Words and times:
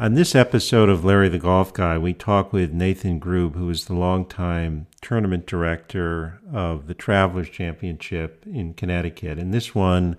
On 0.00 0.14
this 0.14 0.34
episode 0.34 0.88
of 0.88 1.04
Larry 1.04 1.28
the 1.28 1.38
Golf 1.38 1.74
Guy, 1.74 1.98
we 1.98 2.14
talk 2.14 2.54
with 2.54 2.72
Nathan 2.72 3.20
Grube, 3.20 3.54
who 3.54 3.68
is 3.68 3.84
the 3.84 3.92
longtime 3.92 4.86
tournament 5.02 5.46
director 5.46 6.40
of 6.50 6.86
the 6.86 6.94
Travelers 6.94 7.50
Championship 7.50 8.42
in 8.46 8.72
Connecticut. 8.72 9.38
And 9.38 9.52
this 9.52 9.74
one 9.74 10.16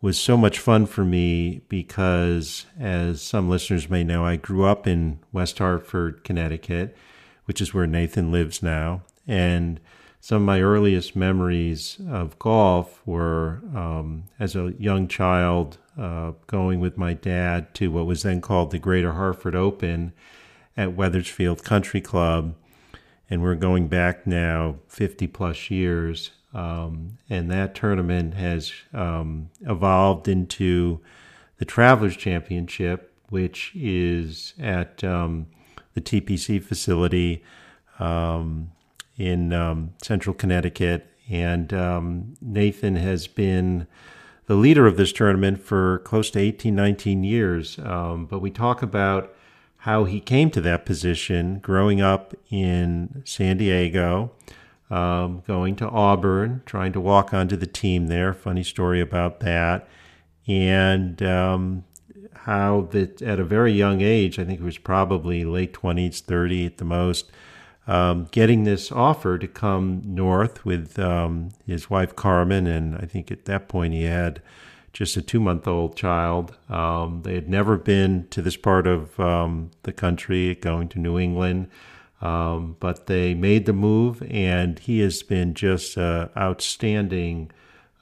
was 0.00 0.18
so 0.18 0.36
much 0.36 0.58
fun 0.58 0.86
for 0.86 1.04
me 1.04 1.60
because, 1.68 2.66
as 2.76 3.22
some 3.22 3.48
listeners 3.48 3.88
may 3.88 4.02
know, 4.02 4.26
I 4.26 4.34
grew 4.34 4.64
up 4.64 4.84
in 4.84 5.20
West 5.30 5.58
Hartford, 5.58 6.24
Connecticut, 6.24 6.96
which 7.44 7.60
is 7.60 7.72
where 7.72 7.86
Nathan 7.86 8.32
lives 8.32 8.64
now. 8.64 9.02
And 9.28 9.78
some 10.18 10.38
of 10.38 10.46
my 10.46 10.60
earliest 10.60 11.14
memories 11.14 11.98
of 12.10 12.36
golf 12.40 13.00
were 13.06 13.60
um, 13.76 14.24
as 14.40 14.56
a 14.56 14.74
young 14.76 15.06
child 15.06 15.78
uh, 15.98 16.32
going 16.46 16.80
with 16.80 16.96
my 16.96 17.14
dad 17.14 17.74
to 17.74 17.90
what 17.90 18.06
was 18.06 18.22
then 18.22 18.40
called 18.40 18.70
the 18.70 18.78
Greater 18.78 19.12
Hartford 19.12 19.54
Open 19.54 20.12
at 20.76 20.96
Wethersfield 20.96 21.64
Country 21.64 22.00
Club. 22.00 22.54
And 23.30 23.42
we're 23.42 23.54
going 23.54 23.88
back 23.88 24.26
now 24.26 24.76
50 24.88 25.26
plus 25.28 25.70
years. 25.70 26.30
Um, 26.52 27.18
and 27.28 27.50
that 27.50 27.74
tournament 27.74 28.34
has 28.34 28.72
um, 28.92 29.50
evolved 29.62 30.28
into 30.28 31.00
the 31.58 31.64
Travelers 31.64 32.16
Championship, 32.16 33.12
which 33.28 33.72
is 33.74 34.54
at 34.60 35.02
um, 35.02 35.46
the 35.94 36.00
TPC 36.00 36.62
facility. 36.62 37.42
Um, 37.98 38.70
in 39.16 39.52
um, 39.52 39.94
central 40.02 40.34
Connecticut. 40.34 41.06
And 41.28 41.72
um, 41.72 42.34
Nathan 42.40 42.96
has 42.96 43.26
been 43.26 43.86
the 44.46 44.54
leader 44.54 44.86
of 44.86 44.96
this 44.96 45.12
tournament 45.12 45.60
for 45.62 45.98
close 46.00 46.30
to 46.30 46.38
18, 46.38 46.74
19 46.74 47.24
years. 47.24 47.78
Um, 47.78 48.26
but 48.26 48.40
we 48.40 48.50
talk 48.50 48.82
about 48.82 49.34
how 49.78 50.04
he 50.04 50.20
came 50.20 50.50
to 50.50 50.60
that 50.62 50.86
position 50.86 51.58
growing 51.58 52.00
up 52.00 52.34
in 52.50 53.22
San 53.26 53.58
Diego, 53.58 54.32
um, 54.90 55.42
going 55.46 55.76
to 55.76 55.88
Auburn, 55.88 56.62
trying 56.66 56.92
to 56.92 57.00
walk 57.00 57.34
onto 57.34 57.56
the 57.56 57.66
team 57.66 58.06
there. 58.06 58.32
Funny 58.32 58.62
story 58.62 59.00
about 59.00 59.40
that. 59.40 59.88
And 60.46 61.22
um, 61.22 61.84
how 62.34 62.88
that 62.92 63.22
at 63.22 63.40
a 63.40 63.44
very 63.44 63.72
young 63.72 64.00
age, 64.00 64.38
I 64.38 64.44
think 64.44 64.60
it 64.60 64.64
was 64.64 64.78
probably 64.78 65.44
late 65.44 65.72
20s, 65.72 66.20
30 66.20 66.66
at 66.66 66.78
the 66.78 66.84
most, 66.84 67.30
um, 67.86 68.28
getting 68.30 68.64
this 68.64 68.90
offer 68.90 69.38
to 69.38 69.46
come 69.46 70.02
north 70.04 70.64
with 70.64 70.98
um, 70.98 71.50
his 71.66 71.90
wife 71.90 72.16
Carmen, 72.16 72.66
and 72.66 72.96
I 72.96 73.06
think 73.06 73.30
at 73.30 73.44
that 73.44 73.68
point 73.68 73.92
he 73.92 74.04
had 74.04 74.40
just 74.92 75.16
a 75.16 75.22
two 75.22 75.40
month 75.40 75.68
old 75.68 75.96
child. 75.96 76.56
Um, 76.68 77.22
they 77.24 77.34
had 77.34 77.48
never 77.48 77.76
been 77.76 78.26
to 78.30 78.40
this 78.40 78.56
part 78.56 78.86
of 78.86 79.18
um, 79.20 79.70
the 79.82 79.92
country, 79.92 80.54
going 80.54 80.88
to 80.90 80.98
New 80.98 81.18
England, 81.18 81.68
um, 82.22 82.76
but 82.80 83.06
they 83.06 83.34
made 83.34 83.66
the 83.66 83.72
move, 83.74 84.22
and 84.30 84.78
he 84.78 85.00
has 85.00 85.22
been 85.22 85.54
just 85.54 85.98
uh, 85.98 86.28
outstanding. 86.36 87.50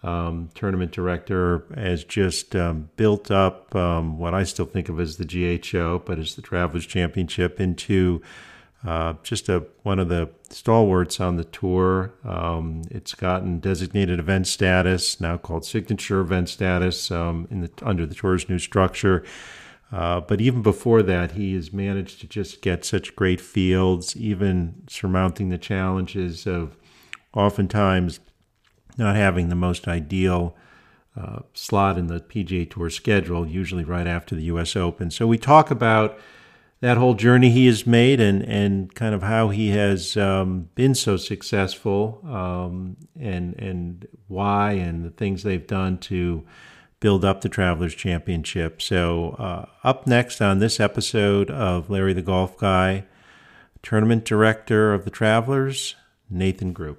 Um, 0.05 0.50
tournament 0.55 0.91
director 0.91 1.64
has 1.77 2.02
just 2.02 2.56
built 2.96 3.30
up 3.30 3.72
what 3.72 4.34
I 4.34 4.42
still 4.42 4.67
think 4.67 4.89
of 4.89 4.98
as 4.98 5.17
the 5.17 5.24
GHO, 5.24 6.00
but 6.05 6.19
as 6.19 6.34
the 6.34 6.42
Travelers 6.42 6.86
Championship 6.86 7.61
into 7.61 8.20
uh, 8.84 9.14
just 9.22 9.48
a 9.48 9.64
one 9.83 9.98
of 9.98 10.08
the 10.08 10.30
stalwarts 10.50 11.20
on 11.20 11.36
the 11.36 11.44
tour. 11.44 12.12
Um, 12.25 12.83
it's 12.91 13.14
gotten 13.14 13.61
designated 13.61 14.19
event 14.19 14.47
status, 14.47 15.20
now 15.20 15.36
called 15.36 15.64
signature 15.64 16.20
event 16.20 16.48
status, 16.48 17.11
um, 17.11 17.47
in 17.50 17.61
the 17.61 17.70
under 17.83 18.06
the 18.06 18.14
tour's 18.14 18.48
new 18.48 18.58
structure. 18.58 19.24
Uh, 19.92 20.20
but 20.20 20.41
even 20.41 20.62
before 20.62 21.02
that, 21.02 21.33
he 21.33 21.55
has 21.55 21.72
managed 21.72 22.20
to 22.20 22.27
just 22.27 22.62
get 22.62 22.84
such 22.84 23.14
great 23.14 23.41
fields, 23.41 24.16
even 24.16 24.83
surmounting 24.89 25.50
the 25.50 25.58
challenges 25.58 26.46
of 26.46 26.77
oftentimes 27.34 28.18
not 28.96 29.17
having 29.17 29.48
the 29.48 29.55
most 29.55 29.86
ideal 29.86 30.56
uh, 31.17 31.40
slot 31.52 31.98
in 31.98 32.06
the 32.06 32.20
PGA 32.20 32.68
Tour 32.70 32.90
schedule, 32.90 33.46
usually 33.46 33.85
right 33.85 34.06
after 34.06 34.35
the 34.35 34.45
U.S. 34.45 34.74
Open. 34.77 35.11
So 35.11 35.27
we 35.27 35.39
talk 35.39 35.70
about 35.70 36.18
that 36.82 36.96
whole 36.96 37.14
journey 37.14 37.48
he 37.48 37.66
has 37.66 37.86
made 37.86 38.20
and, 38.20 38.42
and 38.42 38.92
kind 38.96 39.14
of 39.14 39.22
how 39.22 39.50
he 39.50 39.70
has 39.70 40.16
um, 40.16 40.68
been 40.74 40.96
so 40.96 41.16
successful 41.16 42.20
um, 42.24 42.96
and, 43.18 43.54
and 43.54 44.08
why 44.26 44.72
and 44.72 45.04
the 45.04 45.10
things 45.10 45.44
they've 45.44 45.68
done 45.68 45.96
to 45.96 46.44
build 46.98 47.24
up 47.24 47.40
the 47.40 47.48
Travelers 47.48 47.94
Championship. 47.94 48.82
So, 48.82 49.30
uh, 49.38 49.66
up 49.84 50.08
next 50.08 50.40
on 50.40 50.58
this 50.58 50.80
episode 50.80 51.52
of 51.52 51.88
Larry 51.88 52.14
the 52.14 52.22
Golf 52.22 52.58
Guy, 52.58 53.04
tournament 53.84 54.24
director 54.24 54.92
of 54.92 55.04
the 55.04 55.10
Travelers, 55.10 55.94
Nathan 56.28 56.74
Grube. 56.74 56.98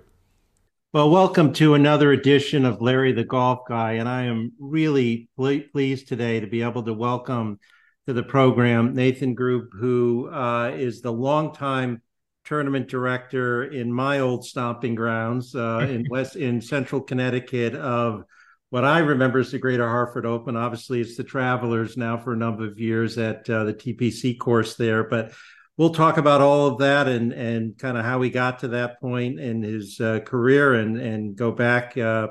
Well, 0.94 1.10
welcome 1.10 1.52
to 1.54 1.74
another 1.74 2.14
edition 2.14 2.64
of 2.66 2.82
Larry 2.82 3.12
the 3.12 3.26
Golf 3.26 3.68
Guy. 3.68 3.94
And 3.94 4.08
I 4.08 4.24
am 4.24 4.54
really 4.60 5.28
pleased 5.36 6.08
today 6.08 6.40
to 6.40 6.48
be 6.48 6.62
able 6.62 6.84
to 6.84 6.94
welcome 6.94 7.60
to 8.08 8.14
the 8.14 8.24
program, 8.24 8.94
Nathan 8.94 9.36
Grube, 9.36 9.70
who 9.74 10.30
uh, 10.30 10.72
is 10.76 11.02
the 11.02 11.12
longtime 11.12 12.02
tournament 12.44 12.90
director 12.90 13.64
in 13.64 13.92
my 13.92 14.20
old 14.20 14.46
stomping 14.46 14.96
grounds 14.96 15.56
uh, 15.56 15.88
in 15.90 16.06
West 16.10 16.36
in 16.36 16.60
Central 16.60 17.02
Connecticut 17.02 17.76
of 17.76 18.24
what 18.70 18.84
I 18.84 19.00
remember 19.00 19.40
is 19.40 19.52
the 19.52 19.60
Greater 19.60 19.88
Hartford 19.88 20.26
Open. 20.26 20.58
Obviously, 20.58 21.00
it's 21.00 21.16
the 21.16 21.24
Travelers 21.24 21.96
now 21.96 22.18
for 22.18 22.34
a 22.34 22.38
number 22.38 22.66
of 22.66 22.80
years 22.80 23.18
at 23.18 23.50
uh, 23.50 23.64
the 23.66 23.74
TPC 23.74 24.38
course 24.38 24.76
there, 24.76 25.04
but. 25.04 25.34
We'll 25.76 25.90
talk 25.90 26.18
about 26.18 26.40
all 26.40 26.68
of 26.68 26.78
that 26.82 27.08
and 27.08 27.34
and 27.34 27.76
kind 27.80 27.98
of 27.98 28.06
how 28.06 28.22
he 28.22 28.30
got 28.30 28.60
to 28.60 28.68
that 28.68 29.02
point 29.02 29.40
in 29.40 29.64
his 29.64 30.00
uh, 30.00 30.20
career 30.20 30.76
and 30.76 30.98
and 30.98 31.36
go 31.36 31.52
back 31.52 31.98
uh, 31.98 32.28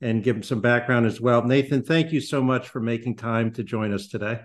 and 0.00 0.22
give 0.22 0.36
him 0.36 0.44
some 0.44 0.60
background 0.60 1.04
as 1.04 1.20
well. 1.20 1.42
Nathan, 1.42 1.82
thank 1.82 2.12
you 2.12 2.20
so 2.20 2.40
much 2.40 2.68
for 2.68 2.78
making 2.78 3.16
time 3.16 3.52
to 3.54 3.64
join 3.64 3.92
us 3.92 4.06
today. 4.06 4.42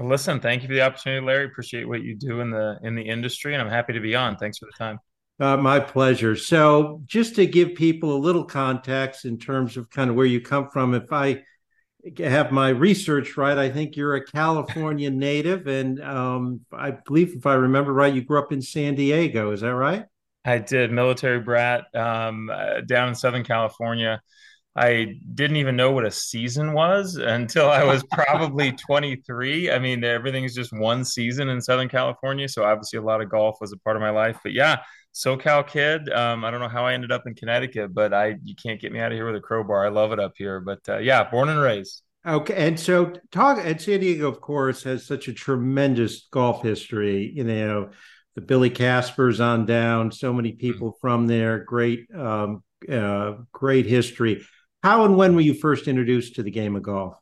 Listen, 0.00 0.40
thank 0.40 0.62
you 0.62 0.68
for 0.68 0.74
the 0.74 0.82
opportunity, 0.82 1.24
Larry. 1.24 1.44
Appreciate 1.46 1.86
what 1.86 2.02
you 2.02 2.16
do 2.16 2.40
in 2.40 2.50
the 2.50 2.78
in 2.82 2.94
the 2.94 3.02
industry, 3.02 3.54
and 3.54 3.62
I'm 3.62 3.68
happy 3.68 3.92
to 3.92 4.00
be 4.00 4.14
on. 4.14 4.36
Thanks 4.36 4.58
for 4.58 4.66
the 4.66 4.72
time. 4.78 4.98
Uh, 5.38 5.56
my 5.56 5.80
pleasure. 5.80 6.36
So, 6.36 7.02
just 7.06 7.34
to 7.36 7.46
give 7.46 7.74
people 7.74 8.14
a 8.14 8.18
little 8.18 8.44
context 8.44 9.24
in 9.24 9.38
terms 9.38 9.76
of 9.76 9.90
kind 9.90 10.10
of 10.10 10.16
where 10.16 10.26
you 10.26 10.40
come 10.40 10.68
from, 10.68 10.94
if 10.94 11.12
I 11.12 11.42
have 12.18 12.50
my 12.50 12.70
research 12.70 13.36
right, 13.36 13.56
I 13.56 13.70
think 13.70 13.96
you're 13.96 14.16
a 14.16 14.24
California 14.24 15.10
native, 15.10 15.66
and 15.66 16.02
um, 16.02 16.60
I 16.72 16.92
believe, 16.92 17.34
if 17.36 17.46
I 17.46 17.54
remember 17.54 17.92
right, 17.92 18.12
you 18.12 18.22
grew 18.22 18.38
up 18.38 18.52
in 18.52 18.62
San 18.62 18.94
Diego. 18.94 19.52
Is 19.52 19.60
that 19.60 19.74
right? 19.74 20.04
I 20.44 20.58
did, 20.58 20.90
military 20.90 21.40
brat 21.40 21.84
um, 21.94 22.48
uh, 22.50 22.80
down 22.80 23.08
in 23.08 23.14
Southern 23.14 23.44
California. 23.44 24.22
I 24.76 25.16
didn't 25.34 25.56
even 25.56 25.74
know 25.74 25.90
what 25.90 26.04
a 26.04 26.10
season 26.10 26.72
was 26.72 27.16
until 27.16 27.68
I 27.68 27.82
was 27.82 28.04
probably 28.12 28.72
23. 28.72 29.70
I 29.70 29.78
mean, 29.78 30.04
everything's 30.04 30.54
just 30.54 30.72
one 30.72 31.04
season 31.04 31.48
in 31.48 31.60
Southern 31.60 31.88
California. 31.88 32.48
So 32.48 32.64
obviously, 32.64 32.98
a 32.98 33.02
lot 33.02 33.20
of 33.20 33.28
golf 33.28 33.56
was 33.60 33.72
a 33.72 33.78
part 33.78 33.96
of 33.96 34.00
my 34.00 34.10
life. 34.10 34.38
But 34.42 34.52
yeah, 34.52 34.78
SoCal 35.14 35.66
kid. 35.66 36.08
Um, 36.10 36.44
I 36.44 36.50
don't 36.50 36.60
know 36.60 36.68
how 36.68 36.86
I 36.86 36.94
ended 36.94 37.10
up 37.10 37.26
in 37.26 37.34
Connecticut, 37.34 37.92
but 37.92 38.14
I 38.14 38.36
you 38.44 38.54
can't 38.54 38.80
get 38.80 38.92
me 38.92 39.00
out 39.00 39.10
of 39.10 39.16
here 39.16 39.26
with 39.26 39.36
a 39.36 39.40
crowbar. 39.40 39.84
I 39.84 39.90
love 39.90 40.12
it 40.12 40.20
up 40.20 40.32
here. 40.36 40.60
But 40.60 40.80
uh, 40.88 40.98
yeah, 40.98 41.28
born 41.28 41.48
and 41.48 41.60
raised. 41.60 42.02
Okay, 42.24 42.54
and 42.54 42.78
so 42.78 43.14
talk 43.32 43.58
and 43.62 43.80
San 43.80 44.00
Diego, 44.00 44.28
of 44.28 44.40
course, 44.40 44.84
has 44.84 45.04
such 45.06 45.26
a 45.26 45.32
tremendous 45.32 46.28
golf 46.30 46.62
history. 46.62 47.32
You 47.34 47.44
know, 47.44 47.90
the 48.36 48.40
Billy 48.40 48.70
Caspers 48.70 49.40
on 49.40 49.66
down, 49.66 50.12
so 50.12 50.32
many 50.32 50.52
people 50.52 50.96
from 51.00 51.26
there. 51.26 51.64
Great, 51.64 52.06
um, 52.14 52.62
uh, 52.90 53.32
great 53.52 53.86
history 53.86 54.44
how 54.82 55.04
and 55.04 55.16
when 55.16 55.34
were 55.34 55.40
you 55.40 55.54
first 55.54 55.88
introduced 55.88 56.36
to 56.36 56.42
the 56.42 56.50
game 56.50 56.76
of 56.76 56.82
golf? 56.82 57.14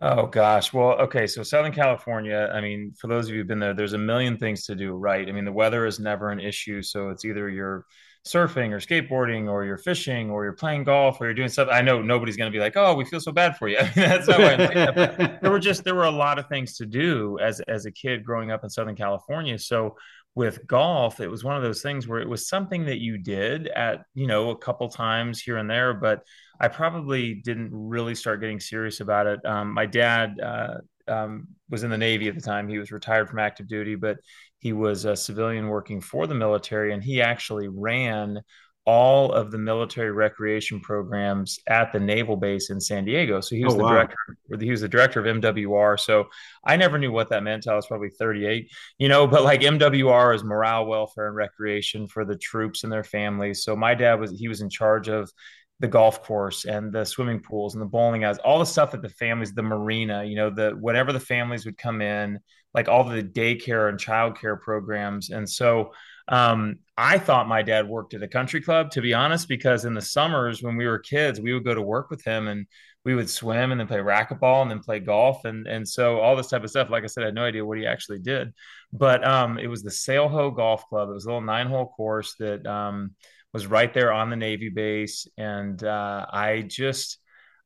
Oh 0.00 0.26
gosh. 0.26 0.72
Well, 0.72 0.92
okay. 1.00 1.26
So 1.26 1.42
Southern 1.42 1.72
California, 1.72 2.50
I 2.52 2.60
mean, 2.60 2.94
for 2.96 3.08
those 3.08 3.26
of 3.26 3.32
you 3.32 3.40
who've 3.40 3.48
been 3.48 3.58
there, 3.58 3.74
there's 3.74 3.94
a 3.94 3.98
million 3.98 4.36
things 4.36 4.64
to 4.66 4.76
do, 4.76 4.92
right? 4.92 5.28
I 5.28 5.32
mean, 5.32 5.44
the 5.44 5.52
weather 5.52 5.86
is 5.86 5.98
never 5.98 6.30
an 6.30 6.38
issue. 6.38 6.82
So 6.82 7.08
it's 7.08 7.24
either 7.24 7.48
you're 7.50 7.84
surfing 8.24 8.70
or 8.70 8.78
skateboarding 8.78 9.50
or 9.50 9.64
you're 9.64 9.78
fishing 9.78 10.30
or 10.30 10.44
you're 10.44 10.52
playing 10.52 10.84
golf 10.84 11.20
or 11.20 11.24
you're 11.24 11.34
doing 11.34 11.48
stuff. 11.48 11.68
I 11.72 11.80
know 11.80 12.00
nobody's 12.00 12.36
going 12.36 12.50
to 12.50 12.56
be 12.56 12.60
like, 12.60 12.76
oh, 12.76 12.94
we 12.94 13.06
feel 13.06 13.20
so 13.20 13.32
bad 13.32 13.56
for 13.56 13.66
you. 13.66 13.78
I 13.78 13.82
mean, 13.96 14.08
that's 14.08 14.28
not 14.28 14.38
why 14.38 15.38
there 15.42 15.50
were 15.50 15.58
just 15.58 15.82
there 15.82 15.96
were 15.96 16.04
a 16.04 16.10
lot 16.10 16.38
of 16.38 16.46
things 16.48 16.76
to 16.76 16.86
do 16.86 17.36
as 17.40 17.60
as 17.60 17.86
a 17.86 17.90
kid 17.90 18.24
growing 18.24 18.52
up 18.52 18.62
in 18.62 18.70
Southern 18.70 18.96
California. 18.96 19.58
So 19.58 19.96
with 20.36 20.64
golf, 20.68 21.18
it 21.18 21.28
was 21.28 21.42
one 21.42 21.56
of 21.56 21.64
those 21.64 21.82
things 21.82 22.06
where 22.06 22.20
it 22.20 22.28
was 22.28 22.48
something 22.48 22.84
that 22.84 23.00
you 23.00 23.18
did 23.18 23.66
at, 23.66 24.04
you 24.14 24.28
know, 24.28 24.50
a 24.50 24.56
couple 24.56 24.88
times 24.88 25.40
here 25.40 25.56
and 25.56 25.68
there, 25.68 25.92
but 25.92 26.22
I 26.60 26.68
probably 26.68 27.34
didn't 27.34 27.70
really 27.72 28.14
start 28.14 28.40
getting 28.40 28.60
serious 28.60 29.00
about 29.00 29.26
it. 29.26 29.44
Um, 29.44 29.72
my 29.72 29.86
dad 29.86 30.40
uh, 30.40 30.78
um, 31.06 31.48
was 31.70 31.84
in 31.84 31.90
the 31.90 31.98
Navy 31.98 32.28
at 32.28 32.34
the 32.34 32.40
time. 32.40 32.68
He 32.68 32.78
was 32.78 32.92
retired 32.92 33.28
from 33.28 33.38
active 33.38 33.68
duty, 33.68 33.94
but 33.94 34.18
he 34.58 34.72
was 34.72 35.04
a 35.04 35.16
civilian 35.16 35.68
working 35.68 36.00
for 36.00 36.26
the 36.26 36.34
military, 36.34 36.92
and 36.92 37.02
he 37.02 37.22
actually 37.22 37.68
ran 37.68 38.40
all 38.88 39.30
of 39.32 39.50
the 39.50 39.58
military 39.58 40.10
recreation 40.12 40.80
programs 40.80 41.58
at 41.66 41.92
the 41.92 42.00
naval 42.00 42.36
base 42.36 42.70
in 42.70 42.80
San 42.80 43.04
Diego. 43.04 43.38
So 43.38 43.54
he 43.54 43.62
was 43.62 43.74
oh, 43.74 43.76
the 43.76 43.82
wow. 43.82 43.90
director, 43.90 44.16
he 44.58 44.70
was 44.70 44.80
the 44.80 44.88
director 44.88 45.20
of 45.20 45.26
MWR. 45.26 46.00
So 46.00 46.28
I 46.64 46.76
never 46.76 46.98
knew 46.98 47.12
what 47.12 47.28
that 47.28 47.42
meant. 47.42 47.68
I 47.68 47.74
was 47.74 47.86
probably 47.86 48.08
38, 48.08 48.72
you 48.96 49.08
know, 49.08 49.26
but 49.26 49.44
like 49.44 49.60
MWR 49.60 50.34
is 50.34 50.42
morale, 50.42 50.86
welfare, 50.86 51.26
and 51.26 51.36
recreation 51.36 52.08
for 52.08 52.24
the 52.24 52.38
troops 52.38 52.82
and 52.82 52.90
their 52.90 53.04
families. 53.04 53.62
So 53.62 53.76
my 53.76 53.94
dad 53.94 54.20
was, 54.20 54.30
he 54.38 54.48
was 54.48 54.62
in 54.62 54.70
charge 54.70 55.08
of 55.08 55.30
the 55.80 55.88
golf 55.88 56.22
course 56.24 56.64
and 56.64 56.92
the 56.92 57.04
swimming 57.04 57.40
pools 57.40 57.74
and 57.74 57.82
the 57.82 57.86
bowling 57.86 58.24
alleys, 58.24 58.38
all 58.38 58.58
the 58.58 58.66
stuff 58.66 58.92
that 58.92 59.02
the 59.02 59.08
families, 59.08 59.52
the 59.52 59.62
marina, 59.62 60.24
you 60.24 60.34
know, 60.34 60.50
the 60.50 60.70
whatever 60.70 61.12
the 61.12 61.20
families 61.20 61.64
would 61.64 61.78
come 61.78 62.02
in, 62.02 62.40
like 62.74 62.88
all 62.88 63.04
the 63.04 63.22
daycare 63.22 63.88
and 63.88 63.98
childcare 63.98 64.60
programs. 64.60 65.30
And 65.30 65.48
so 65.48 65.92
um, 66.26 66.80
I 66.96 67.18
thought 67.18 67.48
my 67.48 67.62
dad 67.62 67.88
worked 67.88 68.14
at 68.14 68.22
a 68.22 68.28
country 68.28 68.60
club, 68.60 68.90
to 68.92 69.00
be 69.00 69.14
honest, 69.14 69.48
because 69.48 69.84
in 69.84 69.94
the 69.94 70.00
summers 70.00 70.62
when 70.62 70.76
we 70.76 70.86
were 70.86 70.98
kids, 70.98 71.40
we 71.40 71.54
would 71.54 71.64
go 71.64 71.74
to 71.74 71.82
work 71.82 72.10
with 72.10 72.24
him 72.24 72.48
and 72.48 72.66
we 73.04 73.14
would 73.14 73.30
swim 73.30 73.70
and 73.70 73.80
then 73.80 73.86
play 73.86 73.98
racquetball 73.98 74.62
and 74.62 74.70
then 74.70 74.80
play 74.80 74.98
golf 74.98 75.44
and 75.46 75.66
and 75.66 75.88
so 75.88 76.18
all 76.18 76.36
this 76.36 76.48
type 76.48 76.64
of 76.64 76.70
stuff. 76.70 76.90
Like 76.90 77.04
I 77.04 77.06
said, 77.06 77.22
I 77.22 77.26
had 77.26 77.34
no 77.34 77.44
idea 77.44 77.64
what 77.64 77.78
he 77.78 77.86
actually 77.86 78.18
did, 78.18 78.52
but 78.92 79.26
um, 79.26 79.58
it 79.58 79.68
was 79.68 79.82
the 79.82 79.90
Sail 79.90 80.28
Ho 80.28 80.50
Golf 80.50 80.86
Club. 80.88 81.08
It 81.08 81.14
was 81.14 81.24
a 81.24 81.28
little 81.28 81.40
nine 81.40 81.68
hole 81.68 81.86
course 81.86 82.34
that 82.38 82.66
um, 82.66 83.14
was 83.52 83.66
right 83.66 83.92
there 83.92 84.12
on 84.12 84.30
the 84.30 84.36
Navy 84.36 84.68
base, 84.68 85.26
and 85.36 85.82
uh, 85.82 86.26
I 86.30 86.62
just. 86.62 87.18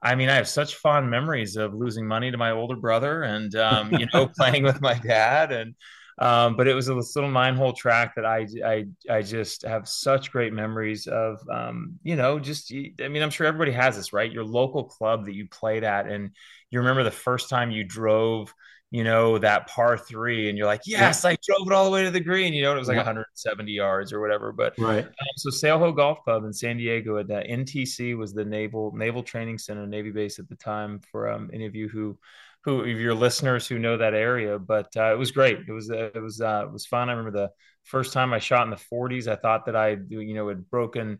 I 0.05 0.17
mean, 0.17 0.29
I 0.29 0.34
have 0.34 0.49
such 0.49 0.75
fond 0.75 1.08
memories 1.11 1.55
of 1.55 1.75
losing 1.75 2.08
money 2.08 2.32
to 2.32 2.37
my 2.37 2.50
older 2.50 2.75
brother 2.75 3.23
and, 3.23 3.55
um, 3.55 3.93
you 3.93 4.08
know, 4.12 4.26
playing 4.37 4.64
with 4.64 4.81
my 4.81 4.94
dad. 4.94 5.52
And, 5.52 5.76
um, 6.19 6.56
but 6.56 6.67
it 6.67 6.75
was 6.75 6.87
this 6.87 7.14
little 7.14 7.31
nine 7.31 7.55
hole 7.55 7.73
track 7.73 8.17
that 8.17 8.26
I, 8.26 8.49
I, 8.67 8.87
I 9.08 9.23
just 9.23 9.62
have 9.62 9.88
such 9.88 10.32
great 10.32 10.52
memories 10.52 11.06
of, 11.06 11.38
um, 11.49 12.00
you 12.02 12.17
know, 12.17 12.40
just, 12.40 12.73
I 12.73 13.06
mean, 13.06 13.23
I'm 13.23 13.31
sure 13.31 13.46
everybody 13.46 13.70
has 13.70 13.96
this, 13.96 14.12
right? 14.12 14.32
Your 14.32 14.44
local 14.44 14.82
club 14.82 15.26
that 15.26 15.37
you 15.37 15.46
played 15.46 15.85
at, 15.85 16.08
and 16.08 16.31
you 16.70 16.81
remember 16.81 17.05
the 17.05 17.12
first 17.12 17.49
time 17.49 17.70
you 17.70 17.85
drove, 17.85 18.52
you 18.93 19.03
know, 19.03 19.39
that 19.39 19.67
par 19.67 19.97
three, 19.97 20.50
and 20.50 20.59
you're 20.59 20.67
like, 20.67 20.83
yes. 20.85 21.25
I 21.25 21.37
drove 21.43 21.67
it 21.67 21.73
all 21.73 21.87
the 21.87 21.91
way 21.91 22.05
to 22.05 22.11
the 22.11 22.21
green, 22.21 22.53
you 22.53 22.61
know, 22.61 22.77
it 22.77 22.79
was 22.79 22.89
like 22.89 22.97
yeah. 22.97 23.00
170 23.00 23.73
yards 23.73 24.12
or 24.12 24.21
whatever. 24.21 24.53
But 24.53 24.75
right. 24.79 25.05
Um, 25.05 25.12
so 25.39 25.49
Sail 25.49 25.79
Ho 25.79 25.93
Golf 25.93 26.23
Club 26.23 26.44
in 26.44 26.53
San 26.53 26.77
Diego 26.77 27.17
at 27.17 27.27
that 27.29 27.47
NTC 27.47 28.17
was 28.17 28.35
the 28.35 28.44
Naval 28.44 28.93
Naval 28.94 29.23
Training 29.23 29.56
Center, 29.56 29.87
Navy 29.87 30.11
base 30.11 30.39
at 30.39 30.49
the 30.49 30.56
time. 30.56 31.00
For 31.11 31.31
um, 31.31 31.50
any 31.55 31.65
of 31.65 31.75
you 31.75 31.89
who 31.89 32.19
who 32.65 32.81
of 32.81 32.87
your 32.87 33.15
listeners 33.15 33.67
who 33.67 33.79
know 33.79 33.97
that 33.97 34.15
area. 34.15 34.59
But 34.59 34.95
uh, 34.97 35.12
it 35.12 35.19
was 35.19 35.33
great. 35.33 35.61
It 35.67 35.73
was 35.73 35.91
uh, 35.91 36.11
it 36.15 36.21
was 36.21 36.43
uh, 36.43 36.65
it 36.67 36.73
was 36.73 36.85
fun. 36.85 37.09
I 37.09 37.12
remember 37.12 37.37
the 37.37 37.50
first 37.85 38.12
time 38.12 38.35
I 38.35 38.38
shot 38.38 38.65
in 38.65 38.71
the 38.71 38.77
40s. 38.77 39.27
I 39.27 39.37
thought 39.37 39.67
that 39.67 39.77
I 39.77 39.97
you 40.09 40.35
know 40.35 40.49
had 40.49 40.69
broken 40.71 41.19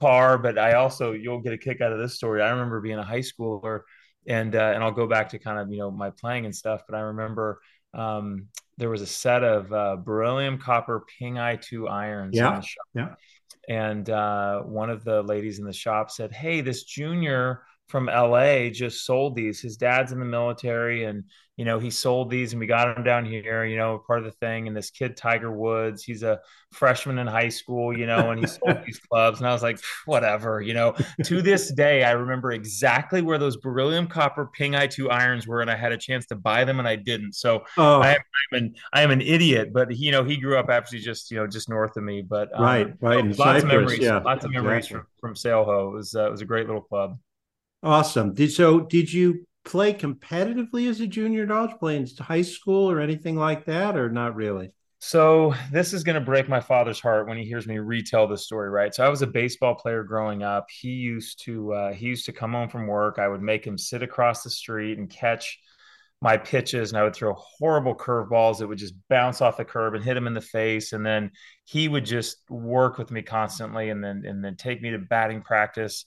par, 0.00 0.38
but 0.38 0.58
I 0.58 0.72
also 0.74 1.12
you'll 1.12 1.42
get 1.42 1.52
a 1.52 1.58
kick 1.58 1.80
out 1.80 1.92
of 1.92 1.98
this 1.98 2.14
story. 2.14 2.42
I 2.42 2.50
remember 2.50 2.80
being 2.80 2.98
a 2.98 3.04
high 3.04 3.20
schooler, 3.20 3.82
and 4.26 4.54
uh, 4.54 4.72
and 4.74 4.82
I'll 4.82 4.92
go 4.92 5.06
back 5.06 5.30
to 5.30 5.38
kind 5.38 5.58
of 5.58 5.70
you 5.70 5.78
know 5.78 5.90
my 5.90 6.10
playing 6.10 6.44
and 6.44 6.54
stuff. 6.54 6.82
But 6.88 6.96
I 6.96 7.00
remember 7.00 7.60
um, 7.94 8.48
there 8.76 8.90
was 8.90 9.02
a 9.02 9.06
set 9.06 9.42
of 9.42 9.72
uh, 9.72 9.96
beryllium 9.96 10.58
copper 10.58 11.04
ping 11.18 11.38
eye 11.38 11.56
two 11.56 11.88
irons. 11.88 12.36
Yeah, 12.36 12.62
yeah. 12.94 13.14
And 13.68 14.08
uh, 14.08 14.60
one 14.62 14.90
of 14.90 15.04
the 15.04 15.22
ladies 15.22 15.58
in 15.58 15.64
the 15.64 15.72
shop 15.72 16.10
said, 16.10 16.32
"Hey, 16.32 16.60
this 16.60 16.84
junior." 16.84 17.62
From 17.90 18.06
LA 18.06 18.70
just 18.70 19.04
sold 19.04 19.34
these. 19.34 19.60
His 19.60 19.76
dad's 19.76 20.12
in 20.12 20.20
the 20.20 20.24
military 20.24 21.04
and 21.04 21.24
you 21.60 21.66
know, 21.66 21.78
he 21.78 21.90
sold 21.90 22.30
these 22.30 22.54
and 22.54 22.60
we 22.60 22.66
got 22.66 22.96
him 22.96 23.04
down 23.04 23.26
here, 23.26 23.66
you 23.66 23.76
know, 23.76 24.02
part 24.06 24.20
of 24.20 24.24
the 24.24 24.30
thing. 24.30 24.66
And 24.66 24.74
this 24.74 24.88
kid, 24.88 25.14
Tiger 25.14 25.52
Woods, 25.52 26.02
he's 26.02 26.22
a 26.22 26.40
freshman 26.72 27.18
in 27.18 27.26
high 27.26 27.50
school, 27.50 27.94
you 27.94 28.06
know, 28.06 28.30
and 28.30 28.40
he 28.40 28.46
sold 28.46 28.78
these 28.86 28.98
clubs. 28.98 29.40
And 29.40 29.46
I 29.46 29.52
was 29.52 29.62
like, 29.62 29.78
whatever, 30.06 30.62
you 30.62 30.72
know, 30.72 30.94
to 31.22 31.42
this 31.42 31.70
day, 31.70 32.02
I 32.02 32.12
remember 32.12 32.52
exactly 32.52 33.20
where 33.20 33.36
those 33.36 33.58
beryllium 33.58 34.06
copper 34.06 34.46
ping 34.46 34.74
eye 34.74 34.86
two 34.86 35.10
irons 35.10 35.46
were. 35.46 35.60
And 35.60 35.70
I 35.70 35.76
had 35.76 35.92
a 35.92 35.98
chance 35.98 36.24
to 36.28 36.34
buy 36.34 36.64
them 36.64 36.78
and 36.78 36.88
I 36.88 36.96
didn't. 36.96 37.34
So 37.34 37.62
oh. 37.76 38.00
I, 38.00 38.12
am 38.12 38.18
an, 38.52 38.74
I 38.94 39.02
am 39.02 39.10
an 39.10 39.20
idiot, 39.20 39.74
but 39.74 39.92
he, 39.92 40.06
you 40.06 40.12
know, 40.12 40.24
he 40.24 40.38
grew 40.38 40.56
up 40.56 40.70
actually 40.70 41.00
just, 41.00 41.30
you 41.30 41.36
know, 41.36 41.46
just 41.46 41.68
north 41.68 41.94
of 41.98 42.04
me, 42.04 42.22
but 42.22 42.48
um, 42.54 42.64
right, 42.64 42.94
right. 43.02 43.22
lots 43.22 43.36
Cyprus, 43.36 43.62
of 43.64 43.68
memories, 43.68 43.98
yeah, 43.98 44.16
lots 44.16 44.46
of 44.46 44.50
memories 44.50 44.86
exactly. 44.86 44.96
from, 45.20 45.28
from 45.28 45.36
Sail 45.36 45.64
Ho. 45.64 45.88
It 45.88 45.94
was, 45.94 46.14
uh, 46.14 46.26
it 46.26 46.30
was 46.30 46.40
a 46.40 46.46
great 46.46 46.64
little 46.64 46.80
club. 46.80 47.18
Awesome. 47.82 48.34
Did 48.34 48.52
so? 48.52 48.80
Did 48.80 49.12
you 49.12 49.46
play 49.64 49.94
competitively 49.94 50.88
as 50.88 51.00
a 51.00 51.06
junior 51.06 51.46
play 51.78 51.96
in 51.96 52.06
high 52.18 52.42
school 52.42 52.90
or 52.90 53.00
anything 53.00 53.36
like 53.36 53.64
that, 53.66 53.96
or 53.96 54.10
not 54.10 54.34
really? 54.34 54.70
So 54.98 55.54
this 55.72 55.94
is 55.94 56.04
going 56.04 56.16
to 56.16 56.20
break 56.20 56.46
my 56.46 56.60
father's 56.60 57.00
heart 57.00 57.26
when 57.26 57.38
he 57.38 57.44
hears 57.44 57.66
me 57.66 57.78
retell 57.78 58.28
this 58.28 58.44
story, 58.44 58.68
right? 58.68 58.94
So 58.94 59.02
I 59.04 59.08
was 59.08 59.22
a 59.22 59.26
baseball 59.26 59.74
player 59.74 60.04
growing 60.04 60.42
up. 60.42 60.66
He 60.70 60.90
used 60.90 61.42
to 61.44 61.72
uh, 61.72 61.92
he 61.94 62.06
used 62.06 62.26
to 62.26 62.32
come 62.32 62.52
home 62.52 62.68
from 62.68 62.86
work. 62.86 63.18
I 63.18 63.28
would 63.28 63.40
make 63.40 63.66
him 63.66 63.78
sit 63.78 64.02
across 64.02 64.42
the 64.42 64.50
street 64.50 64.98
and 64.98 65.08
catch 65.08 65.58
my 66.20 66.36
pitches, 66.36 66.90
and 66.90 66.98
I 66.98 67.04
would 67.04 67.14
throw 67.16 67.32
horrible 67.32 67.94
curveballs 67.94 68.58
that 68.58 68.68
would 68.68 68.76
just 68.76 68.92
bounce 69.08 69.40
off 69.40 69.56
the 69.56 69.64
curb 69.64 69.94
and 69.94 70.04
hit 70.04 70.18
him 70.18 70.26
in 70.26 70.34
the 70.34 70.42
face. 70.42 70.92
And 70.92 71.04
then 71.04 71.30
he 71.64 71.88
would 71.88 72.04
just 72.04 72.36
work 72.50 72.98
with 72.98 73.10
me 73.10 73.22
constantly, 73.22 73.88
and 73.88 74.04
then 74.04 74.24
and 74.26 74.44
then 74.44 74.56
take 74.56 74.82
me 74.82 74.90
to 74.90 74.98
batting 74.98 75.40
practice 75.40 76.04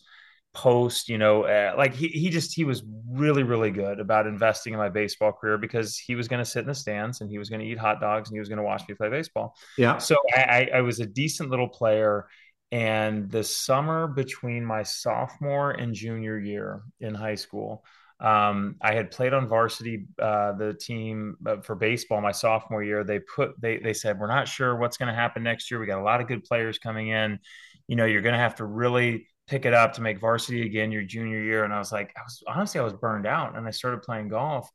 post, 0.54 1.10
you 1.10 1.18
know, 1.18 1.44
uh, 1.44 1.74
like 1.78 1.94
he, 1.94 2.08
he 2.08 2.30
just, 2.30 2.54
he 2.54 2.64
was 2.64 2.84
really, 3.10 3.44
really 3.44 3.72
good 3.72 4.00
about 4.00 4.28
investing 4.28 4.74
in 4.74 4.80
my 4.80 4.90
baseball 4.90 5.32
career 5.32 5.58
because 5.58 5.98
he 5.98 6.16
was 6.16 6.28
going 6.28 6.40
to 6.40 6.46
sit 6.46 6.60
in 6.60 6.68
the 6.68 6.76
stands 6.76 7.22
and 7.22 7.30
he 7.30 7.38
was 7.38 7.50
going 7.50 7.60
to 7.60 7.66
eat 7.66 7.78
hot 7.78 8.00
dogs 8.00 8.30
and 8.30 8.36
he 8.36 8.40
was 8.40 8.50
going 8.50 8.58
to 8.58 8.64
watch 8.64 8.88
me 8.88 8.96
play 8.96 9.10
baseball. 9.10 9.56
Yeah. 9.78 9.98
So 9.98 10.16
I, 10.36 10.70
I 10.74 10.82
was 10.82 11.00
a 11.00 11.06
decent 11.06 11.50
little 11.50 11.70
player. 11.70 12.28
And 12.72 13.30
the 13.30 13.44
summer 13.44 14.08
between 14.08 14.66
my 14.66 14.82
sophomore 14.82 15.72
and 15.72 15.94
junior 15.94 16.40
year 16.40 16.82
in 17.00 17.14
high 17.14 17.36
school, 17.36 17.84
um, 18.20 18.78
I 18.82 18.94
had 18.94 19.12
played 19.12 19.34
on 19.34 19.48
varsity, 19.48 20.08
uh, 20.20 20.54
the 20.54 20.74
team 20.74 21.36
uh, 21.46 21.58
for 21.58 21.76
baseball 21.76 22.22
my 22.22 22.32
sophomore 22.32 22.82
year. 22.82 23.04
They 23.04 23.20
put 23.20 23.60
they 23.60 23.78
they 23.78 23.94
said 23.94 24.18
we're 24.18 24.28
not 24.28 24.48
sure 24.48 24.76
what's 24.76 24.98
going 24.98 25.10
to 25.10 25.14
happen 25.14 25.44
next 25.44 25.70
year. 25.70 25.80
We 25.80 25.86
got 25.86 26.00
a 26.00 26.04
lot 26.04 26.22
of 26.22 26.28
good 26.28 26.46
players 26.46 26.80
coming 26.80 27.10
in. 27.10 27.40
You 27.88 27.96
know, 27.96 28.06
you're 28.06 28.22
going 28.22 28.34
to 28.34 28.40
have 28.40 28.56
to 28.56 28.66
really 28.66 29.28
pick 29.48 29.66
it 29.66 29.74
up 29.74 29.94
to 29.94 30.02
make 30.02 30.20
varsity 30.20 30.66
again 30.66 30.92
your 30.92 31.04
junior 31.04 31.42
year. 31.42 31.64
And 31.64 31.74
I 31.74 31.80
was 31.80 31.92
like, 31.92 32.14
I 32.16 32.22
was 32.24 32.44
honestly, 32.48 32.80
I 32.80 32.84
was 32.84 32.94
burned 32.94 33.26
out 33.26 33.58
and 33.58 33.68
I 33.68 33.72
started 33.72 34.02
playing 34.02 34.30
golf. 34.30 34.70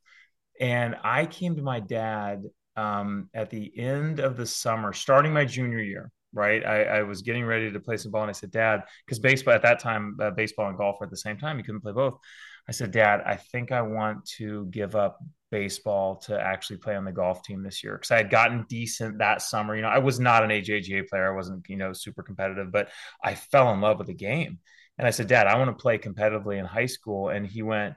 And 0.59 0.95
I 1.03 1.25
came 1.25 1.55
to 1.55 1.61
my 1.61 1.79
dad 1.79 2.43
um, 2.75 3.29
at 3.33 3.49
the 3.49 3.71
end 3.77 4.19
of 4.19 4.37
the 4.37 4.45
summer, 4.45 4.93
starting 4.93 5.33
my 5.33 5.45
junior 5.45 5.79
year. 5.79 6.11
Right, 6.31 6.63
I, 6.63 6.83
I, 6.83 7.01
was 7.01 7.23
getting 7.23 7.43
ready 7.43 7.71
to 7.71 7.79
play 7.79 7.97
some 7.97 8.11
ball, 8.11 8.21
and 8.21 8.29
I 8.29 8.33
said, 8.33 8.51
"Dad," 8.51 8.83
because 9.03 9.17
baseball 9.17 9.55
at 9.55 9.63
that 9.63 9.79
time, 9.79 10.15
uh, 10.21 10.29
baseball 10.29 10.69
and 10.69 10.77
golf 10.77 10.97
were 10.99 11.07
at 11.07 11.09
the 11.09 11.17
same 11.17 11.39
time. 11.39 11.57
You 11.57 11.63
couldn't 11.63 11.81
play 11.81 11.91
both. 11.91 12.19
I 12.67 12.71
said, 12.71 12.91
"Dad, 12.91 13.21
I 13.25 13.35
think 13.35 13.71
I 13.71 13.81
want 13.81 14.25
to 14.37 14.67
give 14.67 14.95
up 14.95 15.17
baseball 15.51 16.17
to 16.17 16.39
actually 16.39 16.77
play 16.77 16.95
on 16.95 17.05
the 17.05 17.11
golf 17.11 17.43
team 17.43 17.63
this 17.63 17.83
year 17.83 17.93
because 17.93 18.11
I 18.11 18.17
had 18.17 18.29
gotten 18.29 18.65
decent 18.69 19.19
that 19.19 19.41
summer. 19.41 19.75
You 19.75 19.81
know, 19.81 19.89
I 19.89 19.99
was 19.99 20.19
not 20.19 20.43
an 20.43 20.49
AJGA 20.49 21.07
player. 21.07 21.31
I 21.31 21.35
wasn't, 21.35 21.67
you 21.69 21.77
know, 21.77 21.93
super 21.93 22.23
competitive, 22.23 22.71
but 22.71 22.89
I 23.23 23.35
fell 23.35 23.73
in 23.73 23.81
love 23.81 23.97
with 23.97 24.07
the 24.07 24.13
game. 24.13 24.59
And 24.97 25.07
I 25.07 25.11
said, 25.11 25.27
Dad, 25.27 25.47
I 25.47 25.57
want 25.57 25.69
to 25.69 25.81
play 25.81 25.97
competitively 25.97 26.57
in 26.57 26.65
high 26.65 26.85
school. 26.87 27.29
And 27.29 27.47
he 27.47 27.61
went, 27.61 27.95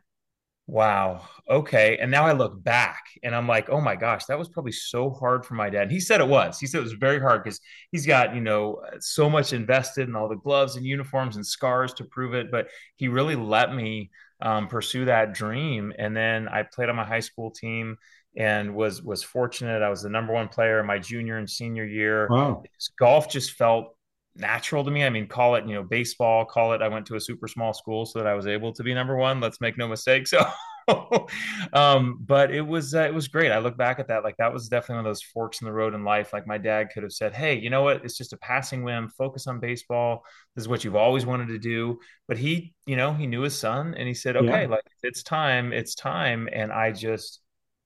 Wow. 0.69 1.29
Okay. 1.51 1.99
And 1.99 2.11
now 2.11 2.25
I 2.25 2.33
look 2.33 2.63
back 2.63 3.03
and 3.25 3.35
I'm 3.35 3.49
like, 3.49 3.69
oh 3.69 3.81
my 3.81 3.97
gosh, 3.97 4.27
that 4.27 4.39
was 4.39 4.49
probably 4.49 4.73
so 4.73 5.11
hard 5.11 5.45
for 5.45 5.55
my 5.55 5.69
dad. 5.69 5.83
And 5.83 5.93
he 5.93 5.99
said 5.99 6.21
it 6.21 6.29
was. 6.29 6.59
He 6.59 6.67
said 6.67 6.79
it 6.79 6.85
was 6.85 6.93
very 6.93 7.21
hard 7.21 7.43
because 7.43 7.61
he's 7.91 8.07
got, 8.07 8.35
you 8.35 8.41
know, 8.41 8.81
so 9.01 9.29
much 9.29 9.53
invested 9.53 10.09
in 10.09 10.15
all 10.15 10.29
the 10.29 10.37
gloves 10.37 10.77
and 10.77 10.87
uniforms 10.87 11.35
and 11.35 11.45
scars 11.45 11.93
to 11.95 12.05
prove 12.05 12.33
it. 12.33 12.51
But 12.53 12.69
he 12.95 13.09
really 13.09 13.35
let 13.35 13.75
me 13.75 14.11
um, 14.43 14.69
pursue 14.69 15.07
that 15.07 15.33
dream. 15.33 15.93
And 15.97 16.17
then 16.17 16.49
I 16.49 16.65
played 16.65 16.89
on 16.89 16.97
my 16.97 17.05
high 17.05 17.21
school 17.21 17.51
team 17.51 17.97
and 18.37 18.75
was 18.75 19.03
was 19.03 19.23
fortunate. 19.23 19.83
I 19.83 19.89
was 19.89 20.03
the 20.03 20.11
number 20.11 20.33
one 20.33 20.49
player 20.49 20.81
in 20.81 20.87
my 20.87 20.99
junior 20.99 21.39
and 21.39 21.49
senior 21.49 21.85
year. 21.85 22.29
Wow. 22.29 22.63
Golf 22.99 23.31
just 23.31 23.53
felt 23.53 23.97
natural 24.35 24.85
to 24.85 24.91
me. 24.91 25.05
I 25.05 25.11
mean, 25.11 25.29
call 25.29 25.55
it, 25.55 25.67
you 25.67 25.75
know, 25.75 25.83
baseball, 25.83 26.45
call 26.45 26.73
it 26.73 26.83
I 26.83 26.89
went 26.89 27.07
to 27.07 27.17
a 27.17 27.21
super 27.21 27.47
small 27.47 27.73
school 27.73 28.05
so 28.05 28.19
that 28.19 28.27
I 28.27 28.35
was 28.35 28.47
able 28.47 28.73
to 28.73 28.83
be 28.83 28.95
number 28.95 29.17
one. 29.17 29.41
Let's 29.41 29.61
make 29.61 29.79
no 29.79 29.89
mistake. 29.89 30.27
So 30.27 30.39
um, 31.73 32.19
but 32.21 32.51
it 32.51 32.61
was 32.61 32.95
uh, 32.95 33.03
it 33.03 33.15
was 33.15 33.29
great. 33.29 33.53
I 33.53 33.59
look 33.59 33.77
back 33.77 33.99
at 33.99 34.09
that 34.09 34.25
like 34.25 34.37
that 34.39 34.53
was 34.53 34.69
definitely 34.69 34.97
one 34.97 35.07
of 35.07 35.11
those 35.11 35.23
forks 35.23 35.61
in 35.61 35.67
the 35.67 35.73
road 35.73 35.95
in 35.95 36.05
life. 36.05 36.33
Like 36.33 36.47
my 36.47 36.59
dad 36.59 36.91
could 36.93 37.03
have 37.03 37.13
said, 37.13 37.35
"Hey, 37.35 37.59
you 37.59 37.71
know 37.71 37.83
what? 37.83 38.05
It's 38.05 38.17
just 38.17 38.33
a 38.33 38.39
passing 38.39 38.83
whim. 38.83 39.09
Focus 39.09 39.47
on 39.47 39.61
baseball. 39.61 40.25
This 40.55 40.65
is 40.65 40.69
what 40.69 40.85
you've 40.85 40.97
always 40.97 41.27
wanted 41.27 41.49
to 41.49 41.59
do." 41.59 41.99
But 42.29 42.39
he, 42.39 42.75
you 42.87 42.97
know, 42.97 43.13
he 43.13 43.27
knew 43.27 43.43
his 43.43 43.59
son, 43.59 43.95
and 43.97 44.09
he 44.09 44.15
said, 44.15 44.37
"Okay, 44.37 44.63
yeah. 44.63 44.69
like 44.69 44.85
it's 45.03 45.23
time. 45.23 45.73
It's 45.73 45.95
time." 45.95 46.49
And 46.53 46.73
I 46.73 46.93
just 46.93 47.43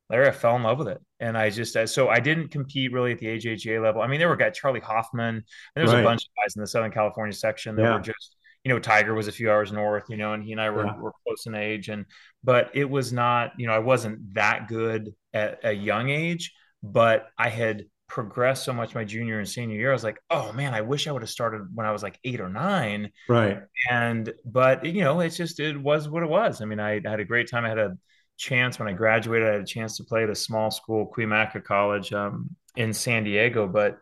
Larry, 0.08 0.28
I 0.28 0.32
fell 0.32 0.56
in 0.56 0.62
love 0.62 0.78
with 0.78 0.88
it. 0.88 1.00
And 1.18 1.36
I 1.36 1.50
just, 1.50 1.76
so 1.88 2.08
I 2.08 2.20
didn't 2.20 2.48
compete 2.48 2.92
really 2.92 3.12
at 3.12 3.18
the 3.18 3.26
AJGA 3.26 3.82
level. 3.82 4.02
I 4.02 4.06
mean, 4.06 4.20
there 4.20 4.28
were 4.28 4.36
guys, 4.36 4.56
Charley 4.56 4.80
Hoffman, 4.80 5.42
there 5.74 5.82
was 5.82 5.92
right. 5.92 6.00
a 6.00 6.04
bunch 6.04 6.22
of 6.22 6.28
guys 6.40 6.54
in 6.54 6.60
the 6.60 6.66
Southern 6.66 6.92
California 6.92 7.32
section 7.32 7.74
that 7.76 7.82
yeah. 7.82 7.94
were 7.94 8.00
just, 8.00 8.35
you 8.66 8.72
know, 8.72 8.80
Tiger 8.80 9.14
was 9.14 9.28
a 9.28 9.32
few 9.32 9.48
hours 9.48 9.70
north, 9.70 10.06
you 10.08 10.16
know, 10.16 10.32
and 10.32 10.42
he 10.42 10.50
and 10.50 10.60
I 10.60 10.70
were, 10.70 10.86
yeah. 10.86 10.98
were 10.98 11.12
close 11.24 11.46
in 11.46 11.54
age. 11.54 11.88
And, 11.88 12.04
but 12.42 12.72
it 12.74 12.90
was 12.90 13.12
not, 13.12 13.52
you 13.58 13.68
know, 13.68 13.72
I 13.72 13.78
wasn't 13.78 14.34
that 14.34 14.66
good 14.66 15.14
at 15.32 15.60
a 15.62 15.72
young 15.72 16.10
age, 16.10 16.52
but 16.82 17.28
I 17.38 17.48
had 17.48 17.84
progressed 18.08 18.64
so 18.64 18.72
much 18.72 18.92
my 18.92 19.04
junior 19.04 19.38
and 19.38 19.48
senior 19.48 19.76
year. 19.76 19.90
I 19.90 19.92
was 19.92 20.02
like, 20.02 20.18
oh 20.30 20.52
man, 20.52 20.74
I 20.74 20.80
wish 20.80 21.06
I 21.06 21.12
would 21.12 21.22
have 21.22 21.30
started 21.30 21.68
when 21.76 21.86
I 21.86 21.92
was 21.92 22.02
like 22.02 22.18
eight 22.24 22.40
or 22.40 22.48
nine. 22.48 23.12
Right. 23.28 23.60
And 23.88 24.32
but 24.44 24.84
you 24.84 25.04
know, 25.04 25.20
it's 25.20 25.36
just 25.36 25.60
it 25.60 25.80
was 25.80 26.08
what 26.08 26.24
it 26.24 26.28
was. 26.28 26.60
I 26.60 26.64
mean, 26.64 26.80
I, 26.80 27.00
I 27.06 27.08
had 27.08 27.20
a 27.20 27.24
great 27.24 27.48
time. 27.48 27.64
I 27.64 27.68
had 27.68 27.78
a 27.78 27.96
chance 28.36 28.80
when 28.80 28.88
I 28.88 28.94
graduated. 28.94 29.46
I 29.46 29.52
had 29.52 29.60
a 29.60 29.64
chance 29.64 29.96
to 29.98 30.04
play 30.04 30.24
at 30.24 30.30
a 30.30 30.34
small 30.34 30.72
school, 30.72 31.08
Cuyamaca 31.16 31.62
College, 31.62 32.12
um, 32.12 32.50
in 32.74 32.92
San 32.92 33.22
Diego. 33.22 33.68
But 33.68 33.98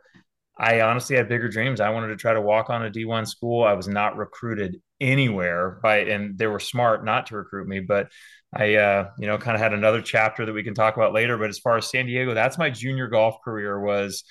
I 0.57 0.83
honestly 0.83 1.17
had 1.17 1.29
bigger 1.29 1.49
dreams. 1.49 1.81
I 1.81 1.91
wanted 1.91 2.09
to 2.09 2.17
try 2.17 2.33
to 2.33 2.41
walk 2.41 2.71
on 2.71 2.85
a 2.85 2.91
D1 2.91 3.27
school. 3.27 3.65
I 3.65 3.73
was 3.73 3.89
not 3.89 4.17
recruited 4.17 4.81
anywhere 5.01 5.81
by, 5.83 5.99
and 5.99 6.39
they 6.39 6.47
were 6.47 6.61
smart 6.61 7.05
not 7.05 7.27
to 7.27 7.37
recruit 7.37 7.67
me. 7.67 7.81
But 7.81 8.09
I, 8.55 8.77
uh, 8.77 9.11
you 9.19 9.27
know, 9.27 9.37
kind 9.37 9.57
of 9.57 9.61
had 9.61 9.73
another 9.73 10.01
chapter 10.01 10.47
that 10.47 10.53
we 10.53 10.63
can 10.63 10.75
talk 10.75 10.97
about 10.97 11.13
later. 11.13 11.37
But 11.37 11.51
as 11.51 11.59
far 11.59 11.77
as 11.77 11.91
San 11.91 12.07
Diego, 12.07 12.35
that's 12.35 12.57
my 12.57 12.71
junior 12.71 13.09
golf 13.09 13.37
career 13.45 13.81
was, 13.81 14.23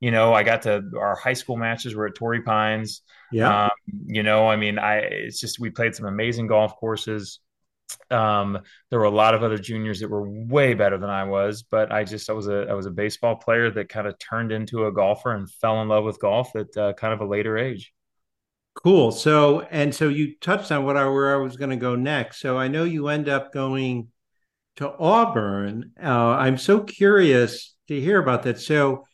you 0.00 0.10
know, 0.10 0.34
I 0.34 0.42
got 0.42 0.62
to 0.62 0.82
our 0.98 1.16
high 1.16 1.32
school 1.32 1.56
matches 1.56 1.94
were 1.94 2.06
at 2.06 2.14
Torrey 2.14 2.42
Pines. 2.42 3.02
Yeah. 3.32 3.64
Um, 3.64 3.70
you 4.06 4.22
know, 4.22 4.48
I 4.48 4.56
mean, 4.56 4.78
I, 4.78 4.96
it's 4.98 5.40
just, 5.40 5.58
we 5.58 5.70
played 5.70 5.94
some 5.94 6.06
amazing 6.06 6.46
golf 6.46 6.76
courses. 6.76 7.40
Um, 8.10 8.58
there 8.90 8.98
were 8.98 9.04
a 9.04 9.10
lot 9.10 9.34
of 9.34 9.42
other 9.42 9.58
juniors 9.58 10.00
that 10.00 10.10
were 10.10 10.28
way 10.28 10.74
better 10.74 10.98
than 10.98 11.10
I 11.10 11.24
was, 11.24 11.62
but 11.62 11.92
I 11.92 12.04
just 12.04 12.28
I 12.30 12.32
was 12.32 12.48
a 12.48 12.66
I 12.68 12.74
was 12.74 12.86
a 12.86 12.90
baseball 12.90 13.36
player 13.36 13.70
that 13.70 13.88
kind 13.88 14.06
of 14.06 14.18
turned 14.18 14.52
into 14.52 14.86
a 14.86 14.92
golfer 14.92 15.32
and 15.32 15.50
fell 15.50 15.80
in 15.82 15.88
love 15.88 16.04
with 16.04 16.20
golf 16.20 16.54
at 16.56 16.76
uh, 16.76 16.92
kind 16.94 17.14
of 17.14 17.20
a 17.20 17.26
later 17.26 17.56
age. 17.56 17.92
Cool. 18.74 19.12
So 19.12 19.60
and 19.70 19.94
so 19.94 20.08
you 20.08 20.36
touched 20.40 20.72
on 20.72 20.84
what 20.84 20.96
I 20.96 21.06
where 21.08 21.34
I 21.34 21.38
was 21.38 21.56
going 21.56 21.70
to 21.70 21.76
go 21.76 21.96
next. 21.96 22.40
So 22.40 22.56
I 22.56 22.68
know 22.68 22.84
you 22.84 23.08
end 23.08 23.28
up 23.28 23.52
going 23.52 24.08
to 24.76 24.92
Auburn. 24.98 25.92
Uh, 26.02 26.30
I'm 26.30 26.56
so 26.56 26.80
curious 26.80 27.74
to 27.88 28.00
hear 28.00 28.20
about 28.20 28.44
that. 28.44 28.60
So 28.60 29.06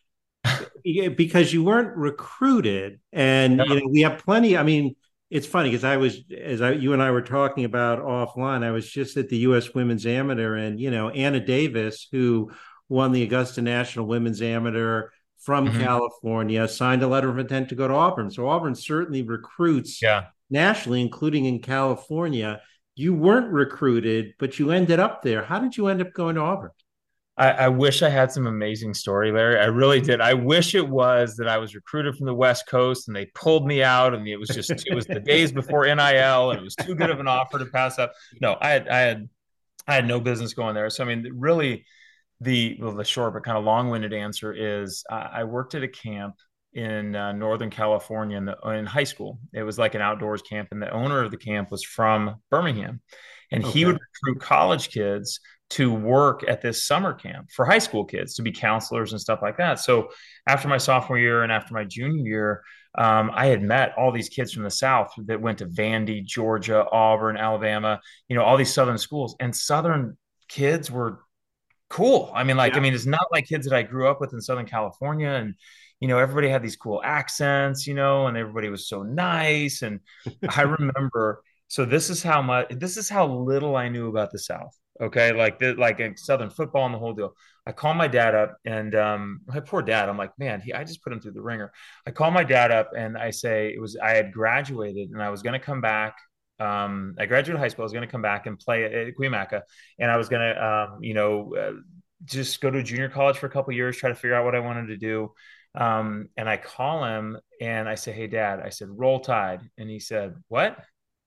because 0.85 1.53
you 1.53 1.65
weren't 1.65 1.97
recruited, 1.97 3.01
and 3.13 3.59
you 3.59 3.81
know 3.81 3.89
we 3.89 4.03
have 4.03 4.19
plenty. 4.19 4.57
I 4.57 4.63
mean 4.63 4.95
it's 5.31 5.47
funny 5.47 5.71
because 5.71 5.85
I 5.85 5.97
was 5.97 6.21
as 6.37 6.63
I, 6.63 6.73
you 6.73 6.93
and 6.93 7.03
I 7.03 7.11
were 7.11 7.23
talking 7.23 7.65
about 7.65 8.01
offline. 8.01 8.63
I 8.63 8.71
was 8.71 8.89
just 8.89 9.17
at 9.17 9.29
the 9.29 9.39
U.S. 9.39 9.75
Women's 9.75 10.07
Amateur, 10.07 10.55
and 10.55 10.81
you 10.81 10.91
know 10.91 11.11
Anna 11.11 11.41
Davis, 11.41 12.07
who 12.13 12.53
won 12.89 13.13
the 13.13 13.23
Augusta 13.23 13.63
National 13.63 14.07
Women's 14.07 14.41
Amateur 14.41 15.09
from 15.41 15.69
mm-hmm. 15.69 15.81
California, 15.81 16.69
signed 16.69 17.03
a 17.03 17.09
letter 17.09 17.29
of 17.29 17.39
intent 17.39 17.69
to 17.71 17.75
go 17.75 17.89
to 17.89 17.95
Auburn. 17.95 18.31
So 18.31 18.49
Auburn 18.49 18.75
certainly 18.75 19.23
recruits 19.23 20.01
yeah. 20.01 20.27
nationally, 20.49 21.01
including 21.01 21.45
in 21.45 21.61
California. 21.61 22.61
You 22.95 23.13
weren't 23.13 23.53
recruited, 23.53 24.35
but 24.39 24.59
you 24.59 24.71
ended 24.71 25.01
up 25.01 25.23
there. 25.23 25.45
How 25.45 25.59
did 25.59 25.77
you 25.77 25.89
end 25.89 26.01
up 26.01 26.13
going 26.13 26.37
to 26.37 26.41
Auburn? 26.41 26.71
I, 27.39 27.51
I, 27.51 27.69
wish 27.69 28.03
I 28.03 28.09
had 28.09 28.33
some 28.33 28.47
amazing 28.47 28.95
story, 28.95 29.31
Larry. 29.31 29.59
I 29.59 29.67
really 29.67 30.01
did. 30.01 30.23
I 30.23 30.33
wish 30.33 30.75
it 30.75 30.89
was 30.89 31.37
that 31.37 31.49
I 31.49 31.59
was 31.59 31.75
recruited 31.75 32.17
from 32.17 32.27
the 32.27 32.35
West 32.35 32.67
Coast 32.67 33.09
and 33.09 33.17
they 33.17 33.27
pulled 33.35 33.67
me 33.67 33.83
out, 33.83 34.15
and 34.15 34.27
it 34.27 34.39
was 34.39 34.49
just 34.49 34.71
it 34.71 34.95
was 34.95 35.07
the 35.07 35.21
days 35.21 35.53
before 35.53 35.85
NIL, 35.85 36.51
and 36.51 36.59
it 36.59 36.65
was 36.65 36.75
too 36.77 36.95
good 36.95 37.11
of 37.11 37.21
an 37.21 37.29
offer 37.29 37.59
to 37.59 37.67
pass 37.67 37.99
up. 37.99 38.13
No, 38.41 38.57
I 38.61 38.71
had 38.71 38.89
I 38.89 38.99
had 39.01 39.29
I 39.87 39.95
had 39.95 40.07
no 40.07 40.19
business 40.19 40.55
going 40.55 40.75
there. 40.75 40.89
So 40.89 41.05
I 41.05 41.07
mean, 41.07 41.29
really, 41.35 41.85
the 42.41 42.79
well, 42.81 42.93
the 42.93 43.05
short 43.05 43.35
but 43.35 43.45
kind 43.45 43.59
of 43.59 43.65
long-winded 43.65 44.15
answer 44.15 44.53
is 44.53 45.05
I, 45.11 45.31
I 45.35 45.45
worked 45.45 45.75
at 45.75 45.83
a 45.83 45.89
camp 45.89 46.37
in 46.73 47.17
uh, 47.17 47.33
Northern 47.33 47.71
California 47.71 48.37
in, 48.37 48.45
the, 48.45 48.57
in 48.71 48.85
high 48.85 49.05
school. 49.05 49.39
It 49.55 49.63
was 49.63 49.79
like 49.79 49.95
an 49.95 50.03
outdoors 50.03 50.43
camp, 50.43 50.69
and 50.73 50.81
the 50.81 50.91
owner 50.91 51.23
of 51.23 51.31
the 51.31 51.39
camp 51.39 51.71
was 51.71 51.83
from 51.83 52.37
Birmingham, 52.51 53.01
and 53.51 53.63
okay. 53.63 53.73
he 53.73 53.85
would 53.85 53.99
recruit 53.99 54.41
college 54.41 54.91
kids 54.91 55.41
to 55.69 55.93
work 55.93 56.45
at 56.49 56.63
this 56.63 56.87
summer 56.87 57.13
camp 57.13 57.51
for 57.51 57.65
high 57.65 57.79
school 57.79 58.05
kids 58.05 58.35
to 58.35 58.43
be 58.43 58.53
counselors 58.53 59.13
and 59.13 59.21
stuff 59.21 59.41
like 59.43 59.57
that. 59.57 59.81
So 59.81 60.11
after 60.47 60.69
my 60.69 60.79
sophomore 60.79 61.19
year 61.19 61.43
and 61.43 61.51
after 61.51 61.75
my 61.75 61.85
junior 61.85 62.25
year, 62.25 62.63
um, 62.97 63.31
I 63.35 63.47
had 63.47 63.63
met 63.63 63.93
all 63.99 64.13
these 64.13 64.29
kids 64.29 64.53
from 64.53 64.63
the 64.63 64.71
South 64.71 65.13
that 65.27 65.41
went 65.41 65.59
to 65.59 65.67
Vandy, 65.67 66.25
Georgia, 66.25 66.87
Auburn, 66.91 67.37
Alabama, 67.37 68.01
you 68.29 68.37
know, 68.37 68.43
all 68.43 68.57
these 68.57 68.73
Southern 68.73 68.97
schools. 68.97 69.37
And 69.39 69.55
Southern 69.55 70.17
kids 70.49 70.91
were 70.91 71.21
cool. 71.91 72.31
I 72.35 72.45
mean, 72.45 72.57
like, 72.57 72.73
yeah. 72.73 72.79
I 72.79 72.83
mean, 72.83 72.95
it's 72.95 73.05
not 73.05 73.27
like 73.33 73.47
kids 73.47 73.67
that 73.67 73.77
I 73.77 73.83
grew 73.83 74.09
up 74.09 74.21
with 74.21 74.33
in 74.33 74.41
Southern 74.41 74.67
California. 74.67 75.29
And, 75.29 75.55
you 76.01 76.09
know, 76.09 76.19
everybody 76.19 76.49
had 76.49 76.63
these 76.63 76.77
cool 76.77 77.03
accents, 77.05 77.87
you 77.87 77.95
know, 77.95 78.29
and 78.29 78.37
everybody 78.37 78.69
was 78.69 78.89
so 78.89 79.03
nice. 79.03 79.83
And 79.83 80.01
I 80.49 80.63
remember, 80.63 81.43
so 81.69 81.85
this 81.85 82.09
is 82.09 82.23
how 82.23 82.41
much, 82.41 82.69
this 82.71 82.97
is 82.97 83.09
how 83.09 83.27
little 83.27 83.77
I 83.77 83.89
knew 83.89 84.09
about 84.09 84.31
the 84.31 84.39
South. 84.39 84.75
Okay, 85.01 85.33
like 85.33 85.59
the, 85.59 85.75
like 85.75 86.01
Southern 86.19 86.51
football 86.51 86.87
and 86.87 86.95
the 86.95 86.99
whole 86.99 87.13
deal. 87.13 87.35
I 87.67 87.73
call 87.73 87.95
my 87.95 88.09
dad 88.09 88.35
up, 88.35 88.57
and 88.65 88.95
um, 88.95 89.41
my 89.47 89.61
poor 89.61 89.83
dad. 89.83 90.09
I'm 90.09 90.17
like, 90.17 90.39
man, 90.39 90.61
he, 90.61 90.73
I 90.73 90.85
just 90.85 91.03
put 91.03 91.13
him 91.13 91.21
through 91.21 91.33
the 91.33 91.43
ringer. 91.43 91.73
I 92.07 92.13
call 92.13 92.31
my 92.31 92.45
dad 92.45 92.71
up, 92.71 92.93
and 92.97 93.19
I 93.19 93.31
say 93.31 93.69
it 93.75 93.81
was 93.81 93.97
I 93.97 94.11
had 94.11 94.33
graduated, 94.33 95.11
and 95.11 95.23
I 95.23 95.31
was 95.31 95.43
going 95.43 95.59
to 95.59 95.65
come 95.65 95.81
back. 95.81 96.17
Um, 96.59 97.15
I 97.19 97.27
graduated 97.27 97.61
high 97.61 97.69
school. 97.69 97.83
I 97.83 97.87
was 97.87 97.93
going 97.93 98.07
to 98.07 98.11
come 98.11 98.23
back 98.23 98.47
and 98.47 98.59
play 98.59 98.85
at 98.85 99.15
Cuyamaca, 99.17 99.63
and 99.99 100.11
I 100.11 100.17
was 100.17 100.29
going 100.29 100.43
to, 100.43 100.67
um, 100.67 101.03
you 101.03 101.13
know, 101.13 101.55
uh, 101.55 101.73
just 102.25 102.61
go 102.61 102.71
to 102.71 102.83
junior 102.83 103.09
college 103.09 103.37
for 103.37 103.47
a 103.47 103.51
couple 103.51 103.75
years, 103.75 103.97
try 103.97 104.09
to 104.09 104.15
figure 104.15 104.35
out 104.35 104.45
what 104.45 104.55
I 104.55 104.61
wanted 104.61 104.87
to 104.87 104.97
do. 104.97 105.33
Um, 105.75 106.31
and 106.37 106.49
I 106.49 106.57
call 106.57 107.05
him 107.05 107.39
and 107.61 107.89
I 107.89 107.97
say, 107.97 108.13
Hey, 108.13 108.27
dad, 108.27 108.61
I 108.65 108.71
said, 108.71 108.89
roll 108.91 109.21
tide. 109.21 109.61
And 109.77 109.91
he 109.91 110.01
said, 110.01 110.35
What? 110.49 110.79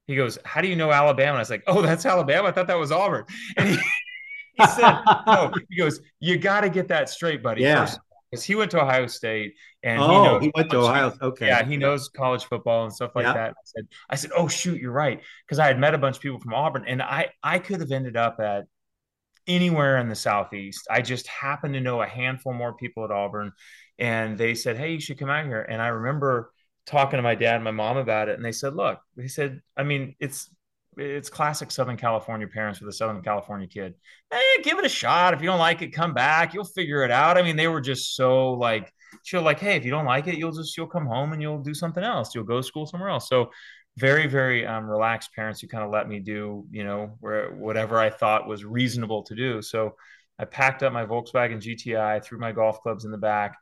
He 0.09 0.15
goes, 0.15 0.39
How 0.43 0.59
do 0.59 0.67
you 0.67 0.75
know 0.75 0.91
Alabama? 0.91 1.29
And 1.29 1.37
I 1.37 1.41
was 1.41 1.51
like, 1.51 1.61
Oh, 1.67 1.83
that's 1.83 2.03
Alabama. 2.03 2.47
I 2.47 2.51
thought 2.51 2.65
that 2.65 2.79
was 2.79 2.91
Auburn. 2.91 3.25
And 3.57 3.69
he, 3.69 3.77
he 4.55 4.65
said, 4.65 4.99
No, 5.27 5.51
he 5.69 5.77
goes, 5.77 6.01
You 6.19 6.39
got 6.39 6.61
to 6.61 6.69
get 6.69 6.87
that 6.87 7.09
straight, 7.09 7.43
buddy. 7.43 7.61
Yeah. 7.61 7.93
Because 8.31 8.43
he 8.43 8.55
went 8.55 8.71
to 8.71 8.81
Ohio 8.81 9.05
State 9.05 9.53
and 9.83 10.01
oh, 10.01 10.07
he, 10.07 10.15
knows 10.15 10.41
he 10.41 10.51
went 10.55 10.71
to 10.71 10.77
Ohio. 10.79 11.09
State. 11.11 11.21
Okay. 11.21 11.47
Yeah, 11.47 11.63
he 11.63 11.77
knows 11.77 12.09
college 12.09 12.45
football 12.45 12.85
and 12.85 12.93
stuff 12.93 13.11
like 13.13 13.25
yeah. 13.25 13.33
that. 13.33 13.49
I 13.51 13.61
said, 13.63 13.87
I 14.09 14.15
said, 14.15 14.31
Oh, 14.35 14.47
shoot, 14.47 14.81
you're 14.81 14.91
right. 14.91 15.21
Because 15.45 15.59
I 15.59 15.67
had 15.67 15.77
met 15.77 15.93
a 15.93 15.99
bunch 15.99 16.15
of 16.15 16.23
people 16.23 16.39
from 16.39 16.55
Auburn 16.55 16.85
and 16.87 17.03
I 17.03 17.29
I 17.43 17.59
could 17.59 17.79
have 17.79 17.91
ended 17.91 18.17
up 18.17 18.39
at 18.39 18.65
anywhere 19.45 19.97
in 19.97 20.09
the 20.09 20.15
southeast. 20.15 20.87
I 20.89 21.03
just 21.03 21.27
happened 21.27 21.75
to 21.75 21.81
know 21.81 22.01
a 22.01 22.07
handful 22.07 22.53
more 22.53 22.73
people 22.73 23.05
at 23.05 23.11
Auburn. 23.11 23.51
And 23.99 24.39
they 24.39 24.55
said, 24.55 24.75
Hey, 24.75 24.93
you 24.93 24.99
should 24.99 25.19
come 25.19 25.29
out 25.29 25.45
here. 25.45 25.61
And 25.61 25.79
I 25.79 25.89
remember 25.89 26.51
talking 26.89 27.17
to 27.17 27.23
my 27.23 27.35
dad 27.35 27.55
and 27.55 27.63
my 27.63 27.71
mom 27.71 27.97
about 27.97 28.29
it, 28.29 28.35
and 28.35 28.43
they 28.43 28.51
said, 28.51 28.75
"Look," 28.75 28.99
they 29.15 29.27
said, 29.27 29.61
"I 29.77 29.83
mean, 29.83 30.15
it's 30.19 30.49
it's 30.97 31.29
classic 31.29 31.71
Southern 31.71 31.97
California 31.97 32.47
parents 32.47 32.81
with 32.81 32.89
a 32.89 32.93
Southern 32.93 33.21
California 33.21 33.67
kid. 33.67 33.93
Hey, 34.31 34.63
give 34.63 34.79
it 34.79 34.85
a 34.85 34.89
shot. 34.89 35.33
If 35.33 35.41
you 35.41 35.47
don't 35.47 35.59
like 35.59 35.81
it, 35.81 35.93
come 35.93 36.13
back. 36.13 36.53
You'll 36.53 36.65
figure 36.65 37.03
it 37.03 37.11
out." 37.11 37.37
I 37.37 37.43
mean, 37.43 37.55
they 37.55 37.67
were 37.67 37.81
just 37.81 38.15
so 38.15 38.53
like, 38.53 38.91
chill. 39.23 39.43
Like, 39.43 39.59
hey, 39.59 39.75
if 39.75 39.85
you 39.85 39.91
don't 39.91 40.05
like 40.05 40.27
it, 40.27 40.37
you'll 40.37 40.51
just 40.51 40.75
you'll 40.75 40.87
come 40.87 41.05
home 41.05 41.33
and 41.33 41.41
you'll 41.41 41.61
do 41.61 41.73
something 41.73 42.03
else. 42.03 42.33
You'll 42.33 42.43
go 42.43 42.57
to 42.57 42.63
school 42.63 42.85
somewhere 42.85 43.09
else. 43.09 43.29
So 43.29 43.51
very 43.97 44.27
very 44.27 44.65
um, 44.65 44.85
relaxed 44.85 45.33
parents 45.35 45.59
who 45.59 45.67
kind 45.67 45.83
of 45.83 45.91
let 45.91 46.07
me 46.07 46.19
do 46.19 46.65
you 46.71 46.83
know 46.83 47.17
where 47.19 47.51
whatever 47.53 47.99
I 47.99 48.09
thought 48.09 48.47
was 48.47 48.65
reasonable 48.65 49.23
to 49.23 49.35
do. 49.35 49.61
So 49.61 49.95
I 50.39 50.45
packed 50.45 50.83
up 50.83 50.93
my 50.93 51.05
Volkswagen 51.05 51.61
GTI, 51.61 52.23
threw 52.23 52.39
my 52.39 52.53
golf 52.53 52.81
clubs 52.81 53.03
in 53.05 53.11
the 53.11 53.17
back, 53.17 53.57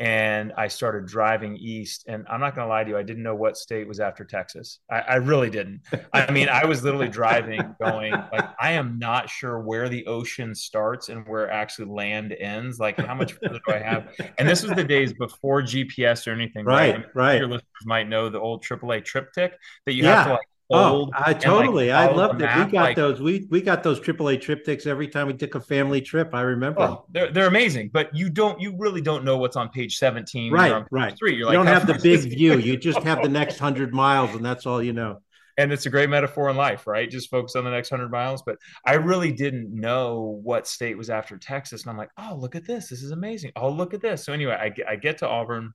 and 0.00 0.52
I 0.56 0.66
started 0.68 1.06
driving 1.06 1.58
east. 1.58 2.06
And 2.08 2.26
I'm 2.28 2.40
not 2.40 2.56
going 2.56 2.64
to 2.64 2.68
lie 2.68 2.82
to 2.82 2.90
you, 2.90 2.96
I 2.96 3.02
didn't 3.02 3.22
know 3.22 3.34
what 3.34 3.58
state 3.58 3.86
was 3.86 4.00
after 4.00 4.24
Texas. 4.24 4.80
I, 4.90 5.00
I 5.00 5.14
really 5.16 5.50
didn't. 5.50 5.82
I 6.14 6.30
mean, 6.32 6.48
I 6.48 6.64
was 6.64 6.82
literally 6.82 7.08
driving, 7.08 7.76
going 7.80 8.12
like, 8.12 8.48
I 8.58 8.72
am 8.72 8.98
not 8.98 9.28
sure 9.28 9.60
where 9.60 9.90
the 9.90 10.06
ocean 10.06 10.54
starts 10.54 11.10
and 11.10 11.28
where 11.28 11.50
actually 11.50 11.90
land 11.90 12.34
ends. 12.40 12.80
Like, 12.80 12.98
how 12.98 13.14
much 13.14 13.34
further 13.34 13.60
do 13.66 13.74
I 13.74 13.78
have? 13.78 14.08
And 14.38 14.48
this 14.48 14.62
was 14.62 14.72
the 14.72 14.84
days 14.84 15.12
before 15.12 15.60
GPS 15.60 16.26
or 16.26 16.32
anything. 16.32 16.64
Right, 16.64 16.96
right. 16.96 17.06
Right. 17.14 17.38
Your 17.38 17.48
listeners 17.48 17.84
might 17.84 18.08
know 18.08 18.30
the 18.30 18.40
old 18.40 18.64
AAA 18.64 19.04
TripTik 19.04 19.52
that 19.84 19.92
you 19.92 20.04
yeah. 20.04 20.16
have 20.16 20.26
to 20.26 20.32
like 20.32 20.49
Oh, 20.72 21.10
I 21.12 21.34
totally. 21.34 21.88
Like 21.88 22.10
I 22.10 22.12
loved 22.12 22.40
it. 22.40 22.48
We 22.56 22.72
got 22.72 22.72
like, 22.72 22.96
those. 22.96 23.20
We 23.20 23.46
we 23.50 23.60
got 23.60 23.82
those 23.82 23.98
AAA 23.98 24.40
TripTiks 24.40 24.86
every 24.86 25.08
time 25.08 25.26
we 25.26 25.34
took 25.34 25.56
a 25.56 25.60
family 25.60 26.00
trip. 26.00 26.32
I 26.32 26.42
remember. 26.42 26.82
Oh, 26.82 27.06
they're 27.10 27.32
they're 27.32 27.48
amazing, 27.48 27.90
but 27.92 28.14
you 28.14 28.30
don't. 28.30 28.60
You 28.60 28.76
really 28.78 29.00
don't 29.00 29.24
know 29.24 29.36
what's 29.36 29.56
on 29.56 29.70
page 29.70 29.96
seventeen. 29.98 30.52
Right, 30.52 30.84
right. 30.90 31.16
Three. 31.18 31.34
You're 31.34 31.46
like, 31.46 31.54
you 31.54 31.58
don't 31.58 31.66
have 31.66 31.86
the 31.86 31.98
big 32.00 32.20
view. 32.20 32.58
You 32.58 32.76
just 32.76 33.00
have 33.00 33.22
the 33.22 33.28
next 33.28 33.58
hundred 33.58 33.92
miles, 33.92 34.34
and 34.34 34.44
that's 34.44 34.64
all 34.64 34.82
you 34.82 34.92
know. 34.92 35.20
And 35.58 35.72
it's 35.72 35.84
a 35.86 35.90
great 35.90 36.08
metaphor 36.08 36.48
in 36.48 36.56
life, 36.56 36.86
right? 36.86 37.10
Just 37.10 37.30
focus 37.30 37.56
on 37.56 37.64
the 37.64 37.70
next 37.70 37.90
hundred 37.90 38.10
miles. 38.10 38.42
But 38.46 38.56
I 38.86 38.94
really 38.94 39.32
didn't 39.32 39.74
know 39.74 40.40
what 40.42 40.68
state 40.68 40.96
was 40.96 41.10
after 41.10 41.36
Texas, 41.36 41.82
and 41.82 41.90
I'm 41.90 41.98
like, 41.98 42.10
oh, 42.16 42.36
look 42.38 42.54
at 42.54 42.64
this. 42.64 42.88
This 42.88 43.02
is 43.02 43.10
amazing. 43.10 43.50
Oh, 43.56 43.70
look 43.70 43.92
at 43.92 44.00
this. 44.00 44.24
So 44.24 44.32
anyway, 44.32 44.54
I 44.54 44.92
I 44.92 44.96
get 44.96 45.18
to 45.18 45.28
Auburn, 45.28 45.72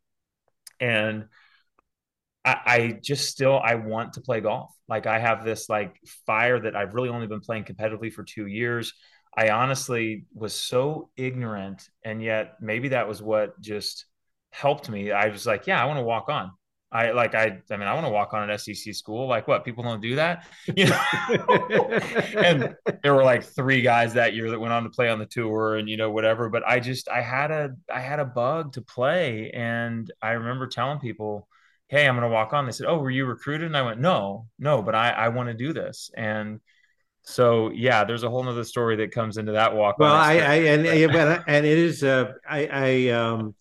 and 0.80 1.26
I, 2.46 3.00
just 3.02 3.30
still 3.30 3.60
I 3.60 3.76
want 3.76 4.14
to 4.14 4.22
play 4.22 4.40
golf. 4.40 4.72
Like 4.88 5.08
I 5.08 5.20
have 5.20 5.44
this 5.44 5.68
like 5.68 5.96
fire 6.26 6.60
that 6.60 6.76
I've 6.76 6.94
really 6.94 7.10
only 7.10 7.28
been 7.28 7.40
playing 7.40 7.64
competitively 7.64 8.14
for 8.14 8.24
two 8.24 8.46
years. 8.46 8.94
I 9.38 9.50
honestly 9.50 10.26
was 10.34 10.54
so 10.54 11.10
ignorant, 11.18 11.90
and 12.04 12.22
yet 12.24 12.54
maybe 12.62 12.90
that 12.90 13.08
was 13.08 13.22
what 13.22 13.60
just 13.60 14.06
helped 14.52 14.90
me. 14.90 15.12
I 15.12 15.28
was 15.28 15.46
like, 15.46 15.68
yeah, 15.68 15.82
I 15.82 15.86
want 15.86 15.98
to 16.00 16.04
walk 16.04 16.30
on. 16.30 16.52
I 16.92 17.12
like 17.12 17.36
I 17.36 17.62
I 17.70 17.78
mean 17.78 17.88
I 17.88 17.94
want 17.94 18.06
to 18.06 18.12
walk 18.12 18.34
on 18.34 18.50
an 18.50 18.58
SEC 18.58 18.94
school. 18.94 19.28
Like 19.28 19.48
what? 19.50 19.66
People 19.66 19.84
don't 19.84 20.02
do 20.02 20.16
that. 20.16 20.48
You 20.76 20.86
know? 20.86 21.02
and 22.38 22.76
there 23.04 23.14
were 23.14 23.24
like 23.24 23.44
three 23.44 23.82
guys 23.82 24.14
that 24.14 24.34
year 24.34 24.50
that 24.52 24.60
went 24.60 24.72
on 24.72 24.84
to 24.84 24.90
play 24.90 25.10
on 25.10 25.20
the 25.20 25.26
tour 25.26 25.76
and 25.76 25.90
you 25.90 25.98
know 25.98 26.12
whatever. 26.12 26.50
But 26.50 26.64
I 26.66 26.80
just 26.80 27.10
I 27.10 27.22
had 27.22 27.52
a 27.52 27.72
I 27.94 28.00
had 28.00 28.20
a 28.20 28.26
bug 28.26 28.74
to 28.74 28.82
play. 28.82 29.52
And 29.52 30.10
I 30.22 30.32
remember 30.32 30.68
telling 30.68 31.00
people, 31.00 31.50
Hey, 31.88 32.08
I'm 32.08 32.16
gonna 32.16 32.30
walk 32.30 32.54
on. 32.54 32.66
They 32.66 32.72
said, 32.72 32.88
Oh, 32.88 32.98
were 32.98 33.12
you 33.12 33.26
recruited? 33.26 33.68
And 33.68 33.78
I 33.78 33.82
went, 33.82 34.00
No, 34.00 34.48
no, 34.60 34.82
but 34.82 34.96
I, 34.96 35.12
I 35.12 35.30
want 35.30 35.50
to 35.50 35.54
do 35.54 35.74
this. 35.74 36.12
And 36.16 36.60
so 37.26 37.72
yeah, 37.72 38.04
there's 38.04 38.24
a 38.24 38.30
whole 38.30 38.44
nother 38.44 38.64
story 38.64 38.96
that 38.98 39.12
comes 39.12 39.38
into 39.38 39.54
that 39.54 39.76
walk. 39.76 39.98
Well, 39.98 40.14
I, 40.14 40.38
I 40.38 40.56
and 40.56 40.86
and 40.86 41.66
it 41.66 41.78
is 41.78 42.04
uh, 42.04 42.34
I 42.48 42.68
I 42.68 43.10
um 43.10 43.56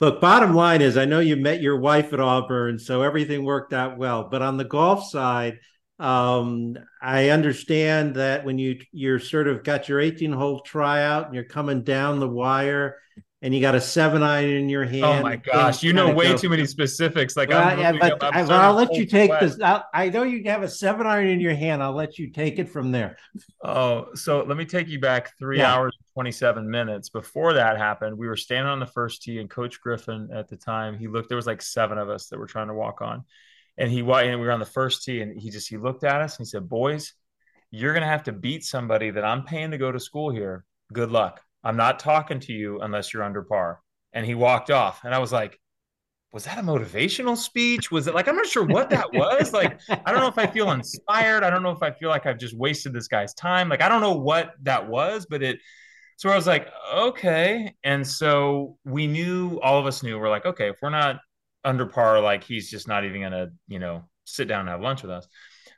look. 0.00 0.20
Bottom 0.20 0.54
line 0.54 0.82
is, 0.82 0.96
I 0.96 1.04
know 1.04 1.20
you 1.20 1.36
met 1.36 1.62
your 1.62 1.78
wife 1.78 2.12
at 2.12 2.20
Auburn, 2.20 2.78
so 2.78 3.02
everything 3.02 3.44
worked 3.44 3.72
out 3.72 3.98
well. 3.98 4.28
But 4.28 4.42
on 4.42 4.56
the 4.56 4.64
golf 4.64 5.08
side, 5.08 5.60
um, 6.00 6.76
I 7.00 7.30
understand 7.30 8.16
that 8.16 8.44
when 8.44 8.58
you 8.58 8.80
you're 8.92 9.20
sort 9.20 9.46
of 9.46 9.62
got 9.62 9.88
your 9.88 10.00
18 10.00 10.32
hole 10.32 10.60
tryout 10.60 11.26
and 11.26 11.34
you're 11.34 11.44
coming 11.44 11.84
down 11.84 12.18
the 12.18 12.28
wire, 12.28 12.96
and 13.40 13.54
you 13.54 13.60
got 13.60 13.76
a 13.76 13.80
seven 13.80 14.22
iron 14.22 14.50
in 14.50 14.68
your 14.68 14.84
oh 14.84 14.88
hand. 14.88 15.04
Oh 15.04 15.22
my 15.22 15.36
gosh, 15.36 15.82
you 15.82 15.92
know 15.92 16.12
way 16.12 16.28
go. 16.28 16.36
too 16.36 16.48
many 16.48 16.66
specifics. 16.66 17.36
Like, 17.36 17.50
well, 17.50 17.78
yeah, 17.78 17.92
but 17.92 18.22
I, 18.22 18.42
will 18.42 18.74
let 18.74 18.92
you 18.94 19.06
take 19.06 19.30
this. 19.38 19.60
I'll, 19.60 19.84
I 19.94 20.08
know 20.08 20.24
you 20.24 20.42
have 20.50 20.62
a 20.62 20.68
seven 20.68 21.06
iron 21.06 21.28
in 21.28 21.40
your 21.40 21.54
hand. 21.54 21.82
I'll 21.82 21.94
let 21.94 22.18
you 22.18 22.30
take 22.30 22.58
it 22.58 22.68
from 22.68 22.90
there. 22.90 23.16
Oh, 23.62 24.08
so 24.14 24.42
let 24.42 24.56
me 24.56 24.64
take 24.64 24.88
you 24.88 24.98
back 24.98 25.38
three 25.38 25.58
yeah. 25.58 25.72
hours 25.72 25.96
twenty 26.14 26.32
seven 26.32 26.68
minutes 26.68 27.10
before 27.10 27.52
that 27.54 27.78
happened. 27.78 28.18
We 28.18 28.26
were 28.26 28.36
standing 28.36 28.70
on 28.70 28.80
the 28.80 28.86
first 28.86 29.22
tee, 29.22 29.38
and 29.38 29.48
Coach 29.48 29.80
Griffin 29.80 30.30
at 30.32 30.48
the 30.48 30.56
time 30.56 30.98
he 30.98 31.06
looked. 31.06 31.28
There 31.28 31.36
was 31.36 31.46
like 31.46 31.62
seven 31.62 31.96
of 31.96 32.10
us 32.10 32.26
that 32.28 32.38
were 32.38 32.46
trying 32.46 32.68
to 32.68 32.74
walk 32.74 33.02
on, 33.02 33.24
and 33.76 33.90
he 33.90 34.00
and 34.00 34.40
we 34.40 34.46
were 34.46 34.52
on 34.52 34.60
the 34.60 34.66
first 34.66 35.04
tee, 35.04 35.20
and 35.20 35.40
he 35.40 35.50
just 35.50 35.68
he 35.68 35.76
looked 35.76 36.02
at 36.02 36.20
us 36.20 36.36
and 36.38 36.44
he 36.44 36.50
said, 36.50 36.68
"Boys, 36.68 37.14
you're 37.70 37.94
gonna 37.94 38.06
have 38.06 38.24
to 38.24 38.32
beat 38.32 38.64
somebody 38.64 39.10
that 39.10 39.24
I'm 39.24 39.44
paying 39.44 39.70
to 39.70 39.78
go 39.78 39.92
to 39.92 40.00
school 40.00 40.30
here. 40.30 40.64
Good 40.92 41.12
luck." 41.12 41.40
I'm 41.64 41.76
not 41.76 41.98
talking 41.98 42.40
to 42.40 42.52
you 42.52 42.80
unless 42.80 43.12
you're 43.12 43.22
under 43.22 43.42
par. 43.42 43.80
And 44.12 44.24
he 44.24 44.34
walked 44.34 44.70
off. 44.70 45.04
And 45.04 45.14
I 45.14 45.18
was 45.18 45.32
like, 45.32 45.58
was 46.32 46.44
that 46.44 46.58
a 46.58 46.62
motivational 46.62 47.36
speech? 47.36 47.90
Was 47.90 48.06
it 48.06 48.14
like, 48.14 48.28
I'm 48.28 48.36
not 48.36 48.46
sure 48.46 48.64
what 48.64 48.90
that 48.90 49.12
was. 49.12 49.52
Like, 49.52 49.80
I 49.88 50.12
don't 50.12 50.20
know 50.20 50.28
if 50.28 50.38
I 50.38 50.46
feel 50.46 50.70
inspired. 50.72 51.42
I 51.42 51.50
don't 51.50 51.62
know 51.62 51.70
if 51.70 51.82
I 51.82 51.90
feel 51.90 52.10
like 52.10 52.26
I've 52.26 52.38
just 52.38 52.56
wasted 52.56 52.92
this 52.92 53.08
guy's 53.08 53.34
time. 53.34 53.68
Like, 53.68 53.80
I 53.80 53.88
don't 53.88 54.00
know 54.00 54.12
what 54.12 54.52
that 54.62 54.88
was, 54.88 55.26
but 55.28 55.42
it, 55.42 55.58
so 56.16 56.28
I 56.28 56.36
was 56.36 56.46
like, 56.46 56.68
okay. 56.94 57.74
And 57.84 58.06
so 58.06 58.76
we 58.84 59.06
knew, 59.06 59.58
all 59.60 59.78
of 59.78 59.86
us 59.86 60.02
knew, 60.02 60.18
we're 60.18 60.28
like, 60.28 60.46
okay, 60.46 60.68
if 60.68 60.76
we're 60.82 60.90
not 60.90 61.20
under 61.64 61.86
par, 61.86 62.20
like 62.20 62.44
he's 62.44 62.70
just 62.70 62.88
not 62.88 63.04
even 63.04 63.20
going 63.20 63.32
to, 63.32 63.50
you 63.66 63.78
know, 63.78 64.02
sit 64.24 64.48
down 64.48 64.60
and 64.60 64.68
have 64.68 64.80
lunch 64.80 65.02
with 65.02 65.10
us. 65.10 65.26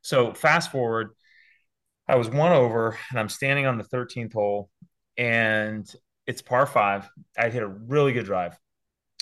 So 0.02 0.34
fast 0.34 0.72
forward, 0.72 1.10
I 2.08 2.16
was 2.16 2.28
one 2.28 2.52
over 2.52 2.98
and 3.10 3.20
I'm 3.20 3.28
standing 3.28 3.66
on 3.66 3.78
the 3.78 3.84
13th 3.84 4.32
hole 4.32 4.70
and 5.20 5.86
it's 6.26 6.40
par 6.40 6.66
five. 6.66 7.08
I 7.38 7.50
hit 7.50 7.62
a 7.62 7.68
really 7.68 8.12
good 8.12 8.24
drive, 8.24 8.58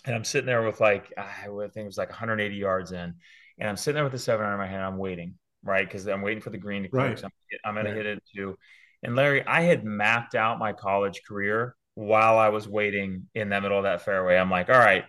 and 0.04 0.14
I'm 0.14 0.24
sitting 0.24 0.46
there 0.46 0.62
with 0.62 0.80
like 0.80 1.12
I 1.18 1.46
think 1.46 1.76
it 1.76 1.84
was 1.84 1.98
like 1.98 2.08
180 2.08 2.54
yards 2.54 2.92
in, 2.92 3.14
and 3.58 3.68
I'm 3.68 3.76
sitting 3.76 3.96
there 3.96 4.04
with 4.04 4.12
the 4.12 4.18
seven 4.18 4.46
iron 4.46 4.54
in 4.54 4.60
my 4.60 4.68
hand. 4.68 4.84
I'm 4.84 4.96
waiting, 4.96 5.34
right, 5.64 5.84
because 5.84 6.06
I'm 6.06 6.22
waiting 6.22 6.40
for 6.40 6.50
the 6.50 6.56
green 6.56 6.84
to 6.84 6.88
clear. 6.88 7.08
Right. 7.08 7.24
I'm, 7.24 7.30
I'm 7.64 7.74
going 7.74 7.86
to 7.86 7.94
hit 7.94 8.06
it 8.06 8.22
too. 8.34 8.56
And 9.02 9.16
Larry, 9.16 9.44
I 9.44 9.62
had 9.62 9.84
mapped 9.84 10.36
out 10.36 10.60
my 10.60 10.72
college 10.72 11.22
career 11.26 11.74
while 11.94 12.38
I 12.38 12.48
was 12.48 12.68
waiting 12.68 13.26
in 13.34 13.48
the 13.48 13.60
middle 13.60 13.76
of 13.76 13.84
that 13.84 14.02
fairway. 14.02 14.36
I'm 14.36 14.50
like, 14.50 14.68
all 14.68 14.78
right, 14.78 15.04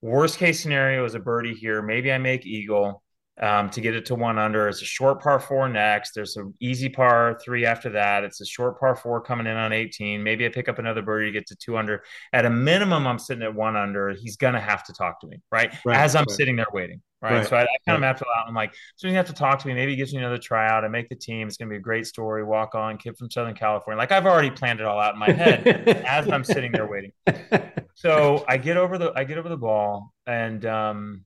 worst 0.00 0.38
case 0.38 0.62
scenario 0.62 1.04
is 1.04 1.16
a 1.16 1.20
birdie 1.20 1.54
here. 1.54 1.82
Maybe 1.82 2.12
I 2.12 2.18
make 2.18 2.46
eagle 2.46 3.02
um, 3.40 3.70
to 3.70 3.80
get 3.80 3.94
it 3.94 4.06
to 4.06 4.14
one 4.14 4.38
under. 4.38 4.68
It's 4.68 4.82
a 4.82 4.86
short 4.86 5.22
par 5.22 5.40
four 5.40 5.68
next. 5.68 6.12
There's 6.14 6.36
an 6.36 6.54
easy 6.60 6.88
par 6.88 7.38
three 7.42 7.64
after 7.64 7.88
that. 7.90 8.22
It's 8.24 8.40
a 8.40 8.46
short 8.46 8.78
par 8.78 8.94
four 8.94 9.20
coming 9.20 9.46
in 9.46 9.56
on 9.56 9.72
18. 9.72 10.22
Maybe 10.22 10.44
I 10.44 10.50
pick 10.50 10.68
up 10.68 10.78
another 10.78 11.02
birdie 11.02 11.26
to 11.26 11.32
get 11.32 11.46
to 11.48 11.56
two 11.56 11.76
under. 11.76 12.02
At 12.32 12.44
a 12.44 12.50
minimum, 12.50 13.06
I'm 13.06 13.18
sitting 13.18 13.42
at 13.42 13.54
one 13.54 13.76
under. 13.76 14.10
He's 14.10 14.36
going 14.36 14.54
to 14.54 14.60
have 14.60 14.84
to 14.84 14.92
talk 14.92 15.20
to 15.20 15.26
me, 15.26 15.38
right? 15.50 15.74
right 15.84 15.96
As 15.96 16.14
I'm 16.14 16.22
right. 16.22 16.30
sitting 16.30 16.56
there 16.56 16.66
waiting. 16.72 17.00
Right. 17.22 17.32
right. 17.32 17.46
So 17.46 17.56
I, 17.56 17.62
I 17.62 17.66
kind 17.86 17.96
of 17.96 18.00
mapped 18.00 18.22
it 18.22 18.28
out. 18.38 18.48
I'm 18.48 18.54
like, 18.54 18.72
so 18.96 19.06
you 19.06 19.14
have 19.14 19.26
to 19.26 19.34
talk 19.34 19.58
to 19.58 19.68
me. 19.68 19.74
Maybe 19.74 19.92
he 19.92 19.96
gives 19.96 20.12
me 20.12 20.20
another 20.20 20.38
tryout. 20.38 20.84
I 20.84 20.88
make 20.88 21.10
the 21.10 21.14
team. 21.14 21.48
It's 21.48 21.58
going 21.58 21.68
to 21.68 21.72
be 21.72 21.76
a 21.76 21.80
great 21.80 22.06
story. 22.06 22.44
Walk 22.44 22.74
on, 22.74 22.96
kid 22.96 23.18
from 23.18 23.30
Southern 23.30 23.54
California. 23.54 23.98
Like 23.98 24.10
I've 24.10 24.24
already 24.24 24.50
planned 24.50 24.80
it 24.80 24.86
all 24.86 24.98
out 24.98 25.12
in 25.12 25.20
my 25.20 25.30
head 25.30 25.66
as 26.06 26.30
I'm 26.30 26.44
sitting 26.44 26.72
there 26.72 26.86
waiting. 26.86 27.12
So 27.94 28.46
I 28.48 28.56
get 28.56 28.78
over 28.78 28.96
the 28.96 29.12
I 29.14 29.24
get 29.24 29.36
over 29.36 29.50
the 29.50 29.58
ball 29.58 30.14
and 30.26 30.64
um 30.64 31.24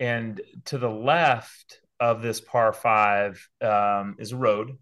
and 0.00 0.40
to 0.66 0.78
the 0.78 0.90
left 0.90 1.80
of 2.00 2.22
this 2.22 2.40
par 2.40 2.72
five 2.72 3.48
um, 3.60 4.16
is 4.18 4.32
a 4.32 4.36
road. 4.36 4.78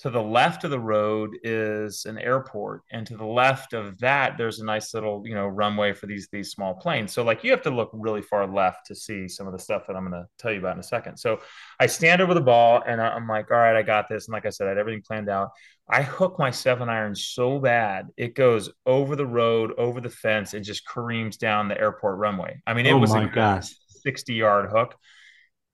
To 0.00 0.10
the 0.10 0.22
left 0.22 0.64
of 0.64 0.70
the 0.70 0.78
road 0.78 1.38
is 1.42 2.04
an 2.04 2.18
airport, 2.18 2.82
and 2.92 3.06
to 3.06 3.16
the 3.16 3.24
left 3.24 3.72
of 3.72 3.98
that, 4.00 4.36
there's 4.36 4.60
a 4.60 4.64
nice 4.64 4.92
little, 4.92 5.22
you 5.24 5.34
know, 5.34 5.46
runway 5.46 5.94
for 5.94 6.06
these 6.06 6.28
these 6.30 6.50
small 6.50 6.74
planes. 6.74 7.14
So, 7.14 7.24
like, 7.24 7.42
you 7.42 7.50
have 7.50 7.62
to 7.62 7.70
look 7.70 7.88
really 7.94 8.20
far 8.20 8.46
left 8.46 8.84
to 8.88 8.94
see 8.94 9.26
some 9.26 9.46
of 9.46 9.54
the 9.54 9.58
stuff 9.58 9.86
that 9.86 9.96
I'm 9.96 10.06
going 10.06 10.22
to 10.22 10.28
tell 10.36 10.52
you 10.52 10.58
about 10.58 10.74
in 10.74 10.80
a 10.80 10.82
second. 10.82 11.16
So, 11.16 11.40
I 11.80 11.86
stand 11.86 12.20
over 12.20 12.34
the 12.34 12.42
ball, 12.42 12.82
and 12.86 13.00
I'm 13.00 13.26
like, 13.26 13.50
"All 13.50 13.56
right, 13.56 13.74
I 13.74 13.80
got 13.80 14.06
this." 14.06 14.28
And 14.28 14.34
like 14.34 14.44
I 14.44 14.50
said, 14.50 14.66
I 14.66 14.70
had 14.70 14.78
everything 14.78 15.00
planned 15.00 15.30
out. 15.30 15.52
I 15.88 16.02
hook 16.02 16.38
my 16.38 16.50
seven 16.50 16.90
iron 16.90 17.14
so 17.14 17.58
bad 17.58 18.08
it 18.18 18.34
goes 18.34 18.68
over 18.84 19.16
the 19.16 19.26
road, 19.26 19.72
over 19.78 20.02
the 20.02 20.10
fence, 20.10 20.52
and 20.52 20.62
just 20.62 20.86
careens 20.86 21.38
down 21.38 21.68
the 21.68 21.80
airport 21.80 22.18
runway. 22.18 22.60
I 22.66 22.74
mean, 22.74 22.84
it 22.84 22.92
oh 22.92 22.98
was 22.98 23.14
my 23.14 23.24
gosh 23.24 23.72
60 24.06 24.34
yard 24.34 24.70
hook. 24.70 24.94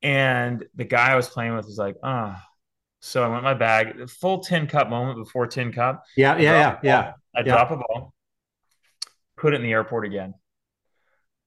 And 0.03 0.65
the 0.75 0.85
guy 0.85 1.13
I 1.13 1.17
was 1.17 1.29
playing 1.29 1.55
with 1.55 1.67
was 1.67 1.79
like, 1.79 1.97
oh. 2.03 2.35
So 3.01 3.23
I 3.23 3.29
went 3.29 3.43
my 3.43 3.55
bag, 3.55 4.09
full 4.09 4.41
tin 4.41 4.67
cup 4.69 4.89
moment 4.89 5.19
before 5.19 5.47
tin 5.49 5.73
cup. 5.73 6.05
Yeah, 6.17 6.39
yeah, 6.39 6.53
yeah, 6.53 6.79
yeah. 6.83 7.13
I 7.35 7.41
yeah. 7.41 7.45
drop 7.45 7.71
a 7.73 7.77
ball, 7.77 8.15
put 9.37 9.55
it 9.55 9.57
in 9.57 9.63
the 9.63 9.73
airport 9.73 10.07
again. 10.07 10.35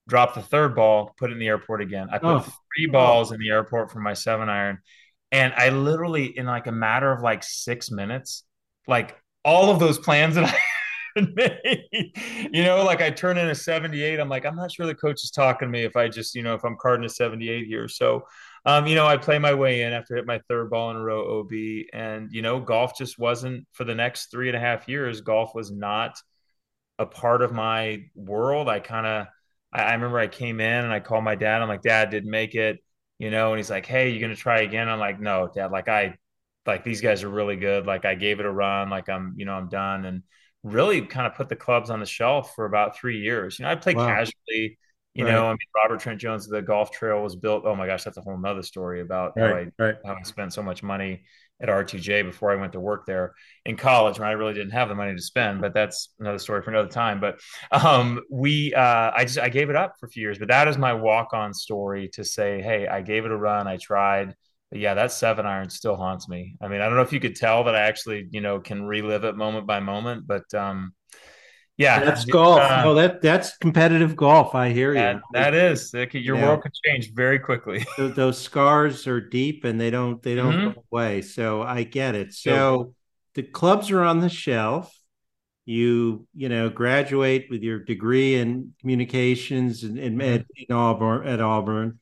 Drop 0.07 0.35
the 0.35 0.41
third 0.41 0.75
ball, 0.75 1.15
put 1.17 1.29
it 1.29 1.33
in 1.33 1.39
the 1.39 1.47
airport 1.47 1.81
again. 1.81 2.09
I 2.11 2.17
put 2.17 2.27
oh. 2.27 2.39
three 2.75 2.87
balls 2.87 3.31
in 3.31 3.39
the 3.39 3.49
airport 3.49 3.91
for 3.91 3.99
my 3.99 4.13
seven 4.13 4.49
iron. 4.49 4.79
And 5.31 5.53
I 5.53 5.69
literally, 5.69 6.37
in 6.37 6.45
like 6.45 6.67
a 6.67 6.73
matter 6.73 7.11
of 7.11 7.21
like 7.21 7.43
six 7.43 7.89
minutes, 7.89 8.43
like 8.85 9.17
all 9.45 9.71
of 9.71 9.79
those 9.79 9.97
plans 9.97 10.35
that 10.35 10.43
I 10.43 10.57
you 12.51 12.63
know, 12.63 12.83
like 12.83 13.01
I 13.01 13.09
turn 13.09 13.37
in 13.37 13.47
a 13.47 13.55
78. 13.55 14.19
I'm 14.19 14.27
like, 14.27 14.45
I'm 14.45 14.55
not 14.55 14.71
sure 14.71 14.85
the 14.85 14.95
coach 14.95 15.23
is 15.23 15.31
talking 15.31 15.67
to 15.67 15.71
me 15.71 15.83
if 15.83 15.95
I 15.95 16.09
just, 16.09 16.35
you 16.35 16.43
know, 16.43 16.55
if 16.55 16.65
I'm 16.65 16.75
carding 16.77 17.05
a 17.05 17.09
78 17.09 17.67
here. 17.67 17.87
So, 17.87 18.27
um, 18.65 18.85
you 18.85 18.95
know, 18.95 19.05
I 19.05 19.15
play 19.15 19.39
my 19.39 19.53
way 19.53 19.83
in 19.83 19.93
after 19.93 20.15
I 20.15 20.17
hit 20.17 20.25
my 20.25 20.41
third 20.49 20.69
ball 20.69 20.91
in 20.91 20.97
a 20.97 21.01
row 21.01 21.39
OB. 21.39 21.85
And, 21.93 22.29
you 22.31 22.41
know, 22.41 22.59
golf 22.59 22.97
just 22.97 23.17
wasn't 23.17 23.65
for 23.71 23.85
the 23.85 23.95
next 23.95 24.29
three 24.29 24.49
and 24.49 24.57
a 24.57 24.59
half 24.59 24.89
years, 24.89 25.21
golf 25.21 25.55
was 25.55 25.71
not 25.71 26.19
a 26.99 27.05
part 27.05 27.41
of 27.41 27.53
my 27.53 28.03
world. 28.15 28.69
I 28.69 28.79
kind 28.79 29.05
of, 29.05 29.27
I, 29.73 29.83
I 29.83 29.93
remember 29.93 30.19
I 30.19 30.27
came 30.27 30.59
in 30.59 30.83
and 30.83 30.93
I 30.93 30.99
called 30.99 31.23
my 31.23 31.35
dad. 31.35 31.61
I'm 31.61 31.67
like, 31.67 31.81
Dad 31.81 32.09
didn't 32.09 32.31
make 32.31 32.55
it, 32.55 32.79
you 33.19 33.31
know, 33.31 33.51
and 33.51 33.59
he's 33.59 33.69
like, 33.69 33.85
Hey, 33.85 34.09
you're 34.09 34.21
gonna 34.21 34.35
try 34.35 34.61
again? 34.61 34.89
I'm 34.89 34.99
like, 34.99 35.19
No, 35.19 35.49
Dad, 35.53 35.71
like 35.71 35.87
I 35.89 36.17
like 36.65 36.83
these 36.83 37.01
guys 37.01 37.23
are 37.23 37.29
really 37.29 37.55
good. 37.57 37.85
Like 37.85 38.05
I 38.05 38.15
gave 38.15 38.39
it 38.39 38.45
a 38.45 38.51
run, 38.51 38.89
like 38.89 39.09
I'm, 39.09 39.35
you 39.37 39.45
know, 39.45 39.53
I'm 39.53 39.69
done. 39.69 40.05
And 40.05 40.23
really 40.65 41.01
kind 41.01 41.27
of 41.27 41.35
put 41.35 41.47
the 41.47 41.55
clubs 41.55 41.89
on 41.91 41.99
the 41.99 42.05
shelf 42.05 42.53
for 42.55 42.65
about 42.65 42.97
three 42.97 43.19
years. 43.19 43.59
You 43.59 43.65
know, 43.65 43.71
I 43.71 43.75
played 43.75 43.97
wow. 43.97 44.07
casually. 44.07 44.77
You 45.13 45.23
right. 45.23 45.31
know, 45.31 45.45
I 45.45 45.51
mean, 45.51 45.57
Robert 45.73 46.01
Trent 46.01 46.19
Jones, 46.19 46.45
the 46.47 46.61
golf 46.61 46.91
trail 46.91 47.21
was 47.23 47.37
built. 47.37 47.63
Oh 47.65 47.75
my 47.75 47.85
gosh, 47.85 48.03
that's 48.03 48.17
a 48.17 48.21
whole 48.21 48.37
nother 48.37 48.63
story 48.63 48.99
about 48.99 49.33
right. 49.37 49.71
how, 49.79 49.85
I, 49.85 49.87
right. 49.87 49.95
how 50.03 50.15
I 50.15 50.23
spent 50.23 50.51
so 50.51 50.61
much 50.61 50.83
money 50.83 51.23
at 51.61 51.69
RTJ 51.69 52.25
before 52.25 52.51
I 52.51 52.55
went 52.55 52.73
to 52.73 52.81
work 52.81 53.05
there 53.05 53.33
in 53.65 53.77
college 53.77 54.19
when 54.19 54.27
I 54.27 54.33
really 54.33 54.53
didn't 54.53 54.71
have 54.71 54.89
the 54.89 54.95
money 54.95 55.15
to 55.15 55.21
spend. 55.21 55.61
But 55.61 55.73
that's 55.73 56.09
another 56.19 56.39
story 56.39 56.63
for 56.63 56.71
another 56.71 56.89
time. 56.89 57.21
But 57.21 57.39
um, 57.71 58.23
we, 58.29 58.73
uh, 58.73 59.11
I 59.15 59.23
just 59.23 59.39
I 59.39 59.49
gave 59.49 59.69
it 59.69 59.75
up 59.75 59.93
for 59.99 60.07
a 60.07 60.09
few 60.09 60.21
years. 60.21 60.39
But 60.39 60.49
that 60.49 60.67
is 60.67 60.77
my 60.77 60.93
walk 60.93 61.33
on 61.33 61.53
story 61.53 62.09
to 62.13 62.25
say, 62.25 62.61
hey, 62.61 62.87
I 62.87 63.01
gave 63.01 63.23
it 63.23 63.31
a 63.31 63.37
run. 63.37 63.67
I 63.67 63.77
tried 63.77 64.35
but 64.71 64.79
yeah, 64.79 64.93
that 64.95 65.11
seven 65.11 65.45
iron 65.45 65.69
still 65.69 65.95
haunts 65.95 66.27
me. 66.27 66.55
I 66.61 66.67
mean, 66.67 66.81
I 66.81 66.85
don't 66.85 66.95
know 66.95 67.01
if 67.01 67.13
you 67.13 67.19
could 67.19 67.35
tell 67.35 67.63
that 67.65 67.75
I 67.75 67.81
actually, 67.81 68.27
you 68.31 68.41
know, 68.41 68.59
can 68.59 68.83
relive 68.83 69.23
it 69.23 69.35
moment 69.35 69.67
by 69.67 69.79
moment, 69.79 70.25
but 70.27 70.51
um, 70.53 70.93
yeah, 71.77 71.99
that's 71.99 72.23
golf. 72.25 72.61
Uh, 72.61 72.83
oh, 72.85 72.93
that 72.95 73.21
that's 73.21 73.57
competitive 73.57 74.15
golf. 74.15 74.55
I 74.55 74.69
hear 74.69 74.93
you. 74.93 74.99
That, 74.99 75.21
that 75.33 75.53
is 75.53 75.93
your 75.93 76.37
yeah. 76.37 76.45
world 76.45 76.61
can 76.63 76.71
change 76.85 77.13
very 77.13 77.37
quickly. 77.37 77.85
those 77.97 78.39
scars 78.39 79.07
are 79.07 79.19
deep 79.19 79.65
and 79.65 79.79
they 79.79 79.89
don't 79.89 80.21
they 80.21 80.35
don't 80.35 80.53
mm-hmm. 80.53 80.67
go 80.71 80.83
away. 80.91 81.21
So 81.21 81.61
I 81.61 81.83
get 81.83 82.15
it. 82.15 82.33
So 82.33 82.93
the 83.33 83.43
clubs 83.43 83.91
are 83.91 84.03
on 84.03 84.19
the 84.19 84.29
shelf. 84.29 84.97
You 85.65 86.27
you 86.33 86.47
know 86.47 86.69
graduate 86.69 87.47
with 87.49 87.61
your 87.61 87.79
degree 87.79 88.35
in 88.35 88.73
communications 88.79 89.83
in, 89.83 89.97
in, 89.97 90.17
mm-hmm. 90.17 90.43
in 90.69 90.75
Auburn 90.75 91.27
at 91.27 91.41
Auburn 91.41 91.99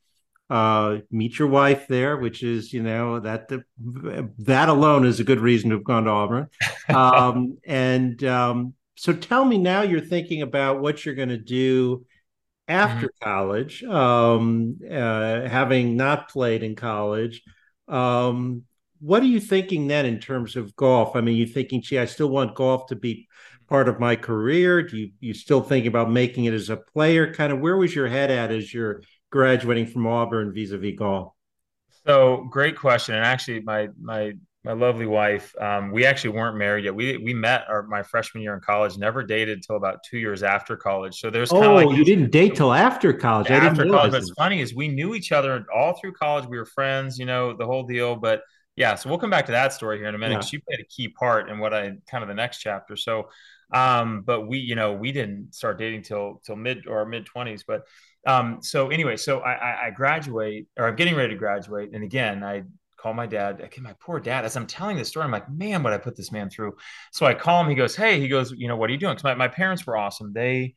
uh, 0.50 0.98
meet 1.10 1.40
your 1.40 1.48
wife 1.48 1.88
there, 1.88 2.18
which 2.18 2.44
is, 2.44 2.74
you 2.74 2.84
know, 2.84 3.20
that 3.20 3.50
that 4.40 4.70
alone 4.70 5.06
is 5.06 5.20
a 5.20 5.24
good 5.24 5.40
reason 5.40 5.70
to 5.70 5.78
have 5.78 5.84
gone 5.84 6.06
to 6.06 6.12
Auburn. 6.12 6.48
Um, 6.90 7.60
and 7.66 8.22
um, 8.26 8.74
so 8.96 9.14
tell 9.14 9.46
me 9.46 9.58
now 9.58 9.84
you're 9.84 10.02
thinking 10.02 10.42
about 10.42 10.82
what 10.82 11.06
you're 11.06 11.16
going 11.16 11.30
to 11.30 11.38
do 11.38 12.06
after 12.68 13.08
mm-hmm. 13.08 13.24
college, 13.24 13.84
um, 13.86 14.80
uh, 14.84 15.48
having 15.48 15.96
not 15.96 16.30
played 16.30 16.62
in 16.62 16.76
college. 16.76 17.42
Um, 17.88 18.64
what 19.00 19.24
are 19.24 19.28
you 19.28 19.40
thinking 19.40 19.88
then 19.88 20.06
in 20.06 20.20
terms 20.20 20.58
of 20.58 20.76
golf? 20.76 21.16
I 21.16 21.22
mean, 21.22 21.38
you're 21.38 21.48
thinking, 21.48 21.82
gee, 21.82 22.00
I 22.00 22.06
still 22.06 22.30
want 22.30 22.54
golf 22.54 22.88
to 22.88 22.98
be 22.98 23.30
part 23.68 23.90
of 23.90 24.00
my 24.00 24.16
career? 24.16 24.84
Do 24.84 24.98
you 24.98 25.12
you 25.20 25.34
still 25.34 25.62
thinking 25.62 25.88
about 25.88 26.12
making 26.12 26.46
it 26.46 26.54
as 26.54 26.70
a 26.70 26.78
player? 26.78 27.34
Kind 27.34 27.52
of 27.52 27.60
where 27.60 27.78
was 27.78 27.96
your 27.96 28.08
head 28.08 28.30
at 28.30 28.52
as 28.52 28.74
you're 28.74 29.02
graduating 29.34 29.88
from 29.88 30.06
Auburn 30.06 30.54
vis-a-vis 30.54 30.96
golf? 30.96 31.34
So 32.06 32.48
great 32.52 32.78
question. 32.78 33.16
And 33.16 33.26
actually, 33.26 33.62
my 33.62 33.90
my 34.00 34.34
my 34.64 34.74
lovely 34.74 35.08
wife, 35.08 35.54
um, 35.60 35.92
we 35.92 36.06
actually 36.06 36.38
weren't 36.38 36.56
married 36.56 36.86
yet. 36.86 36.94
We 36.94 37.18
we 37.18 37.34
met 37.34 37.66
our 37.68 37.84
my 37.84 38.04
freshman 38.04 38.44
year 38.44 38.54
in 38.54 38.62
college. 38.62 38.96
Never 38.98 39.24
dated 39.24 39.58
until 39.58 39.76
about 39.76 40.04
two 40.08 40.20
years 40.20 40.44
after 40.44 40.78
college. 40.78 41.20
So 41.20 41.32
there's 41.32 41.52
oh, 41.52 41.76
like 41.76 41.98
you 41.98 42.06
didn't 42.06 42.32
date 42.32 42.56
till 42.56 42.72
after 42.72 43.12
college. 43.12 43.50
After 43.50 43.86
college, 43.86 44.12
but 44.12 44.22
it's 44.22 44.32
funny 44.38 44.62
is 44.62 44.76
we 44.76 44.88
knew 44.88 45.16
each 45.16 45.32
other 45.32 45.66
all 45.74 45.94
through 46.00 46.14
college. 46.14 46.46
We 46.46 46.58
were 46.58 46.66
friends, 46.66 47.18
you 47.18 47.26
know, 47.26 47.58
the 47.58 47.66
whole 47.66 47.84
deal. 47.84 48.16
But 48.16 48.44
yeah, 48.76 48.94
so 48.96 49.10
we'll 49.10 49.20
come 49.20 49.32
back 49.32 49.48
to 49.48 49.52
that 49.54 49.74
story 49.74 49.98
here 49.98 50.08
in 50.08 50.16
a 50.16 50.20
minute. 50.20 50.36
Yeah. 50.36 50.42
She 50.42 50.60
played 50.60 50.80
a 50.80 50.86
key 50.86 51.08
part 51.08 51.50
in 51.50 51.58
what 51.58 51.74
I 51.74 51.94
kind 52.10 52.22
of 52.22 52.28
the 52.28 52.36
next 52.36 52.60
chapter. 52.60 52.96
So, 52.96 53.30
um, 53.74 54.22
but 54.22 54.48
we, 54.48 54.60
you 54.60 54.76
know, 54.76 54.94
we 54.94 55.12
didn't 55.12 55.56
start 55.56 55.80
dating 55.80 56.04
till 56.04 56.42
till 56.46 56.56
mid 56.56 56.86
or 56.86 57.06
mid 57.06 57.26
twenties. 57.26 57.64
But 57.68 57.84
um, 58.26 58.60
so 58.62 58.90
anyway, 58.90 59.18
so 59.18 59.40
I, 59.40 59.88
I 59.88 59.90
graduate 59.92 60.68
or 60.78 60.88
I'm 60.88 60.96
getting 60.96 61.16
ready 61.16 61.34
to 61.34 61.40
graduate, 61.40 61.92
and 61.94 62.04
again, 62.04 62.44
I 62.44 62.64
call 63.04 63.14
my 63.14 63.28
dad. 63.28 63.62
Okay, 63.62 63.82
my 63.82 63.94
poor 64.00 64.20
dad. 64.20 64.46
As 64.46 64.56
I'm 64.56 64.66
telling 64.66 64.96
this 64.96 65.10
story, 65.10 65.26
I'm 65.26 65.32
like, 65.32 65.50
man, 65.52 65.84
what 65.84 65.92
I 65.92 65.98
put 65.98 66.16
this 66.16 66.32
man 66.32 66.50
through. 66.50 66.76
So 67.12 67.26
I 67.26 67.34
call 67.34 67.62
him. 67.62 67.70
He 67.70 67.76
goes, 67.76 67.96
hey, 67.96 68.20
he 68.20 68.30
goes, 68.30 68.54
you 68.54 68.70
know, 68.70 68.78
what 68.78 68.90
are 68.90 68.94
you 68.94 69.00
doing? 69.00 69.14
Because 69.14 69.26
my, 69.26 69.34
my 69.36 69.50
parents 69.50 69.86
were 69.86 69.98
awesome. 69.98 70.32
They 70.34 70.76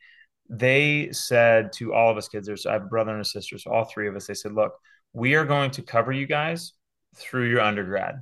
they 0.48 1.09
said 1.12 1.72
to 1.74 1.94
all 1.94 2.11
of 2.11 2.16
us 2.16 2.28
kids, 2.28 2.46
there's 2.46 2.66
I 2.66 2.74
have 2.74 2.82
a 2.82 2.87
brother 2.87 3.12
and 3.12 3.20
a 3.20 3.24
sister, 3.24 3.59
so 3.59 3.72
all 3.72 3.85
three 3.85 4.09
of 4.09 4.16
us, 4.16 4.26
they 4.26 4.35
said, 4.35 4.52
look, 4.52 4.72
we 5.12 5.35
are 5.35 5.44
going 5.44 5.70
to 5.72 5.82
cover 5.82 6.12
you 6.12 6.26
guys 6.26 6.72
through 7.16 7.48
your 7.48 7.61
undergrad. 7.61 8.16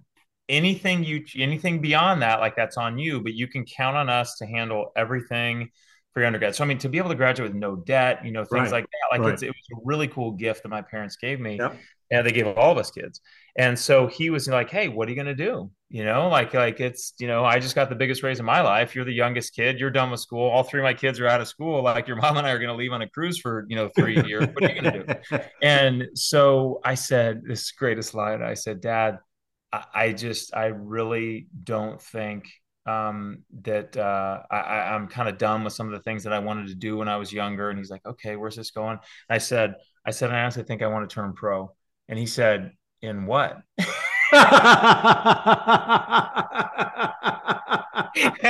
Anything 0.49 1.03
you 1.03 1.25
anything 1.39 1.81
beyond 1.81 2.21
that, 2.23 2.41
like 2.41 2.57
that's 2.57 2.77
on 2.77 2.99
you, 2.99 3.23
but 3.23 3.33
you 3.33 3.49
can 3.49 3.65
count 3.65 3.97
on 3.97 4.11
us 4.11 4.37
to 4.37 4.47
handle 4.47 4.93
everything 4.95 5.71
for 6.15 6.21
your 6.21 6.29
undergrad. 6.29 6.55
So 6.55 6.65
I 6.65 6.67
mean, 6.67 6.79
to 6.79 6.89
be 6.89 6.97
able 6.97 7.11
to 7.11 7.15
graduate 7.15 7.51
with 7.51 7.61
no 7.61 7.77
debt, 7.77 8.25
you 8.25 8.33
know, 8.33 8.45
things 8.45 8.71
right. 8.71 8.73
like 8.73 8.85
that, 8.85 9.19
like 9.19 9.21
right. 9.21 9.43
it 9.43 9.49
was 9.49 9.79
a 9.79 9.81
really 9.85 10.09
cool 10.09 10.31
gift 10.33 10.63
that 10.63 10.71
my 10.71 10.81
parents 10.81 11.17
gave 11.17 11.39
me. 11.41 11.59
Yep 11.59 11.77
and 12.11 12.27
they 12.27 12.33
gave 12.33 12.47
all 12.47 12.73
of 12.73 12.79
us 12.79 12.91
kids. 12.91 13.21
And 13.57 13.79
so 13.79 14.07
he 14.07 14.31
was 14.31 14.49
like, 14.49 14.71
"Hey, 14.71 14.89
what 14.89 15.07
are 15.07 15.11
you 15.11 15.17
going 15.17 15.27
to 15.27 15.35
do? 15.35 15.71
You 15.89 16.05
know, 16.05 16.29
like 16.29 16.55
like 16.55 16.81
it's 16.81 17.15
you 17.19 17.29
know, 17.29 17.45
I 17.45 17.61
just 17.61 17.75
got 17.75 17.89
the 17.89 17.95
biggest 17.95 18.23
raise 18.23 18.41
in 18.41 18.45
my 18.45 18.61
life. 18.61 18.95
You're 18.95 19.05
the 19.05 19.13
youngest 19.13 19.55
kid. 19.55 19.79
You're 19.79 19.91
done 19.91 20.11
with 20.11 20.21
school. 20.21 20.49
All 20.49 20.65
three 20.65 20.81
of 20.81 20.85
my 20.85 20.95
kids 20.95 21.21
are 21.21 21.27
out 21.27 21.41
of 21.41 21.49
school. 21.49 21.83
Like 21.83 22.09
your 22.09 22.17
mom 22.23 22.37
and 22.37 22.47
I 22.47 22.51
are 22.51 22.59
going 22.59 22.71
to 22.71 22.75
leave 22.75 22.93
on 22.93 23.03
a 23.03 23.09
cruise 23.09 23.39
for 23.39 23.65
you 23.69 23.77
know 23.77 23.89
three 23.89 24.21
years. 24.27 24.47
What 24.47 24.65
are 24.65 24.75
you 24.75 24.83
going 24.83 24.93
to 24.93 25.21
do?" 25.31 25.39
And 25.63 26.09
so 26.15 26.81
I 26.85 26.95
said, 26.95 27.43
"This 27.47 27.71
greatest 27.73 28.15
line." 28.15 28.43
I 28.43 28.55
said, 28.55 28.81
"Dad, 28.81 29.19
I, 29.73 29.85
I 29.95 30.13
just 30.13 30.55
I 30.55 30.67
really 30.67 31.47
don't 31.63 32.01
think." 32.01 32.49
Um, 32.87 33.45
that 33.63 33.97
uh, 33.97 34.43
I, 34.51 34.95
I'm 34.95 35.09
kind 35.09 35.29
of 35.29 35.39
done 35.39 35.65
with 35.65 35.73
some 35.73 35.87
of 35.87 35.93
the 35.93 36.01
things 36.01 36.25
that 36.25 36.33
I 36.33 36.39
wanted 36.39 36.69
to 36.69 36.75
do 36.75 36.99
when 36.99 37.09
I 37.09 37.17
was 37.17 37.33
younger. 37.33 37.71
And 37.71 37.79
he's 37.79 37.91
like, 37.91 38.07
okay, 38.07 38.37
where's 38.37 38.57
this 38.57 38.71
going? 38.71 38.99
And 39.29 39.31
I 39.31 39.39
said, 39.39 39.77
I 40.07 40.11
said, 40.11 40.31
I 40.31 40.43
honestly 40.43 40.65
think 40.65 40.83
I 40.83 40.87
want 40.89 41.09
to 41.09 41.15
turn 41.15 41.33
pro. 41.33 41.71
And 42.09 42.19
he 42.19 42.27
said, 42.27 42.73
In 43.01 43.27
what? 43.27 43.59
and 43.79 43.87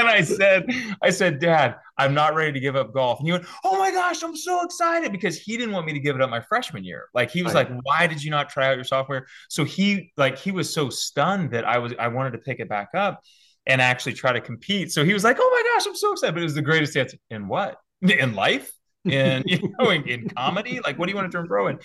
I 0.08 0.22
said, 0.24 0.66
I 1.02 1.10
said, 1.10 1.38
Dad, 1.38 1.76
I'm 1.96 2.14
not 2.14 2.34
ready 2.34 2.52
to 2.52 2.60
give 2.60 2.74
up 2.74 2.92
golf. 2.92 3.20
And 3.20 3.28
he 3.28 3.32
went, 3.32 3.46
Oh 3.64 3.78
my 3.78 3.92
gosh, 3.92 4.22
I'm 4.22 4.34
so 4.34 4.64
excited 4.64 5.12
because 5.12 5.38
he 5.38 5.56
didn't 5.56 5.72
want 5.72 5.86
me 5.86 5.92
to 5.92 6.00
give 6.00 6.16
it 6.16 6.22
up 6.22 6.30
my 6.30 6.40
freshman 6.40 6.84
year. 6.84 7.06
Like 7.14 7.30
he 7.30 7.42
was 7.42 7.54
like, 7.54 7.68
Why 7.82 8.08
did 8.08 8.22
you 8.22 8.30
not 8.30 8.48
try 8.48 8.66
out 8.66 8.76
your 8.76 8.84
software? 8.84 9.26
So 9.48 9.64
he 9.64 10.12
like 10.16 10.38
he 10.38 10.50
was 10.50 10.72
so 10.72 10.90
stunned 10.90 11.52
that 11.52 11.64
I 11.64 11.78
was 11.78 11.94
I 11.98 12.08
wanted 12.08 12.32
to 12.32 12.38
pick 12.38 12.58
it 12.58 12.68
back 12.68 12.88
up 12.94 13.20
and 13.66 13.80
actually 13.80 14.12
try 14.12 14.32
to 14.32 14.40
compete. 14.40 14.92
So 14.92 15.04
he 15.04 15.12
was 15.12 15.24
like, 15.24 15.36
Oh 15.40 15.50
my 15.50 15.74
gosh, 15.74 15.86
I'm 15.86 15.96
so 15.96 16.12
excited. 16.12 16.34
But 16.34 16.40
it 16.40 16.44
was 16.44 16.54
the 16.54 16.62
greatest 16.62 16.96
answer. 16.96 17.16
In 17.30 17.48
what? 17.48 17.76
In 18.02 18.34
life? 18.34 18.70
In 19.04 19.42
you 19.46 19.72
know, 19.78 19.90
in, 19.90 20.08
in 20.08 20.28
comedy? 20.30 20.80
Like, 20.84 20.98
what 20.98 21.06
do 21.06 21.12
you 21.12 21.16
want 21.16 21.30
to 21.30 21.36
turn 21.36 21.46
pro 21.46 21.68
in? 21.68 21.78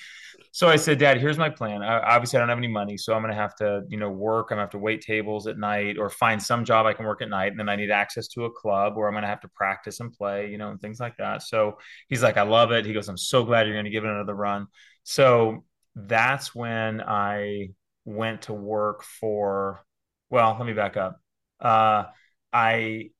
So 0.51 0.67
I 0.67 0.77
said, 0.77 0.97
Dad, 0.97 1.19
here's 1.19 1.37
my 1.37 1.49
plan. 1.49 1.83
I, 1.83 1.99
obviously, 1.99 2.37
I 2.37 2.39
don't 2.39 2.49
have 2.49 2.57
any 2.57 2.67
money, 2.67 2.97
so 2.97 3.13
I'm 3.13 3.21
going 3.21 3.33
to 3.33 3.39
have 3.39 3.55
to, 3.57 3.83
you 3.87 3.97
know, 3.97 4.09
work. 4.09 4.47
I'm 4.49 4.55
going 4.55 4.59
to 4.59 4.63
have 4.63 4.71
to 4.71 4.79
wait 4.79 5.01
tables 5.01 5.45
at 5.47 5.57
night 5.57 5.97
or 5.97 6.09
find 6.09 6.41
some 6.41 6.65
job 6.65 6.85
I 6.85 6.93
can 6.93 7.05
work 7.05 7.21
at 7.21 7.29
night. 7.29 7.51
And 7.51 7.59
then 7.59 7.69
I 7.69 7.75
need 7.75 7.91
access 7.91 8.27
to 8.29 8.45
a 8.45 8.51
club 8.51 8.95
where 8.95 9.07
I'm 9.07 9.13
going 9.13 9.23
to 9.23 9.27
have 9.29 9.41
to 9.41 9.49
practice 9.49 9.99
and 9.99 10.11
play, 10.11 10.49
you 10.49 10.57
know, 10.57 10.71
and 10.71 10.81
things 10.81 10.99
like 10.99 11.17
that. 11.17 11.43
So 11.43 11.77
he's 12.07 12.23
like, 12.23 12.37
I 12.37 12.43
love 12.43 12.71
it. 12.71 12.85
He 12.85 12.93
goes, 12.93 13.07
I'm 13.09 13.17
so 13.17 13.43
glad 13.43 13.67
you're 13.67 13.75
going 13.75 13.85
to 13.85 13.91
give 13.91 14.05
it 14.05 14.09
another 14.09 14.35
run. 14.35 14.67
So 15.03 15.65
that's 15.95 16.55
when 16.55 17.01
I 17.01 17.69
went 18.05 18.43
to 18.43 18.53
work 18.53 19.03
for. 19.03 19.85
Well, 20.31 20.55
let 20.57 20.65
me 20.65 20.73
back 20.73 20.97
up. 20.97 21.19
Uh, 21.59 22.05
I 22.51 23.11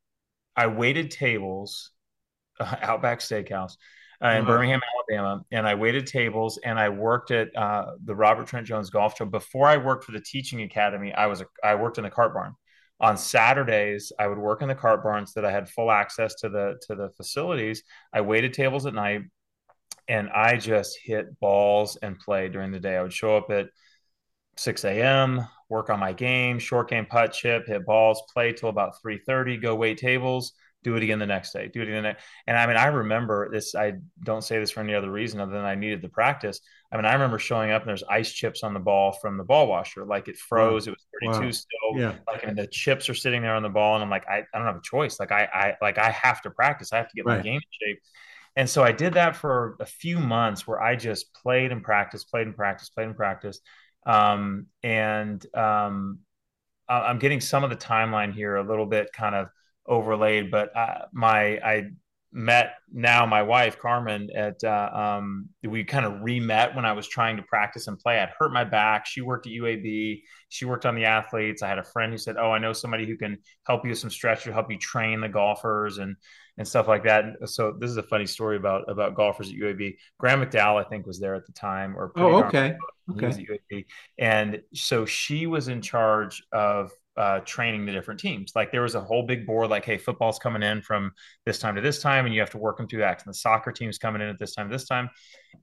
I 0.56 0.68
waited 0.68 1.12
tables, 1.12 1.92
uh, 2.60 2.76
Outback 2.82 3.20
Steakhouse 3.20 3.74
uh, 4.24 4.28
in 4.30 4.42
uh-huh. 4.42 4.46
Birmingham, 4.46 4.82
Alabama, 5.10 5.44
and 5.52 5.68
I 5.68 5.76
waited 5.76 6.08
tables 6.08 6.60
and 6.64 6.80
I 6.80 6.90
worked 6.90 7.32
at 7.32 7.56
uh, 7.56 7.94
the 8.04 8.16
Robert 8.16 8.48
Trent 8.48 8.68
Jones 8.68 8.90
Golf 8.90 9.18
Show. 9.18 9.26
Before 9.26 9.68
I 9.68 9.78
worked 9.78 10.04
for 10.04 10.12
the 10.12 10.22
Teaching 10.22 10.62
Academy, 10.62 11.14
I 11.14 11.28
was 11.28 11.42
a, 11.42 11.46
I 11.64 11.76
worked 11.76 11.98
in 11.98 12.04
the 12.04 12.10
cart 12.10 12.34
barn. 12.34 12.54
On 13.02 13.16
Saturdays, 13.16 14.12
I 14.20 14.28
would 14.28 14.38
work 14.38 14.62
in 14.62 14.68
the 14.68 14.76
cart 14.76 15.04
barns 15.04 15.34
that 15.34 15.46
I 15.46 15.52
had 15.52 15.70
full 15.70 15.90
access 15.90 16.36
to 16.36 16.50
the 16.50 16.78
to 16.88 16.96
the 16.96 17.10
facilities. 17.12 17.84
I 18.12 18.20
waited 18.20 18.54
tables 18.54 18.86
at 18.86 18.94
night, 18.94 19.22
and 20.10 20.30
I 20.30 20.58
just 20.58 21.00
hit 21.02 21.40
balls 21.40 21.96
and 22.02 22.20
played 22.20 22.52
during 22.52 22.72
the 22.72 22.80
day. 22.80 22.98
I 22.98 23.02
would 23.02 23.14
show 23.14 23.38
up 23.38 23.50
at 23.52 23.68
6 24.58 24.84
a.m., 24.84 25.48
work 25.70 25.90
on 25.90 26.00
my 26.00 26.14
game, 26.14 26.60
short 26.60 26.90
game 26.90 27.06
putt 27.06 27.34
chip, 27.34 27.68
hit 27.68 27.86
balls, 27.86 28.22
play 28.34 28.54
till 28.54 28.70
about 28.70 28.96
3:30, 29.04 29.62
go 29.62 29.76
wait 29.76 29.98
tables 29.98 30.54
do 30.84 30.96
it 30.96 31.04
again 31.04 31.20
the 31.20 31.26
next 31.26 31.52
day, 31.52 31.68
do 31.68 31.82
it 31.82 31.90
again. 31.90 32.16
And 32.48 32.58
I 32.58 32.66
mean, 32.66 32.78
I 32.78 32.88
remember 32.88 33.50
this. 33.52 33.76
I 33.76 33.96
don't 34.24 34.44
say 34.44 34.60
this 34.60 34.72
for 34.72 34.80
any 34.80 34.94
other 34.94 35.12
reason 35.12 35.40
other 35.40 35.52
than 35.52 35.66
I 35.66 35.76
needed 35.76 36.02
the 36.02 36.10
practice. 36.10 36.62
I 36.92 36.96
mean, 36.96 37.06
I 37.06 37.14
remember 37.14 37.38
showing 37.38 37.72
up 37.72 37.82
and 37.82 37.90
there's 37.90 38.04
ice 38.04 38.32
chips 38.32 38.64
on 38.64 38.74
the 38.74 38.80
ball 38.80 39.12
from 39.12 39.38
the 39.38 39.44
ball 39.44 39.68
washer. 39.68 40.06
Like 40.06 40.28
it 40.28 40.38
froze. 40.38 40.88
Wow. 40.88 40.94
It 40.94 40.98
was 41.22 41.34
32 41.34 41.46
wow. 41.46 41.52
still. 41.52 42.02
Yeah. 42.02 42.16
Like 42.28 42.44
and 42.44 42.58
the 42.58 42.68
chips 42.68 43.10
are 43.10 43.14
sitting 43.14 43.42
there 43.42 43.56
on 43.56 43.64
the 43.64 43.70
ball, 43.70 43.96
and 43.96 44.04
I'm 44.04 44.10
like, 44.10 44.28
I, 44.28 44.44
I 44.54 44.58
don't 44.58 44.68
have 44.68 44.78
a 44.78 44.82
choice. 44.82 45.20
Like 45.20 45.32
I, 45.32 45.48
I 45.54 45.76
like 45.82 45.98
I 45.98 46.12
have 46.12 46.42
to 46.44 46.52
practice. 46.52 46.94
I 46.94 46.98
have 46.98 47.10
to 47.10 47.16
get 47.16 47.26
right. 47.26 47.38
my 47.38 47.44
game 47.44 47.56
in 47.56 47.88
shape. 47.88 48.02
And 48.56 48.70
so 48.70 48.84
I 48.84 48.92
did 48.92 49.14
that 49.14 49.36
for 49.36 49.78
a 49.80 49.86
few 49.86 50.18
months 50.20 50.66
where 50.68 50.82
I 50.82 50.96
just 50.96 51.34
played 51.34 51.72
and 51.72 51.84
practiced, 51.84 52.30
played 52.30 52.48
and 52.48 52.56
practiced, 52.56 52.94
played 52.94 53.08
and 53.08 53.16
practiced. 53.16 53.62
Um, 54.10 54.66
and 54.82 55.46
um, 55.56 56.20
I'm 56.88 57.20
getting 57.20 57.42
some 57.42 57.64
of 57.64 57.70
the 57.70 57.76
timeline 57.76 58.34
here 58.34 58.56
a 58.56 58.64
little 58.64 58.88
bit 58.88 59.14
kind 59.14 59.36
of 59.36 59.50
overlaid. 59.86 60.50
But 60.50 60.76
uh, 60.76 61.06
my 61.12 61.60
I 61.60 61.92
met 62.32 62.74
now 62.92 63.26
my 63.26 63.42
wife 63.42 63.80
Carmen 63.80 64.30
at 64.36 64.64
uh, 64.64 64.90
um, 64.94 65.50
we 65.64 65.84
kind 65.84 66.06
of 66.06 66.22
re-met 66.22 66.76
when 66.76 66.86
I 66.86 66.94
was 66.94 67.08
trying 67.08 67.38
to 67.38 67.44
practice 67.44 67.88
and 67.88 67.98
play. 67.98 68.20
I'd 68.20 68.34
hurt 68.38 68.54
my 68.54 68.64
back. 68.64 69.06
She 69.08 69.22
worked 69.22 69.48
at 69.48 69.54
UAB. 69.54 70.22
She 70.50 70.66
worked 70.66 70.86
on 70.86 70.96
the 70.96 71.06
athletes. 71.06 71.64
I 71.64 71.68
had 71.68 71.80
a 71.80 71.84
friend 71.84 72.12
who 72.12 72.18
said, 72.18 72.38
"Oh, 72.38 72.52
I 72.52 72.60
know 72.60 72.74
somebody 72.74 73.08
who 73.08 73.18
can 73.18 73.38
help 73.66 73.84
you 73.84 73.90
with 73.90 74.00
some 74.00 74.12
stretch 74.12 74.44
to 74.44 74.54
help 74.54 74.72
you 74.72 74.78
train 74.78 75.22
the 75.22 75.30
golfers 75.30 75.98
and 75.98 76.16
and 76.58 76.68
stuff 76.68 76.88
like 76.88 77.04
that." 77.06 77.26
So 77.46 77.76
this 77.80 77.90
is 77.90 77.98
a 77.98 78.04
funny 78.04 78.28
story 78.28 78.58
about 78.58 78.90
about 78.90 79.16
golfers 79.16 79.50
at 79.50 79.56
UAB. 79.56 79.96
Graeme 80.20 80.42
McDowell, 80.42 80.84
I 80.84 80.88
think, 80.88 81.08
was 81.08 81.20
there 81.20 81.34
at 81.34 81.48
the 81.48 81.54
time. 81.54 81.98
Or 81.98 82.12
oh, 82.16 82.44
okay, 82.44 82.76
okay. 83.12 83.86
And 84.20 84.62
so 84.74 85.06
she 85.06 85.48
was 85.48 85.68
in 85.68 85.82
charge 85.82 86.44
of 86.52 86.92
uh, 87.18 87.40
training 87.42 87.86
the 87.86 87.92
different 87.92 88.20
teams. 88.20 88.54
Like 88.56 88.72
there 88.72 88.82
was 88.82 88.96
a 88.96 89.02
whole 89.02 89.24
big 89.24 89.46
board, 89.46 89.70
like, 89.70 89.86
hey, 89.86 89.98
football's 89.98 90.40
coming 90.40 90.64
in 90.64 90.82
from 90.82 91.12
this 91.46 91.60
time 91.60 91.76
to 91.76 91.82
this 91.82 92.02
time, 92.02 92.26
and 92.26 92.34
you 92.34 92.40
have 92.40 92.50
to 92.52 92.58
work 92.58 92.78
them 92.78 92.88
through 92.88 93.00
that. 93.00 93.22
And 93.24 93.30
the 93.30 93.38
soccer 93.38 93.72
team's 93.72 93.98
coming 93.98 94.22
in 94.22 94.30
at 94.30 94.40
this 94.40 94.56
time, 94.56 94.70
this 94.70 94.88
time. 94.88 95.10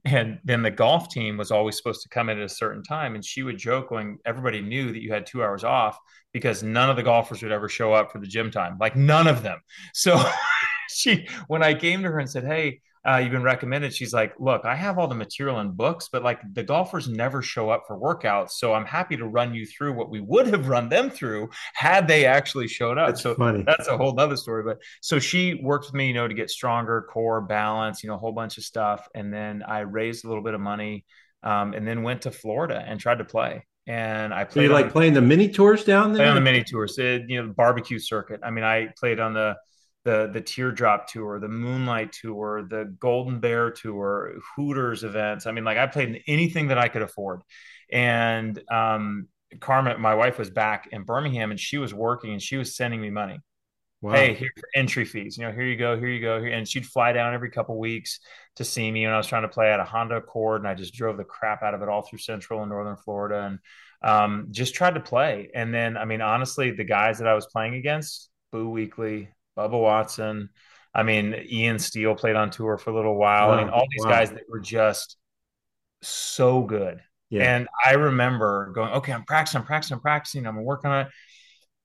And 0.05 0.39
then 0.43 0.61
the 0.61 0.71
golf 0.71 1.09
team 1.09 1.37
was 1.37 1.51
always 1.51 1.77
supposed 1.77 2.03
to 2.03 2.09
come 2.09 2.29
in 2.29 2.37
at 2.37 2.45
a 2.45 2.49
certain 2.49 2.83
time. 2.83 3.15
And 3.15 3.25
she 3.25 3.43
would 3.43 3.57
joke 3.57 3.91
when 3.91 4.19
everybody 4.25 4.61
knew 4.61 4.91
that 4.91 5.01
you 5.01 5.11
had 5.11 5.25
two 5.25 5.43
hours 5.43 5.63
off 5.63 5.97
because 6.31 6.61
none 6.61 6.89
of 6.89 6.95
the 6.95 7.03
golfers 7.03 7.41
would 7.41 7.51
ever 7.51 7.69
show 7.69 7.93
up 7.93 8.11
for 8.11 8.19
the 8.19 8.27
gym 8.27 8.51
time, 8.51 8.77
like 8.79 8.95
none 8.95 9.27
of 9.27 9.41
them. 9.41 9.59
So 9.93 10.23
she, 10.89 11.27
when 11.47 11.63
I 11.63 11.73
came 11.73 12.03
to 12.03 12.09
her 12.09 12.19
and 12.19 12.29
said, 12.29 12.45
hey, 12.45 12.81
uh, 13.07 13.17
you've 13.17 13.31
been 13.31 13.43
recommended. 13.43 13.93
She's 13.93 14.13
like, 14.13 14.33
look, 14.37 14.65
I 14.65 14.75
have 14.75 14.99
all 14.99 15.07
the 15.07 15.15
material 15.15 15.59
in 15.59 15.71
books, 15.71 16.09
but 16.11 16.23
like 16.23 16.41
the 16.53 16.63
golfers 16.63 17.07
never 17.07 17.41
show 17.41 17.69
up 17.69 17.83
for 17.87 17.97
workouts. 17.97 18.51
So 18.51 18.73
I'm 18.73 18.85
happy 18.85 19.15
to 19.17 19.25
run 19.25 19.53
you 19.53 19.65
through 19.65 19.93
what 19.93 20.09
we 20.09 20.19
would 20.19 20.47
have 20.47 20.67
run 20.69 20.89
them 20.89 21.09
through 21.09 21.49
had 21.73 22.07
they 22.07 22.25
actually 22.25 22.67
showed 22.67 22.97
up. 22.97 23.07
That's 23.07 23.21
so 23.21 23.35
funny. 23.35 23.63
that's 23.65 23.87
a 23.87 23.97
whole 23.97 24.13
nother 24.13 24.35
story. 24.35 24.63
But 24.63 24.79
so 25.01 25.19
she 25.19 25.53
worked 25.63 25.85
with 25.85 25.93
me, 25.93 26.07
you 26.07 26.13
know, 26.13 26.27
to 26.27 26.33
get 26.33 26.49
stronger 26.49 27.07
core 27.09 27.41
balance, 27.41 28.03
you 28.03 28.09
know, 28.09 28.15
a 28.15 28.19
whole 28.19 28.33
bunch 28.33 28.57
of 28.57 28.65
stuff. 28.65 29.07
And 29.15 29.33
then 29.33 29.63
I 29.65 29.79
raised 29.79 30.25
a 30.25 30.27
little 30.27 30.43
bit 30.43 30.53
of 30.53 30.59
money 30.59 31.05
um, 31.43 31.73
and 31.73 31.87
then 31.87 32.03
went 32.03 32.23
to 32.23 32.31
Florida 32.31 32.83
and 32.85 32.99
tried 32.99 33.19
to 33.19 33.25
play 33.25 33.63
and 33.87 34.33
I 34.33 34.43
played. 34.43 34.53
So 34.53 34.61
you 34.63 34.73
like 34.73 34.91
playing 34.91 35.13
the 35.13 35.21
mini 35.21 35.47
tours 35.47 35.85
down 35.85 36.11
there? 36.11 36.27
on 36.27 36.35
the 36.35 36.41
mini 36.41 36.63
tours, 36.63 36.97
it, 36.97 37.23
you 37.29 37.41
know, 37.41 37.47
the 37.47 37.53
barbecue 37.53 37.99
circuit. 37.99 38.41
I 38.43 38.51
mean, 38.51 38.65
I 38.65 38.89
played 38.99 39.21
on 39.21 39.33
the 39.33 39.55
the 40.07 40.29
the 40.31 40.39
Teardrop 40.39 41.07
Tour, 41.07 41.37
the 41.37 41.49
Moonlight 41.49 42.13
Tour, 42.13 42.63
the 42.63 42.95
Golden 42.97 43.41
Bear 43.41 43.71
Tour, 43.71 44.35
Hooters 44.55 45.03
events. 45.03 45.45
I 45.45 45.51
mean, 45.51 45.65
like 45.65 45.77
I 45.77 45.85
played 45.85 46.07
in 46.07 46.21
anything 46.27 46.69
that 46.69 46.77
I 46.77 46.87
could 46.87 47.01
afford. 47.01 47.41
And 47.91 48.57
um, 48.71 49.27
Carmen, 49.59 49.99
my 49.99 50.15
wife, 50.15 50.39
was 50.39 50.49
back 50.49 50.87
in 50.93 51.03
Birmingham, 51.03 51.51
and 51.51 51.59
she 51.59 51.77
was 51.77 51.93
working, 51.93 52.31
and 52.31 52.41
she 52.41 52.55
was 52.55 52.73
sending 52.73 53.01
me 53.01 53.09
money. 53.09 53.39
Wow. 53.99 54.13
Hey, 54.13 54.33
here 54.33 54.51
for 54.55 54.69
entry 54.75 55.03
fees. 55.03 55.37
You 55.37 55.45
know, 55.45 55.51
here 55.51 55.65
you 55.65 55.75
go, 55.75 55.97
here 55.99 56.07
you 56.07 56.21
go, 56.21 56.39
here. 56.39 56.53
And 56.53 56.65
she'd 56.65 56.85
fly 56.85 57.11
down 57.11 57.33
every 57.33 57.49
couple 57.49 57.77
weeks 57.77 58.21
to 58.55 58.63
see 58.63 58.89
me 58.89 59.03
when 59.03 59.13
I 59.13 59.17
was 59.17 59.27
trying 59.27 59.41
to 59.41 59.49
play 59.49 59.73
at 59.73 59.81
a 59.81 59.83
Honda 59.83 60.15
Accord, 60.15 60.61
and 60.61 60.69
I 60.69 60.73
just 60.73 60.93
drove 60.93 61.17
the 61.17 61.25
crap 61.25 61.63
out 61.63 61.73
of 61.73 61.81
it 61.81 61.89
all 61.89 62.03
through 62.03 62.19
Central 62.19 62.61
and 62.61 62.69
Northern 62.69 62.95
Florida, 62.95 63.43
and 63.43 63.59
um, 64.01 64.47
just 64.51 64.73
tried 64.73 64.93
to 64.93 65.01
play. 65.01 65.49
And 65.53 65.73
then, 65.73 65.97
I 65.97 66.05
mean, 66.05 66.21
honestly, 66.21 66.71
the 66.71 66.85
guys 66.85 67.17
that 67.17 67.27
I 67.27 67.33
was 67.33 67.47
playing 67.47 67.75
against, 67.75 68.29
Boo 68.53 68.71
Weekley, 68.71 69.27
Bubba 69.57 69.79
Watson, 69.79 70.49
I 70.93 71.03
mean, 71.03 71.35
Ian 71.49 71.79
Steele 71.79 72.15
played 72.15 72.35
on 72.35 72.49
tour 72.49 72.77
for 72.77 72.89
a 72.89 72.95
little 72.95 73.15
while. 73.15 73.49
Wow. 73.49 73.53
I 73.53 73.63
mean, 73.63 73.69
all 73.69 73.85
these 73.91 74.03
wow. 74.03 74.11
guys 74.11 74.31
that 74.31 74.43
were 74.49 74.59
just 74.59 75.17
so 76.01 76.63
good. 76.63 77.01
Yeah. 77.29 77.55
And 77.55 77.67
I 77.85 77.93
remember 77.93 78.71
going, 78.73 78.91
okay, 78.93 79.11
I'm 79.11 79.23
practicing, 79.25 79.61
I'm 79.61 79.67
practicing, 79.67 79.95
I'm 79.95 80.01
practicing, 80.01 80.47
I'm 80.47 80.63
working 80.63 80.89
on 80.89 81.05
it. 81.05 81.11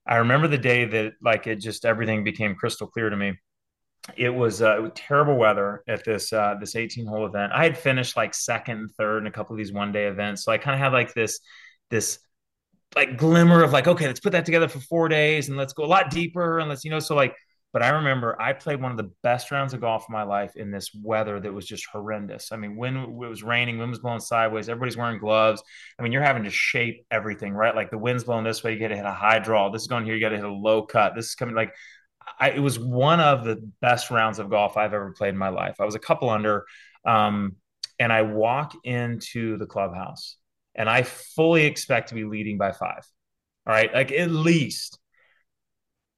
I 0.05 0.17
remember 0.17 0.47
the 0.47 0.57
day 0.57 0.85
that 0.85 1.13
like 1.21 1.47
it 1.47 1.57
just 1.57 1.85
everything 1.85 2.23
became 2.23 2.55
crystal 2.55 2.87
clear 2.87 3.09
to 3.09 3.15
me. 3.15 3.33
It 4.17 4.29
was, 4.29 4.61
uh, 4.61 4.77
it 4.77 4.81
was 4.81 4.91
terrible 4.95 5.37
weather 5.37 5.83
at 5.87 6.03
this 6.03 6.33
uh, 6.33 6.55
this 6.59 6.75
18 6.75 7.05
hole 7.05 7.25
event. 7.25 7.53
I 7.53 7.63
had 7.63 7.77
finished 7.77 8.17
like 8.17 8.33
second 8.33 8.77
and 8.77 8.91
third 8.91 9.19
in 9.19 9.27
a 9.27 9.31
couple 9.31 9.53
of 9.53 9.57
these 9.57 9.71
one 9.71 9.93
day 9.93 10.07
events, 10.07 10.43
so 10.43 10.51
I 10.51 10.57
kind 10.57 10.73
of 10.75 10.79
had 10.79 10.91
like 10.91 11.13
this 11.13 11.39
this 11.89 12.19
like 12.97 13.17
glimmer 13.17 13.63
of 13.63 13.71
like 13.71 13.87
okay, 13.87 14.07
let's 14.07 14.19
put 14.19 14.33
that 14.33 14.45
together 14.45 14.67
for 14.67 14.79
four 14.79 15.07
days 15.07 15.47
and 15.47 15.57
let's 15.57 15.71
go 15.71 15.85
a 15.85 15.87
lot 15.87 16.09
deeper 16.09 16.59
and 16.59 16.67
let's 16.67 16.83
you 16.83 16.91
know 16.91 16.99
so 16.99 17.15
like 17.15 17.33
but 17.73 17.81
I 17.81 17.89
remember 17.89 18.39
I 18.39 18.53
played 18.53 18.79
one 18.79 18.91
of 18.91 18.97
the 18.97 19.11
best 19.23 19.49
rounds 19.51 19.73
of 19.73 19.81
golf 19.81 20.03
of 20.03 20.09
my 20.11 20.23
life 20.23 20.55
in 20.55 20.69
this 20.69 20.91
weather 20.93 21.39
that 21.39 21.51
was 21.51 21.65
just 21.65 21.87
horrendous. 21.87 22.51
I 22.51 22.55
mean, 22.55 22.77
when 22.77 22.95
it 22.95 23.11
was 23.11 23.41
raining, 23.41 23.79
wind 23.79 23.89
was 23.89 23.99
blowing 23.99 24.19
sideways, 24.19 24.69
everybody's 24.69 24.95
wearing 24.95 25.19
gloves. 25.19 25.63
I 25.99 26.03
mean, 26.03 26.11
you're 26.11 26.21
having 26.21 26.43
to 26.43 26.51
shape 26.51 27.05
everything, 27.09 27.53
right? 27.53 27.75
Like 27.75 27.89
the 27.89 27.97
wind's 27.97 28.23
blowing 28.23 28.43
this 28.43 28.63
way, 28.63 28.73
you 28.73 28.79
got 28.79 28.89
to 28.89 28.95
hit 28.95 29.05
a 29.05 29.11
high 29.11 29.39
draw. 29.39 29.69
This 29.69 29.81
is 29.81 29.87
going 29.87 30.05
here, 30.05 30.13
you 30.13 30.21
got 30.21 30.29
to 30.29 30.35
hit 30.35 30.45
a 30.45 30.51
low 30.51 30.83
cut. 30.83 31.15
This 31.15 31.25
is 31.25 31.35
coming 31.35 31.55
like 31.55 31.73
I, 32.39 32.51
it 32.51 32.59
was 32.59 32.79
one 32.79 33.19
of 33.19 33.43
the 33.43 33.69
best 33.81 34.11
rounds 34.11 34.39
of 34.39 34.49
golf 34.49 34.77
I've 34.77 34.93
ever 34.93 35.11
played 35.11 35.29
in 35.29 35.37
my 35.37 35.49
life. 35.49 35.77
I 35.79 35.85
was 35.85 35.95
a 35.95 35.99
couple 35.99 36.29
under, 36.29 36.65
um, 37.05 37.55
and 37.99 38.13
I 38.13 38.21
walk 38.21 38.73
into 38.83 39.57
the 39.57 39.65
clubhouse, 39.65 40.37
and 40.75 40.89
I 40.89 41.03
fully 41.03 41.65
expect 41.65 42.09
to 42.09 42.15
be 42.15 42.23
leading 42.23 42.57
by 42.57 42.71
five. 42.71 43.05
All 43.65 43.73
right, 43.73 43.93
like 43.93 44.11
at 44.11 44.29
least 44.29 44.99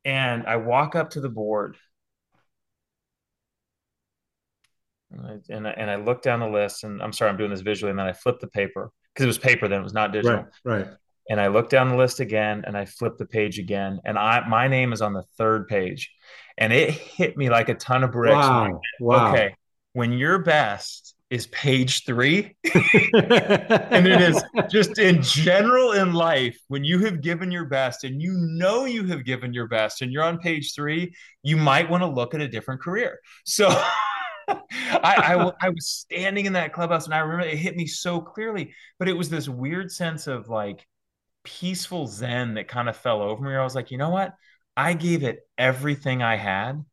and 0.06 0.46
I 0.46 0.56
walk 0.58 0.96
up 0.96 1.10
to 1.12 1.20
the 1.20 1.30
board 1.30 1.76
and 5.12 5.28
I, 5.28 5.54
and 5.54 5.68
I, 5.68 5.72
and 5.72 5.92
I 5.92 5.96
look 5.96 6.22
down 6.22 6.40
the 6.40 6.48
list 6.48 6.84
and 6.84 7.02
I'm 7.02 7.14
sorry, 7.14 7.32
I'm 7.32 7.38
doing 7.38 7.52
this 7.52 7.62
visually. 7.62 7.90
And 7.90 8.00
then 8.00 8.08
I 8.08 8.14
flip 8.14 8.40
the 8.40 8.48
paper 8.48 8.92
because 9.14 9.24
it 9.24 9.28
was 9.28 9.38
paper 9.38 9.68
then, 9.68 9.82
it 9.82 9.84
was 9.84 9.94
not 9.94 10.12
digital. 10.12 10.46
Right. 10.64 10.78
Right. 10.78 10.88
And 11.30 11.42
I 11.42 11.48
look 11.48 11.70
down 11.70 11.90
the 11.90 11.96
list 11.96 12.20
again 12.20 12.64
and 12.68 12.78
I 12.78 12.86
flip 12.86 13.18
the 13.18 13.26
page 13.26 13.58
again. 13.58 14.00
And 14.06 14.18
I 14.18 14.48
my 14.48 14.68
name 14.68 14.94
is 14.94 15.02
on 15.02 15.14
the 15.14 15.24
third 15.38 15.68
page. 15.68 16.14
And 16.58 16.72
it 16.72 16.92
hit 16.92 17.36
me 17.36 17.50
like 17.50 17.70
a 17.70 17.74
ton 17.74 18.04
of 18.04 18.12
bricks. 18.12 18.36
Wow. 18.36 18.82
wow. 19.00 19.32
Okay. 19.32 19.56
When 19.94 20.14
you're 20.14 20.40
best, 20.40 21.15
is 21.30 21.48
page 21.48 22.06
three. 22.06 22.56
and 22.64 24.08
it 24.08 24.22
is 24.22 24.44
just 24.70 25.00
in 25.00 25.22
general 25.22 25.94
in 25.94 26.14
life, 26.14 26.58
when 26.68 26.84
you 26.84 27.00
have 27.00 27.22
given 27.22 27.52
your 27.52 27.66
best 27.66 28.04
and 28.04 28.22
you 28.22 28.34
know 28.34 28.86
you 28.86 29.06
have 29.06 29.26
given 29.26 29.54
your 29.54 29.68
best 29.68 30.02
and 30.02 30.12
you're 30.12 30.24
on 30.24 30.38
page 30.38 30.74
three, 30.76 31.14
you 31.44 31.58
might 31.58 31.90
want 31.90 32.02
to 32.02 32.08
look 32.08 32.34
at 32.34 32.42
a 32.42 32.48
different 32.48 32.82
career. 32.82 33.20
So 33.44 33.68
I, 34.48 34.56
I, 35.04 35.52
I 35.62 35.70
was 35.70 35.90
standing 35.90 36.46
in 36.46 36.54
that 36.54 36.74
clubhouse 36.74 37.06
and 37.06 37.14
I 37.14 37.20
remember 37.20 37.48
it 37.48 37.58
hit 37.58 37.76
me 37.76 37.88
so 37.88 38.22
clearly, 38.22 38.74
but 39.00 39.10
it 39.10 39.14
was 39.14 39.30
this 39.30 39.50
weird 39.50 39.92
sense 39.92 40.28
of 40.28 40.50
like 40.50 40.86
peaceful 41.44 42.06
zen 42.06 42.54
that 42.56 42.68
kind 42.68 42.88
of 42.88 42.96
fell 42.96 43.22
over 43.22 43.44
me. 43.44 43.56
I 43.56 43.64
was 43.64 43.76
like, 43.76 43.90
you 43.90 43.98
know 43.98 44.12
what? 44.12 44.34
I 44.78 44.94
gave 44.94 45.24
it 45.24 45.40
everything 45.58 46.22
I 46.22 46.36
had 46.36 46.84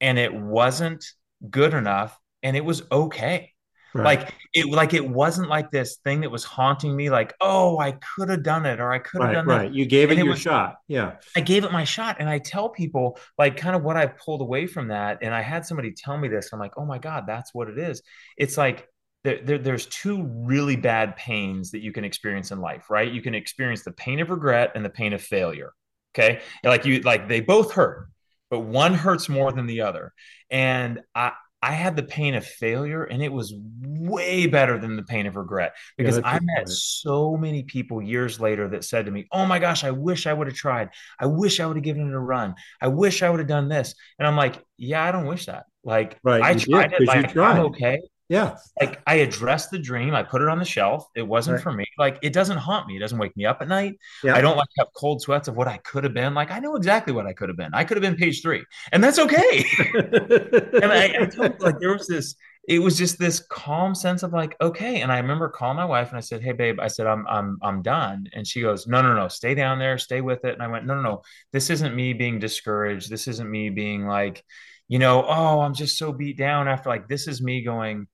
and 0.00 0.18
it 0.18 0.34
wasn't 0.34 1.04
good 1.48 1.74
enough 1.74 2.18
and 2.42 2.56
it 2.56 2.64
was 2.64 2.82
okay 2.90 3.52
Right. 3.96 4.20
Like 4.20 4.34
it, 4.52 4.66
like 4.66 4.94
it 4.94 5.08
wasn't 5.08 5.48
like 5.48 5.70
this 5.70 5.96
thing 6.04 6.20
that 6.20 6.30
was 6.30 6.44
haunting 6.44 6.94
me. 6.94 7.10
Like, 7.10 7.34
oh, 7.40 7.78
I 7.78 7.92
could 7.92 8.28
have 8.28 8.42
done 8.42 8.66
it, 8.66 8.80
or 8.80 8.92
I 8.92 8.98
could 8.98 9.22
have 9.22 9.28
right, 9.28 9.34
done 9.34 9.46
right. 9.46 9.62
that. 9.70 9.74
You 9.74 9.86
gave 9.86 10.10
it 10.10 10.14
and 10.14 10.18
your 10.18 10.28
it 10.28 10.30
was, 10.30 10.40
shot. 10.40 10.76
Yeah, 10.88 11.16
I 11.34 11.40
gave 11.40 11.64
it 11.64 11.72
my 11.72 11.84
shot, 11.84 12.16
and 12.20 12.28
I 12.28 12.38
tell 12.38 12.68
people 12.68 13.18
like 13.38 13.56
kind 13.56 13.76
of 13.76 13.82
what 13.82 13.96
I 13.96 14.06
pulled 14.06 14.40
away 14.40 14.66
from 14.66 14.88
that. 14.88 15.18
And 15.22 15.34
I 15.34 15.42
had 15.42 15.64
somebody 15.64 15.92
tell 15.92 16.16
me 16.18 16.28
this. 16.28 16.52
I'm 16.52 16.58
like, 16.58 16.72
oh 16.76 16.84
my 16.84 16.98
god, 16.98 17.24
that's 17.26 17.54
what 17.54 17.68
it 17.68 17.78
is. 17.78 18.02
It's 18.36 18.56
like 18.56 18.88
there, 19.24 19.40
there, 19.42 19.58
there's 19.58 19.86
two 19.86 20.24
really 20.24 20.76
bad 20.76 21.16
pains 21.16 21.72
that 21.72 21.80
you 21.80 21.92
can 21.92 22.04
experience 22.04 22.52
in 22.52 22.60
life, 22.60 22.90
right? 22.90 23.10
You 23.10 23.22
can 23.22 23.34
experience 23.34 23.82
the 23.82 23.92
pain 23.92 24.20
of 24.20 24.30
regret 24.30 24.72
and 24.74 24.84
the 24.84 24.90
pain 24.90 25.12
of 25.12 25.20
failure. 25.20 25.72
Okay, 26.14 26.40
like 26.64 26.86
you 26.86 27.00
like 27.00 27.28
they 27.28 27.40
both 27.40 27.72
hurt, 27.72 28.08
but 28.50 28.60
one 28.60 28.94
hurts 28.94 29.28
more 29.28 29.52
than 29.52 29.66
the 29.66 29.82
other. 29.82 30.12
And 30.50 31.00
I 31.14 31.32
I 31.62 31.72
had 31.72 31.96
the 31.96 32.02
pain 32.02 32.34
of 32.34 32.46
failure 32.46 33.04
and 33.04 33.22
it 33.22 33.32
was 33.32 33.54
way 33.80 34.46
better 34.46 34.78
than 34.78 34.96
the 34.96 35.02
pain 35.02 35.26
of 35.26 35.36
regret 35.36 35.74
because 35.96 36.16
yeah, 36.16 36.22
I 36.24 36.40
met 36.40 36.68
so 36.68 37.36
many 37.36 37.62
people 37.62 38.02
years 38.02 38.38
later 38.38 38.68
that 38.68 38.84
said 38.84 39.06
to 39.06 39.10
me, 39.10 39.26
Oh 39.32 39.46
my 39.46 39.58
gosh, 39.58 39.82
I 39.82 39.90
wish 39.90 40.26
I 40.26 40.32
would 40.32 40.46
have 40.46 40.56
tried. 40.56 40.90
I 41.18 41.26
wish 41.26 41.58
I 41.58 41.66
would 41.66 41.76
have 41.76 41.84
given 41.84 42.08
it 42.08 42.14
a 42.14 42.18
run. 42.20 42.54
I 42.80 42.88
wish 42.88 43.22
I 43.22 43.30
would 43.30 43.40
have 43.40 43.48
done 43.48 43.68
this. 43.68 43.94
And 44.18 44.28
I'm 44.28 44.36
like, 44.36 44.62
Yeah, 44.76 45.02
I 45.02 45.12
don't 45.12 45.26
wish 45.26 45.46
that. 45.46 45.64
Like, 45.82 46.18
right, 46.22 46.42
I 46.42 46.54
tried 46.54 46.90
did, 46.90 47.02
it. 47.02 47.06
Like, 47.06 47.36
I'm 47.36 47.66
okay. 47.66 48.00
Yeah. 48.28 48.56
Like 48.80 49.00
I 49.06 49.16
addressed 49.16 49.70
the 49.70 49.78
dream. 49.78 50.14
I 50.14 50.22
put 50.22 50.42
it 50.42 50.48
on 50.48 50.58
the 50.58 50.64
shelf. 50.64 51.06
It 51.14 51.22
wasn't 51.22 51.56
right. 51.56 51.62
for 51.62 51.72
me. 51.72 51.86
Like 51.96 52.18
it 52.22 52.32
doesn't 52.32 52.56
haunt 52.56 52.88
me. 52.88 52.96
It 52.96 53.00
doesn't 53.00 53.18
wake 53.18 53.36
me 53.36 53.46
up 53.46 53.58
at 53.60 53.68
night. 53.68 53.98
Yeah. 54.24 54.34
I 54.34 54.40
don't 54.40 54.56
like 54.56 54.68
have 54.78 54.88
cold 54.96 55.22
sweats 55.22 55.46
of 55.46 55.56
what 55.56 55.68
I 55.68 55.76
could 55.78 56.02
have 56.02 56.14
been. 56.14 56.34
Like 56.34 56.50
I 56.50 56.58
know 56.58 56.74
exactly 56.74 57.12
what 57.12 57.26
I 57.26 57.32
could 57.32 57.48
have 57.48 57.56
been. 57.56 57.72
I 57.72 57.84
could 57.84 57.96
have 57.96 58.02
been 58.02 58.16
page 58.16 58.42
three, 58.42 58.64
and 58.92 59.02
that's 59.02 59.18
okay. 59.18 59.64
and 59.94 60.92
I, 60.92 61.16
I 61.20 61.26
told 61.26 61.60
like 61.60 61.78
there 61.78 61.92
was 61.92 62.06
this. 62.06 62.34
It 62.68 62.80
was 62.80 62.98
just 62.98 63.16
this 63.20 63.46
calm 63.48 63.94
sense 63.94 64.24
of 64.24 64.32
like 64.32 64.56
okay. 64.60 65.00
And 65.02 65.12
I 65.12 65.18
remember 65.18 65.48
calling 65.48 65.76
my 65.76 65.84
wife 65.84 66.08
and 66.08 66.16
I 66.16 66.20
said, 66.20 66.42
"Hey 66.42 66.50
babe," 66.50 66.80
I 66.80 66.88
said, 66.88 67.06
"I'm 67.06 67.24
I'm 67.28 67.58
I'm 67.62 67.80
done." 67.80 68.26
And 68.32 68.44
she 68.44 68.60
goes, 68.60 68.88
"No 68.88 69.02
no 69.02 69.14
no, 69.14 69.28
stay 69.28 69.54
down 69.54 69.78
there, 69.78 69.98
stay 69.98 70.20
with 70.20 70.44
it." 70.44 70.54
And 70.54 70.62
I 70.62 70.66
went, 70.66 70.84
"No 70.84 70.96
no 70.96 71.02
no, 71.02 71.22
this 71.52 71.70
isn't 71.70 71.94
me 71.94 72.12
being 72.12 72.40
discouraged. 72.40 73.08
This 73.08 73.28
isn't 73.28 73.48
me 73.48 73.70
being 73.70 74.04
like." 74.06 74.42
You 74.88 75.00
know, 75.00 75.24
oh, 75.26 75.62
I'm 75.62 75.74
just 75.74 75.98
so 75.98 76.12
beat 76.12 76.38
down 76.38 76.68
after 76.68 76.88
like 76.88 77.08
this 77.08 77.26
is 77.26 77.42
me 77.42 77.64
going, 77.64 78.06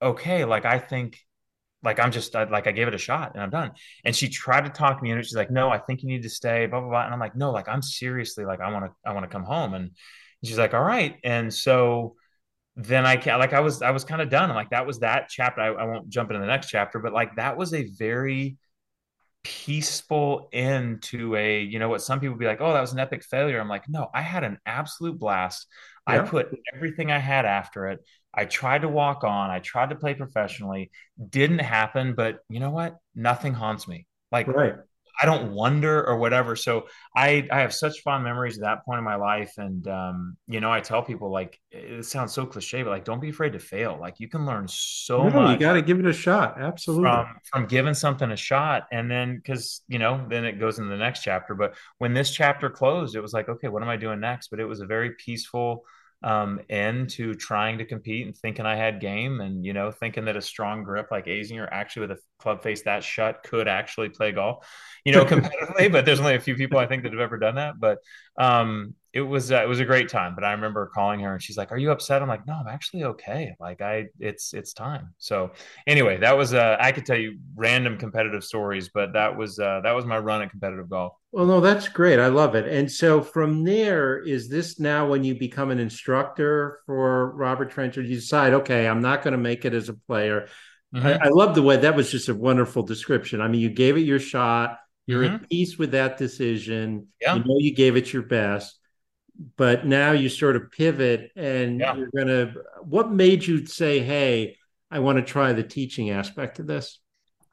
okay, 0.00 0.44
like 0.44 0.64
I 0.64 0.78
think 0.78 1.18
like 1.82 2.00
I'm 2.00 2.10
just 2.10 2.34
I, 2.34 2.44
like 2.44 2.66
I 2.66 2.72
gave 2.72 2.88
it 2.88 2.94
a 2.94 2.98
shot 2.98 3.32
and 3.34 3.42
I'm 3.42 3.50
done. 3.50 3.72
And 4.04 4.14
she 4.14 4.28
tried 4.28 4.64
to 4.64 4.70
talk 4.70 5.02
me 5.02 5.10
into 5.10 5.20
it. 5.20 5.26
She's 5.26 5.36
like, 5.36 5.50
no, 5.50 5.70
I 5.70 5.78
think 5.78 6.02
you 6.02 6.08
need 6.08 6.22
to 6.22 6.30
stay, 6.30 6.66
blah 6.66 6.80
blah 6.80 6.88
blah. 6.88 7.04
And 7.04 7.14
I'm 7.14 7.20
like, 7.20 7.36
no, 7.36 7.50
like 7.50 7.68
I'm 7.68 7.82
seriously 7.82 8.44
like 8.44 8.60
I 8.60 8.72
want 8.72 8.86
to 8.86 8.90
I 9.04 9.12
want 9.12 9.24
to 9.24 9.30
come 9.30 9.44
home. 9.44 9.74
And 9.74 9.92
she's 10.44 10.58
like, 10.58 10.74
all 10.74 10.82
right. 10.82 11.16
And 11.24 11.52
so 11.52 12.16
then 12.76 13.06
I 13.06 13.16
can 13.16 13.38
like 13.38 13.52
I 13.52 13.60
was 13.60 13.82
I 13.82 13.90
was 13.90 14.04
kind 14.04 14.22
of 14.22 14.30
done. 14.30 14.50
like 14.50 14.70
that 14.70 14.86
was 14.86 15.00
that 15.00 15.28
chapter. 15.28 15.60
I, 15.60 15.68
I 15.68 15.84
won't 15.84 16.08
jump 16.08 16.30
into 16.30 16.40
the 16.40 16.46
next 16.46 16.68
chapter, 16.68 16.98
but 16.98 17.12
like 17.12 17.36
that 17.36 17.56
was 17.56 17.74
a 17.74 17.84
very 17.84 18.56
peaceful 19.44 20.48
end 20.52 21.00
to 21.02 21.34
a 21.36 21.62
you 21.62 21.78
know 21.78 21.88
what 21.88 22.02
some 22.02 22.18
people 22.18 22.36
be 22.36 22.44
like 22.44 22.60
oh 22.60 22.72
that 22.72 22.80
was 22.80 22.92
an 22.92 22.98
epic 22.98 23.22
failure 23.22 23.60
i'm 23.60 23.68
like 23.68 23.88
no 23.88 24.10
i 24.12 24.20
had 24.20 24.42
an 24.42 24.58
absolute 24.66 25.16
blast 25.16 25.68
yeah. 26.08 26.22
i 26.22 26.26
put 26.26 26.48
everything 26.74 27.12
i 27.12 27.18
had 27.18 27.46
after 27.46 27.86
it 27.86 28.00
I 28.38 28.44
tried 28.44 28.82
to 28.82 28.88
walk 28.88 29.24
on. 29.24 29.50
I 29.50 29.58
tried 29.58 29.90
to 29.90 29.96
play 29.96 30.14
professionally. 30.14 30.92
Didn't 31.28 31.58
happen, 31.58 32.14
but 32.14 32.38
you 32.48 32.60
know 32.60 32.70
what? 32.70 32.96
Nothing 33.16 33.52
haunts 33.52 33.88
me. 33.88 34.06
Like 34.30 34.46
right. 34.46 34.74
I 35.20 35.26
don't 35.26 35.50
wonder 35.50 36.06
or 36.06 36.18
whatever. 36.18 36.54
So 36.54 36.86
I 37.16 37.48
I 37.50 37.58
have 37.58 37.74
such 37.74 38.02
fond 38.02 38.22
memories 38.22 38.56
at 38.56 38.62
that 38.62 38.84
point 38.84 38.98
in 38.98 39.04
my 39.04 39.16
life, 39.16 39.52
and 39.56 39.86
um, 39.88 40.36
you 40.46 40.60
know 40.60 40.70
I 40.70 40.78
tell 40.78 41.02
people 41.02 41.32
like 41.32 41.58
it 41.72 42.04
sounds 42.04 42.32
so 42.32 42.46
cliche, 42.46 42.84
but 42.84 42.90
like 42.90 43.04
don't 43.04 43.20
be 43.20 43.30
afraid 43.30 43.54
to 43.54 43.58
fail. 43.58 43.98
Like 44.00 44.20
you 44.20 44.28
can 44.28 44.46
learn 44.46 44.68
so 44.68 45.28
no, 45.28 45.30
much. 45.30 45.50
You 45.50 45.58
got 45.58 45.72
to 45.72 45.82
give 45.82 45.98
it 45.98 46.06
a 46.06 46.12
shot. 46.12 46.60
Absolutely. 46.60 47.10
From 47.10 47.26
from 47.50 47.66
giving 47.66 47.94
something 47.94 48.30
a 48.30 48.36
shot, 48.36 48.86
and 48.92 49.10
then 49.10 49.34
because 49.34 49.82
you 49.88 49.98
know 49.98 50.24
then 50.30 50.44
it 50.44 50.60
goes 50.60 50.78
into 50.78 50.90
the 50.90 50.96
next 50.96 51.24
chapter. 51.24 51.56
But 51.56 51.74
when 51.98 52.14
this 52.14 52.30
chapter 52.30 52.70
closed, 52.70 53.16
it 53.16 53.20
was 53.20 53.32
like 53.32 53.48
okay, 53.48 53.66
what 53.66 53.82
am 53.82 53.88
I 53.88 53.96
doing 53.96 54.20
next? 54.20 54.48
But 54.48 54.60
it 54.60 54.66
was 54.66 54.80
a 54.80 54.86
very 54.86 55.16
peaceful 55.16 55.84
um, 56.22 56.60
into 56.68 57.34
trying 57.34 57.78
to 57.78 57.84
compete 57.84 58.26
and 58.26 58.36
thinking 58.36 58.66
I 58.66 58.74
had 58.76 59.00
game 59.00 59.40
and, 59.40 59.64
you 59.64 59.72
know, 59.72 59.92
thinking 59.92 60.24
that 60.24 60.36
a 60.36 60.42
strong 60.42 60.82
grip 60.82 61.08
like 61.10 61.26
Azinger 61.26 61.68
actually 61.70 62.08
with 62.08 62.18
a 62.18 62.20
club 62.40 62.62
face 62.62 62.82
that 62.82 63.04
shut 63.04 63.42
could 63.44 63.68
actually 63.68 64.08
play 64.08 64.32
golf, 64.32 64.66
you 65.04 65.12
know, 65.12 65.24
competitively. 65.26 65.90
but 65.90 66.04
there's 66.04 66.20
only 66.20 66.34
a 66.34 66.40
few 66.40 66.56
people 66.56 66.78
I 66.78 66.86
think 66.86 67.04
that 67.04 67.12
have 67.12 67.20
ever 67.20 67.38
done 67.38 67.54
that. 67.54 67.78
But 67.78 67.98
um, 68.36 68.94
it 69.18 69.28
was 69.28 69.52
uh, 69.52 69.62
it 69.62 69.68
was 69.68 69.80
a 69.80 69.84
great 69.84 70.08
time. 70.08 70.34
But 70.34 70.44
I 70.44 70.52
remember 70.52 70.90
calling 70.94 71.20
her 71.20 71.32
and 71.32 71.42
she's 71.42 71.56
like, 71.56 71.72
"Are 71.72 71.78
you 71.78 71.90
upset?" 71.90 72.22
I'm 72.22 72.28
like, 72.28 72.46
"No, 72.46 72.54
I'm 72.54 72.68
actually 72.68 73.04
okay. 73.04 73.54
Like 73.60 73.80
I, 73.80 74.06
it's 74.20 74.54
it's 74.54 74.72
time." 74.72 75.14
So 75.18 75.52
anyway, 75.86 76.18
that 76.18 76.36
was 76.36 76.54
uh, 76.54 76.76
I 76.80 76.92
could 76.92 77.06
tell 77.06 77.18
you 77.18 77.38
random 77.56 77.98
competitive 77.98 78.44
stories, 78.44 78.90
but 78.92 79.12
that 79.14 79.36
was 79.36 79.58
uh, 79.58 79.80
that 79.84 79.92
was 79.92 80.04
my 80.06 80.18
run 80.18 80.42
at 80.42 80.50
competitive 80.50 80.88
golf. 80.90 81.14
Well, 81.30 81.44
no, 81.46 81.60
that's 81.60 81.88
great. 81.88 82.18
I 82.18 82.28
love 82.28 82.54
it. 82.54 82.66
And 82.66 82.90
so 82.90 83.20
from 83.20 83.62
there, 83.64 84.18
is 84.18 84.48
this 84.48 84.80
now 84.80 85.06
when 85.08 85.24
you 85.24 85.34
become 85.38 85.70
an 85.70 85.78
instructor 85.78 86.80
for 86.86 87.32
Robert 87.36 87.70
Trent, 87.70 87.98
or 87.98 88.02
you 88.02 88.14
decide, 88.16 88.54
okay, 88.54 88.88
I'm 88.88 89.02
not 89.02 89.22
going 89.22 89.32
to 89.32 89.38
make 89.38 89.64
it 89.66 89.74
as 89.74 89.90
a 89.90 89.94
player? 89.94 90.48
I, 91.02 91.12
hmm 91.12 91.22
I 91.22 91.28
love 91.28 91.54
the 91.54 91.62
way 91.62 91.76
that 91.76 91.94
was 91.96 92.10
just 92.10 92.28
a 92.30 92.34
wonderful 92.34 92.82
description. 92.82 93.40
I 93.42 93.48
mean, 93.48 93.60
you 93.60 93.70
gave 93.70 93.96
it 93.96 94.00
your 94.00 94.18
shot. 94.18 94.78
You're 95.06 95.24
hmm 95.24 95.42
at 95.42 95.48
peace 95.50 95.76
with 95.78 95.90
that 95.92 96.16
decision. 96.18 97.08
yeah. 97.20 97.34
You 97.34 97.44
know 97.44 97.56
you 97.58 97.74
gave 97.74 97.96
it 97.96 98.12
your 98.12 98.22
best, 98.22 98.77
but 99.56 99.86
now 99.86 100.12
you 100.12 100.28
sort 100.28 100.56
of 100.56 100.70
pivot 100.70 101.30
and 101.36 101.80
Yeah. 101.80 101.94
you're 101.96 102.10
gonna. 102.16 102.54
What 102.82 103.10
made 103.10 103.46
you 103.46 103.66
say, 103.66 104.00
"Hey, 104.00 104.56
I 104.90 104.98
want 105.00 105.18
to 105.18 105.24
try 105.24 105.52
the 105.52 105.62
teaching 105.62 106.10
aspect 106.10 106.58
of 106.58 106.66
this"? 106.66 107.00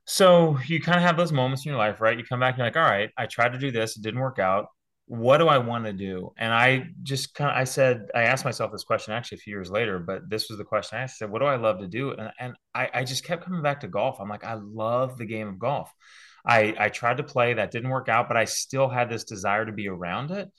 So 0.05 0.57
you 0.67 0.79
kind 0.81 0.97
of 0.97 1.03
have 1.03 1.17
those 1.17 1.31
moments 1.31 1.65
in 1.65 1.69
your 1.71 1.79
life, 1.79 1.99
right? 1.99 2.17
You 2.17 2.23
come 2.23 2.39
back 2.39 2.53
and 2.53 2.59
you're 2.59 2.67
like, 2.67 2.77
all 2.77 2.83
right, 2.83 3.09
I 3.17 3.25
tried 3.25 3.53
to 3.53 3.57
do 3.59 3.71
this, 3.71 3.97
it 3.97 4.03
didn't 4.03 4.19
work 4.19 4.37
out. 4.39 4.67
What 5.07 5.37
do 5.39 5.47
I 5.47 5.57
want 5.59 5.85
to 5.85 5.93
do? 5.93 6.31
And 6.37 6.53
I 6.53 6.87
just 7.03 7.33
kind 7.33 7.49
of, 7.51 7.57
I 7.57 7.63
said, 7.63 8.07
I 8.13 8.23
asked 8.23 8.45
myself 8.45 8.71
this 8.71 8.83
question 8.83 9.13
actually 9.13 9.37
a 9.37 9.41
few 9.41 9.51
years 9.51 9.71
later, 9.71 9.97
but 9.99 10.29
this 10.29 10.47
was 10.49 10.57
the 10.59 10.63
question 10.63 10.97
I 10.97 11.01
asked. 11.01 11.15
I 11.17 11.25
said, 11.25 11.31
what 11.31 11.39
do 11.39 11.45
I 11.45 11.55
love 11.55 11.79
to 11.79 11.87
do? 11.87 12.11
And, 12.11 12.31
and 12.39 12.55
I, 12.75 12.89
I 12.93 13.03
just 13.03 13.23
kept 13.23 13.45
coming 13.45 13.63
back 13.63 13.79
to 13.81 13.87
golf. 13.87 14.17
I'm 14.19 14.29
like, 14.29 14.43
I 14.43 14.55
love 14.55 15.17
the 15.17 15.25
game 15.25 15.47
of 15.47 15.57
golf. 15.59 15.91
I, 16.45 16.75
I 16.77 16.89
tried 16.89 17.17
to 17.17 17.23
play, 17.23 17.55
that 17.55 17.71
didn't 17.71 17.89
work 17.89 18.07
out, 18.09 18.27
but 18.27 18.37
I 18.37 18.45
still 18.45 18.89
had 18.89 19.09
this 19.09 19.23
desire 19.23 19.65
to 19.65 19.71
be 19.71 19.87
around 19.87 20.29
it. 20.29 20.49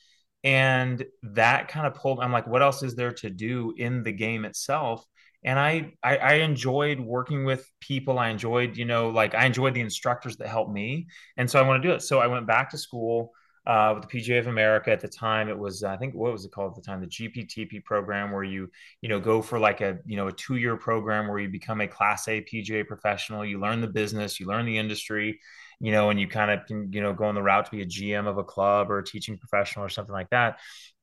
And 0.44 1.04
that 1.22 1.68
kind 1.68 1.86
of 1.86 1.94
pulled, 1.94 2.20
I'm 2.20 2.32
like, 2.32 2.46
what 2.46 2.62
else 2.62 2.82
is 2.82 2.94
there 2.94 3.12
to 3.12 3.30
do 3.30 3.74
in 3.76 4.02
the 4.02 4.12
game 4.12 4.44
itself? 4.44 5.04
and 5.46 5.60
I, 5.60 5.92
I 6.02 6.16
I 6.16 6.32
enjoyed 6.34 6.98
working 6.98 7.44
with 7.44 7.70
people. 7.80 8.18
I 8.18 8.28
enjoyed, 8.28 8.76
you 8.76 8.84
know, 8.84 9.10
like 9.10 9.34
I 9.34 9.46
enjoyed 9.46 9.74
the 9.74 9.80
instructors 9.80 10.36
that 10.38 10.48
helped 10.48 10.72
me, 10.72 11.06
and 11.36 11.48
so 11.48 11.58
I 11.58 11.62
want 11.62 11.82
to 11.82 11.88
do 11.88 11.94
it. 11.94 12.02
So 12.02 12.18
I 12.18 12.26
went 12.26 12.46
back 12.48 12.70
to 12.70 12.78
school 12.78 13.32
uh, 13.64 13.94
with 13.94 14.08
the 14.08 14.20
PGA 14.20 14.40
of 14.40 14.48
America 14.48 14.90
at 14.90 15.00
the 15.00 15.08
time. 15.08 15.48
It 15.48 15.56
was 15.56 15.84
I 15.84 15.96
think 15.96 16.14
what 16.14 16.32
was 16.32 16.44
it 16.44 16.50
called 16.50 16.72
at 16.72 16.76
the 16.76 16.82
time, 16.82 17.00
the 17.00 17.06
GPTP 17.06 17.84
program, 17.84 18.32
where 18.32 18.42
you 18.42 18.68
you 19.00 19.08
know 19.08 19.20
go 19.20 19.40
for 19.40 19.58
like 19.60 19.80
a 19.80 19.98
you 20.04 20.16
know 20.16 20.26
a 20.26 20.32
two 20.32 20.56
year 20.56 20.76
program 20.76 21.28
where 21.28 21.38
you 21.38 21.48
become 21.48 21.80
a 21.80 21.88
Class 21.88 22.26
A 22.26 22.42
PGA 22.42 22.86
professional. 22.86 23.44
You 23.44 23.60
learn 23.60 23.80
the 23.80 23.86
business, 23.86 24.40
you 24.40 24.46
learn 24.46 24.66
the 24.66 24.78
industry, 24.78 25.40
you 25.80 25.92
know, 25.92 26.10
and 26.10 26.18
you 26.18 26.28
kind 26.28 26.50
of 26.50 26.66
can 26.66 26.92
you 26.92 27.02
know 27.02 27.12
go 27.12 27.24
on 27.24 27.34
the 27.34 27.42
route 27.42 27.66
to 27.66 27.70
be 27.70 27.82
a 27.82 27.86
GM 27.86 28.26
of 28.26 28.38
a 28.38 28.44
club 28.44 28.90
or 28.90 28.98
a 28.98 29.04
teaching 29.04 29.38
professional 29.38 29.84
or 29.84 29.88
something 29.88 30.14
like 30.14 30.30
that 30.30 30.58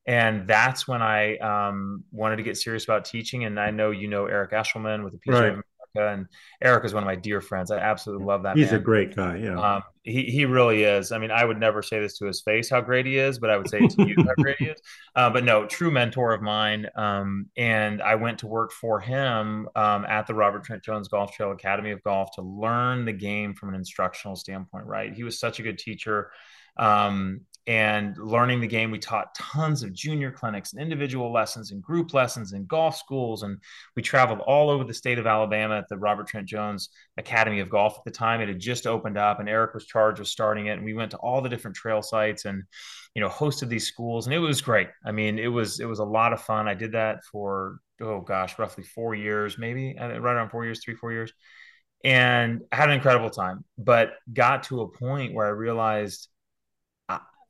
and 0.06 0.46
that's 0.46 0.86
when 0.86 1.00
I 1.00 1.36
um, 1.38 2.04
wanted 2.12 2.36
to 2.36 2.42
get 2.42 2.56
serious 2.56 2.84
about 2.84 3.04
teaching. 3.04 3.44
And 3.44 3.58
I 3.58 3.70
know 3.70 3.90
you 3.90 4.08
know 4.08 4.26
Eric 4.26 4.52
Eshelman 4.52 5.02
with 5.02 5.14
the 5.14 5.18
PGA 5.18 5.40
Right. 5.40 5.64
And 5.94 6.26
Eric 6.62 6.84
is 6.84 6.94
one 6.94 7.02
of 7.02 7.06
my 7.06 7.14
dear 7.14 7.40
friends. 7.40 7.70
I 7.70 7.78
absolutely 7.78 8.26
love 8.26 8.42
that 8.42 8.56
He's 8.56 8.72
a 8.72 8.78
great 8.78 9.14
guy. 9.14 9.36
Yeah. 9.36 9.58
Um, 9.58 9.82
he 10.02 10.24
he 10.24 10.44
really 10.44 10.82
is. 10.82 11.12
I 11.12 11.18
mean, 11.18 11.30
I 11.30 11.44
would 11.44 11.58
never 11.58 11.82
say 11.82 12.00
this 12.00 12.18
to 12.18 12.26
his 12.26 12.42
face 12.42 12.68
how 12.68 12.80
great 12.80 13.06
he 13.06 13.16
is, 13.16 13.38
but 13.38 13.50
I 13.50 13.56
would 13.56 13.68
say 13.68 13.86
to 13.86 14.06
you 14.06 14.16
how 14.18 14.34
great 14.36 14.56
he 14.58 14.66
is. 14.66 14.80
Uh, 15.16 15.30
but 15.30 15.44
no, 15.44 15.64
true 15.64 15.92
mentor 15.92 16.32
of 16.32 16.42
mine. 16.42 16.88
Um, 16.96 17.46
and 17.56 18.02
I 18.02 18.16
went 18.16 18.40
to 18.40 18.48
work 18.48 18.72
for 18.72 18.98
him 18.98 19.68
um, 19.76 20.04
at 20.06 20.26
the 20.26 20.34
Robert 20.34 20.64
Trent 20.64 20.82
Jones 20.82 21.06
Golf 21.06 21.32
Trail 21.32 21.52
Academy 21.52 21.92
of 21.92 22.02
Golf 22.02 22.32
to 22.34 22.42
learn 22.42 23.04
the 23.04 23.12
game 23.12 23.54
from 23.54 23.68
an 23.68 23.76
instructional 23.76 24.34
standpoint. 24.34 24.86
Right, 24.86 25.14
he 25.14 25.22
was 25.22 25.38
such 25.38 25.60
a 25.60 25.62
good 25.62 25.78
teacher. 25.78 26.32
Um, 26.76 27.42
and 27.66 28.16
learning 28.18 28.60
the 28.60 28.66
game, 28.66 28.90
we 28.90 28.98
taught 28.98 29.34
tons 29.34 29.82
of 29.82 29.92
junior 29.94 30.30
clinics 30.30 30.72
and 30.72 30.82
individual 30.82 31.32
lessons 31.32 31.70
and 31.72 31.82
group 31.82 32.12
lessons 32.12 32.52
and 32.52 32.68
golf 32.68 32.96
schools. 32.96 33.42
And 33.42 33.58
we 33.96 34.02
traveled 34.02 34.40
all 34.40 34.68
over 34.68 34.84
the 34.84 34.92
state 34.92 35.18
of 35.18 35.26
Alabama 35.26 35.78
at 35.78 35.88
the 35.88 35.96
Robert 35.96 36.26
Trent 36.26 36.46
Jones 36.46 36.90
Academy 37.16 37.60
of 37.60 37.70
Golf 37.70 37.96
at 37.96 38.04
the 38.04 38.10
time. 38.10 38.42
It 38.42 38.48
had 38.48 38.60
just 38.60 38.86
opened 38.86 39.16
up, 39.16 39.40
and 39.40 39.48
Eric 39.48 39.72
was 39.72 39.86
charged 39.86 40.18
with 40.18 40.28
starting 40.28 40.66
it. 40.66 40.72
And 40.72 40.84
we 40.84 40.92
went 40.92 41.12
to 41.12 41.16
all 41.18 41.40
the 41.40 41.48
different 41.48 41.76
trail 41.76 42.02
sites 42.02 42.44
and 42.44 42.64
you 43.14 43.22
know 43.22 43.28
hosted 43.28 43.68
these 43.68 43.86
schools, 43.86 44.26
and 44.26 44.34
it 44.34 44.40
was 44.40 44.60
great. 44.60 44.88
I 45.06 45.12
mean, 45.12 45.38
it 45.38 45.48
was 45.48 45.80
it 45.80 45.86
was 45.86 46.00
a 46.00 46.04
lot 46.04 46.34
of 46.34 46.42
fun. 46.42 46.68
I 46.68 46.74
did 46.74 46.92
that 46.92 47.24
for 47.24 47.78
oh 48.02 48.20
gosh, 48.20 48.58
roughly 48.58 48.84
four 48.84 49.14
years, 49.14 49.56
maybe 49.56 49.96
right 49.98 50.16
around 50.16 50.50
four 50.50 50.64
years, 50.66 50.82
three 50.84 50.96
four 50.96 51.12
years, 51.12 51.32
and 52.04 52.60
I 52.70 52.76
had 52.76 52.90
an 52.90 52.96
incredible 52.96 53.30
time. 53.30 53.64
But 53.78 54.12
got 54.30 54.64
to 54.64 54.82
a 54.82 54.88
point 54.88 55.32
where 55.32 55.46
I 55.46 55.50
realized 55.50 56.28
uh, 56.28 56.33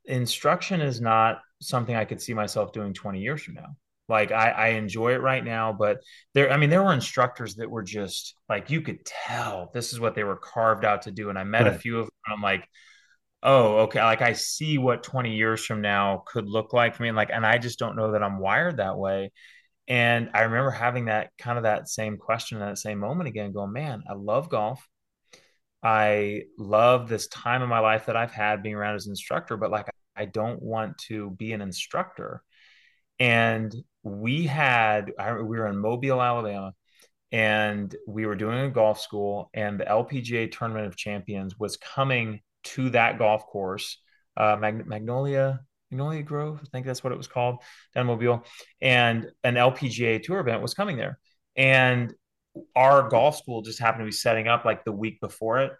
instruction 0.04 0.80
is 0.80 1.00
not 1.00 1.40
something 1.60 1.94
I 1.94 2.04
could 2.04 2.20
see 2.20 2.34
myself 2.34 2.72
doing 2.72 2.92
20 2.92 3.20
years 3.20 3.42
from 3.42 3.54
now. 3.54 3.76
Like 4.08 4.32
I, 4.32 4.50
I 4.50 4.68
enjoy 4.68 5.14
it 5.14 5.22
right 5.22 5.42
now, 5.42 5.72
but 5.72 5.98
there, 6.34 6.52
I 6.52 6.58
mean, 6.58 6.68
there 6.68 6.82
were 6.82 6.92
instructors 6.92 7.54
that 7.56 7.70
were 7.70 7.82
just 7.82 8.34
like 8.48 8.70
you 8.70 8.82
could 8.82 9.04
tell 9.04 9.70
this 9.72 9.92
is 9.92 10.00
what 10.00 10.14
they 10.14 10.24
were 10.24 10.36
carved 10.36 10.84
out 10.84 11.02
to 11.02 11.10
do. 11.10 11.30
And 11.30 11.38
I 11.38 11.44
met 11.44 11.66
a 11.66 11.72
few 11.72 11.98
of 11.98 12.04
them. 12.04 12.34
I'm 12.36 12.42
like, 12.42 12.68
oh, 13.42 13.78
okay. 13.80 14.02
Like 14.02 14.20
I 14.20 14.34
see 14.34 14.76
what 14.76 15.02
20 15.02 15.34
years 15.34 15.64
from 15.64 15.80
now 15.80 16.22
could 16.26 16.46
look 16.46 16.74
like 16.74 16.94
for 16.94 17.02
me. 17.02 17.08
And 17.08 17.16
like, 17.16 17.30
and 17.32 17.46
I 17.46 17.56
just 17.56 17.78
don't 17.78 17.96
know 17.96 18.12
that 18.12 18.22
I'm 18.22 18.38
wired 18.38 18.76
that 18.76 18.98
way. 18.98 19.32
And 19.88 20.30
I 20.34 20.42
remember 20.42 20.70
having 20.70 21.06
that 21.06 21.30
kind 21.38 21.58
of 21.58 21.64
that 21.64 21.88
same 21.88 22.16
question 22.16 22.58
that 22.58 22.78
same 22.78 22.98
moment 22.98 23.28
again, 23.28 23.52
going, 23.52 23.72
man, 23.72 24.02
I 24.08 24.14
love 24.14 24.48
golf. 24.50 24.86
I 25.84 26.44
love 26.58 27.08
this 27.08 27.28
time 27.28 27.62
in 27.62 27.68
my 27.68 27.80
life 27.80 28.06
that 28.06 28.16
I've 28.16 28.32
had 28.32 28.62
being 28.62 28.74
around 28.74 28.94
as 28.94 29.04
an 29.04 29.12
instructor, 29.12 29.58
but 29.58 29.70
like 29.70 29.86
I 30.16 30.24
don't 30.24 30.62
want 30.62 30.96
to 31.08 31.30
be 31.30 31.52
an 31.52 31.60
instructor. 31.60 32.42
And 33.20 33.74
we 34.02 34.46
had, 34.46 35.12
I, 35.18 35.34
we 35.34 35.58
were 35.58 35.66
in 35.68 35.78
Mobile, 35.78 36.22
Alabama, 36.22 36.72
and 37.30 37.94
we 38.08 38.24
were 38.24 38.34
doing 38.34 38.60
a 38.60 38.70
golf 38.70 38.98
school, 39.00 39.50
and 39.52 39.78
the 39.78 39.84
LPGA 39.84 40.50
Tournament 40.50 40.86
of 40.86 40.96
Champions 40.96 41.58
was 41.58 41.76
coming 41.76 42.40
to 42.64 42.90
that 42.90 43.18
golf 43.18 43.46
course, 43.46 44.00
uh, 44.36 44.56
Mag- 44.58 44.86
Magnolia. 44.86 45.60
Magnolia 45.90 46.22
Grove, 46.22 46.60
I 46.62 46.66
think 46.72 46.86
that's 46.86 47.04
what 47.04 47.12
it 47.12 47.16
was 47.16 47.28
called, 47.28 47.58
down 47.94 48.06
Mobile, 48.06 48.44
and 48.80 49.30
an 49.44 49.54
LPGA 49.54 50.22
tour 50.22 50.40
event 50.40 50.62
was 50.62 50.74
coming 50.74 50.96
there. 50.96 51.18
And 51.56 52.12
our 52.76 53.08
golf 53.08 53.36
school 53.36 53.62
just 53.62 53.78
happened 53.78 54.02
to 54.02 54.06
be 54.06 54.12
setting 54.12 54.48
up 54.48 54.64
like 54.64 54.84
the 54.84 54.92
week 54.92 55.20
before 55.20 55.60
it. 55.60 55.72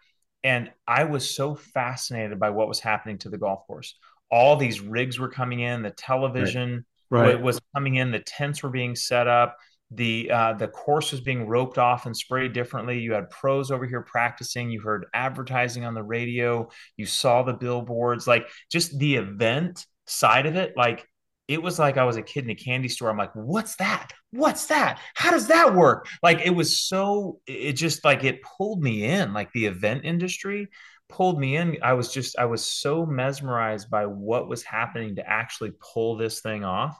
And 0.42 0.70
I 0.87 1.04
was 1.04 1.28
so 1.34 1.54
fascinated 1.54 2.38
by 2.38 2.50
what 2.50 2.68
was 2.68 2.80
happening 2.80 3.18
to 3.18 3.30
the 3.30 3.38
golf 3.38 3.66
course. 3.66 3.96
All 4.30 4.56
these 4.56 4.80
rigs 4.80 5.18
were 5.18 5.28
coming 5.28 5.60
in, 5.60 5.82
the 5.82 5.88
Right. 5.88 5.96
television 5.96 6.84
Right. 7.10 7.40
was 7.40 7.60
coming 7.74 7.94
in, 7.96 8.10
the 8.10 8.18
tents 8.18 8.62
were 8.62 8.70
being 8.70 8.96
set 8.96 9.26
up, 9.28 9.56
the 9.90 10.30
uh, 10.30 10.52
the 10.54 10.68
course 10.68 11.12
was 11.12 11.20
being 11.20 11.46
roped 11.46 11.78
off 11.78 12.06
and 12.06 12.16
sprayed 12.16 12.52
differently. 12.52 12.98
You 12.98 13.12
had 13.12 13.30
pros 13.30 13.70
over 13.70 13.87
here 13.87 14.00
practicing. 14.00 14.70
You 14.70 14.80
heard 14.80 15.06
advertising 15.14 15.84
on 15.84 15.94
the 15.94 16.02
radio. 16.02 16.68
You 16.96 17.06
saw 17.06 17.42
the 17.42 17.52
billboards. 17.52 18.26
Like 18.26 18.48
just 18.72 18.98
the 18.98 19.16
event 19.16 19.87
side 20.06 20.46
of 20.46 20.56
it, 20.56 20.76
like 20.76 21.06
it 21.46 21.62
was 21.62 21.78
like 21.78 21.96
I 21.98 22.04
was 22.04 22.16
a 22.16 22.22
kid 22.22 22.44
in 22.44 22.50
a 22.50 22.54
candy 22.54 22.88
store. 22.88 23.11
I'm 23.11 23.18
like, 23.18 23.35
what's 23.35 23.76
that? 23.76 24.12
What's 24.30 24.66
that? 24.66 25.00
How 25.14 25.30
does 25.30 25.48
that 25.48 25.74
work? 25.74 26.07
Like 26.22 26.40
it 26.40 26.54
was 26.54 26.80
so, 26.80 27.40
it 27.46 27.74
just 27.74 28.04
like 28.04 28.24
it 28.24 28.42
pulled 28.42 28.83
me 28.83 29.04
in, 29.04 29.33
like 29.33 29.52
the 29.52 29.66
event 29.66 30.04
industry 30.04 30.68
pulled 31.09 31.38
me 31.38 31.57
in. 31.57 31.76
I 31.83 31.92
was 31.92 32.12
just, 32.12 32.38
I 32.38 32.46
was 32.46 32.64
so 32.64 33.04
mesmerized 33.04 33.90
by 33.90 34.07
what 34.07 34.48
was 34.48 34.62
happening 34.62 35.16
to 35.16 35.28
actually 35.28 35.72
pull 35.92 36.16
this 36.16 36.40
thing 36.40 36.64
off. 36.64 36.98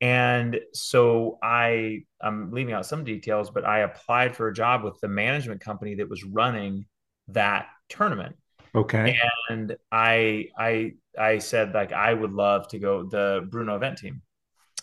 And 0.00 0.58
so 0.74 1.38
I, 1.42 2.00
I'm 2.20 2.52
leaving 2.52 2.74
out 2.74 2.86
some 2.86 3.04
details, 3.04 3.50
but 3.50 3.64
I 3.64 3.80
applied 3.80 4.36
for 4.36 4.48
a 4.48 4.54
job 4.54 4.82
with 4.82 4.98
the 5.00 5.08
management 5.08 5.60
company 5.60 5.96
that 5.96 6.08
was 6.08 6.24
running 6.24 6.86
that 7.28 7.66
tournament 7.88 8.36
Okay. 8.80 9.16
and 9.50 9.76
I 9.92 10.48
I 10.58 10.92
I 11.18 11.38
said 11.38 11.74
like 11.74 11.92
I 11.92 12.12
would 12.14 12.32
love 12.32 12.68
to 12.68 12.78
go 12.78 13.04
the 13.04 13.46
Bruno 13.50 13.76
event 13.76 13.98
team, 13.98 14.22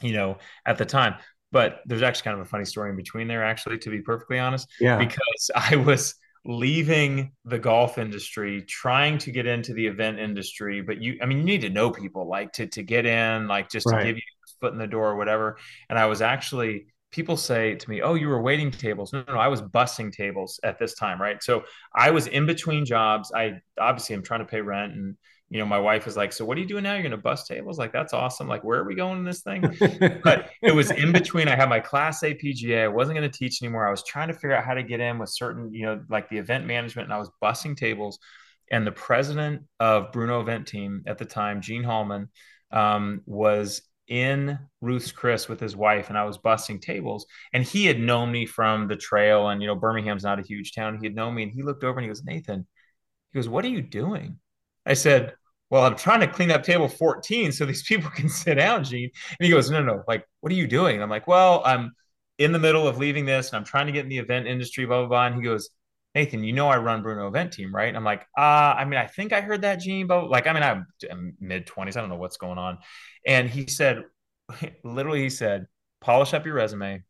you 0.02 0.14
know, 0.14 0.38
at 0.66 0.78
the 0.78 0.86
time. 0.86 1.16
But 1.52 1.82
there's 1.86 2.02
actually 2.04 2.24
kind 2.26 2.40
of 2.42 2.46
a 2.46 2.50
funny 2.50 2.66
story 2.66 2.90
in 2.90 2.98
between 2.98 3.28
there, 3.28 3.44
actually, 3.44 3.78
to 3.80 3.90
be 3.90 4.02
perfectly 4.02 4.40
honest, 4.40 4.68
Yeah. 4.80 4.98
because 4.98 5.52
I 5.56 5.78
was 5.78 6.16
leaving 6.46 7.32
the 7.46 7.58
golf 7.60 7.98
industry, 7.98 8.64
trying 8.64 9.18
to 9.20 9.32
get 9.32 9.46
into 9.48 9.74
the 9.74 9.88
event 9.88 10.20
industry. 10.20 10.82
But 10.82 11.02
you, 11.02 11.18
I 11.22 11.26
mean, 11.26 11.40
you 11.40 11.44
need 11.46 11.62
to 11.62 11.70
know 11.70 11.92
people 11.92 12.28
like 12.28 12.54
to 12.54 12.68
to 12.68 12.84
get 12.84 13.06
in, 13.06 13.48
like 13.48 13.70
just 13.70 13.90
to 13.90 13.98
give 13.98 14.18
you 14.18 14.22
a 14.22 14.50
foot 14.62 14.74
in 14.74 14.80
the 14.80 14.88
door 14.88 15.10
or 15.12 15.16
whatever. 15.16 15.58
And 15.90 15.98
I 15.98 16.06
was 16.08 16.22
actually 16.22 16.88
people 17.16 17.38
say 17.38 17.76
to 17.76 17.90
me, 17.90 18.02
"Oh, 18.02 18.16
you 18.16 18.28
were 18.28 18.42
waiting 18.42 18.70
tables." 18.72 19.14
No, 19.14 19.24
no, 19.28 19.36
no, 19.36 19.40
I 19.40 19.48
was 19.48 19.62
bussing 19.62 20.12
tables 20.12 20.60
at 20.64 20.78
this 20.78 20.96
time, 20.96 21.22
right? 21.22 21.42
So 21.42 21.64
I 21.96 22.12
was 22.12 22.28
in 22.28 22.46
between 22.46 22.84
jobs. 22.86 23.32
I 23.34 23.62
obviously 23.80 24.16
I'm 24.16 24.24
trying 24.24 24.42
to 24.42 24.46
pay 24.46 24.62
rent 24.62 24.94
and 24.94 25.16
you 25.50 25.60
know, 25.60 25.66
my 25.66 25.78
wife 25.80 26.08
is 26.08 26.18
like, 26.18 26.34
"So 26.34 26.44
what 26.44 26.58
are 26.58 26.62
you 26.62 26.68
doing 26.68 26.84
now? 26.84 26.94
You're 26.94 27.04
gonna 27.04 27.18
bus 27.18 27.48
tables? 27.48 27.78
Like 27.78 27.94
that's 27.94 28.14
awesome. 28.14 28.48
Like 28.48 28.64
where 28.64 28.80
are 28.80 28.84
we 28.84 28.96
going 28.96 29.20
in 29.20 29.24
this 29.24 29.42
thing?" 29.42 29.62
But 30.24 30.50
it 30.62 30.74
was 30.74 30.92
in 30.92 31.12
between. 31.12 31.48
I 31.48 31.56
had 31.56 31.70
my 31.70 31.80
Class 31.80 32.24
A 32.24 32.34
PGA. 32.34 32.84
I 32.84 32.88
wasn't 32.88 33.18
going 33.18 33.30
to 33.30 33.38
teach 33.38 33.62
anymore. 33.62 33.88
I 33.88 33.92
was 33.92 34.04
trying 34.04 34.28
to 34.30 34.34
figure 34.34 34.56
out 34.56 34.66
how 34.66 34.74
to 34.74 34.84
get 34.84 35.00
in 35.00 35.20
with 35.20 35.30
certain, 35.30 35.72
you 35.72 35.86
know, 35.86 36.04
like 36.10 36.30
the 36.30 36.38
event 36.40 36.66
management, 36.66 37.06
and 37.06 37.14
I 37.14 37.20
was 37.20 37.30
bussing 37.42 37.78
tables. 37.78 38.20
And 38.72 38.86
the 38.86 38.92
president 38.92 39.62
of 39.80 40.12
Bruno 40.12 40.42
Event 40.42 40.68
Team 40.68 41.04
at 41.06 41.20
the 41.20 41.26
time, 41.26 41.62
Gene 41.62 41.84
Hallman, 41.84 42.30
um, 42.72 43.22
was 43.28 43.84
in 44.08 44.60
Ruth's 44.82 45.12
Chris 45.12 45.48
with 45.48 45.60
his 45.60 45.76
wife, 45.76 46.10
and 46.10 46.18
I 46.18 46.26
was 46.26 46.38
busting 46.38 46.80
tables. 46.80 47.26
And 47.54 47.64
he 47.64 47.86
had 47.86 48.00
known 48.00 48.32
me 48.32 48.46
from 48.46 48.88
the 48.88 48.96
trail, 48.96 49.50
and 49.50 49.62
you 49.62 49.68
know, 49.68 49.76
Birmingham's 49.76 50.24
not 50.24 50.40
a 50.40 50.44
huge 50.44 50.74
town. 50.74 50.98
He 51.00 51.06
had 51.06 51.16
known 51.16 51.36
me, 51.36 51.44
and 51.44 51.52
he 51.52 51.64
looked 51.64 51.84
over 51.84 52.00
and 52.00 52.04
he 52.04 52.10
goes, 52.10 52.24
Nathan, 52.24 52.68
he 53.32 53.40
goes, 53.40 53.50
"What 53.50 53.66
are 53.66 53.70
you 53.70 53.82
doing?" 53.82 54.40
I 54.86 54.94
said, 54.94 55.34
well, 55.70 55.84
I'm 55.84 55.96
trying 55.96 56.20
to 56.20 56.28
clean 56.28 56.52
up 56.52 56.64
table 56.64 56.88
14 56.88 57.52
so 57.52 57.66
these 57.66 57.84
people 57.88 58.10
can 58.10 58.30
sit 58.30 58.56
down, 58.56 58.84
Gene. 58.84 59.10
And 59.40 59.46
he 59.46 59.52
goes, 59.52 59.70
no, 59.70 59.82
no, 59.82 60.04
like, 60.08 60.26
what 60.42 60.52
are 60.52 60.56
you 60.56 60.68
doing? 60.68 60.96
And 60.96 61.04
I'm 61.04 61.10
like, 61.10 61.28
well, 61.28 61.62
I'm 61.66 61.94
in 62.38 62.52
the 62.52 62.60
middle 62.60 62.88
of 62.88 62.98
leaving 62.98 63.26
this 63.26 63.50
and 63.50 63.58
I'm 63.58 63.64
trying 63.64 63.88
to 63.88 63.92
get 63.92 64.04
in 64.04 64.10
the 64.10 64.18
event 64.18 64.48
industry, 64.48 64.86
blah, 64.86 65.00
blah, 65.00 65.08
blah. 65.08 65.26
And 65.28 65.36
he 65.36 65.42
goes, 65.42 65.70
Nathan, 66.16 66.44
you 66.46 66.54
know 66.54 66.70
I 66.70 66.78
run 66.78 67.04
Bruno 67.04 67.28
Event 67.28 67.52
Team, 67.52 67.76
right? 67.76 67.90
And 67.90 67.98
I'm 67.98 68.06
like, 68.06 68.22
uh, 68.38 68.42
I 68.42 68.86
mean, 68.86 68.98
I 68.98 69.06
think 69.06 69.34
I 69.34 69.42
heard 69.42 69.64
that, 69.64 69.82
Gene, 69.82 70.08
but 70.08 70.30
like, 70.30 70.48
I 70.48 70.54
mean, 70.54 70.64
I'm, 70.64 70.88
I'm 71.12 71.36
mid 71.42 71.68
20s. 71.68 71.98
I 71.98 72.00
don't 72.00 72.10
know 72.10 72.16
what's 72.16 72.38
going 72.38 72.58
on. 72.58 72.78
And 73.28 73.50
he 73.50 73.68
said, 73.68 74.04
literally, 74.84 75.24
he 75.24 75.30
said, 75.30 75.68
polish 76.00 76.34
up 76.34 76.46
your 76.46 76.56
resume. 76.56 77.04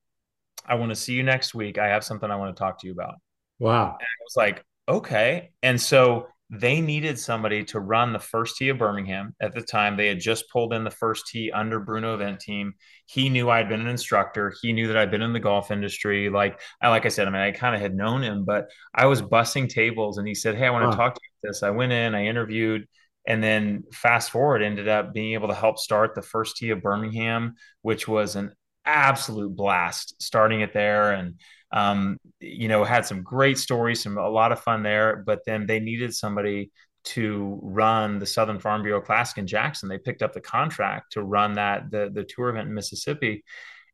I 0.65 0.75
want 0.75 0.89
to 0.89 0.95
see 0.95 1.13
you 1.13 1.21
next 1.21 1.53
week. 1.53 1.77
I 1.77 1.87
have 1.89 2.03
something 2.03 2.29
I 2.29 2.35
want 2.35 2.55
to 2.55 2.59
talk 2.59 2.79
to 2.79 2.87
you 2.87 2.93
about. 2.93 3.15
Wow. 3.59 3.97
And 3.99 4.01
I 4.01 4.23
was 4.25 4.35
like, 4.35 4.65
okay. 4.89 5.51
And 5.61 5.79
so 5.79 6.27
they 6.49 6.79
needed 6.79 7.17
somebody 7.17 7.63
to 7.63 7.79
run 7.79 8.13
the 8.13 8.19
first 8.19 8.57
tee 8.57 8.69
of 8.69 8.77
Birmingham 8.77 9.35
at 9.41 9.53
the 9.53 9.61
time. 9.61 9.97
They 9.97 10.07
had 10.07 10.19
just 10.19 10.49
pulled 10.51 10.73
in 10.73 10.83
the 10.83 10.91
first 10.91 11.25
tee 11.27 11.51
under 11.51 11.79
Bruno 11.79 12.13
Event 12.13 12.39
Team. 12.39 12.73
He 13.07 13.29
knew 13.29 13.49
I'd 13.49 13.67
been 13.67 13.81
an 13.81 13.87
instructor. 13.87 14.53
He 14.61 14.71
knew 14.71 14.87
that 14.87 14.97
I'd 14.97 15.09
been 15.09 15.23
in 15.23 15.33
the 15.33 15.39
golf 15.39 15.71
industry. 15.71 16.29
Like 16.29 16.59
I 16.81 16.89
like 16.89 17.05
I 17.05 17.09
said, 17.09 17.27
I 17.27 17.31
mean, 17.31 17.41
I 17.41 17.51
kind 17.51 17.73
of 17.73 17.81
had 17.81 17.95
known 17.95 18.21
him, 18.21 18.45
but 18.45 18.69
I 18.93 19.07
was 19.07 19.23
bussing 19.23 19.67
tables 19.67 20.19
and 20.19 20.27
he 20.27 20.35
said, 20.35 20.55
Hey, 20.55 20.67
I 20.67 20.69
want 20.69 20.83
to 20.83 20.89
wow. 20.89 20.95
talk 20.95 21.15
to 21.15 21.21
you 21.23 21.29
about 21.41 21.49
this. 21.49 21.63
I 21.63 21.71
went 21.71 21.91
in, 21.91 22.13
I 22.13 22.25
interviewed, 22.25 22.87
and 23.27 23.43
then 23.43 23.83
fast 23.91 24.29
forward 24.29 24.61
ended 24.61 24.87
up 24.87 25.13
being 25.13 25.33
able 25.33 25.47
to 25.47 25.55
help 25.55 25.79
start 25.79 26.13
the 26.13 26.21
first 26.21 26.57
tee 26.57 26.69
of 26.69 26.81
Birmingham, 26.81 27.55
which 27.81 28.07
was 28.07 28.35
an 28.35 28.53
absolute 28.85 29.55
blast 29.55 30.21
starting 30.21 30.61
it 30.61 30.73
there 30.73 31.11
and 31.11 31.39
um, 31.75 32.17
you 32.39 32.67
know 32.67 32.83
had 32.83 33.05
some 33.05 33.21
great 33.21 33.59
stories 33.59 34.01
some 34.01 34.17
a 34.17 34.29
lot 34.29 34.51
of 34.51 34.59
fun 34.61 34.81
there 34.81 35.23
but 35.25 35.41
then 35.45 35.67
they 35.67 35.79
needed 35.79 36.13
somebody 36.15 36.71
to 37.03 37.59
run 37.61 38.17
the 38.17 38.25
southern 38.25 38.59
farm 38.59 38.81
bureau 38.81 39.01
classic 39.01 39.37
in 39.37 39.45
jackson 39.45 39.87
they 39.87 39.99
picked 39.99 40.23
up 40.23 40.33
the 40.33 40.41
contract 40.41 41.11
to 41.11 41.21
run 41.21 41.53
that 41.53 41.91
the, 41.91 42.09
the 42.11 42.23
tour 42.23 42.49
event 42.49 42.67
in 42.67 42.73
mississippi 42.73 43.43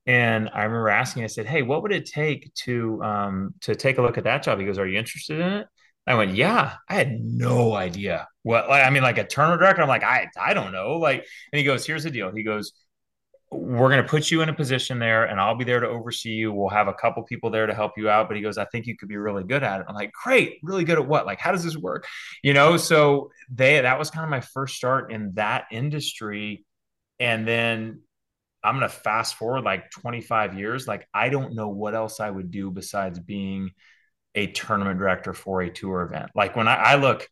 and 0.05 0.49
i 0.53 0.63
remember 0.63 0.87
asking 0.87 1.23
i 1.23 1.27
said 1.27 1.45
hey 1.45 1.61
what 1.61 1.81
would 1.81 1.91
it 1.91 2.05
take 2.05 2.53
to 2.53 3.03
um, 3.03 3.53
to 3.59 3.75
take 3.75 3.97
a 3.97 4.01
look 4.01 4.17
at 4.17 4.23
that 4.23 4.43
job 4.43 4.59
he 4.59 4.65
goes 4.65 4.79
are 4.79 4.87
you 4.87 4.97
interested 4.97 5.39
in 5.39 5.51
it 5.53 5.67
I 6.07 6.15
went, 6.15 6.35
yeah, 6.35 6.73
I 6.89 6.95
had 6.95 7.21
no 7.21 7.75
idea 7.75 8.27
what, 8.43 8.67
like, 8.67 8.83
I 8.83 8.89
mean, 8.89 9.03
like 9.03 9.19
a 9.19 9.23
tournament 9.23 9.61
director. 9.61 9.83
I'm 9.83 9.87
like, 9.87 10.03
I, 10.03 10.27
I 10.39 10.53
don't 10.53 10.71
know. 10.71 10.97
Like, 10.97 11.25
and 11.53 11.59
he 11.59 11.63
goes, 11.63 11.85
here's 11.85 12.03
the 12.03 12.09
deal. 12.09 12.31
He 12.33 12.43
goes, 12.43 12.73
we're 13.51 13.89
going 13.89 14.01
to 14.01 14.07
put 14.07 14.31
you 14.31 14.41
in 14.41 14.47
a 14.47 14.53
position 14.53 14.97
there 14.97 15.25
and 15.25 15.37
I'll 15.37 15.55
be 15.55 15.65
there 15.65 15.81
to 15.81 15.87
oversee 15.87 16.29
you. 16.29 16.53
We'll 16.53 16.69
have 16.69 16.87
a 16.87 16.93
couple 16.93 17.21
people 17.23 17.49
there 17.49 17.67
to 17.67 17.73
help 17.73 17.97
you 17.97 18.09
out. 18.09 18.29
But 18.29 18.37
he 18.37 18.43
goes, 18.43 18.57
I 18.57 18.63
think 18.65 18.87
you 18.87 18.95
could 18.95 19.09
be 19.09 19.17
really 19.17 19.43
good 19.43 19.61
at 19.61 19.81
it. 19.81 19.87
I'm 19.89 19.95
like, 19.95 20.13
great, 20.13 20.59
really 20.63 20.85
good 20.85 20.97
at 20.97 21.05
what? 21.05 21.25
Like, 21.25 21.39
how 21.39 21.51
does 21.51 21.63
this 21.63 21.75
work? 21.75 22.07
You 22.43 22.53
know, 22.53 22.77
so 22.77 23.31
they, 23.53 23.81
that 23.81 23.99
was 23.99 24.09
kind 24.09 24.23
of 24.23 24.29
my 24.29 24.39
first 24.39 24.75
start 24.75 25.11
in 25.11 25.33
that 25.33 25.65
industry. 25.69 26.65
And 27.19 27.45
then 27.45 27.99
I'm 28.63 28.77
going 28.77 28.89
to 28.89 28.95
fast 28.95 29.35
forward 29.35 29.65
like 29.65 29.91
25 29.91 30.57
years. 30.57 30.87
Like, 30.87 31.05
I 31.13 31.27
don't 31.27 31.53
know 31.53 31.67
what 31.67 31.93
else 31.93 32.21
I 32.21 32.29
would 32.29 32.51
do 32.51 32.71
besides 32.71 33.19
being 33.19 33.71
a 34.33 34.47
tournament 34.47 34.97
director 34.97 35.33
for 35.33 35.61
a 35.61 35.69
tour 35.69 36.03
event. 36.03 36.31
Like, 36.33 36.55
when 36.55 36.69
I, 36.69 36.75
I 36.75 36.95
look, 36.95 37.27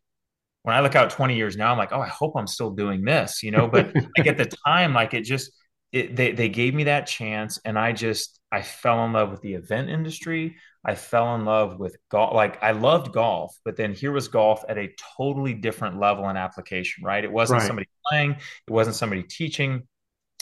when 0.64 0.76
I 0.76 0.80
look 0.80 0.94
out 0.94 1.08
20 1.08 1.34
years 1.34 1.56
now, 1.56 1.72
I'm 1.72 1.78
like, 1.78 1.92
oh, 1.92 2.00
I 2.00 2.08
hope 2.08 2.34
I'm 2.36 2.46
still 2.46 2.72
doing 2.72 3.06
this, 3.06 3.42
you 3.42 3.52
know, 3.52 3.66
but 3.66 3.94
like 4.18 4.26
at 4.26 4.36
the 4.36 4.44
time, 4.66 4.92
like 4.92 5.14
it 5.14 5.22
just, 5.22 5.52
it, 5.92 6.16
they, 6.16 6.32
they 6.32 6.48
gave 6.48 6.74
me 6.74 6.84
that 6.84 7.06
chance 7.06 7.58
and 7.64 7.78
I 7.78 7.92
just, 7.92 8.40
I 8.52 8.62
fell 8.62 9.04
in 9.04 9.12
love 9.12 9.30
with 9.30 9.40
the 9.42 9.54
event 9.54 9.90
industry. 9.90 10.56
I 10.84 10.94
fell 10.94 11.34
in 11.34 11.44
love 11.44 11.78
with 11.78 11.96
golf. 12.10 12.34
Like 12.34 12.62
I 12.62 12.72
loved 12.72 13.12
golf, 13.12 13.54
but 13.64 13.76
then 13.76 13.92
here 13.92 14.12
was 14.12 14.28
golf 14.28 14.64
at 14.68 14.78
a 14.78 14.88
totally 15.16 15.54
different 15.54 16.00
level 16.00 16.28
and 16.28 16.38
application, 16.38 17.04
right? 17.04 17.22
It 17.22 17.30
wasn't 17.30 17.60
right. 17.60 17.66
somebody 17.66 17.88
playing. 18.08 18.32
It 18.32 18.72
wasn't 18.72 18.96
somebody 18.96 19.22
teaching. 19.22 19.86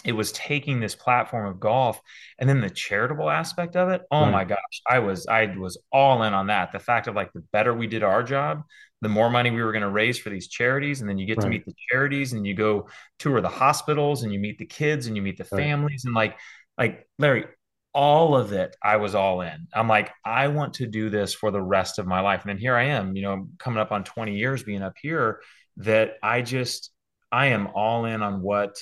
It 0.04 0.12
was 0.12 0.30
taking 0.30 0.78
this 0.78 0.94
platform 0.94 1.48
of 1.48 1.58
golf 1.58 2.00
and 2.38 2.48
then 2.48 2.60
the 2.60 2.70
charitable 2.70 3.28
aspect 3.28 3.74
of 3.74 3.88
it. 3.88 4.02
Oh 4.12 4.22
right. 4.22 4.30
my 4.30 4.44
gosh. 4.44 4.82
I 4.88 5.00
was, 5.00 5.26
I 5.26 5.46
was 5.56 5.76
all 5.90 6.22
in 6.22 6.34
on 6.34 6.46
that. 6.46 6.70
The 6.70 6.78
fact 6.78 7.08
of 7.08 7.16
like, 7.16 7.32
the 7.32 7.42
better 7.52 7.74
we 7.74 7.88
did 7.88 8.04
our 8.04 8.22
job, 8.22 8.62
the 9.00 9.08
more 9.08 9.30
money 9.30 9.50
we 9.50 9.62
were 9.62 9.72
going 9.72 9.82
to 9.82 9.90
raise 9.90 10.18
for 10.18 10.30
these 10.30 10.48
charities 10.48 11.00
and 11.00 11.08
then 11.08 11.18
you 11.18 11.26
get 11.26 11.38
right. 11.38 11.44
to 11.44 11.50
meet 11.50 11.64
the 11.64 11.74
charities 11.90 12.32
and 12.32 12.46
you 12.46 12.54
go 12.54 12.88
tour 13.18 13.40
the 13.40 13.48
hospitals 13.48 14.22
and 14.22 14.32
you 14.32 14.38
meet 14.38 14.58
the 14.58 14.66
kids 14.66 15.06
and 15.06 15.16
you 15.16 15.22
meet 15.22 15.38
the 15.38 15.44
families 15.44 16.04
and 16.04 16.14
like 16.14 16.36
like 16.76 17.06
larry 17.18 17.44
all 17.94 18.36
of 18.36 18.52
it 18.52 18.76
i 18.82 18.96
was 18.96 19.14
all 19.14 19.40
in 19.40 19.66
i'm 19.74 19.88
like 19.88 20.10
i 20.24 20.48
want 20.48 20.74
to 20.74 20.86
do 20.86 21.10
this 21.10 21.34
for 21.34 21.50
the 21.50 21.62
rest 21.62 21.98
of 21.98 22.06
my 22.06 22.20
life 22.20 22.42
and 22.42 22.50
then 22.50 22.58
here 22.58 22.76
i 22.76 22.84
am 22.84 23.16
you 23.16 23.22
know 23.22 23.48
coming 23.58 23.78
up 23.78 23.92
on 23.92 24.04
20 24.04 24.36
years 24.36 24.62
being 24.62 24.82
up 24.82 24.94
here 25.00 25.40
that 25.78 26.14
i 26.22 26.42
just 26.42 26.90
i 27.32 27.46
am 27.46 27.68
all 27.74 28.04
in 28.04 28.22
on 28.22 28.42
what 28.42 28.76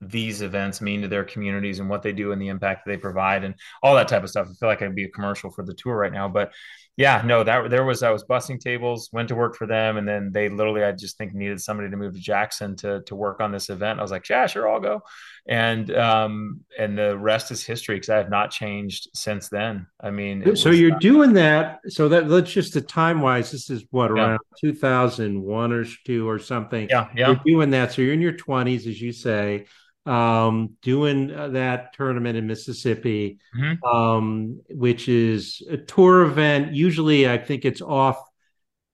these 0.00 0.42
events 0.42 0.80
mean 0.80 1.02
to 1.02 1.08
their 1.08 1.24
communities 1.24 1.80
and 1.80 1.88
what 1.88 2.02
they 2.02 2.12
do 2.12 2.32
and 2.32 2.40
the 2.40 2.48
impact 2.48 2.86
they 2.86 2.96
provide 2.96 3.44
and 3.44 3.54
all 3.82 3.94
that 3.94 4.08
type 4.08 4.22
of 4.22 4.28
stuff. 4.28 4.46
I 4.50 4.54
feel 4.54 4.68
like 4.68 4.82
I'd 4.82 4.94
be 4.94 5.04
a 5.04 5.10
commercial 5.10 5.50
for 5.50 5.64
the 5.64 5.74
tour 5.74 5.96
right 5.96 6.12
now, 6.12 6.28
but 6.28 6.52
yeah, 6.96 7.20
no, 7.24 7.44
that 7.44 7.68
there 7.68 7.84
was 7.84 8.02
I 8.02 8.10
was 8.10 8.24
bussing 8.24 8.58
tables, 8.58 9.10
went 9.12 9.28
to 9.28 9.34
work 9.34 9.54
for 9.54 9.66
them, 9.66 9.98
and 9.98 10.08
then 10.08 10.32
they 10.32 10.48
literally 10.48 10.82
I 10.82 10.92
just 10.92 11.18
think 11.18 11.34
needed 11.34 11.60
somebody 11.60 11.90
to 11.90 11.96
move 11.96 12.14
to 12.14 12.20
Jackson 12.20 12.74
to 12.76 13.02
to 13.02 13.14
work 13.14 13.40
on 13.40 13.52
this 13.52 13.68
event. 13.68 13.98
I 13.98 14.02
was 14.02 14.10
like, 14.10 14.26
yeah, 14.28 14.46
sure, 14.46 14.66
I'll 14.66 14.80
go, 14.80 15.02
and 15.46 15.94
um 15.94 16.60
and 16.78 16.96
the 16.96 17.18
rest 17.18 17.50
is 17.50 17.66
history 17.66 17.96
because 17.96 18.08
I 18.08 18.16
have 18.16 18.30
not 18.30 18.50
changed 18.50 19.10
since 19.12 19.50
then. 19.50 19.86
I 20.00 20.10
mean, 20.10 20.56
so 20.56 20.70
you're 20.70 20.92
not- 20.92 21.00
doing 21.02 21.34
that. 21.34 21.80
So 21.88 22.08
that 22.08 22.28
let's 22.28 22.50
just 22.50 22.72
the 22.72 22.80
time 22.80 23.20
wise, 23.20 23.50
this 23.50 23.68
is 23.68 23.84
what 23.90 24.10
around 24.10 24.38
yeah. 24.62 24.70
2001 24.70 25.72
or 25.72 25.84
two 26.06 26.26
or 26.26 26.38
something. 26.38 26.88
Yeah, 26.88 27.08
yeah. 27.14 27.26
You're 27.26 27.40
doing 27.44 27.70
that, 27.70 27.92
so 27.92 28.00
you're 28.00 28.14
in 28.14 28.22
your 28.22 28.32
20s, 28.32 28.86
as 28.86 29.00
you 29.02 29.12
say 29.12 29.66
um, 30.06 30.76
doing 30.82 31.32
uh, 31.34 31.48
that 31.48 31.92
tournament 31.94 32.36
in 32.36 32.46
Mississippi, 32.46 33.38
mm-hmm. 33.56 33.84
um, 33.84 34.60
which 34.70 35.08
is 35.08 35.62
a 35.68 35.76
tour 35.76 36.22
event. 36.22 36.72
Usually, 36.72 37.28
I 37.28 37.38
think 37.38 37.64
it's 37.64 37.82
off 37.82 38.18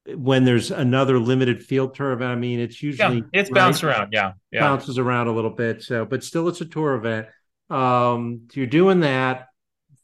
when 0.06 0.44
there's 0.44 0.70
another 0.70 1.18
limited 1.18 1.62
field 1.62 1.94
tour 1.94 2.12
event. 2.12 2.32
I 2.32 2.36
mean, 2.36 2.58
it's 2.60 2.82
usually 2.82 3.18
yeah, 3.18 3.40
it's 3.40 3.50
right, 3.50 3.54
bounced 3.54 3.84
around, 3.84 4.12
yeah, 4.12 4.32
yeah, 4.50 4.60
bounces 4.60 4.98
around 4.98 5.28
a 5.28 5.32
little 5.32 5.50
bit. 5.50 5.82
So, 5.82 6.04
but 6.04 6.24
still, 6.24 6.48
it's 6.48 6.60
a 6.60 6.66
tour 6.66 6.94
event. 6.94 7.28
Um, 7.70 8.48
you're 8.54 8.66
doing 8.66 9.00
that. 9.00 9.48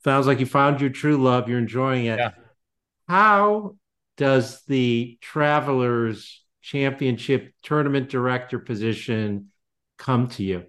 Sounds 0.05 0.27
like 0.27 0.41
you 0.41 0.47
found 0.47 0.81
your 0.81 0.91
true 0.91 1.17
love. 1.17 1.49
You're 1.49 1.59
enjoying 1.59 2.07
it. 2.07 2.19
Yeah. 2.19 2.31
How 3.09 3.77
does 4.17 4.63
the 4.67 5.19
Travelers 5.21 6.45
Championship 6.61 7.55
tournament 7.63 8.11
director 8.11 8.59
position 8.59 9.51
come 9.97 10.29
to 10.29 10.45
you? 10.45 10.67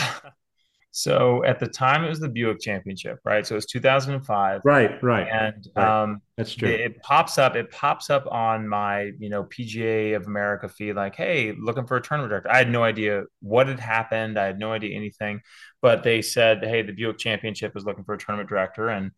so 0.90 1.44
at 1.44 1.60
the 1.60 1.66
time, 1.66 2.04
it 2.04 2.08
was 2.08 2.20
the 2.20 2.28
Buick 2.28 2.60
Championship, 2.60 3.18
right? 3.24 3.46
So 3.46 3.54
it 3.54 3.58
was 3.58 3.66
2005. 3.66 4.62
Right, 4.64 5.02
right. 5.02 5.28
And 5.28 5.66
right. 5.76 6.02
Um, 6.02 6.22
that's 6.36 6.54
true. 6.54 6.68
It, 6.68 6.80
it, 6.80 7.02
pops 7.02 7.38
up. 7.38 7.56
It 7.56 7.70
pops 7.70 8.10
up 8.10 8.26
on 8.30 8.68
my, 8.68 9.12
you 9.18 9.28
know, 9.28 9.44
PGA 9.44 10.16
of 10.16 10.26
America 10.26 10.68
feed, 10.68 10.94
like, 10.94 11.16
hey, 11.16 11.54
looking 11.58 11.86
for 11.86 11.96
a 11.96 12.02
tournament 12.02 12.30
director. 12.30 12.50
I 12.50 12.58
had 12.58 12.70
no 12.70 12.82
idea 12.82 13.24
what 13.40 13.68
had 13.68 13.80
happened. 13.80 14.38
I 14.38 14.46
had 14.46 14.58
no 14.58 14.72
idea 14.72 14.96
anything, 14.96 15.40
but 15.82 16.02
they 16.02 16.22
said, 16.22 16.64
hey, 16.64 16.82
the 16.82 16.92
Buick 16.92 17.18
Championship 17.18 17.76
is 17.76 17.84
looking 17.84 18.04
for 18.04 18.14
a 18.14 18.18
tournament 18.18 18.48
director, 18.48 18.88
and 18.88 19.12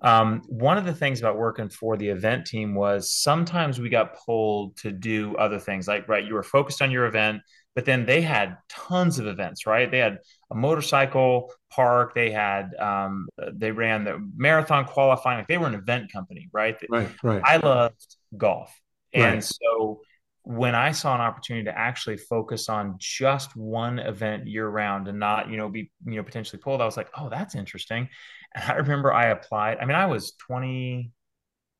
um, 0.00 0.42
one 0.46 0.78
of 0.78 0.84
the 0.84 0.94
things 0.94 1.18
about 1.18 1.36
working 1.36 1.68
for 1.68 1.96
the 1.96 2.08
event 2.08 2.46
team 2.46 2.74
was 2.74 3.10
sometimes 3.10 3.80
we 3.80 3.88
got 3.88 4.16
pulled 4.24 4.76
to 4.78 4.92
do 4.92 5.36
other 5.36 5.58
things 5.58 5.88
like 5.88 6.08
right 6.08 6.24
you 6.24 6.34
were 6.34 6.42
focused 6.44 6.82
on 6.82 6.90
your 6.90 7.06
event 7.06 7.42
but 7.74 7.84
then 7.84 8.06
they 8.06 8.22
had 8.22 8.56
tons 8.68 9.18
of 9.18 9.26
events, 9.26 9.66
right? 9.66 9.90
They 9.90 9.98
had 9.98 10.18
a 10.50 10.54
motorcycle 10.54 11.52
park. 11.70 12.14
They 12.14 12.30
had 12.30 12.74
um, 12.74 13.28
they 13.52 13.70
ran 13.70 14.04
the 14.04 14.18
marathon 14.36 14.84
qualifying. 14.84 15.38
Like 15.38 15.48
they 15.48 15.58
were 15.58 15.68
an 15.68 15.74
event 15.74 16.12
company, 16.12 16.48
right? 16.52 16.76
Right, 16.88 17.08
right. 17.22 17.42
I 17.44 17.58
loved 17.58 18.16
golf, 18.36 18.74
and 19.12 19.34
right. 19.34 19.44
so 19.44 20.00
when 20.42 20.74
I 20.74 20.92
saw 20.92 21.14
an 21.14 21.20
opportunity 21.20 21.66
to 21.66 21.78
actually 21.78 22.16
focus 22.16 22.70
on 22.70 22.96
just 22.98 23.54
one 23.54 23.98
event 23.98 24.46
year 24.46 24.66
round 24.66 25.06
and 25.06 25.18
not, 25.18 25.50
you 25.50 25.58
know, 25.58 25.68
be 25.68 25.90
you 26.06 26.16
know 26.16 26.22
potentially 26.22 26.60
pulled, 26.60 26.80
I 26.80 26.86
was 26.86 26.96
like, 26.96 27.10
oh, 27.18 27.28
that's 27.28 27.54
interesting. 27.54 28.08
And 28.54 28.64
I 28.64 28.76
remember 28.76 29.12
I 29.12 29.26
applied. 29.26 29.76
I 29.78 29.84
mean, 29.84 29.94
I 29.94 30.06
was 30.06 30.32
twenty 30.32 31.12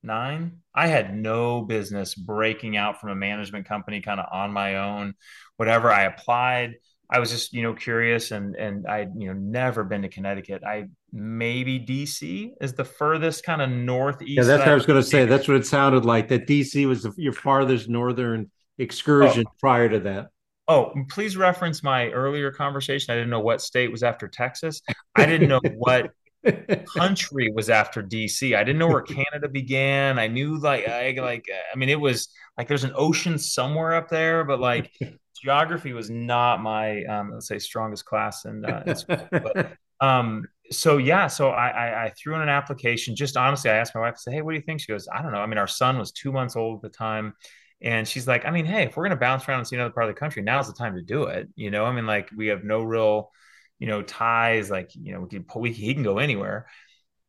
nine. 0.03 0.59
I 0.75 0.87
had 0.87 1.15
no 1.15 1.63
business 1.63 2.15
breaking 2.15 2.77
out 2.77 3.01
from 3.01 3.11
a 3.11 3.15
management 3.15 3.67
company 3.67 4.01
kind 4.01 4.21
of 4.21 4.27
on 4.33 4.53
my 4.53 4.77
own, 4.77 5.15
whatever. 5.57 5.91
I 5.91 6.05
applied. 6.05 6.75
I 7.11 7.21
was 7.21 7.31
just, 7.31 7.53
you 7.55 7.63
know, 7.63 7.75
curious 7.75 8.31
and 8.33 8.55
and 8.57 8.87
I, 8.87 9.07
you 9.17 9.29
know, 9.29 9.33
never 9.33 9.83
been 9.83 10.03
to 10.03 10.09
Connecticut. 10.09 10.63
I 10.65 10.89
maybe 11.13 11.81
DC 11.81 12.51
is 12.61 12.75
the 12.75 12.85
furthest 12.85 13.45
kind 13.45 13.63
of 13.63 13.71
northeast. 13.71 14.33
Yeah, 14.33 14.43
that's 14.43 14.61
what 14.61 14.69
I 14.69 14.75
was 14.75 14.87
going 14.87 15.03
to 15.03 15.09
say. 15.09 15.25
That's 15.25 15.49
what 15.49 15.57
it 15.57 15.67
sounded 15.67 16.05
like. 16.05 16.29
That 16.29 16.47
DC 16.47 16.87
was 16.87 17.05
the, 17.05 17.13
your 17.17 17.33
farthest 17.33 17.89
northern 17.89 18.51
excursion 18.77 19.45
oh. 19.47 19.53
prior 19.59 19.89
to 19.89 20.01
that. 20.01 20.29
Oh, 20.69 20.93
please 21.09 21.35
reference 21.35 21.83
my 21.83 22.11
earlier 22.11 22.53
conversation. 22.53 23.11
I 23.11 23.17
didn't 23.17 23.31
know 23.31 23.41
what 23.41 23.63
state 23.63 23.91
was 23.91 24.03
after 24.03 24.29
Texas. 24.29 24.83
I 25.15 25.25
didn't 25.25 25.49
know 25.49 25.61
what 25.77 26.11
country 26.97 27.51
was 27.51 27.70
after 27.70 28.03
DC. 28.03 28.57
I 28.57 28.64
didn't 28.64 28.78
know 28.78 28.89
where 28.89 29.03
Canada 29.03 29.49
began. 29.49 30.18
I 30.18 30.26
knew 30.26 30.59
like 30.59 30.89
I 30.89 31.14
like 31.18 31.47
I 31.72 31.76
mean 31.76 31.89
it 31.89 32.01
was 32.01 32.28
like 32.57 32.68
there's 32.68 32.84
an 32.84 32.93
ocean 32.95 33.39
somewhere 33.39 33.95
up 33.95 34.09
there, 34.09 34.45
but 34.45 34.61
like 34.61 34.93
geography 35.43 35.93
was 35.93 36.11
not 36.11 36.62
my 36.62 37.05
um, 37.05 37.32
let's 37.32 37.49
say 37.49 37.59
strongest 37.59 38.05
class 38.05 38.45
in, 38.45 38.64
uh, 38.64 38.82
in 38.86 38.97
school. 38.97 39.28
But, 39.30 39.72
um, 40.01 40.47
so 40.70 40.99
yeah, 40.99 41.28
so 41.28 41.51
I, 41.51 41.68
I, 41.68 42.05
I 42.05 42.11
threw 42.11 42.34
in 42.34 42.43
an 42.43 42.49
application. 42.49 43.16
Just 43.16 43.36
honestly, 43.36 43.70
I 43.70 43.76
asked 43.76 43.95
my 43.95 44.03
wife. 44.03 44.14
I 44.14 44.18
said, 44.18 44.34
"Hey, 44.34 44.43
what 44.43 44.53
do 44.53 44.57
you 44.57 44.62
think?" 44.62 44.80
She 44.80 44.93
goes, 44.93 45.09
"I 45.12 45.22
don't 45.22 45.32
know. 45.32 45.41
I 45.41 45.47
mean, 45.47 45.59
our 45.59 45.66
son 45.66 45.99
was 45.99 46.12
two 46.12 46.32
months 46.32 46.57
old 46.57 46.84
at 46.84 46.93
the 46.93 46.97
time." 46.97 47.34
And 47.80 48.09
she's 48.09 48.26
like, 48.26 48.45
I 48.45 48.51
mean, 48.51 48.64
hey, 48.64 48.84
if 48.84 48.97
we're 48.97 49.05
going 49.05 49.16
to 49.16 49.20
bounce 49.20 49.49
around 49.49 49.61
and 49.61 49.68
see 49.68 49.76
another 49.76 49.93
part 49.93 50.09
of 50.09 50.14
the 50.14 50.18
country, 50.18 50.43
now's 50.43 50.66
the 50.66 50.72
time 50.72 50.97
to 50.97 51.03
do 51.03 51.24
it. 51.24 51.49
You 51.55 51.70
know, 51.70 51.84
I 51.84 51.93
mean, 51.93 52.07
like 52.07 52.28
we 52.36 52.49
have 52.49 52.64
no 52.64 52.82
real, 52.82 53.30
you 53.79 53.87
know, 53.87 54.03
ties. 54.03 54.70
Like, 54.70 54.91
you 54.95 55.12
know, 55.12 55.20
we 55.20 55.29
can, 55.29 55.45
we, 55.57 55.72
he 55.72 55.95
can 55.95 56.03
go 56.03 56.18
anywhere. 56.18 56.66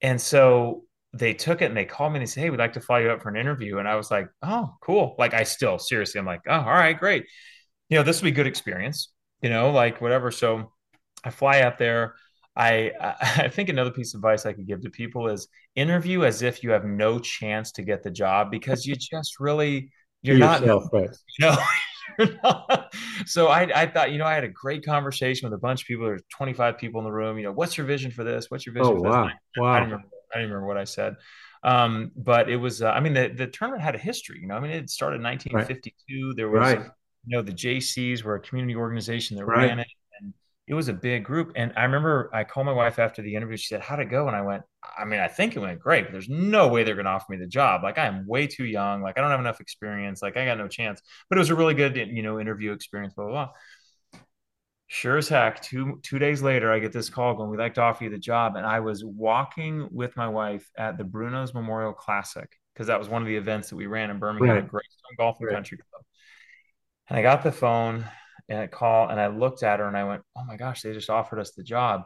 And 0.01 0.19
so 0.19 0.83
they 1.13 1.33
took 1.33 1.61
it 1.61 1.65
and 1.65 1.77
they 1.77 1.85
called 1.85 2.13
me 2.13 2.17
and 2.17 2.21
they 2.27 2.29
said, 2.29 2.41
Hey, 2.41 2.49
we'd 2.49 2.59
like 2.59 2.73
to 2.73 2.81
fly 2.81 3.01
you 3.01 3.09
up 3.09 3.21
for 3.21 3.29
an 3.29 3.35
interview. 3.35 3.77
And 3.77 3.87
I 3.87 3.95
was 3.95 4.11
like, 4.11 4.29
Oh, 4.41 4.75
cool. 4.81 5.15
Like, 5.17 5.33
I 5.33 5.43
still 5.43 5.79
seriously, 5.79 6.19
I'm 6.19 6.25
like, 6.25 6.41
Oh, 6.47 6.53
all 6.53 6.65
right, 6.65 6.97
great. 6.97 7.25
You 7.89 7.97
know, 7.97 8.03
this 8.03 8.21
will 8.21 8.27
be 8.27 8.31
good 8.31 8.47
experience, 8.47 9.11
you 9.41 9.49
know, 9.49 9.71
like 9.71 10.01
whatever. 10.01 10.31
So 10.31 10.71
I 11.23 11.31
fly 11.31 11.61
up 11.61 11.77
there. 11.77 12.15
I 12.55 12.91
I 13.21 13.47
think 13.47 13.69
another 13.69 13.91
piece 13.91 14.13
of 14.13 14.19
advice 14.19 14.45
I 14.45 14.53
could 14.53 14.67
give 14.67 14.81
to 14.81 14.89
people 14.89 15.27
is 15.27 15.47
interview 15.75 16.23
as 16.23 16.41
if 16.41 16.63
you 16.63 16.71
have 16.71 16.85
no 16.85 17.19
chance 17.19 17.71
to 17.73 17.81
get 17.81 18.03
the 18.03 18.11
job 18.11 18.51
because 18.51 18.85
you 18.85 18.95
just 18.95 19.39
really 19.39 19.91
you're 20.21 20.37
not 20.37 20.61
yourself, 20.61 20.85
right. 20.93 21.09
you 21.39 22.37
know 22.43 22.85
so 23.25 23.47
I, 23.47 23.69
I 23.81 23.85
thought, 23.85 24.11
you 24.11 24.17
know, 24.17 24.25
I 24.25 24.33
had 24.33 24.43
a 24.43 24.49
great 24.49 24.85
conversation 24.85 25.49
with 25.49 25.53
a 25.57 25.61
bunch 25.61 25.81
of 25.81 25.87
people. 25.87 26.05
There's 26.05 26.21
25 26.31 26.77
people 26.77 26.99
in 26.99 27.05
the 27.05 27.11
room. 27.11 27.37
You 27.37 27.45
know, 27.45 27.51
what's 27.51 27.77
your 27.77 27.87
vision 27.87 28.11
for 28.11 28.23
this? 28.23 28.49
What's 28.49 28.65
your 28.65 28.73
vision 28.73 28.93
oh, 28.93 28.95
for 28.97 29.01
wow. 29.01 29.25
this? 29.25 29.33
I, 29.57 29.61
wow. 29.61 29.71
I 29.71 29.79
didn't, 29.79 29.91
remember, 29.91 30.07
I 30.33 30.37
didn't 30.37 30.51
remember 30.51 30.67
what 30.67 30.77
I 30.77 30.83
said. 30.83 31.15
Um, 31.63 32.11
but 32.15 32.49
it 32.49 32.55
was, 32.55 32.81
uh, 32.81 32.91
I 32.91 32.99
mean, 32.99 33.13
the, 33.13 33.27
the 33.27 33.47
tournament 33.47 33.83
had 33.83 33.95
a 33.95 33.99
history, 33.99 34.39
you 34.41 34.47
know, 34.47 34.55
I 34.55 34.59
mean, 34.59 34.71
it 34.71 34.89
started 34.89 35.17
in 35.17 35.23
1952. 35.23 36.27
Right. 36.27 36.35
There 36.35 36.49
was, 36.49 36.61
right. 36.61 36.79
you 37.25 37.35
know, 37.35 37.41
the 37.41 37.51
Jaycees 37.51 38.23
were 38.23 38.35
a 38.35 38.39
community 38.39 38.75
organization 38.75 39.35
that 39.37 39.45
right. 39.45 39.67
ran 39.67 39.79
it 39.79 39.87
it 40.69 40.75
was 40.75 40.87
a 40.87 40.93
big 40.93 41.25
group. 41.25 41.51
And 41.55 41.73
I 41.75 41.83
remember 41.83 42.29
I 42.31 42.43
called 42.43 42.67
my 42.67 42.71
wife 42.71 42.99
after 42.99 43.23
the 43.23 43.35
interview. 43.35 43.57
She 43.57 43.67
said, 43.69 43.81
How'd 43.81 44.01
it 44.01 44.05
go? 44.05 44.27
And 44.27 44.35
I 44.35 44.43
went, 44.43 44.61
I 44.97 45.03
mean, 45.03 45.19
I 45.19 45.27
think 45.27 45.55
it 45.55 45.59
went 45.59 45.79
great, 45.79 46.05
but 46.05 46.11
there's 46.11 46.29
no 46.29 46.67
way 46.67 46.83
they're 46.83 46.93
going 46.93 47.05
to 47.05 47.11
offer 47.11 47.25
me 47.31 47.39
the 47.39 47.47
job. 47.47 47.81
Like, 47.81 47.97
I 47.97 48.05
am 48.05 48.27
way 48.27 48.45
too 48.45 48.65
young. 48.65 49.01
Like, 49.01 49.17
I 49.17 49.21
don't 49.21 49.31
have 49.31 49.39
enough 49.39 49.61
experience. 49.61 50.21
Like, 50.21 50.37
I 50.37 50.45
got 50.45 50.59
no 50.59 50.67
chance. 50.67 51.01
But 51.27 51.39
it 51.39 51.39
was 51.39 51.49
a 51.49 51.55
really 51.55 51.73
good, 51.73 51.97
you 51.97 52.21
know, 52.21 52.39
interview 52.39 52.71
experience, 52.71 53.15
blah, 53.15 53.25
blah, 53.25 53.45
blah. 54.13 54.21
Sure 54.85 55.17
as 55.17 55.27
heck, 55.27 55.61
two 55.61 55.99
two 56.03 56.17
days 56.17 56.41
later, 56.41 56.71
I 56.71 56.79
get 56.79 56.91
this 56.91 57.09
call 57.09 57.35
going, 57.35 57.49
We'd 57.49 57.59
like 57.59 57.75
to 57.75 57.81
offer 57.81 58.03
you 58.03 58.11
the 58.11 58.19
job. 58.19 58.55
And 58.55 58.65
I 58.65 58.79
was 58.79 59.03
walking 59.03 59.87
with 59.91 60.15
my 60.15 60.27
wife 60.27 60.69
at 60.77 60.99
the 60.99 61.03
Bruno's 61.03 61.53
Memorial 61.53 61.93
Classic 61.93 62.49
because 62.73 62.87
that 62.87 62.99
was 62.99 63.09
one 63.09 63.23
of 63.23 63.27
the 63.27 63.35
events 63.35 63.69
that 63.69 63.75
we 63.75 63.87
ran 63.87 64.11
in 64.11 64.19
Birmingham 64.19 64.49
right. 64.49 64.63
at 64.63 64.69
Greystone 64.69 65.15
Golf 65.17 65.37
and 65.39 65.47
right. 65.47 65.55
Country 65.55 65.77
Club. 65.77 66.03
And 67.07 67.17
I 67.17 67.21
got 67.23 67.43
the 67.43 67.51
phone 67.51 68.05
and 68.49 68.59
I 68.59 68.67
call 68.67 69.09
and 69.09 69.19
I 69.19 69.27
looked 69.27 69.63
at 69.63 69.79
her 69.79 69.87
and 69.87 69.95
I 69.97 70.03
went, 70.05 70.23
"Oh 70.35 70.43
my 70.45 70.57
gosh, 70.57 70.81
they 70.81 70.93
just 70.93 71.09
offered 71.09 71.39
us 71.39 71.51
the 71.51 71.63
job." 71.63 72.03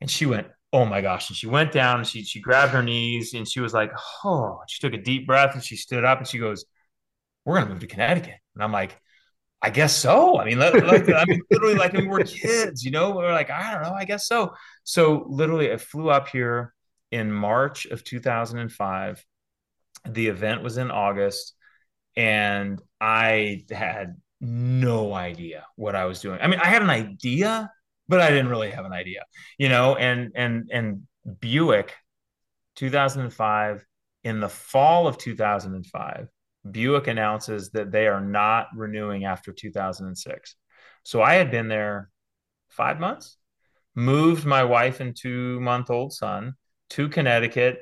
And 0.00 0.10
she 0.10 0.26
went, 0.26 0.48
"Oh 0.72 0.84
my 0.84 1.00
gosh!" 1.00 1.30
And 1.30 1.36
she 1.36 1.46
went 1.46 1.72
down 1.72 1.98
and 1.98 2.06
she 2.06 2.24
she 2.24 2.40
grabbed 2.40 2.72
her 2.72 2.82
knees 2.82 3.34
and 3.34 3.48
she 3.48 3.60
was 3.60 3.72
like, 3.74 3.92
"Oh!" 4.24 4.60
She 4.68 4.80
took 4.80 4.94
a 4.98 5.02
deep 5.02 5.26
breath 5.26 5.54
and 5.54 5.64
she 5.64 5.76
stood 5.76 6.04
up 6.04 6.18
and 6.18 6.26
she 6.28 6.38
goes, 6.38 6.64
"We're 7.44 7.58
gonna 7.58 7.70
move 7.70 7.80
to 7.80 7.86
Connecticut." 7.86 8.38
And 8.54 8.62
I'm 8.64 8.72
like, 8.72 8.98
"I 9.62 9.70
guess 9.70 9.96
so." 9.96 10.38
I 10.38 10.44
mean, 10.44 10.58
like, 10.58 10.74
I 10.74 11.24
mean, 11.26 11.40
literally, 11.50 11.74
like 11.76 11.92
mean, 11.94 12.08
we're 12.08 12.24
kids, 12.24 12.84
you 12.84 12.90
know. 12.90 13.12
We're 13.12 13.32
like, 13.32 13.50
I 13.50 13.72
don't 13.74 13.82
know, 13.82 13.94
I 13.94 14.04
guess 14.04 14.26
so. 14.28 14.54
So 14.84 15.26
literally, 15.28 15.72
I 15.72 15.76
flew 15.78 16.10
up 16.10 16.28
here 16.28 16.74
in 17.10 17.32
March 17.32 17.86
of 17.86 18.04
2005. 18.04 19.24
The 20.08 20.28
event 20.28 20.62
was 20.62 20.78
in 20.78 20.90
August, 20.90 21.54
and 22.16 22.80
I 23.00 23.64
had 23.70 24.16
no 24.40 25.14
idea 25.14 25.66
what 25.76 25.94
I 25.94 26.04
was 26.04 26.20
doing. 26.20 26.38
I 26.40 26.46
mean, 26.46 26.60
I 26.60 26.66
had 26.66 26.82
an 26.82 26.90
idea, 26.90 27.70
but 28.08 28.20
I 28.20 28.30
didn't 28.30 28.48
really 28.48 28.70
have 28.70 28.84
an 28.84 28.92
idea, 28.92 29.24
you 29.58 29.68
know. 29.68 29.96
And 29.96 30.32
and 30.34 30.68
and 30.72 31.02
Buick, 31.40 31.94
2005, 32.76 33.84
in 34.24 34.40
the 34.40 34.48
fall 34.48 35.06
of 35.06 35.18
2005, 35.18 36.28
Buick 36.70 37.06
announces 37.06 37.70
that 37.70 37.90
they 37.90 38.06
are 38.06 38.20
not 38.20 38.68
renewing 38.74 39.24
after 39.24 39.52
2006. 39.52 40.54
So 41.02 41.22
I 41.22 41.34
had 41.34 41.50
been 41.50 41.68
there 41.68 42.10
five 42.68 43.00
months, 43.00 43.36
moved 43.94 44.44
my 44.44 44.64
wife 44.64 45.00
and 45.00 45.16
two 45.16 45.60
month 45.60 45.90
old 45.90 46.12
son 46.12 46.54
to 46.90 47.08
Connecticut, 47.08 47.80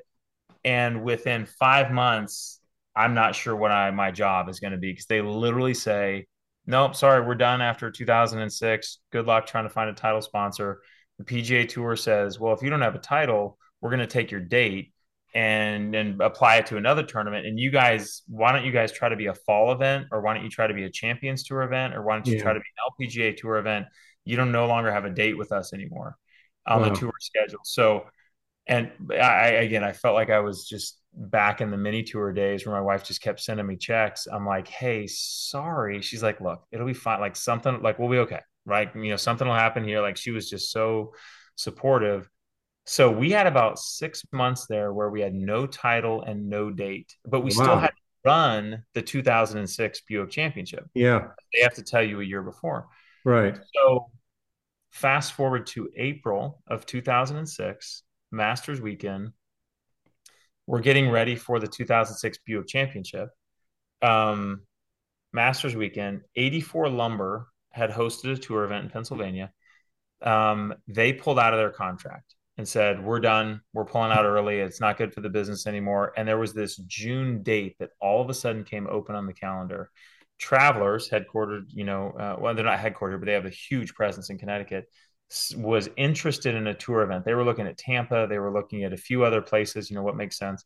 and 0.65 1.03
within 1.03 1.47
five 1.47 1.93
months, 1.93 2.61
I'm 2.95 3.15
not 3.15 3.35
sure 3.35 3.55
what 3.55 3.71
I 3.71 3.91
my 3.91 4.11
job 4.11 4.49
is 4.49 4.59
going 4.59 4.73
to 4.73 4.79
be 4.79 4.93
because 4.93 5.07
they 5.07 5.21
literally 5.21 5.75
say 5.75 6.27
nope, 6.67 6.95
sorry, 6.95 7.27
we're 7.27 7.35
done 7.35 7.61
after 7.61 7.91
2006. 7.91 8.99
Good 9.13 9.27
luck 9.27 9.47
trying 9.47 9.65
to 9.65 9.71
find 9.71 9.91
a 9.91 9.95
title 9.95 10.23
sponsor. 10.23 10.81
The 11.19 11.25
PGA 11.25 11.69
Tour 11.69 11.97
says, 11.97 12.39
well, 12.39 12.53
if 12.53 12.63
you 12.63 12.71
don't 12.71 12.83
have 12.83 12.95
a 12.95 13.01
title, 13.01 13.59
we're 13.81 13.91
going 13.91 14.01
to 14.01 14.07
take 14.07 14.31
your 14.31 14.41
date 14.41 14.93
and 15.35 15.95
and 15.95 16.21
apply 16.23 16.57
it 16.57 16.67
to 16.67 16.77
another 16.77 17.03
tournament. 17.03 17.47
And 17.47 17.59
you 17.59 17.71
guys, 17.71 18.23
why 18.27 18.53
don't 18.53 18.65
you 18.65 18.73
guys 18.73 18.91
try 18.91 19.09
to 19.09 19.17
be 19.17 19.27
a 19.27 19.35
fall 19.35 19.73
event, 19.73 20.07
or 20.11 20.21
why 20.23 20.35
don't 20.35 20.45
you 20.45 20.51
try 20.51 20.67
to 20.67 20.75
be 20.75 20.85
a 20.85 20.91
Champions 20.91 21.45
Tour 21.45 21.63
event, 21.63 21.95
or 21.95 22.03
why 22.03 22.15
don't 22.15 22.27
you 22.27 22.37
yeah. 22.37 22.43
try 22.43 22.53
to 22.53 22.61
be 22.61 22.65
an 23.01 23.09
LPGA 23.09 23.37
Tour 23.37 23.57
event? 23.57 23.87
You 24.25 24.37
don't 24.37 24.51
no 24.51 24.67
longer 24.67 24.91
have 24.91 25.05
a 25.05 25.11
date 25.11 25.37
with 25.39 25.53
us 25.53 25.73
anymore 25.73 26.17
on 26.67 26.81
wow. 26.81 26.89
the 26.89 26.95
tour 26.97 27.13
schedule. 27.21 27.61
So, 27.65 28.07
and 28.67 28.91
I 29.11 29.49
again, 29.49 29.85
I 29.85 29.93
felt 29.93 30.15
like 30.15 30.31
I 30.31 30.41
was 30.41 30.67
just 30.67 31.01
back 31.17 31.61
in 31.61 31.71
the 31.71 31.77
mini 31.77 32.03
tour 32.03 32.33
days 32.33 32.67
where 32.67 32.75
my 32.75 32.81
wife 32.81 33.05
just 33.05 33.23
kept 33.23 33.41
sending 33.41 33.67
me 33.67 33.77
checks. 33.77 34.27
I'm 34.27 34.47
like, 34.47 34.69
hey, 34.69 35.07
sorry. 35.07 36.03
She's 36.03 36.23
like, 36.23 36.41
look, 36.41 36.65
it'll 36.71 36.87
be 36.87 36.95
fine. 36.95 37.21
Like 37.21 37.37
something, 37.37 37.81
like 37.81 37.99
we'll 37.99 38.11
be 38.11 38.19
okay, 38.19 38.41
right? 38.65 38.95
You 38.95 39.11
know, 39.11 39.17
something 39.17 39.47
will 39.47 39.55
happen 39.55 39.85
here. 39.85 40.01
Like 40.01 40.17
she 40.17 40.31
was 40.31 40.51
just 40.51 40.71
so 40.71 41.15
supportive. 41.55 42.29
So 42.85 43.11
we 43.11 43.31
had 43.31 43.47
about 43.47 43.79
six 43.79 44.25
months 44.33 44.67
there 44.67 44.93
where 44.93 45.11
we 45.11 45.21
had 45.21 45.35
no 45.35 45.67
title 45.67 46.23
and 46.23 46.49
no 46.49 46.71
date, 46.71 47.15
but 47.25 47.41
we 47.41 47.51
wow. 47.57 47.65
still 47.65 47.79
had 47.79 47.89
to 47.89 47.95
run 48.25 48.85
the 48.95 49.03
2006 49.03 50.03
Buick 50.09 50.31
Championship. 50.31 50.85
Yeah. 50.95 51.29
They 51.55 51.63
have 51.63 51.75
to 51.75 51.83
tell 51.83 52.03
you 52.03 52.21
a 52.21 52.25
year 52.25 52.43
before. 52.43 52.87
Right. 53.25 53.59
So 53.75 54.11
fast 54.91 55.33
forward 55.33 55.67
to 55.69 55.91
April 55.97 56.63
of 56.69 56.87
2006, 56.87 58.03
Masters 58.31 58.81
weekend 58.81 59.33
we're 60.67 60.81
getting 60.81 61.09
ready 61.09 61.37
for 61.37 61.61
the 61.61 61.69
2006 61.69 62.39
Buick 62.45 62.67
Championship. 62.67 63.31
Um, 64.03 64.63
Masters 65.33 65.77
weekend, 65.77 66.23
84 66.35 66.89
Lumber 66.89 67.49
had 67.71 67.91
hosted 67.91 68.33
a 68.33 68.37
tour 68.37 68.65
event 68.65 68.85
in 68.85 68.91
Pennsylvania. 68.91 69.53
Um, 70.23 70.75
they 70.89 71.13
pulled 71.13 71.39
out 71.39 71.53
of 71.53 71.59
their 71.59 71.71
contract 71.71 72.35
and 72.57 72.67
said, 72.67 73.05
We're 73.05 73.21
done. 73.21 73.61
We're 73.73 73.85
pulling 73.85 74.13
out 74.13 74.25
early. 74.25 74.59
It's 74.59 74.81
not 74.81 74.97
good 74.97 75.13
for 75.13 75.21
the 75.21 75.29
business 75.29 75.67
anymore. 75.67 76.13
And 76.17 76.27
there 76.27 76.39
was 76.39 76.53
this 76.53 76.77
June 76.77 77.43
date 77.43 77.77
that 77.79 77.91
all 78.01 78.23
of 78.23 78.31
a 78.31 78.35
sudden 78.35 78.65
came 78.65 78.87
open 78.91 79.15
on 79.15 79.27
the 79.27 79.35
calendar. 79.35 79.91
Travelers, 80.39 81.09
headquartered, 81.09 81.67
you 81.69 81.85
know, 81.85 82.11
uh, 82.11 82.37
well, 82.39 82.55
they're 82.55 82.65
not 82.65 82.79
headquartered, 82.79 83.21
but 83.21 83.27
they 83.27 83.33
have 83.33 83.47
a 83.47 83.51
huge 83.51 83.95
presence 83.95 84.31
in 84.31 84.39
Connecticut 84.39 84.87
was 85.57 85.89
interested 85.97 86.55
in 86.55 86.67
a 86.67 86.75
tour 86.75 87.03
event. 87.03 87.25
They 87.25 87.35
were 87.35 87.45
looking 87.45 87.67
at 87.67 87.79
Tampa, 87.79 88.27
they 88.29 88.39
were 88.39 88.53
looking 88.53 88.85
at 88.85 88.93
a 88.93 88.97
few 88.97 89.25
other 89.25 89.43
places, 89.43 89.91
you 89.91 89.97
know, 89.97 90.03
what 90.03 90.17
makes 90.17 90.39
sense. 90.39 90.65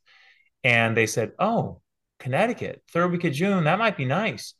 And 0.64 0.96
they 0.96 1.06
said, 1.06 1.32
"Oh, 1.38 1.80
Connecticut, 2.18 2.82
third 2.92 3.12
week 3.12 3.24
of 3.24 3.32
June, 3.32 3.64
that 3.64 3.78
might 3.78 3.96
be 3.96 4.04
nice." 4.04 4.54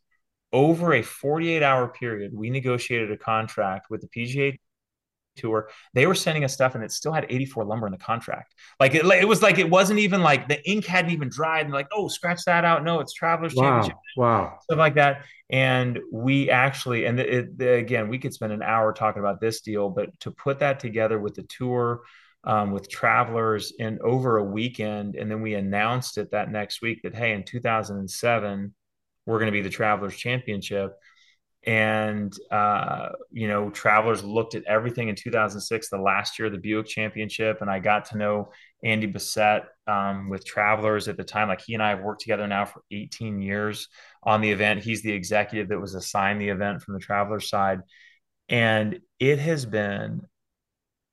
Over 0.53 0.95
a 0.95 1.03
48 1.03 1.63
hour 1.63 1.89
period, 1.89 2.33
we 2.35 2.51
negotiated 2.51 3.13
a 3.13 3.17
contract 3.17 3.89
with 3.91 4.01
the 4.01 4.09
PGA 4.09 4.59
tour. 5.37 5.69
They 5.95 6.07
were 6.07 6.15
sending 6.15 6.45
us 6.45 6.53
stuff 6.53 6.75
and 6.75 6.85
it 6.85 6.93
still 6.93 7.13
had 7.13 7.27
84 7.29 7.65
lumber 7.65 7.87
in 7.87 7.93
the 7.93 7.99
contract. 7.99 8.55
Like 8.79 8.95
it, 8.95 9.05
it 9.05 9.29
was 9.29 9.43
like 9.43 9.59
it 9.59 9.69
wasn't 9.69 10.01
even 10.01 10.23
like 10.23 10.49
the 10.49 10.69
ink 10.69 10.87
hadn't 10.87 11.11
even 11.11 11.29
dried 11.29 11.67
and 11.67 11.75
like, 11.75 11.89
oh, 11.93 12.09
scratch 12.09 12.45
that 12.47 12.65
out. 12.65 12.85
No, 12.85 13.01
it's 13.01 13.13
Travelers 13.13 13.55
wow. 13.55 13.63
Championship. 13.63 13.97
Wow. 14.17 14.59
Stuff 14.63 14.79
like 14.79 14.95
that. 14.95 15.25
And 15.51 15.99
we 16.13 16.51
actually, 16.51 17.07
and 17.07 17.19
it, 17.19 17.51
it, 17.59 17.79
again, 17.79 18.09
we 18.09 18.19
could 18.19 18.33
spend 18.33 18.53
an 18.53 18.63
hour 18.63 18.93
talking 18.93 19.21
about 19.21 19.41
this 19.41 19.61
deal, 19.61 19.91
but 19.91 20.19
to 20.21 20.31
put 20.31 20.61
that 20.61 20.79
together 20.79 21.19
with 21.19 21.35
the 21.35 21.43
tour, 21.43 22.03
um, 22.45 22.71
with 22.71 22.89
travelers 22.89 23.73
in 23.79 23.99
over 24.03 24.39
a 24.39 24.45
weekend, 24.45 25.17
and 25.17 25.31
then 25.31 25.43
we 25.43 25.55
announced 25.55 26.17
it 26.19 26.31
that 26.31 26.51
next 26.51 26.81
week 26.81 27.03
that 27.03 27.15
hey, 27.15 27.33
in 27.33 27.45
2007, 27.45 28.75
we're 29.27 29.39
going 29.39 29.47
to 29.47 29.53
be 29.53 29.61
the 29.61 29.69
Travelers 29.69 30.17
Championship 30.17 30.93
and 31.67 32.35
uh, 32.51 33.11
you 33.31 33.47
know 33.47 33.71
travelers 33.71 34.25
looked 34.25 34.55
at 34.55 34.65
everything 34.65 35.09
in 35.09 35.15
2006 35.15 35.91
the 35.91 35.99
last 35.99 36.39
year 36.39 36.47
of 36.47 36.53
the 36.53 36.59
buick 36.59 36.87
championship 36.87 37.61
and 37.61 37.71
i 37.71 37.79
got 37.79 38.07
to 38.07 38.17
know 38.17 38.51
andy 38.83 39.07
Bessette 39.07 39.65
um, 39.91 40.29
with 40.29 40.45
travelers 40.45 41.09
at 41.09 41.17
the 41.17 41.25
time. 41.25 41.49
Like 41.49 41.61
he 41.61 41.75
and 41.75 41.83
i 41.83 41.91
have 41.91 42.01
worked 42.01 42.23
together 42.23 42.47
now 42.47 42.65
for 42.65 42.83
18 42.91 43.41
years 43.41 43.89
on 44.23 44.41
the 44.41 44.51
event. 44.51 44.83
He's 44.83 45.03
the 45.03 45.13
executive 45.13 45.69
that 45.69 45.81
was 45.81 45.95
assigned 45.95 46.41
the 46.41 46.49
event 46.49 46.83
from 46.83 46.95
the 46.95 47.01
travelers 47.01 47.49
side. 47.49 47.81
And 48.49 49.01
it 49.19 49.39
has 49.39 49.67
been 49.67 50.23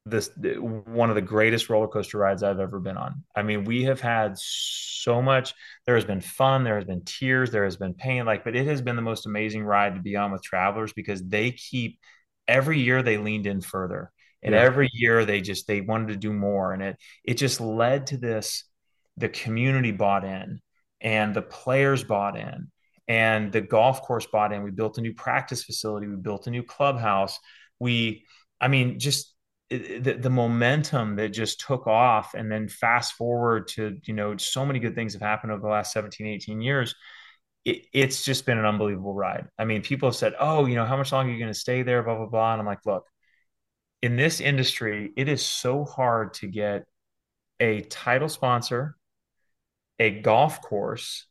this 0.09 0.29
one 0.37 1.09
of 1.09 1.15
the 1.15 1.21
greatest 1.21 1.69
roller 1.69 1.87
coaster 1.87 2.17
rides 2.17 2.43
I've 2.43 2.59
ever 2.59 2.79
been 2.79 2.97
on. 2.97 3.23
I 3.35 3.43
mean, 3.43 3.63
we 3.63 3.83
have 3.83 4.01
had 4.01 4.37
so 4.37 5.21
much. 5.21 5.53
There 5.85 5.95
has 5.95 6.05
been 6.05 6.21
fun, 6.21 6.63
there 6.63 6.75
has 6.75 6.85
been 6.85 7.03
tears, 7.05 7.51
there 7.51 7.63
has 7.63 7.77
been 7.77 7.93
pain. 7.93 8.25
Like, 8.25 8.43
but 8.43 8.55
it 8.55 8.67
has 8.67 8.81
been 8.81 8.95
the 8.95 9.01
most 9.01 9.25
amazing 9.25 9.63
ride 9.63 9.95
to 9.95 10.01
be 10.01 10.15
on 10.15 10.31
with 10.31 10.43
travelers 10.43 10.93
because 10.93 11.23
they 11.23 11.51
keep 11.51 11.99
every 12.47 12.79
year 12.79 13.03
they 13.03 13.17
leaned 13.17 13.47
in 13.47 13.61
further, 13.61 14.11
and 14.41 14.53
yeah. 14.53 14.61
every 14.61 14.89
year 14.93 15.25
they 15.25 15.41
just 15.41 15.67
they 15.67 15.81
wanted 15.81 16.09
to 16.09 16.15
do 16.15 16.33
more, 16.33 16.73
and 16.73 16.81
it 16.81 16.97
it 17.23 17.33
just 17.35 17.61
led 17.61 18.07
to 18.07 18.17
this. 18.17 18.63
The 19.17 19.29
community 19.29 19.91
bought 19.91 20.23
in, 20.23 20.59
and 21.01 21.35
the 21.35 21.41
players 21.41 22.03
bought 22.03 22.37
in, 22.37 22.71
and 23.07 23.51
the 23.51 23.61
golf 23.61 24.01
course 24.01 24.27
bought 24.27 24.53
in. 24.53 24.63
We 24.63 24.71
built 24.71 24.97
a 24.97 25.01
new 25.01 25.13
practice 25.13 25.63
facility. 25.63 26.07
We 26.07 26.17
built 26.17 26.47
a 26.47 26.51
new 26.51 26.63
clubhouse. 26.63 27.39
We, 27.79 28.25
I 28.59 28.67
mean, 28.67 28.99
just 28.99 29.33
the, 29.69 30.17
the 30.19 30.29
momentum 30.29 31.17
that 31.17 31.29
just 31.29 31.59
took 31.59 31.87
off 31.87 32.33
and 32.33 32.51
then 32.51 32.69
fast 32.69 33.13
forward 33.13 33.67
to 33.67 33.97
you 34.05 34.13
know 34.13 34.37
so 34.37 34.65
many 34.65 34.79
good 34.79 34.95
things 34.95 35.13
have 35.13 35.21
happened 35.21 35.51
over 35.51 35.61
the 35.61 35.67
last 35.67 35.91
17 35.91 36.25
18 36.25 36.61
years 36.61 36.95
it, 37.65 37.85
it's 37.93 38.23
just 38.23 38.45
been 38.45 38.57
an 38.57 38.65
unbelievable 38.65 39.13
ride. 39.13 39.47
I 39.57 39.65
mean 39.65 39.81
people 39.81 40.09
have 40.09 40.15
said 40.15 40.33
oh 40.39 40.65
you 40.65 40.75
know 40.75 40.85
how 40.85 40.97
much 40.97 41.11
longer 41.11 41.31
are 41.31 41.33
you 41.33 41.39
going 41.39 41.53
to 41.53 41.59
stay 41.59 41.83
there? 41.83 42.01
Blah 42.03 42.15
blah 42.15 42.27
blah. 42.27 42.53
And 42.53 42.61
i'm 42.61 42.65
like 42.65 42.85
look 42.85 43.05
in 44.01 44.15
this 44.15 44.39
industry 44.39 45.11
it 45.17 45.27
is 45.27 45.43
so 45.45 45.83
hard 45.83 46.33
to 46.35 46.47
get 46.47 46.85
a 47.59 47.81
title 47.81 48.29
sponsor 48.29 48.95
a 49.99 50.11
golf 50.11 50.61
course 50.61 51.25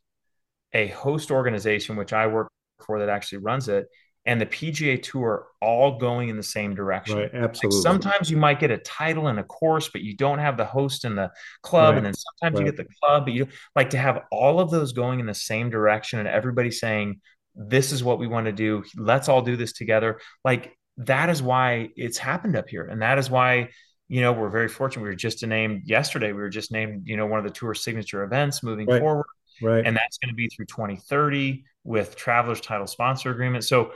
a 0.72 0.88
host 0.88 1.30
organization 1.30 1.96
which 1.96 2.12
i 2.12 2.26
work 2.26 2.48
for 2.84 2.98
that 2.98 3.08
actually 3.08 3.38
runs 3.38 3.68
it 3.68 3.86
and 4.26 4.40
the 4.40 4.46
PGA 4.46 5.00
Tour 5.00 5.46
all 5.62 5.98
going 5.98 6.28
in 6.28 6.36
the 6.36 6.42
same 6.42 6.74
direction. 6.74 7.18
Right, 7.18 7.30
absolutely. 7.32 7.78
Like 7.78 7.82
sometimes 7.82 8.28
you 8.28 8.36
might 8.36 8.58
get 8.58 8.72
a 8.72 8.78
title 8.78 9.28
and 9.28 9.38
a 9.38 9.44
course, 9.44 9.88
but 9.88 10.02
you 10.02 10.16
don't 10.16 10.40
have 10.40 10.56
the 10.56 10.64
host 10.64 11.04
and 11.04 11.16
the 11.16 11.30
club, 11.62 11.90
right. 11.90 11.98
and 11.98 12.06
then 12.06 12.14
sometimes 12.14 12.58
right. 12.58 12.66
you 12.66 12.72
get 12.72 12.76
the 12.76 12.92
club, 13.00 13.24
but 13.24 13.34
you 13.34 13.46
like 13.76 13.90
to 13.90 13.98
have 13.98 14.24
all 14.32 14.58
of 14.58 14.70
those 14.70 14.92
going 14.92 15.20
in 15.20 15.26
the 15.26 15.34
same 15.34 15.70
direction, 15.70 16.18
and 16.18 16.28
everybody 16.28 16.72
saying, 16.72 17.20
"This 17.54 17.92
is 17.92 18.02
what 18.02 18.18
we 18.18 18.26
want 18.26 18.46
to 18.46 18.52
do. 18.52 18.82
Let's 18.96 19.28
all 19.28 19.42
do 19.42 19.56
this 19.56 19.72
together." 19.72 20.20
Like 20.44 20.76
that 20.98 21.30
is 21.30 21.40
why 21.40 21.90
it's 21.96 22.18
happened 22.18 22.56
up 22.56 22.68
here, 22.68 22.84
and 22.84 23.02
that 23.02 23.18
is 23.18 23.30
why 23.30 23.68
you 24.08 24.22
know 24.22 24.32
we're 24.32 24.50
very 24.50 24.68
fortunate. 24.68 25.04
We 25.04 25.08
were 25.08 25.14
just 25.14 25.46
named 25.46 25.82
yesterday. 25.86 26.32
We 26.32 26.40
were 26.40 26.48
just 26.48 26.72
named 26.72 27.06
you 27.06 27.16
know 27.16 27.26
one 27.26 27.38
of 27.38 27.44
the 27.44 27.52
tour 27.52 27.74
signature 27.74 28.24
events 28.24 28.64
moving 28.64 28.86
forward, 28.86 29.26
right? 29.62 29.86
And 29.86 29.96
that's 29.96 30.18
going 30.18 30.30
to 30.30 30.36
be 30.36 30.48
through 30.48 30.66
2030 30.66 31.64
with 31.84 32.16
Travelers 32.16 32.60
Title 32.60 32.86
Sponsor 32.86 33.30
Agreement. 33.30 33.62
So 33.62 33.92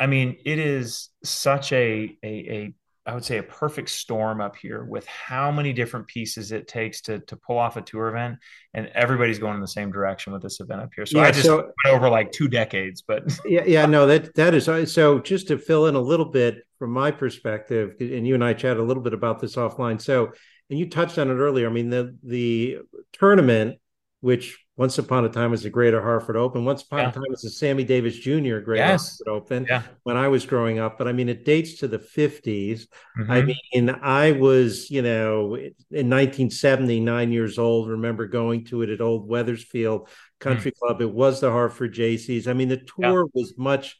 I 0.00 0.06
mean, 0.06 0.38
it 0.46 0.58
is 0.58 1.10
such 1.22 1.72
a, 1.72 2.16
a, 2.24 2.26
a 2.26 2.74
I 3.06 3.14
would 3.14 3.24
say 3.24 3.38
a 3.38 3.42
perfect 3.42 3.90
storm 3.90 4.40
up 4.40 4.56
here 4.56 4.84
with 4.84 5.06
how 5.06 5.50
many 5.50 5.72
different 5.72 6.06
pieces 6.06 6.52
it 6.52 6.68
takes 6.68 7.02
to 7.02 7.20
to 7.20 7.36
pull 7.36 7.58
off 7.58 7.76
a 7.76 7.82
tour 7.82 8.08
event, 8.08 8.38
and 8.72 8.86
everybody's 8.94 9.38
going 9.38 9.54
in 9.54 9.60
the 9.60 9.68
same 9.68 9.92
direction 9.92 10.32
with 10.32 10.42
this 10.42 10.60
event 10.60 10.80
up 10.80 10.90
here. 10.96 11.04
So 11.04 11.18
yeah, 11.18 11.24
I 11.24 11.30
just 11.30 11.44
so, 11.44 11.56
went 11.56 11.96
over 11.96 12.08
like 12.08 12.32
two 12.32 12.48
decades, 12.48 13.02
but 13.02 13.24
yeah, 13.44 13.64
yeah, 13.66 13.86
no, 13.86 14.06
that 14.06 14.34
that 14.36 14.54
is 14.54 14.64
so. 14.64 15.18
Just 15.18 15.48
to 15.48 15.58
fill 15.58 15.86
in 15.86 15.94
a 15.94 16.00
little 16.00 16.26
bit 16.26 16.62
from 16.78 16.92
my 16.92 17.10
perspective, 17.10 17.94
and 18.00 18.26
you 18.26 18.34
and 18.34 18.44
I 18.44 18.54
chat 18.54 18.78
a 18.78 18.82
little 18.82 19.02
bit 19.02 19.12
about 19.12 19.38
this 19.38 19.56
offline. 19.56 20.00
So, 20.00 20.32
and 20.70 20.78
you 20.78 20.88
touched 20.88 21.18
on 21.18 21.30
it 21.30 21.34
earlier. 21.34 21.68
I 21.68 21.72
mean, 21.72 21.90
the 21.90 22.16
the 22.22 22.78
tournament, 23.12 23.78
which 24.20 24.58
once 24.80 24.96
upon 24.96 25.26
a 25.26 25.28
time 25.28 25.50
was 25.50 25.62
the 25.62 25.68
Greater 25.68 26.00
Hartford 26.00 26.38
Open. 26.38 26.64
Once 26.64 26.80
upon 26.80 27.00
yeah. 27.00 27.10
a 27.10 27.12
time 27.12 27.24
was 27.28 27.42
the 27.42 27.50
Sammy 27.50 27.84
Davis 27.84 28.16
Jr. 28.16 28.60
Greater 28.60 28.76
yes. 28.76 29.20
Hartford 29.26 29.28
Open 29.28 29.66
yeah. 29.68 29.82
when 30.04 30.16
I 30.16 30.28
was 30.28 30.46
growing 30.46 30.78
up. 30.78 30.96
But 30.96 31.06
I 31.06 31.12
mean, 31.12 31.28
it 31.28 31.44
dates 31.44 31.74
to 31.80 31.86
the 31.86 31.98
50s. 31.98 32.86
Mm-hmm. 33.18 33.30
I 33.30 33.42
mean, 33.42 33.90
I 33.90 34.32
was, 34.32 34.90
you 34.90 35.02
know, 35.02 35.54
in 35.54 36.08
1970, 36.08 36.98
nine 37.00 37.30
years 37.30 37.58
old, 37.58 37.90
remember 37.90 38.26
going 38.26 38.64
to 38.68 38.80
it 38.80 38.88
at 38.88 39.02
Old 39.02 39.28
Wethersfield 39.28 40.08
Country 40.38 40.70
mm-hmm. 40.70 40.86
Club. 40.86 41.02
It 41.02 41.12
was 41.12 41.42
the 41.42 41.50
Hartford 41.50 41.92
Jaycees. 41.92 42.48
I 42.48 42.54
mean, 42.54 42.70
the 42.70 42.78
tour 42.78 43.26
yeah. 43.26 43.30
was 43.34 43.52
much, 43.58 43.98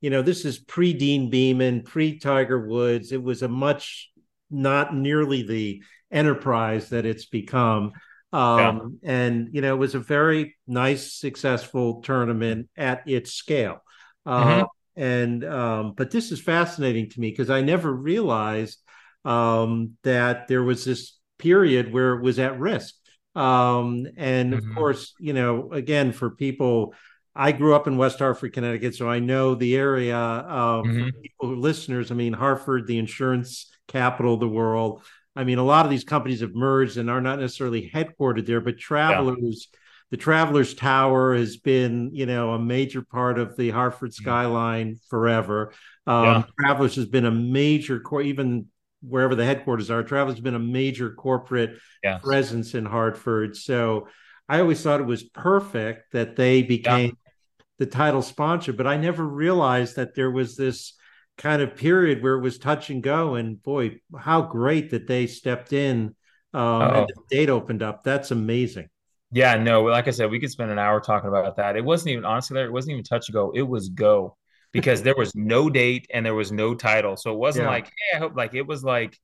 you 0.00 0.10
know, 0.10 0.22
this 0.22 0.44
is 0.44 0.60
pre 0.60 0.92
Deane 0.92 1.28
Beman, 1.28 1.82
pre 1.82 2.20
Tiger 2.20 2.68
Woods. 2.68 3.10
It 3.10 3.20
was 3.20 3.42
a 3.42 3.48
much, 3.48 4.12
not 4.48 4.94
nearly 4.94 5.42
the 5.42 5.82
enterprise 6.12 6.90
that 6.90 7.04
it's 7.04 7.26
become. 7.26 7.94
Um, 8.32 8.98
yeah. 9.02 9.10
And, 9.12 9.48
you 9.52 9.60
know, 9.60 9.74
it 9.74 9.78
was 9.78 9.94
a 9.94 10.00
very 10.00 10.56
nice, 10.66 11.12
successful 11.14 12.02
tournament 12.02 12.68
at 12.76 13.08
its 13.08 13.32
scale. 13.32 13.82
Uh, 14.24 14.44
mm-hmm. 14.44 15.02
And, 15.02 15.44
um, 15.44 15.94
but 15.96 16.10
this 16.10 16.30
is 16.30 16.40
fascinating 16.40 17.10
to 17.10 17.20
me 17.20 17.30
because 17.30 17.50
I 17.50 17.60
never 17.60 17.92
realized 17.92 18.78
um, 19.24 19.96
that 20.04 20.48
there 20.48 20.62
was 20.62 20.84
this 20.84 21.18
period 21.38 21.92
where 21.92 22.14
it 22.14 22.22
was 22.22 22.38
at 22.38 22.58
risk. 22.58 22.94
Um, 23.34 24.06
and 24.16 24.52
mm-hmm. 24.52 24.70
of 24.70 24.76
course, 24.76 25.14
you 25.18 25.32
know, 25.32 25.72
again, 25.72 26.12
for 26.12 26.30
people, 26.30 26.94
I 27.34 27.52
grew 27.52 27.74
up 27.74 27.86
in 27.86 27.96
West 27.96 28.18
Hartford, 28.18 28.52
Connecticut, 28.52 28.94
so 28.96 29.08
I 29.08 29.20
know 29.20 29.54
the 29.54 29.76
area. 29.76 30.16
Uh, 30.16 30.82
mm-hmm. 30.82 31.06
For 31.06 31.12
people, 31.12 31.56
listeners, 31.56 32.10
I 32.10 32.14
mean, 32.14 32.32
Hartford, 32.32 32.86
the 32.86 32.98
insurance 32.98 33.70
capital 33.88 34.34
of 34.34 34.40
the 34.40 34.48
world. 34.48 35.02
I 35.36 35.44
mean, 35.44 35.58
a 35.58 35.64
lot 35.64 35.84
of 35.84 35.90
these 35.90 36.04
companies 36.04 36.40
have 36.40 36.54
merged 36.54 36.96
and 36.96 37.08
are 37.08 37.20
not 37.20 37.38
necessarily 37.38 37.90
headquartered 37.94 38.46
there, 38.46 38.60
but 38.60 38.78
travelers, 38.78 39.68
yeah. 39.72 39.78
the 40.10 40.16
Travelers 40.16 40.74
Tower 40.74 41.34
has 41.34 41.56
been, 41.56 42.10
you 42.12 42.26
know, 42.26 42.52
a 42.52 42.58
major 42.58 43.02
part 43.02 43.38
of 43.38 43.56
the 43.56 43.70
Hartford 43.70 44.10
mm-hmm. 44.10 44.22
skyline 44.22 44.96
forever. 45.08 45.72
Um, 46.06 46.24
yeah. 46.24 46.42
Travelers 46.58 46.96
has 46.96 47.06
been 47.06 47.26
a 47.26 47.30
major 47.30 48.00
core, 48.00 48.22
even 48.22 48.66
wherever 49.02 49.34
the 49.34 49.44
headquarters 49.44 49.90
are. 49.90 50.02
Travelers 50.02 50.36
has 50.36 50.42
been 50.42 50.54
a 50.54 50.58
major 50.58 51.12
corporate 51.12 51.78
yes. 52.02 52.20
presence 52.22 52.74
in 52.74 52.84
Hartford. 52.84 53.56
So 53.56 54.08
I 54.48 54.60
always 54.60 54.82
thought 54.82 55.00
it 55.00 55.06
was 55.06 55.22
perfect 55.22 56.12
that 56.12 56.34
they 56.34 56.62
became 56.62 57.10
yeah. 57.10 57.64
the 57.78 57.86
title 57.86 58.22
sponsor, 58.22 58.72
but 58.72 58.86
I 58.86 58.96
never 58.96 59.24
realized 59.24 59.96
that 59.96 60.14
there 60.16 60.30
was 60.30 60.56
this 60.56 60.94
kind 61.40 61.62
of 61.62 61.74
period 61.74 62.22
where 62.22 62.34
it 62.34 62.40
was 62.40 62.58
touch 62.58 62.90
and 62.90 63.02
go. 63.02 63.34
And 63.34 63.62
boy, 63.62 64.00
how 64.16 64.42
great 64.42 64.90
that 64.90 65.06
they 65.06 65.26
stepped 65.26 65.72
in 65.72 66.14
um, 66.52 66.82
and 66.82 67.08
the 67.08 67.14
date 67.30 67.50
opened 67.50 67.82
up. 67.82 68.04
That's 68.04 68.30
amazing. 68.30 68.88
Yeah, 69.32 69.56
no, 69.56 69.82
like 69.82 70.08
I 70.08 70.10
said, 70.10 70.30
we 70.30 70.40
could 70.40 70.50
spend 70.50 70.70
an 70.70 70.78
hour 70.78 71.00
talking 71.00 71.28
about 71.28 71.56
that. 71.56 71.76
It 71.76 71.84
wasn't 71.84 72.10
even 72.10 72.24
honestly 72.24 72.54
there, 72.54 72.66
it 72.66 72.72
wasn't 72.72 72.92
even 72.92 73.04
touch 73.04 73.28
and 73.28 73.34
go, 73.34 73.52
it 73.54 73.62
was 73.62 73.88
go 73.88 74.36
because 74.72 75.02
there 75.02 75.14
was 75.16 75.34
no 75.34 75.70
date 75.70 76.06
and 76.12 76.26
there 76.26 76.34
was 76.34 76.50
no 76.50 76.74
title. 76.74 77.16
So 77.16 77.32
it 77.32 77.38
wasn't 77.38 77.66
yeah. 77.66 77.70
like, 77.70 77.86
hey, 77.86 78.16
I 78.16 78.18
hope 78.18 78.36
like 78.36 78.54
it 78.54 78.66
was 78.66 78.82
like 78.82 79.16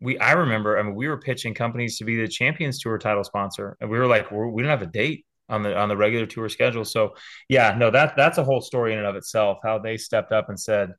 we 0.00 0.18
I 0.18 0.32
remember, 0.32 0.78
I 0.78 0.82
mean, 0.82 0.94
we 0.94 1.06
were 1.06 1.18
pitching 1.18 1.54
companies 1.54 1.98
to 1.98 2.04
be 2.04 2.16
the 2.16 2.28
Champions 2.28 2.80
Tour 2.80 2.98
title 2.98 3.24
sponsor, 3.24 3.76
and 3.80 3.88
we 3.88 3.98
were 3.98 4.06
like, 4.06 4.30
we're, 4.30 4.48
we 4.48 4.62
don't 4.62 4.70
have 4.70 4.82
a 4.82 4.86
date 4.86 5.24
on 5.48 5.62
the 5.62 5.76
on 5.78 5.88
the 5.88 5.96
regular 5.96 6.26
tour 6.26 6.48
schedule. 6.48 6.84
So 6.84 7.14
yeah, 7.48 7.74
no, 7.78 7.90
that 7.90 8.16
that's 8.16 8.38
a 8.38 8.44
whole 8.44 8.60
story 8.60 8.92
in 8.92 8.98
and 8.98 9.06
of 9.06 9.16
itself. 9.16 9.58
How 9.62 9.78
they 9.78 9.96
stepped 9.96 10.32
up 10.32 10.48
and 10.48 10.58
said, 10.58 10.92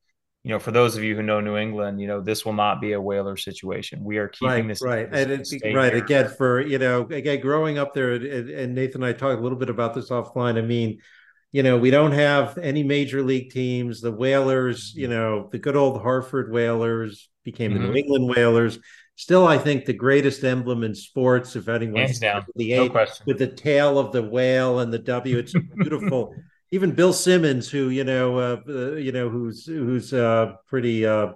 you 0.44 0.50
know, 0.50 0.60
for 0.60 0.72
those 0.72 0.98
of 0.98 1.04
you 1.04 1.16
who 1.16 1.24
know 1.24 1.40
New 1.40 1.56
England, 1.56 2.02
you 2.02 2.08
know, 2.08 2.20
this 2.20 2.44
will 2.44 2.54
not 2.54 2.82
be 2.82 2.92
a 2.92 3.02
whaler 3.02 3.38
situation. 3.38 4.04
We 4.04 4.18
are 4.18 4.28
keeping 4.28 4.50
right, 4.50 4.68
this 4.68 4.82
right, 4.82 5.10
and 5.10 5.32
it's 5.32 5.54
right 5.64 5.94
here. 5.94 6.04
again 6.04 6.30
for 6.38 6.60
you 6.60 6.78
know, 6.78 7.08
again 7.10 7.40
growing 7.40 7.78
up 7.78 7.94
there, 7.94 8.12
and 8.12 8.76
Nathan 8.76 9.04
and 9.04 9.06
I 9.06 9.14
talked 9.14 9.40
a 9.40 9.42
little 9.42 9.58
bit 9.58 9.70
about 9.70 9.94
this 9.94 10.10
offline. 10.10 10.58
I 10.58 10.62
mean, 10.62 11.00
you 11.54 11.64
know, 11.64 11.78
we 11.78 11.92
don't 11.92 12.12
have 12.12 12.58
any 12.58 12.84
major 12.84 13.24
league 13.24 13.52
teams. 13.52 14.02
The 14.02 14.12
Whalers, 14.12 14.94
you 14.94 15.08
know, 15.08 15.48
the 15.50 15.60
good 15.60 15.78
old 15.78 16.02
Hartford 16.02 16.52
Whalers 16.52 17.30
became 17.46 17.72
mm-hmm. 17.72 17.82
the 17.84 17.88
New 17.90 17.96
England 17.96 18.28
Whalers. 18.28 18.80
Still, 19.16 19.48
I 19.48 19.58
think 19.58 19.86
the 19.86 19.94
greatest 19.94 20.44
emblem 20.44 20.84
in 20.84 20.94
sports, 20.94 21.56
if 21.56 21.70
anyone's 21.70 22.20
down, 22.20 22.46
the 22.56 22.74
eight, 22.74 22.94
no 22.94 23.06
with 23.26 23.38
the 23.38 23.48
tail 23.48 23.98
of 23.98 24.12
the 24.12 24.24
whale 24.24 24.80
and 24.80 24.92
the 24.92 25.00
W, 25.00 25.38
it's 25.38 25.54
beautiful 25.78 26.36
even 26.74 26.90
Bill 26.90 27.14
Simmons, 27.14 27.70
who 27.70 27.90
you 27.90 28.04
know, 28.04 28.40
uh, 28.40 28.58
uh, 28.68 28.96
you 28.96 29.12
know, 29.12 29.30
who's 29.30 29.64
who's 29.68 30.12
uh, 30.12 30.54
pretty 30.66 31.06
uh, 31.06 31.34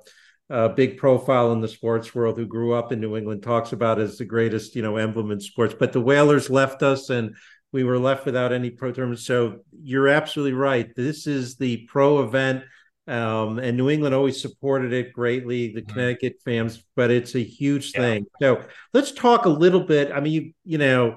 uh, 0.50 0.70
big 0.70 0.98
profile 0.98 1.52
in 1.52 1.62
the 1.62 1.68
sports 1.68 2.16
world, 2.16 2.40
who 2.40 2.48
grew 2.48 2.74
up 2.74 2.92
in 2.92 3.00
New 3.00 3.16
England, 3.16 3.44
talks 3.44 3.72
about 3.72 4.00
as 4.00 4.18
the 4.18 4.26
greatest, 4.26 4.76
you 4.76 4.82
know, 4.82 4.98
emblem 4.98 5.30
in 5.30 5.40
sports. 5.40 5.76
But 5.78 5.94
the 5.94 6.02
Whalers 6.02 6.50
left 6.50 6.82
us, 6.82 7.12
and 7.12 7.36
we 7.72 7.84
were 7.84 8.00
left 8.00 8.26
without 8.26 8.52
any 8.52 8.72
pro 8.72 8.92
tournament. 8.92 9.20
So 9.20 9.60
you're 9.80 10.08
absolutely 10.08 10.54
right. 10.54 10.90
This 10.96 11.28
is 11.28 11.56
the 11.56 11.86
pro 11.86 12.24
event. 12.24 12.64
Um, 13.08 13.60
and 13.60 13.78
New 13.78 13.92
England 13.92 14.16
always 14.16 14.42
supported 14.42 14.92
it 14.92 15.14
greatly, 15.14 15.72
the 15.72 15.82
mm-hmm. 15.82 15.92
Connecticut 15.92 16.38
fans, 16.44 16.84
but 16.96 17.12
it's 17.12 17.36
a 17.36 17.44
huge 17.44 17.94
yeah. 17.94 18.02
thing. 18.02 18.26
So 18.42 18.66
let's 18.92 19.12
talk 19.12 19.46
a 19.46 19.50
little 19.50 19.84
bit. 19.84 20.12
I 20.12 20.20
mean, 20.20 20.34
you, 20.34 20.54
you 20.66 20.78
know, 20.80 21.16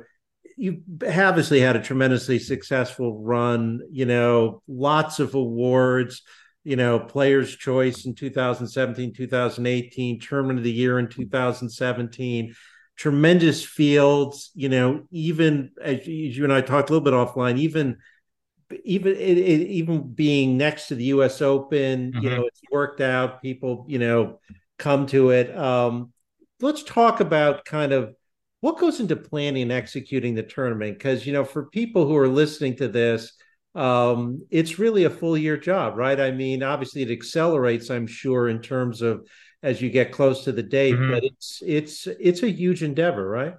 you 0.60 0.82
obviously 1.02 1.58
had 1.58 1.74
a 1.74 1.80
tremendously 1.80 2.38
successful 2.38 3.18
run, 3.22 3.80
you 3.90 4.04
know, 4.04 4.62
lots 4.68 5.18
of 5.18 5.34
awards, 5.34 6.20
you 6.64 6.76
know, 6.76 7.00
players 7.00 7.56
choice 7.56 8.04
in 8.04 8.14
2017, 8.14 9.14
2018, 9.14 10.20
tournament 10.20 10.58
of 10.58 10.64
the 10.64 10.70
year 10.70 10.98
in 10.98 11.08
2017, 11.08 12.54
tremendous 12.94 13.64
fields, 13.64 14.50
you 14.54 14.68
know, 14.68 15.04
even 15.10 15.70
as 15.80 16.06
you 16.06 16.44
and 16.44 16.52
I 16.52 16.60
talked 16.60 16.90
a 16.90 16.92
little 16.92 17.04
bit 17.04 17.14
offline, 17.14 17.58
even 17.58 17.96
even 18.84 19.12
it, 19.12 19.38
it, 19.38 19.66
even 19.66 20.12
being 20.12 20.58
next 20.58 20.88
to 20.88 20.94
the 20.94 21.04
US 21.04 21.40
Open, 21.40 22.12
mm-hmm. 22.12 22.22
you 22.22 22.28
know, 22.28 22.44
it's 22.44 22.60
worked 22.70 23.00
out, 23.00 23.40
people, 23.40 23.86
you 23.88 23.98
know, 23.98 24.40
come 24.78 25.06
to 25.06 25.30
it. 25.30 25.56
Um 25.56 26.12
let's 26.60 26.82
talk 26.82 27.20
about 27.20 27.64
kind 27.64 27.92
of 27.92 28.14
what 28.60 28.78
goes 28.78 29.00
into 29.00 29.16
planning 29.16 29.62
and 29.62 29.72
executing 29.72 30.34
the 30.34 30.42
tournament 30.42 30.98
because 30.98 31.26
you 31.26 31.32
know 31.32 31.44
for 31.44 31.66
people 31.66 32.06
who 32.06 32.16
are 32.16 32.28
listening 32.28 32.76
to 32.76 32.88
this 32.88 33.32
um, 33.74 34.44
it's 34.50 34.80
really 34.80 35.04
a 35.04 35.10
full 35.10 35.36
year 35.36 35.56
job 35.56 35.96
right 35.96 36.20
i 36.20 36.30
mean 36.30 36.62
obviously 36.62 37.02
it 37.02 37.10
accelerates 37.10 37.90
i'm 37.90 38.06
sure 38.06 38.48
in 38.48 38.60
terms 38.60 39.02
of 39.02 39.26
as 39.62 39.80
you 39.80 39.90
get 39.90 40.12
close 40.12 40.44
to 40.44 40.52
the 40.52 40.62
date 40.62 40.94
mm-hmm. 40.94 41.12
but 41.12 41.24
it's 41.24 41.62
it's 41.64 42.06
it's 42.06 42.42
a 42.42 42.50
huge 42.50 42.82
endeavor 42.82 43.28
right 43.28 43.54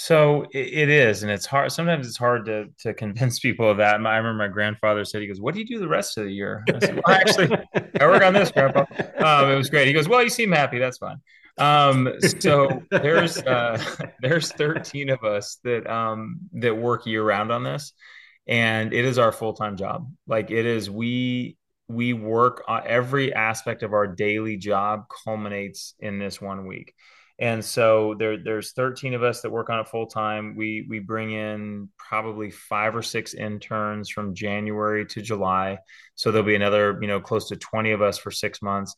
so 0.00 0.46
it 0.52 0.88
is, 0.88 1.24
and 1.24 1.32
it's 1.32 1.44
hard. 1.44 1.72
Sometimes 1.72 2.06
it's 2.06 2.16
hard 2.16 2.46
to 2.46 2.66
to 2.82 2.94
convince 2.94 3.38
people 3.40 3.68
of 3.68 3.78
that. 3.78 3.94
I 3.94 4.16
remember 4.16 4.34
my 4.34 4.46
grandfather 4.46 5.04
said, 5.04 5.22
"He 5.22 5.26
goes, 5.26 5.40
what 5.40 5.54
do 5.54 5.60
you 5.60 5.66
do 5.66 5.80
the 5.80 5.88
rest 5.88 6.16
of 6.16 6.24
the 6.24 6.30
year?" 6.30 6.64
I 6.72 6.78
said, 6.78 6.94
well, 7.04 7.16
"Actually, 7.16 7.58
I 8.00 8.06
work 8.06 8.22
on 8.22 8.32
this, 8.32 8.52
Grandpa." 8.52 8.84
Um, 9.18 9.50
it 9.50 9.56
was 9.56 9.68
great. 9.68 9.88
He 9.88 9.92
goes, 9.92 10.08
"Well, 10.08 10.22
you 10.22 10.28
seem 10.28 10.52
happy. 10.52 10.78
That's 10.78 10.98
fine." 10.98 11.16
Um, 11.58 12.12
so 12.40 12.82
there's 12.90 13.38
uh, 13.38 13.82
there's 14.20 14.52
13 14.52 15.10
of 15.10 15.24
us 15.24 15.58
that 15.64 15.86
um, 15.86 16.40
that 16.54 16.76
work 16.76 17.06
year 17.06 17.24
round 17.24 17.52
on 17.52 17.64
this, 17.64 17.92
and 18.46 18.92
it 18.92 19.04
is 19.04 19.18
our 19.18 19.32
full 19.32 19.54
time 19.54 19.76
job. 19.76 20.10
Like 20.26 20.50
it 20.50 20.66
is, 20.66 20.90
we 20.90 21.56
we 21.88 22.12
work 22.12 22.64
on 22.68 22.82
every 22.86 23.32
aspect 23.32 23.82
of 23.82 23.92
our 23.92 24.06
daily 24.06 24.56
job 24.56 25.04
culminates 25.24 25.94
in 26.00 26.18
this 26.18 26.40
one 26.40 26.66
week. 26.66 26.94
And 27.40 27.64
so 27.64 28.16
there, 28.18 28.36
there's 28.36 28.72
13 28.72 29.14
of 29.14 29.22
us 29.22 29.42
that 29.42 29.50
work 29.50 29.70
on 29.70 29.78
it 29.78 29.88
full 29.88 30.06
time. 30.06 30.56
We 30.56 30.84
we 30.88 30.98
bring 30.98 31.30
in 31.30 31.88
probably 31.96 32.50
five 32.50 32.96
or 32.96 33.02
six 33.02 33.32
interns 33.32 34.10
from 34.10 34.34
January 34.34 35.06
to 35.06 35.22
July. 35.22 35.78
So 36.16 36.32
there'll 36.32 36.46
be 36.46 36.56
another, 36.56 36.98
you 37.00 37.06
know, 37.06 37.20
close 37.20 37.48
to 37.48 37.56
20 37.56 37.92
of 37.92 38.02
us 38.02 38.18
for 38.18 38.32
six 38.32 38.60
months. 38.60 38.96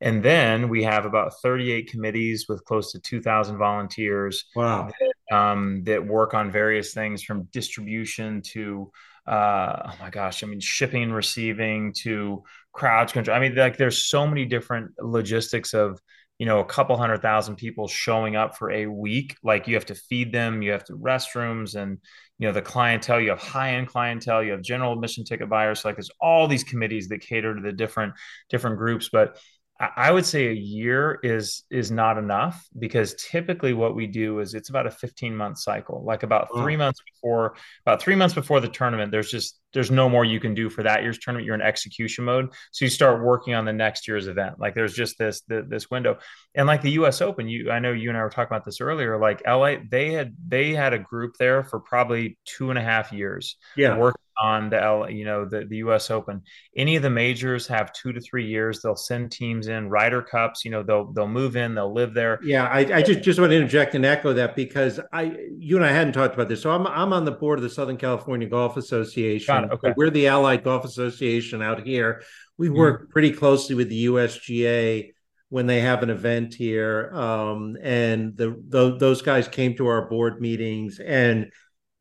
And 0.00 0.22
then 0.22 0.68
we 0.68 0.82
have 0.82 1.06
about 1.06 1.40
38 1.40 1.90
committees 1.90 2.46
with 2.48 2.64
close 2.64 2.92
to 2.92 3.00
2,000 3.00 3.56
volunteers 3.56 4.44
wow. 4.54 4.90
that, 5.00 5.36
um, 5.36 5.84
that 5.84 6.06
work 6.06 6.34
on 6.34 6.50
various 6.50 6.92
things 6.92 7.22
from 7.22 7.44
distribution 7.44 8.42
to, 8.52 8.90
uh, 9.26 9.90
oh 9.90 9.94
my 9.98 10.10
gosh, 10.10 10.44
I 10.44 10.46
mean, 10.46 10.60
shipping, 10.60 11.02
and 11.02 11.14
receiving 11.14 11.94
to 12.02 12.42
crowd 12.72 13.12
control. 13.12 13.36
I 13.36 13.40
mean, 13.40 13.54
like 13.54 13.78
there's 13.78 14.06
so 14.06 14.26
many 14.26 14.44
different 14.44 14.92
logistics 15.00 15.72
of, 15.72 15.98
you 16.38 16.44
know, 16.44 16.60
a 16.60 16.64
couple 16.66 16.94
hundred 16.98 17.22
thousand 17.22 17.56
people 17.56 17.88
showing 17.88 18.36
up 18.36 18.58
for 18.58 18.70
a 18.70 18.86
week. 18.86 19.36
Like 19.42 19.66
you 19.66 19.74
have 19.74 19.86
to 19.86 19.94
feed 19.94 20.30
them, 20.30 20.60
you 20.60 20.72
have 20.72 20.84
to 20.84 20.92
restrooms 20.92 21.74
and, 21.74 21.98
you 22.38 22.46
know, 22.46 22.52
the 22.52 22.60
clientele, 22.60 23.20
you 23.20 23.30
have 23.30 23.38
high 23.38 23.76
end 23.76 23.88
clientele, 23.88 24.42
you 24.42 24.52
have 24.52 24.60
general 24.60 24.92
admission 24.92 25.24
ticket 25.24 25.48
buyers. 25.48 25.80
So 25.80 25.88
like 25.88 25.96
there's 25.96 26.10
all 26.20 26.46
these 26.46 26.64
committees 26.64 27.08
that 27.08 27.22
cater 27.22 27.54
to 27.54 27.62
the 27.62 27.72
different, 27.72 28.12
different 28.50 28.76
groups. 28.76 29.08
But 29.10 29.38
I 29.78 30.10
would 30.10 30.24
say 30.24 30.48
a 30.48 30.54
year 30.54 31.18
is 31.22 31.64
is 31.70 31.90
not 31.90 32.16
enough 32.16 32.66
because 32.78 33.14
typically 33.14 33.74
what 33.74 33.94
we 33.94 34.06
do 34.06 34.38
is 34.38 34.54
it's 34.54 34.70
about 34.70 34.86
a 34.86 34.90
15 34.90 35.36
month 35.36 35.58
cycle. 35.58 36.02
Like 36.02 36.22
about 36.22 36.48
three 36.56 36.76
months 36.78 37.00
before, 37.12 37.56
about 37.84 38.00
three 38.00 38.14
months 38.14 38.34
before 38.34 38.60
the 38.60 38.68
tournament, 38.68 39.12
there's 39.12 39.30
just 39.30 39.58
there's 39.74 39.90
no 39.90 40.08
more 40.08 40.24
you 40.24 40.40
can 40.40 40.54
do 40.54 40.70
for 40.70 40.82
that 40.82 41.02
year's 41.02 41.18
tournament. 41.18 41.44
You're 41.44 41.54
in 41.54 41.60
execution 41.60 42.24
mode, 42.24 42.54
so 42.72 42.86
you 42.86 42.90
start 42.90 43.22
working 43.22 43.52
on 43.52 43.66
the 43.66 43.72
next 43.74 44.08
year's 44.08 44.28
event. 44.28 44.58
Like 44.58 44.74
there's 44.74 44.94
just 44.94 45.18
this 45.18 45.42
this 45.46 45.90
window, 45.90 46.18
and 46.54 46.66
like 46.66 46.80
the 46.80 46.92
U.S. 46.92 47.20
Open, 47.20 47.46
you 47.46 47.70
I 47.70 47.78
know 47.78 47.92
you 47.92 48.08
and 48.08 48.16
I 48.16 48.22
were 48.22 48.30
talking 48.30 48.54
about 48.54 48.64
this 48.64 48.80
earlier. 48.80 49.18
Like 49.18 49.42
LA, 49.46 49.74
they 49.90 50.12
had 50.12 50.34
they 50.48 50.72
had 50.72 50.94
a 50.94 50.98
group 50.98 51.34
there 51.38 51.64
for 51.64 51.80
probably 51.80 52.38
two 52.46 52.70
and 52.70 52.78
a 52.78 52.82
half 52.82 53.12
years. 53.12 53.56
Yeah, 53.76 53.98
working 53.98 54.22
on 54.38 54.70
the 54.70 54.82
L, 54.82 55.10
you 55.10 55.24
know, 55.24 55.44
the, 55.44 55.64
the 55.64 55.76
US 55.78 56.10
Open. 56.10 56.42
Any 56.76 56.96
of 56.96 57.02
the 57.02 57.10
majors 57.10 57.66
have 57.68 57.92
two 57.92 58.12
to 58.12 58.20
three 58.20 58.46
years. 58.46 58.80
They'll 58.82 58.96
send 58.96 59.32
teams 59.32 59.68
in 59.68 59.88
Ryder 59.88 60.22
Cups, 60.22 60.64
you 60.64 60.70
know, 60.70 60.82
they'll 60.82 61.12
they'll 61.12 61.28
move 61.28 61.56
in, 61.56 61.74
they'll 61.74 61.92
live 61.92 62.14
there. 62.14 62.38
Yeah, 62.42 62.64
I, 62.64 62.80
I 62.80 63.02
just 63.02 63.22
just 63.22 63.38
want 63.38 63.50
to 63.50 63.56
interject 63.56 63.94
and 63.94 64.04
echo 64.04 64.32
that 64.34 64.56
because 64.56 65.00
I 65.12 65.36
you 65.58 65.76
and 65.76 65.84
I 65.84 65.92
hadn't 65.92 66.12
talked 66.12 66.34
about 66.34 66.48
this. 66.48 66.62
So 66.62 66.70
I'm 66.70 66.86
I'm 66.86 67.12
on 67.12 67.24
the 67.24 67.32
board 67.32 67.58
of 67.58 67.62
the 67.62 67.70
Southern 67.70 67.96
California 67.96 68.48
Golf 68.48 68.76
Association. 68.76 69.70
Okay. 69.70 69.94
We're 69.96 70.10
the 70.10 70.28
Allied 70.28 70.64
Golf 70.64 70.84
Association 70.84 71.62
out 71.62 71.86
here. 71.86 72.22
We 72.58 72.68
mm-hmm. 72.68 72.78
work 72.78 73.02
mm-hmm. 73.02 73.12
pretty 73.12 73.32
closely 73.32 73.74
with 73.74 73.88
the 73.88 74.06
USGA 74.06 75.12
when 75.48 75.66
they 75.66 75.80
have 75.80 76.02
an 76.02 76.10
event 76.10 76.54
here. 76.54 77.10
Um, 77.14 77.76
and 77.82 78.36
the, 78.36 78.60
the 78.68 78.96
those 78.96 79.22
guys 79.22 79.48
came 79.48 79.76
to 79.76 79.86
our 79.86 80.08
board 80.08 80.40
meetings 80.40 80.98
and 80.98 81.52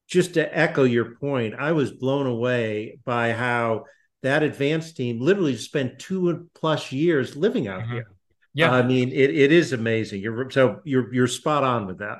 just 0.07 0.35
to 0.35 0.57
echo 0.57 0.83
your 0.83 1.15
point, 1.15 1.55
I 1.57 1.71
was 1.71 1.91
blown 1.91 2.27
away 2.27 2.99
by 3.05 3.33
how 3.33 3.85
that 4.23 4.43
advanced 4.43 4.97
team 4.97 5.19
literally 5.19 5.55
spent 5.55 5.99
two 5.99 6.49
plus 6.55 6.91
years 6.91 7.35
living 7.35 7.67
out 7.67 7.81
mm-hmm. 7.81 7.93
here. 7.93 8.07
Yeah, 8.53 8.71
I 8.71 8.83
mean 8.83 9.09
it, 9.09 9.31
it 9.31 9.51
is 9.51 9.73
amazing. 9.73 10.21
You're 10.21 10.49
so 10.49 10.79
you're 10.85 11.13
you're 11.13 11.27
spot 11.27 11.63
on 11.63 11.87
with 11.87 11.99
that. 11.99 12.19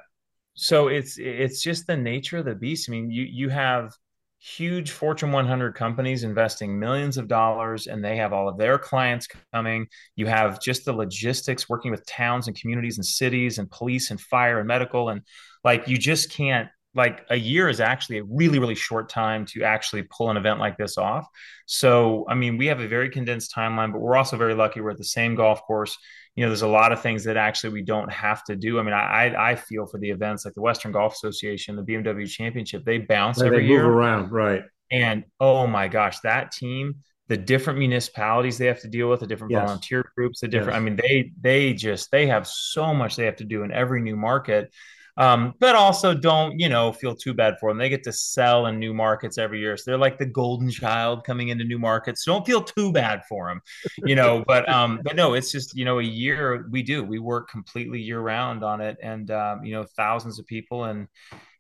So 0.55 0.88
it's 0.89 1.17
it's 1.17 1.61
just 1.61 1.88
the 1.88 1.97
nature 1.97 2.38
of 2.38 2.45
the 2.45 2.55
beast. 2.55 2.89
I 2.89 2.91
mean, 2.91 3.09
you 3.09 3.23
you 3.23 3.49
have 3.49 3.93
huge 4.39 4.91
Fortune 4.91 5.31
100 5.31 5.73
companies 5.73 6.23
investing 6.23 6.77
millions 6.77 7.17
of 7.17 7.27
dollars, 7.27 7.88
and 7.88 8.03
they 8.03 8.17
have 8.17 8.33
all 8.33 8.47
of 8.47 8.57
their 8.57 8.77
clients 8.77 9.27
coming. 9.53 9.88
You 10.15 10.27
have 10.27 10.61
just 10.61 10.86
the 10.86 10.93
logistics 10.93 11.67
working 11.69 11.91
with 11.91 12.05
towns 12.05 12.47
and 12.47 12.59
communities 12.59 12.97
and 12.97 13.05
cities 13.05 13.57
and 13.57 13.71
police 13.71 14.11
and 14.11 14.19
fire 14.19 14.59
and 14.59 14.67
medical, 14.67 15.09
and 15.09 15.21
like 15.63 15.88
you 15.88 15.97
just 15.97 16.31
can't 16.31 16.67
like 16.96 17.26
a 17.30 17.36
year 17.36 17.70
is 17.70 17.80
actually 17.80 18.20
a 18.20 18.24
really 18.24 18.60
really 18.60 18.76
short 18.76 19.10
time 19.10 19.46
to 19.46 19.64
actually 19.64 20.04
pull 20.04 20.30
an 20.30 20.38
event 20.38 20.60
like 20.60 20.78
this 20.78 20.98
off. 20.98 21.28
So 21.66 22.26
i 22.30 22.36
mean 22.36 22.58
we 22.58 22.68
have 22.68 22.80
a 22.80 22.88
very 22.88 23.10
condensed 23.10 23.54
timeline 23.54 23.91
but 23.91 24.00
we're 24.00 24.16
also 24.16 24.38
very 24.38 24.54
lucky 24.54 24.82
we're 24.82 24.91
at 24.91 24.98
the 24.98 25.04
same 25.04 25.36
golf 25.36 25.62
course. 25.64 25.98
You 26.36 26.43
know 26.43 26.50
there's 26.50 26.64
a 26.64 26.68
lot 26.68 26.91
of 26.91 27.02
things 27.02 27.24
that 27.26 27.38
actually 27.38 27.74
we 27.74 27.82
don't 27.82 28.12
have 28.12 28.43
to 28.46 28.56
do. 28.56 28.80
I 28.80 28.84
mean 28.84 28.93
i 28.93 29.52
i 29.52 29.56
feel 29.56 29.86
for 29.86 30.00
the 30.00 30.10
events 30.10 30.46
like 30.46 30.54
the 30.54 30.62
western 30.62 30.91
golf 30.91 31.14
association 31.14 31.76
the 31.76 31.84
bmw 31.84 32.28
championship 32.28 32.84
they 32.86 32.98
bounce 33.00 33.41
every 33.41 33.62
they 33.62 33.68
year. 33.68 33.84
move 33.84 33.96
around 33.96 34.32
right. 34.32 34.64
And 34.91 35.26
oh 35.39 35.68
my 35.68 35.88
gosh 35.88 36.20
that 36.22 36.52
team 36.52 36.96
the 37.28 37.38
different 37.38 37.80
municipalities 37.80 38.58
they 38.58 38.68
have 38.68 38.82
to 38.82 38.88
deal 38.88 39.10
with 39.10 39.20
the 39.20 39.28
different 39.28 39.52
yes. 39.52 39.66
volunteer 39.66 40.12
groups 40.16 40.41
the 40.41 40.48
different 40.48 40.74
yes. 40.74 40.82
i 40.82 40.84
mean 40.84 40.96
they 40.96 41.32
they 41.41 41.74
just 41.74 42.12
they 42.12 42.28
have 42.28 42.48
so 42.48 42.93
much 42.93 43.16
they 43.16 43.26
have 43.26 43.36
to 43.36 43.43
do 43.43 43.64
in 43.64 43.72
every 43.72 44.02
new 44.02 44.16
market 44.16 44.72
um, 45.18 45.53
but 45.59 45.76
also 45.76 46.13
don't, 46.13 46.59
you 46.59 46.70
know, 46.70 46.91
feel 46.91 47.16
too 47.16 47.34
bad 47.34 47.55
for 47.59 47.70
them. 47.70 47.78
They 47.78 47.89
get 47.89 48.03
to 48.03 48.11
sell 48.11 48.68
in 48.68 48.80
new 48.80 48.93
markets 48.93 49.38
every 49.38 49.59
year. 49.59 49.78
So 49.78 49.84
they're 49.86 49.97
like 49.97 50.18
the 50.18 50.26
golden 50.26 50.70
child 50.70 51.24
coming 51.24 51.49
into 51.49 51.63
new 51.63 51.80
markets. 51.80 52.24
So 52.24 52.34
don't 52.34 52.45
feel 52.45 52.61
too 52.61 52.91
bad 52.91 53.22
for 53.28 53.47
them, 53.47 53.61
you 54.03 54.16
know, 54.16 54.43
but, 54.47 54.68
um, 54.70 54.99
but 55.03 55.16
no, 55.16 55.34
it's 55.34 55.51
just, 55.51 55.76
you 55.76 55.86
know, 55.86 55.99
a 55.99 56.03
year 56.03 56.68
we 56.70 56.84
do, 56.84 57.03
we 57.03 57.20
work 57.20 57.49
completely 57.49 58.01
year 58.01 58.20
round 58.20 58.63
on 58.63 58.82
it 58.82 58.97
and, 59.01 59.32
um, 59.32 59.63
you 59.63 59.74
know, 59.74 59.86
thousands 59.95 60.39
of 60.39 60.45
people 60.45 60.86
and, 60.86 61.07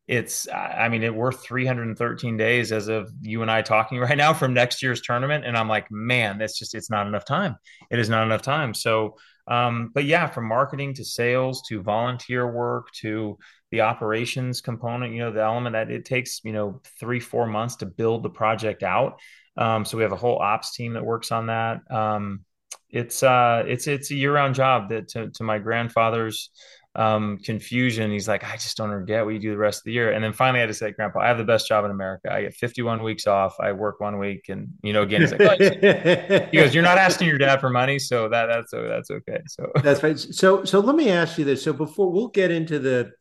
it's 0.07 0.47
i 0.49 0.87
mean 0.87 1.01
it, 1.01 1.13
we're 1.13 1.31
313 1.31 2.37
days 2.37 2.71
as 2.71 2.87
of 2.89 3.11
you 3.21 3.41
and 3.41 3.49
i 3.49 3.61
talking 3.61 3.97
right 3.99 4.17
now 4.17 4.33
from 4.33 4.53
next 4.53 4.83
year's 4.83 5.01
tournament 5.01 5.43
and 5.45 5.57
i'm 5.57 5.67
like 5.67 5.89
man 5.89 6.37
that's 6.37 6.59
just 6.59 6.75
it's 6.75 6.91
not 6.91 7.07
enough 7.07 7.25
time 7.25 7.55
it 7.89 7.97
is 7.97 8.09
not 8.09 8.23
enough 8.23 8.43
time 8.43 8.73
so 8.73 9.15
um, 9.47 9.91
but 9.93 10.05
yeah, 10.05 10.27
from 10.27 10.47
marketing 10.47 10.93
to 10.95 11.05
sales 11.05 11.61
to 11.69 11.81
volunteer 11.81 12.51
work 12.51 12.91
to 13.01 13.37
the 13.71 13.81
operations 13.81 14.61
component, 14.61 15.13
you 15.13 15.19
know, 15.19 15.31
the 15.31 15.41
element 15.41 15.73
that 15.73 15.91
it 15.91 16.05
takes, 16.05 16.41
you 16.43 16.53
know, 16.53 16.81
three, 16.99 17.19
four 17.19 17.45
months 17.45 17.77
to 17.77 17.85
build 17.85 18.23
the 18.23 18.29
project 18.29 18.83
out. 18.83 19.19
Um, 19.57 19.85
so 19.85 19.97
we 19.97 20.03
have 20.03 20.11
a 20.11 20.17
whole 20.17 20.39
ops 20.39 20.75
team 20.75 20.93
that 20.93 21.05
works 21.05 21.31
on 21.31 21.47
that. 21.47 21.79
Um, 21.89 22.45
it's 22.89 23.23
uh, 23.23 23.63
it's 23.67 23.87
it's 23.87 24.11
a 24.11 24.15
year-round 24.15 24.55
job 24.55 24.89
that 24.89 25.09
to, 25.09 25.29
to 25.31 25.43
my 25.43 25.59
grandfather's 25.59 26.51
um, 26.95 27.37
confusion. 27.39 28.11
He's 28.11 28.27
like, 28.27 28.43
I 28.43 28.55
just 28.55 28.77
don't 28.77 29.05
get 29.05 29.25
what 29.25 29.33
you 29.33 29.39
do 29.39 29.51
the 29.51 29.57
rest 29.57 29.79
of 29.79 29.83
the 29.85 29.91
year. 29.91 30.11
And 30.11 30.23
then 30.23 30.33
finally, 30.33 30.59
I 30.59 30.61
had 30.61 30.67
to 30.67 30.73
say, 30.73 30.91
Grandpa, 30.91 31.19
I 31.19 31.27
have 31.27 31.37
the 31.37 31.43
best 31.43 31.67
job 31.67 31.83
in 31.85 31.91
America. 31.91 32.31
I 32.31 32.43
get 32.43 32.53
51 32.53 33.03
weeks 33.03 33.27
off. 33.27 33.55
I 33.59 33.73
work 33.73 33.99
one 33.99 34.17
week, 34.17 34.45
and 34.49 34.69
you 34.81 34.93
know, 34.93 35.01
again, 35.01 35.21
he's 35.21 35.31
like, 35.31 35.41
oh. 35.41 35.57
he 36.51 36.57
goes, 36.57 36.73
"You're 36.73 36.83
not 36.83 36.97
asking 36.97 37.27
your 37.27 37.37
dad 37.37 37.59
for 37.59 37.69
money, 37.69 37.99
so 37.99 38.29
that 38.29 38.47
that's 38.47 38.71
that's 38.71 39.11
okay." 39.11 39.41
So 39.47 39.71
that's 39.83 40.03
right. 40.03 40.17
So 40.17 40.63
so 40.63 40.79
let 40.79 40.95
me 40.95 41.09
ask 41.09 41.37
you 41.37 41.45
this. 41.45 41.63
So 41.63 41.73
before 41.73 42.11
we'll 42.11 42.29
get 42.29 42.51
into 42.51 42.79
the 42.79 43.11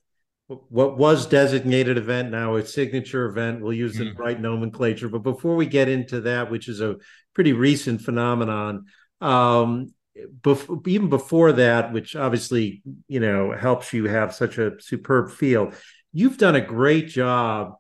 what 0.46 0.98
was 0.98 1.24
designated 1.26 1.96
event 1.96 2.30
now 2.30 2.56
a 2.56 2.66
signature 2.66 3.24
event 3.24 3.62
we'll 3.62 3.72
use 3.72 3.96
the 3.96 4.04
mm-hmm. 4.04 4.20
right 4.20 4.38
nomenclature 4.38 5.08
but 5.08 5.22
before 5.22 5.56
we 5.56 5.64
get 5.64 5.88
into 5.88 6.20
that 6.20 6.50
which 6.50 6.68
is 6.68 6.82
a 6.82 6.96
pretty 7.34 7.54
recent 7.54 8.02
phenomenon 8.02 8.84
um, 9.22 9.94
bef- 10.42 10.86
even 10.86 11.08
before 11.08 11.52
that, 11.52 11.92
which 11.92 12.16
obviously 12.16 12.82
you 13.08 13.20
know 13.20 13.52
helps 13.52 13.92
you 13.92 14.06
have 14.06 14.34
such 14.34 14.58
a 14.58 14.80
superb 14.80 15.30
field, 15.30 15.74
you've 16.12 16.38
done 16.38 16.54
a 16.54 16.60
great 16.60 17.08
job 17.08 17.74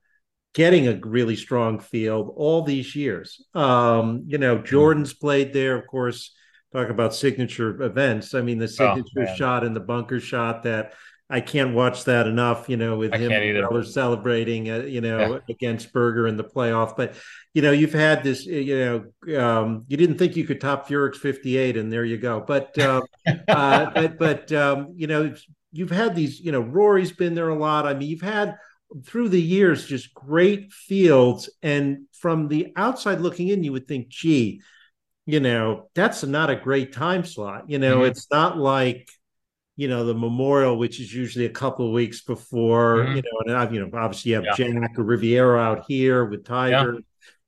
getting 0.54 0.86
a 0.86 1.00
really 1.02 1.36
strong 1.36 1.80
field 1.80 2.32
all 2.36 2.62
these 2.62 2.94
years. 2.94 3.44
Um, 3.54 4.24
you 4.26 4.38
know, 4.38 4.56
mm-hmm. 4.56 4.66
Jordan's 4.66 5.12
played 5.12 5.52
there, 5.52 5.76
of 5.76 5.86
course. 5.86 6.32
Talk 6.72 6.88
about 6.88 7.14
signature 7.14 7.82
events. 7.82 8.34
I 8.34 8.40
mean, 8.40 8.58
the 8.58 8.64
oh, 8.64 8.66
signature 8.66 9.30
oh, 9.30 9.34
shot 9.36 9.64
and 9.64 9.76
the 9.76 9.80
bunker 9.80 10.18
shot 10.18 10.64
that 10.64 10.94
I 11.34 11.40
can't 11.40 11.74
watch 11.74 12.04
that 12.04 12.28
enough, 12.28 12.68
you 12.68 12.76
know, 12.76 12.96
with 12.96 13.12
I 13.12 13.18
him 13.18 13.84
celebrating, 13.84 14.70
uh, 14.70 14.82
you 14.82 15.00
know, 15.00 15.32
yeah. 15.32 15.38
against 15.48 15.92
Berger 15.92 16.28
in 16.28 16.36
the 16.36 16.44
playoff. 16.44 16.96
But, 16.96 17.16
you 17.52 17.60
know, 17.60 17.72
you've 17.72 17.92
had 17.92 18.22
this, 18.22 18.46
uh, 18.46 18.52
you 18.52 18.78
know, 19.26 19.36
um, 19.40 19.84
you 19.88 19.96
didn't 19.96 20.16
think 20.16 20.36
you 20.36 20.44
could 20.44 20.60
top 20.60 20.88
Furyk's 20.88 21.18
58, 21.18 21.76
and 21.76 21.92
there 21.92 22.04
you 22.04 22.18
go. 22.18 22.40
But, 22.40 22.78
uh, 22.78 23.02
uh, 23.48 23.90
but, 23.90 24.16
but 24.16 24.52
um, 24.52 24.92
you 24.94 25.08
know, 25.08 25.34
you've 25.72 25.90
had 25.90 26.14
these, 26.14 26.38
you 26.38 26.52
know, 26.52 26.60
Rory's 26.60 27.10
been 27.10 27.34
there 27.34 27.48
a 27.48 27.58
lot. 27.58 27.84
I 27.84 27.94
mean, 27.94 28.08
you've 28.08 28.20
had 28.20 28.56
through 29.04 29.30
the 29.30 29.42
years 29.42 29.86
just 29.86 30.14
great 30.14 30.72
fields. 30.72 31.50
And 31.64 32.06
from 32.12 32.46
the 32.46 32.72
outside 32.76 33.20
looking 33.20 33.48
in, 33.48 33.64
you 33.64 33.72
would 33.72 33.88
think, 33.88 34.06
gee, 34.06 34.62
you 35.26 35.40
know, 35.40 35.90
that's 35.96 36.22
not 36.22 36.50
a 36.50 36.54
great 36.54 36.92
time 36.92 37.24
slot. 37.24 37.68
You 37.68 37.80
know, 37.80 37.96
mm-hmm. 37.96 38.12
it's 38.12 38.30
not 38.30 38.56
like, 38.56 39.08
you 39.76 39.88
know, 39.88 40.04
the 40.04 40.14
memorial, 40.14 40.76
which 40.76 41.00
is 41.00 41.12
usually 41.12 41.46
a 41.46 41.50
couple 41.50 41.86
of 41.86 41.92
weeks 41.92 42.22
before, 42.22 42.98
mm-hmm. 42.98 43.16
you 43.16 43.22
know, 43.22 43.40
and 43.46 43.56
I've, 43.56 43.74
you 43.74 43.84
know, 43.84 43.98
obviously 43.98 44.30
you 44.30 44.36
have 44.36 44.44
yeah. 44.44 44.54
Jack 44.54 44.98
or 44.98 45.02
Riviera 45.02 45.58
out 45.58 45.84
here 45.88 46.24
with 46.24 46.44
Tiger. 46.44 46.94
Yeah. 46.94 47.00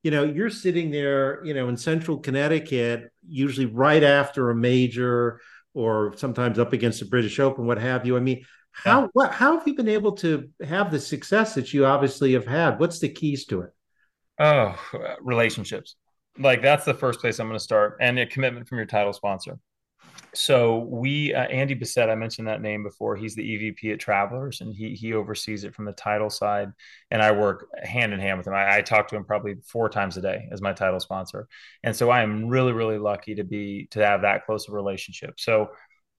You 0.02 0.10
know, 0.10 0.24
you're 0.24 0.50
sitting 0.50 0.90
there, 0.90 1.44
you 1.44 1.54
know, 1.54 1.68
in 1.68 1.76
central 1.76 2.18
Connecticut, 2.18 3.10
usually 3.26 3.66
right 3.66 4.02
after 4.02 4.50
a 4.50 4.54
major 4.54 5.40
or 5.74 6.14
sometimes 6.16 6.58
up 6.58 6.72
against 6.72 7.00
the 7.00 7.06
British 7.06 7.38
Open, 7.38 7.66
what 7.66 7.78
have 7.78 8.06
you. 8.06 8.16
I 8.16 8.20
mean, 8.20 8.44
how 8.72 9.02
yeah. 9.02 9.08
what 9.12 9.32
how 9.32 9.58
have 9.58 9.66
you 9.66 9.74
been 9.74 9.88
able 9.88 10.12
to 10.12 10.48
have 10.64 10.90
the 10.90 11.00
success 11.00 11.54
that 11.54 11.72
you 11.72 11.86
obviously 11.86 12.32
have 12.34 12.46
had? 12.46 12.78
What's 12.78 12.98
the 12.98 13.08
keys 13.08 13.46
to 13.46 13.62
it? 13.62 13.70
Oh, 14.38 14.78
relationships. 15.20 15.96
Like 16.38 16.60
that's 16.62 16.84
the 16.84 16.94
first 16.94 17.20
place 17.20 17.38
I'm 17.38 17.46
going 17.46 17.58
to 17.58 17.64
start, 17.64 17.96
and 18.00 18.18
a 18.18 18.26
commitment 18.26 18.68
from 18.68 18.78
your 18.78 18.86
title 18.86 19.12
sponsor. 19.12 19.58
So 20.34 20.80
we, 20.90 21.32
uh, 21.32 21.44
Andy 21.44 21.74
Bessette, 21.74 22.10
I 22.10 22.14
mentioned 22.14 22.46
that 22.48 22.60
name 22.60 22.82
before. 22.82 23.16
He's 23.16 23.34
the 23.34 23.42
EVP 23.42 23.92
at 23.92 24.00
Travelers, 24.00 24.60
and 24.60 24.74
he 24.74 24.94
he 24.94 25.14
oversees 25.14 25.64
it 25.64 25.74
from 25.74 25.86
the 25.86 25.92
title 25.92 26.28
side. 26.28 26.72
And 27.10 27.22
I 27.22 27.32
work 27.32 27.68
hand 27.82 28.12
in 28.12 28.20
hand 28.20 28.38
with 28.38 28.46
him. 28.46 28.54
I, 28.54 28.76
I 28.76 28.82
talk 28.82 29.08
to 29.08 29.16
him 29.16 29.24
probably 29.24 29.56
four 29.66 29.88
times 29.88 30.16
a 30.18 30.20
day 30.20 30.48
as 30.52 30.60
my 30.60 30.72
title 30.74 31.00
sponsor, 31.00 31.48
and 31.82 31.96
so 31.96 32.10
I 32.10 32.22
am 32.22 32.48
really 32.48 32.72
really 32.72 32.98
lucky 32.98 33.34
to 33.36 33.44
be 33.44 33.88
to 33.92 34.04
have 34.04 34.22
that 34.22 34.44
close 34.44 34.68
a 34.68 34.72
relationship. 34.72 35.40
So 35.40 35.70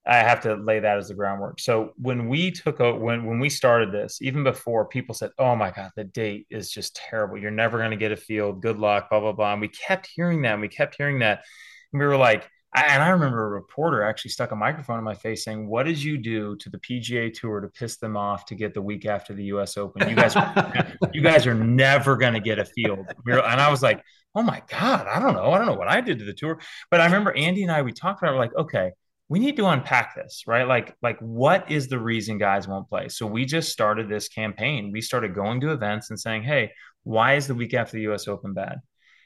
I 0.08 0.18
have 0.18 0.42
to 0.42 0.56
lay 0.56 0.80
that 0.80 0.98
as 0.98 1.10
the 1.10 1.14
groundwork. 1.14 1.60
So 1.60 1.92
when 1.98 2.30
we 2.30 2.50
took 2.52 2.80
a, 2.80 2.96
when 2.96 3.26
when 3.26 3.40
we 3.40 3.50
started 3.50 3.92
this, 3.92 4.20
even 4.22 4.44
before 4.44 4.86
people 4.86 5.14
said, 5.14 5.32
"Oh 5.38 5.56
my 5.56 5.70
God, 5.72 5.92
the 5.96 6.06
date 6.06 6.48
is 6.50 6.72
just 6.72 6.96
terrible. 6.96 7.38
You're 7.38 7.52
never 7.52 7.78
going 7.78 7.92
to 7.92 7.98
get 7.98 8.12
a 8.14 8.18
field. 8.18 8.62
Good 8.62 8.80
luck." 8.80 9.10
Blah 9.10 9.20
blah 9.20 9.34
blah. 9.34 9.52
And 9.54 9.62
we 9.62 9.68
kept 9.68 10.08
hearing 10.16 10.42
that. 10.44 10.54
And 10.54 10.62
we 10.62 10.70
kept 10.70 10.96
hearing 10.96 11.20
that. 11.20 11.44
And 11.92 12.00
we 12.00 12.06
were 12.08 12.18
like, 12.18 12.50
and 12.76 13.02
I 13.02 13.10
remember 13.10 13.46
a 13.46 13.50
reporter 13.50 14.04
actually 14.04 14.32
stuck 14.32 14.52
a 14.52 14.56
microphone 14.56 14.98
in 14.98 15.04
my 15.04 15.16
face 15.16 15.44
saying, 15.44 15.68
"What 15.68 15.84
did 15.84 16.02
you 16.02 16.18
do 16.18 16.56
to 16.58 16.70
the 16.70 16.78
PGA 16.78 17.34
Tour 17.34 17.62
to 17.62 17.68
piss 17.70 17.98
them 17.98 18.18
off 18.18 18.46
to 18.46 18.56
get 18.56 18.74
the 18.74 18.82
week 18.82 19.06
after 19.06 19.34
the 19.34 19.46
U.S. 19.46 19.78
Open? 19.78 20.08
You 20.10 20.16
guys, 20.16 20.36
you 21.14 21.22
guys 21.22 21.48
are 21.48 21.56
never 21.56 22.18
going 22.18 22.34
to 22.34 22.40
get 22.40 22.60
a 22.60 22.66
field." 22.66 23.06
And 23.26 23.62
I 23.62 23.70
was 23.70 23.82
like, 23.82 24.04
"Oh 24.36 24.42
my 24.42 24.62
God, 24.70 25.08
I 25.08 25.20
don't 25.20 25.34
know. 25.34 25.52
I 25.52 25.58
don't 25.58 25.68
know 25.68 25.76
what 25.76 25.88
I 25.88 26.02
did 26.02 26.20
to 26.20 26.26
the 26.26 26.34
tour." 26.34 26.60
But 26.92 27.02
I 27.02 27.06
remember 27.06 27.36
Andy 27.36 27.64
and 27.64 27.72
I 27.72 27.82
we 27.82 27.94
talked 27.94 28.22
about 28.22 28.34
it, 28.34 28.36
we're 28.36 28.42
like, 28.42 28.56
okay 28.56 28.92
we 29.30 29.40
need 29.40 29.58
to 29.58 29.66
unpack 29.66 30.16
this 30.16 30.44
right 30.48 30.68
like 30.68 30.96
like 31.02 31.20
what 31.20 31.70
is 31.70 31.88
the 31.88 32.00
reason 32.00 32.38
guys 32.38 32.68
won't 32.68 32.88
play 32.88 33.10
so 33.10 33.26
we 33.26 33.46
just 33.46 33.72
started 33.72 34.10
this 34.10 34.28
campaign 34.28 34.92
we 34.92 35.02
started 35.02 35.36
going 35.36 35.60
to 35.60 35.72
events 35.72 36.10
and 36.10 36.20
saying 36.20 36.44
hey 36.44 36.72
why 37.04 37.36
is 37.36 37.48
the 37.48 37.56
week 37.56 37.74
after 37.74 37.98
the 37.98 38.04
us 38.04 38.28
open 38.28 38.54
bad 38.54 38.78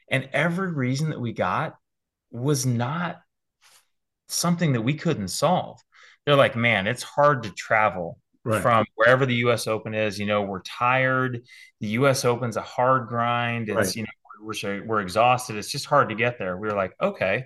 and 0.09 0.27
every 0.33 0.71
reason 0.71 1.09
that 1.09 1.21
we 1.21 1.31
got 1.31 1.75
was 2.31 2.65
not 2.65 3.19
something 4.33 4.73
that 4.73 4.81
we 4.81 4.93
couldn't 4.93 5.29
solve. 5.29 5.79
They're 6.25 6.35
like 6.35 6.55
man 6.55 6.87
it's 6.87 7.03
hard 7.03 7.43
to 7.43 7.49
travel 7.51 8.19
right. 8.43 8.61
from 8.61 8.85
wherever 8.95 9.25
the 9.25 9.35
us 9.35 9.67
open 9.67 9.93
is 9.93 10.19
you 10.19 10.25
know 10.25 10.43
we're 10.43 10.61
tired. 10.61 11.43
The 11.79 11.89
us 11.89 12.25
open's 12.25 12.57
a 12.57 12.61
hard 12.61 13.07
grind. 13.07 13.69
It's 13.69 13.75
right. 13.75 13.95
you 13.95 14.03
know 14.03 14.09
we're, 14.43 14.85
we're 14.85 15.01
exhausted. 15.01 15.55
It's 15.55 15.71
just 15.71 15.85
hard 15.85 16.09
to 16.09 16.15
get 16.15 16.39
there. 16.39 16.57
We 16.57 16.67
were 16.67 16.75
like 16.75 16.93
okay. 17.01 17.45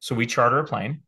So 0.00 0.14
we 0.14 0.26
charter 0.26 0.58
a 0.58 0.64
plane 0.64 1.02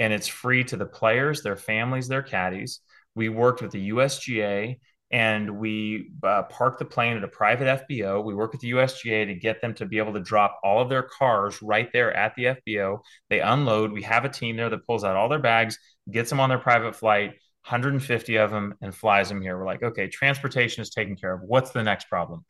and 0.00 0.12
it's 0.12 0.26
free 0.26 0.64
to 0.64 0.76
the 0.76 0.86
players, 0.86 1.42
their 1.42 1.56
families, 1.56 2.08
their 2.08 2.22
caddies. 2.22 2.80
We 3.14 3.28
worked 3.28 3.62
with 3.62 3.70
the 3.70 3.90
USGA 3.90 4.78
and 5.10 5.58
we 5.58 6.10
uh, 6.22 6.44
parked 6.44 6.78
the 6.78 6.84
plane 6.84 7.16
at 7.16 7.24
a 7.24 7.28
private 7.28 7.86
FBO. 7.88 8.22
We 8.24 8.34
work 8.34 8.52
with 8.52 8.60
the 8.60 8.70
USGA 8.72 9.26
to 9.26 9.34
get 9.34 9.60
them 9.60 9.74
to 9.74 9.86
be 9.86 9.98
able 9.98 10.12
to 10.12 10.20
drop 10.20 10.60
all 10.62 10.80
of 10.80 10.88
their 10.88 11.02
cars 11.02 11.60
right 11.62 11.90
there 11.92 12.16
at 12.16 12.34
the 12.36 12.56
FBO. 12.56 13.00
They 13.28 13.40
unload. 13.40 13.92
We 13.92 14.02
have 14.02 14.24
a 14.24 14.28
team 14.28 14.56
there 14.56 14.70
that 14.70 14.86
pulls 14.86 15.02
out 15.02 15.16
all 15.16 15.28
their 15.28 15.40
bags, 15.40 15.78
gets 16.10 16.30
them 16.30 16.38
on 16.38 16.48
their 16.48 16.58
private 16.58 16.94
flight, 16.94 17.30
150 17.64 18.36
of 18.36 18.50
them, 18.50 18.74
and 18.80 18.94
flies 18.94 19.28
them 19.28 19.42
here. 19.42 19.58
We're 19.58 19.66
like, 19.66 19.82
okay, 19.82 20.08
transportation 20.08 20.82
is 20.82 20.90
taken 20.90 21.16
care 21.16 21.34
of. 21.34 21.42
What's 21.42 21.72
the 21.72 21.82
next 21.82 22.08
problem? 22.08 22.44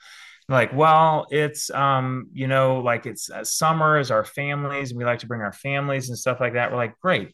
like 0.51 0.73
well 0.75 1.27
it's 1.31 1.71
um 1.71 2.27
you 2.33 2.49
know 2.49 2.81
like 2.81 3.07
it's 3.07 3.31
uh, 3.31 3.45
summer 3.45 3.99
is 3.99 4.11
our 4.11 4.25
families 4.25 4.91
and 4.91 4.99
we 4.99 5.05
like 5.05 5.21
to 5.21 5.27
bring 5.27 5.41
our 5.41 5.53
families 5.53 6.09
and 6.09 6.19
stuff 6.19 6.41
like 6.41 6.55
that 6.55 6.71
we're 6.71 6.77
like 6.77 6.99
great 6.99 7.33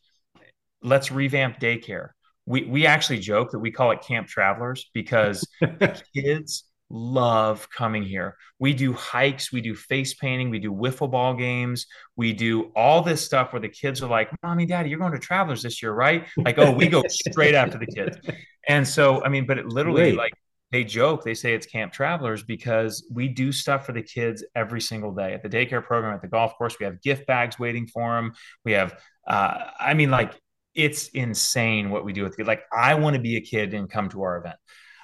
let's 0.83 1.11
revamp 1.11 1.59
daycare 1.59 2.11
we 2.47 2.65
we 2.65 2.87
actually 2.87 3.19
joke 3.19 3.51
that 3.51 3.59
we 3.59 3.71
call 3.71 3.91
it 3.91 4.01
camp 4.01 4.29
travelers 4.29 4.89
because 4.95 5.47
the 5.61 6.01
kids 6.15 6.65
love 6.89 7.69
coming 7.71 8.05
here. 8.05 8.37
We 8.61 8.73
do 8.73 8.93
hikes 8.93 9.53
we 9.53 9.61
do 9.61 9.75
face 9.75 10.15
painting 10.15 10.51
we 10.51 10.61
do 10.61 10.73
wiffle 10.73 11.11
ball 11.11 11.35
games 11.35 11.87
we 12.15 12.33
do 12.33 12.71
all 12.77 13.03
this 13.03 13.25
stuff 13.25 13.53
where 13.53 13.61
the 13.61 13.69
kids 13.69 14.03
are 14.03 14.09
like 14.09 14.31
mommy 14.43 14.67
daddy 14.67 14.89
you're 14.89 14.99
going 14.99 15.13
to 15.13 15.19
travelers 15.19 15.63
this 15.63 15.83
year 15.83 15.93
right? 15.93 16.27
Like 16.37 16.59
oh 16.59 16.71
we 16.71 16.87
go 16.87 17.03
straight 17.09 17.55
after 17.55 17.79
the 17.79 17.87
kids. 17.87 18.17
And 18.69 18.87
so 18.87 19.23
i 19.25 19.29
mean 19.29 19.47
but 19.47 19.59
it 19.59 19.67
literally 19.67 20.03
Wait. 20.03 20.17
like 20.17 20.33
they 20.71 20.85
joke 20.85 21.25
they 21.25 21.35
say 21.35 21.55
it's 21.55 21.67
camp 21.67 21.93
travelers 21.93 22.45
because 22.45 23.07
we 23.13 23.29
do 23.29 23.51
stuff 23.51 23.85
for 23.85 23.93
the 23.93 24.03
kids 24.03 24.45
every 24.55 24.81
single 24.81 25.13
day. 25.13 25.33
At 25.35 25.43
the 25.43 25.49
daycare 25.49 25.85
program 25.85 26.15
at 26.15 26.23
the 26.23 26.29
golf 26.29 26.57
course 26.57 26.77
we 26.79 26.85
have 26.85 27.03
gift 27.03 27.27
bags 27.27 27.59
waiting 27.59 27.89
for 27.89 28.15
them 28.15 28.33
we 28.65 28.73
have 28.73 28.97
uh, 29.27 29.59
i 29.81 29.95
mean 29.95 30.11
like 30.11 30.35
it's 30.77 31.09
insane 31.09 31.91
what 31.91 32.05
we 32.05 32.13
do 32.13 32.23
with 32.23 32.37
kids 32.37 32.47
like 32.47 32.63
i 32.73 32.95
want 32.95 33.17
to 33.17 33.23
be 33.23 33.37
a 33.37 33.41
kid 33.41 33.75
and 33.75 33.91
come 33.91 34.09
to 34.09 34.23
our 34.23 34.39
event 34.39 34.57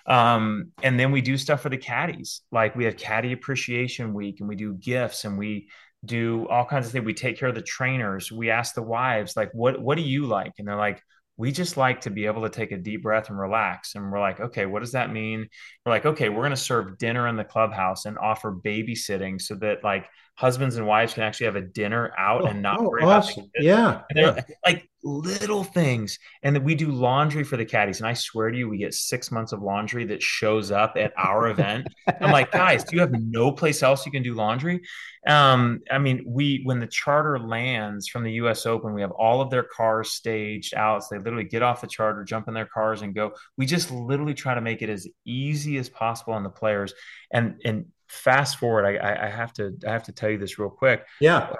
um, 0.04 0.72
and 0.82 0.98
then 0.98 1.12
we 1.12 1.20
do 1.20 1.36
stuff 1.36 1.60
for 1.60 1.68
the 1.68 1.76
caddies 1.76 2.40
like 2.50 2.74
we 2.74 2.84
have 2.86 2.96
caddy 2.96 3.32
appreciation 3.32 4.14
week 4.14 4.40
and 4.40 4.48
we 4.48 4.56
do 4.56 4.74
gifts 4.74 5.24
and 5.24 5.38
we 5.38 5.68
do 6.04 6.48
all 6.48 6.64
kinds 6.64 6.86
of 6.86 6.92
things 6.92 7.04
we 7.04 7.14
take 7.14 7.38
care 7.38 7.48
of 7.48 7.54
the 7.54 7.62
trainers 7.62 8.32
we 8.32 8.50
ask 8.50 8.74
the 8.74 8.82
wives 8.82 9.36
like 9.36 9.50
what 9.52 9.80
what 9.80 9.96
do 9.96 10.02
you 10.02 10.26
like 10.26 10.52
and 10.58 10.66
they're 10.66 10.74
like 10.74 11.00
we 11.36 11.50
just 11.50 11.76
like 11.76 12.02
to 12.02 12.10
be 12.10 12.26
able 12.26 12.42
to 12.42 12.50
take 12.50 12.72
a 12.72 12.76
deep 12.76 13.02
breath 13.02 13.28
and 13.28 13.38
relax. 13.38 13.94
And 13.94 14.12
we're 14.12 14.20
like, 14.20 14.40
okay, 14.40 14.66
what 14.66 14.80
does 14.80 14.92
that 14.92 15.12
mean? 15.12 15.48
We're 15.84 15.92
like, 15.92 16.06
okay, 16.06 16.28
we're 16.28 16.42
going 16.42 16.50
to 16.50 16.56
serve 16.56 16.98
dinner 16.98 17.26
in 17.26 17.36
the 17.36 17.44
clubhouse 17.44 18.04
and 18.04 18.18
offer 18.18 18.52
babysitting 18.52 19.40
so 19.40 19.54
that 19.56 19.82
like 19.82 20.06
husbands 20.36 20.76
and 20.76 20.86
wives 20.86 21.14
can 21.14 21.22
actually 21.22 21.46
have 21.46 21.56
a 21.56 21.62
dinner 21.62 22.12
out 22.18 22.42
oh, 22.42 22.46
and 22.46 22.62
not 22.62 22.80
oh, 22.80 22.84
worry 22.88 23.02
awesome. 23.02 23.50
about 23.56 23.64
yeah, 23.64 24.02
yeah. 24.14 24.40
like 24.64 24.88
little 25.04 25.64
things. 25.64 26.18
And 26.42 26.54
that 26.54 26.62
we 26.62 26.74
do 26.74 26.88
laundry 26.90 27.44
for 27.44 27.56
the 27.56 27.64
caddies. 27.64 28.00
And 28.00 28.06
i 28.06 28.14
swear 28.14 28.50
to 28.50 28.56
you 28.56 28.68
we 28.68 28.78
get 28.78 28.94
six 28.94 29.30
months 29.30 29.52
of 29.52 29.62
laundry 29.62 30.04
that 30.06 30.22
shows 30.22 30.70
up 30.70 30.94
at 30.96 31.12
our 31.16 31.48
event. 31.48 31.88
I'm 32.20 32.30
like 32.30 32.50
guys 32.52 32.84
do 32.84 32.96
you 32.96 33.00
have 33.00 33.12
no 33.12 33.52
place 33.52 33.82
else 33.82 34.06
you 34.06 34.12
can 34.12 34.22
do 34.22 34.34
laundry. 34.34 34.80
Um 35.26 35.80
i 35.90 35.98
mean 35.98 36.24
we 36.26 36.62
when 36.64 36.80
the 36.80 36.86
charter 36.86 37.38
lands 37.38 38.08
from 38.08 38.24
the 38.24 38.32
us 38.32 38.66
open 38.66 38.94
we 38.94 39.00
have 39.00 39.12
all 39.12 39.40
of 39.40 39.50
their 39.50 39.64
cars 39.64 40.10
staged 40.10 40.74
out. 40.74 41.02
So 41.04 41.14
they 41.14 41.18
literally 41.18 41.44
get 41.44 41.62
off 41.62 41.80
the 41.80 41.86
charter 41.86 42.24
jump 42.24 42.48
in 42.48 42.54
their 42.54 42.66
cars 42.66 43.02
and 43.02 43.14
go. 43.14 43.32
We 43.56 43.66
just 43.66 43.90
literally 43.90 44.34
try 44.34 44.54
to 44.54 44.60
make 44.60 44.82
it 44.82 44.90
as 44.90 45.06
easy 45.24 45.76
as 45.78 45.88
possible 45.88 46.32
on 46.34 46.42
the 46.42 46.50
players. 46.50 46.94
And 47.32 47.60
and 47.64 47.86
fast 48.08 48.58
forward 48.58 48.84
I, 48.84 49.26
I 49.26 49.30
have 49.30 49.54
to 49.54 49.74
i 49.88 49.90
have 49.90 50.02
to 50.02 50.12
tell 50.12 50.30
you 50.30 50.38
this 50.38 50.58
real 50.58 50.70
quick. 50.70 51.04
Yeah 51.20 51.54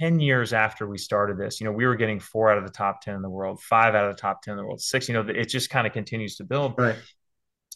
10 0.00 0.18
years 0.18 0.54
after 0.54 0.86
we 0.86 0.96
started 0.96 1.36
this, 1.36 1.60
you 1.60 1.66
know, 1.66 1.72
we 1.72 1.84
were 1.84 1.94
getting 1.94 2.18
four 2.18 2.50
out 2.50 2.56
of 2.56 2.64
the 2.64 2.72
top 2.72 3.02
10 3.02 3.14
in 3.14 3.20
the 3.20 3.28
world, 3.28 3.60
five 3.60 3.94
out 3.94 4.08
of 4.08 4.16
the 4.16 4.20
top 4.20 4.40
10 4.40 4.52
in 4.52 4.56
the 4.56 4.64
world, 4.64 4.80
six, 4.80 5.08
you 5.08 5.14
know, 5.14 5.20
it 5.28 5.44
just 5.44 5.68
kind 5.68 5.86
of 5.86 5.92
continues 5.92 6.36
to 6.36 6.44
build. 6.44 6.74
Right. 6.78 6.96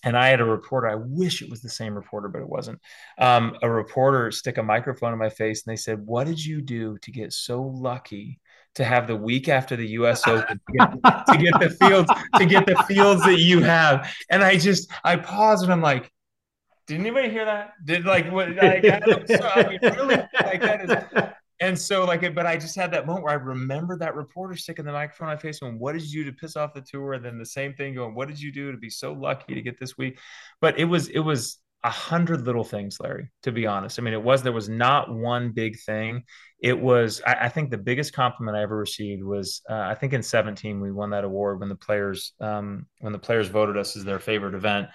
And 0.05 0.17
I 0.17 0.29
had 0.29 0.41
a 0.41 0.45
reporter, 0.45 0.89
I 0.89 0.95
wish 0.95 1.43
it 1.43 1.51
was 1.51 1.61
the 1.61 1.69
same 1.69 1.95
reporter, 1.95 2.29
but 2.29 2.41
it 2.41 2.49
wasn't. 2.49 2.81
Um, 3.19 3.57
a 3.63 3.71
reporter 3.71 4.31
stick 4.31 4.57
a 4.57 4.63
microphone 4.63 5.13
in 5.13 5.19
my 5.19 5.29
face 5.29 5.67
and 5.67 5.73
they 5.73 5.77
said, 5.77 6.05
What 6.07 6.27
did 6.27 6.43
you 6.43 6.63
do 6.63 6.97
to 6.99 7.11
get 7.11 7.33
so 7.33 7.63
lucky 7.63 8.41
to 8.77 8.85
have 8.85 9.07
the 9.07 9.17
week 9.17 9.49
after 9.51 9.77
the 9.77 9.89
US 9.89 10.27
Open 10.29 10.61
to 10.67 10.79
get, 10.79 10.93
to 11.27 11.39
get 11.39 11.61
the 11.61 11.77
fields, 11.81 12.11
to 12.37 12.47
get 12.47 12.67
the 12.67 12.83
fields 12.89 13.23
that 13.25 13.39
you 13.39 13.63
have? 13.63 14.11
And 14.31 14.43
I 14.43 14.57
just 14.57 14.91
I 15.05 15.17
paused 15.17 15.63
and 15.63 15.73
I'm 15.73 15.83
like, 15.83 16.11
did 16.87 17.01
anybody 17.01 17.31
hear 17.31 17.47
that? 17.47 17.73
Did 17.83 18.05
like 18.05 18.31
what? 18.31 18.51
Like, 18.55 18.85
I, 18.85 19.01
so, 19.27 19.51
I 19.55 19.69
mean, 19.69 19.79
really, 19.83 20.17
like 20.17 20.61
that 20.61 20.85
is 21.17 21.33
and 21.61 21.79
so 21.79 22.05
like 22.05 22.35
but 22.35 22.47
i 22.47 22.57
just 22.57 22.75
had 22.75 22.91
that 22.93 23.07
moment 23.07 23.25
where 23.25 23.33
i 23.33 23.37
remember 23.37 23.97
that 23.97 24.15
reporter 24.15 24.57
sticking 24.57 24.85
the 24.85 24.93
microphone 24.93 25.29
on 25.29 25.35
my 25.35 25.41
face 25.41 25.61
what 25.79 25.93
did 25.93 26.03
you 26.11 26.25
do 26.25 26.31
to 26.31 26.37
piss 26.37 26.57
off 26.57 26.75
the 26.75 26.81
tour? 26.81 27.15
And 27.15 27.25
then 27.25 27.39
the 27.39 27.47
same 27.47 27.75
thing 27.75 27.95
going 27.95 28.15
what 28.15 28.29
did 28.29 28.41
you 28.41 28.53
do 28.53 28.73
to 28.73 28.79
be 28.79 28.91
so 28.91 29.13
lucky 29.13 29.55
to 29.55 29.63
get 29.63 29.79
this 29.79 29.97
week? 29.97 30.19
But 30.61 30.79
it 30.79 30.85
was 30.85 31.09
it 31.09 31.21
was 31.21 31.59
a 31.83 31.91
hundred 31.91 32.47
little 32.47 32.65
things 32.65 32.99
larry 33.01 33.31
to 33.43 33.53
be 33.53 33.67
honest. 33.67 33.99
I 33.99 34.03
mean 34.03 34.15
it 34.15 34.23
was 34.23 34.43
there 34.43 34.53
was 34.53 34.69
not 34.69 35.15
one 35.15 35.53
big 35.53 35.79
thing. 35.81 36.25
It 36.59 36.79
was 36.79 37.21
i, 37.27 37.35
I 37.35 37.49
think 37.49 37.71
the 37.71 37.79
biggest 37.79 38.13
compliment 38.13 38.57
i 38.57 38.63
ever 38.63 38.77
received 38.77 39.23
was 39.23 39.63
uh, 39.69 39.75
i 39.75 39.95
think 39.95 40.13
in 40.13 40.23
17 40.23 40.81
we 40.81 40.93
won 40.93 41.11
that 41.11 41.25
award 41.25 41.61
when 41.61 41.69
the 41.69 41.75
players 41.75 42.33
um, 42.41 42.87
when 43.01 43.13
the 43.13 43.19
players 43.19 43.49
voted 43.49 43.77
us 43.77 43.97
as 43.97 44.05
their 44.05 44.19
favorite 44.19 44.55
event. 44.55 44.89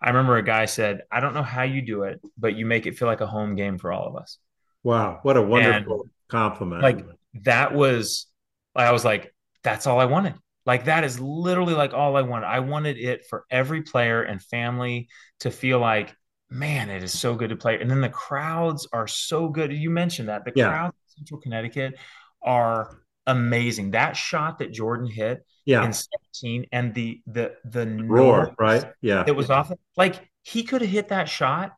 I 0.00 0.08
remember 0.10 0.36
a 0.36 0.42
guy 0.42 0.66
said 0.66 1.02
i 1.10 1.20
don't 1.20 1.34
know 1.34 1.42
how 1.42 1.62
you 1.62 1.82
do 1.82 2.02
it 2.02 2.20
but 2.38 2.54
you 2.54 2.66
make 2.66 2.86
it 2.86 2.98
feel 2.98 3.08
like 3.08 3.22
a 3.22 3.26
home 3.26 3.56
game 3.56 3.78
for 3.78 3.92
all 3.92 4.06
of 4.06 4.14
us 4.14 4.38
Wow, 4.86 5.18
what 5.24 5.36
a 5.36 5.42
wonderful 5.42 6.02
and 6.02 6.10
compliment. 6.28 6.80
Like 6.80 7.04
that 7.42 7.74
was 7.74 8.26
I 8.76 8.92
was 8.92 9.04
like, 9.04 9.34
that's 9.64 9.88
all 9.88 9.98
I 9.98 10.04
wanted. 10.04 10.34
Like 10.64 10.84
that 10.84 11.02
is 11.02 11.18
literally 11.18 11.74
like 11.74 11.92
all 11.92 12.16
I 12.16 12.22
wanted. 12.22 12.46
I 12.46 12.60
wanted 12.60 12.96
it 12.96 13.26
for 13.28 13.44
every 13.50 13.82
player 13.82 14.22
and 14.22 14.40
family 14.40 15.08
to 15.40 15.50
feel 15.50 15.80
like, 15.80 16.14
man, 16.50 16.88
it 16.88 17.02
is 17.02 17.18
so 17.18 17.34
good 17.34 17.50
to 17.50 17.56
play. 17.56 17.80
And 17.80 17.90
then 17.90 18.00
the 18.00 18.08
crowds 18.08 18.86
are 18.92 19.08
so 19.08 19.48
good. 19.48 19.72
You 19.72 19.90
mentioned 19.90 20.28
that 20.28 20.44
the 20.44 20.52
Yeah. 20.54 20.68
crowds 20.68 20.94
in 20.94 21.16
Central 21.18 21.40
Connecticut 21.40 21.98
are 22.40 23.00
amazing. 23.26 23.90
That 23.90 24.16
shot 24.16 24.60
that 24.60 24.72
Jordan 24.72 25.08
hit 25.08 25.44
Yeah. 25.64 25.84
in 25.84 25.92
17 25.92 26.66
and 26.70 26.94
the 26.94 27.22
the 27.26 27.56
the 27.64 27.86
Roar, 28.04 28.54
right? 28.56 28.84
Yeah. 29.00 29.24
It 29.26 29.34
was 29.34 29.50
off 29.50 29.72
like 29.96 30.30
he 30.44 30.62
could 30.62 30.80
have 30.80 30.90
hit 30.90 31.08
that 31.08 31.28
shot 31.28 31.72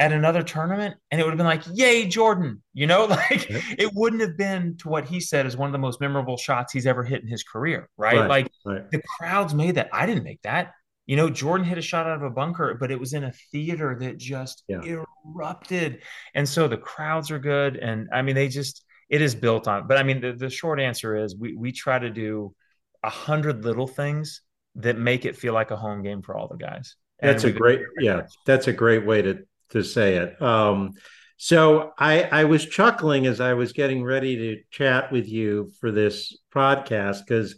at 0.00 0.12
another 0.12 0.42
tournament 0.42 0.96
and 1.10 1.20
it 1.20 1.24
would 1.24 1.30
have 1.32 1.36
been 1.36 1.46
like, 1.46 1.62
yay, 1.74 2.06
Jordan. 2.06 2.62
You 2.72 2.86
know, 2.86 3.04
like 3.28 3.48
Yep. 3.50 3.62
it 3.78 3.90
wouldn't 3.94 4.22
have 4.22 4.36
been 4.36 4.76
to 4.78 4.88
what 4.88 5.06
he 5.06 5.20
said 5.20 5.44
is 5.44 5.56
one 5.58 5.68
of 5.68 5.72
the 5.72 5.78
most 5.78 6.00
memorable 6.00 6.38
shots 6.38 6.72
he's 6.72 6.86
ever 6.86 7.04
hit 7.04 7.20
in 7.22 7.28
his 7.28 7.42
career, 7.44 7.88
right? 7.98 8.16
Right. 8.16 8.28
Like 8.28 8.50
Right. 8.64 8.90
the 8.90 9.02
crowds 9.18 9.52
made 9.54 9.74
that. 9.76 9.90
I 9.92 10.06
didn't 10.06 10.24
make 10.24 10.40
that. 10.42 10.72
You 11.06 11.16
know, 11.16 11.28
Jordan 11.28 11.66
hit 11.66 11.76
a 11.76 11.82
shot 11.82 12.06
out 12.06 12.16
of 12.16 12.22
a 12.22 12.30
bunker, 12.30 12.76
but 12.80 12.90
it 12.90 12.98
was 12.98 13.12
in 13.12 13.24
a 13.24 13.32
theater 13.52 13.94
that 14.00 14.16
just 14.16 14.64
Yeah. 14.68 14.80
erupted. 15.26 16.02
And 16.34 16.48
so 16.48 16.66
the 16.66 16.78
crowds 16.78 17.30
are 17.30 17.38
good. 17.38 17.76
And 17.76 18.08
I 18.12 18.22
mean, 18.22 18.34
they 18.34 18.48
just, 18.48 18.84
it 19.10 19.20
is 19.20 19.34
built 19.34 19.68
on. 19.68 19.86
But 19.86 19.98
I 19.98 20.02
mean, 20.02 20.22
the, 20.22 20.32
the 20.32 20.48
short 20.48 20.80
answer 20.80 21.14
is 21.14 21.36
we, 21.36 21.54
we 21.56 21.72
try 21.72 21.98
to 21.98 22.08
do 22.10 22.54
a 23.02 23.10
hundred 23.10 23.64
little 23.64 23.86
things 23.86 24.40
that 24.76 24.96
make 24.96 25.26
it 25.26 25.36
feel 25.36 25.52
like 25.52 25.70
a 25.72 25.76
home 25.76 26.02
game 26.02 26.22
for 26.22 26.34
all 26.36 26.48
the 26.48 26.56
guys. 26.56 26.96
That's 27.20 27.44
a 27.44 27.52
great, 27.52 27.80
yeah, 27.98 28.22
that's 28.46 28.66
a 28.66 28.72
great 28.72 29.04
way 29.04 29.20
to 29.20 29.44
to 29.70 29.82
say 29.82 30.16
it. 30.16 30.40
Um, 30.42 30.92
so 31.36 31.92
I 31.98 32.22
I 32.24 32.44
was 32.44 32.66
chuckling 32.66 33.26
as 33.26 33.40
I 33.40 33.54
was 33.54 33.72
getting 33.72 34.02
ready 34.04 34.36
to 34.36 34.62
chat 34.70 35.10
with 35.12 35.28
you 35.28 35.70
for 35.80 35.90
this 35.90 36.36
podcast 36.54 37.20
because 37.26 37.54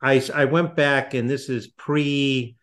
I 0.00 0.22
I 0.34 0.44
went 0.46 0.76
back 0.76 1.14
and 1.14 1.28
this 1.28 1.48
is 1.48 1.66
pre 1.68 2.56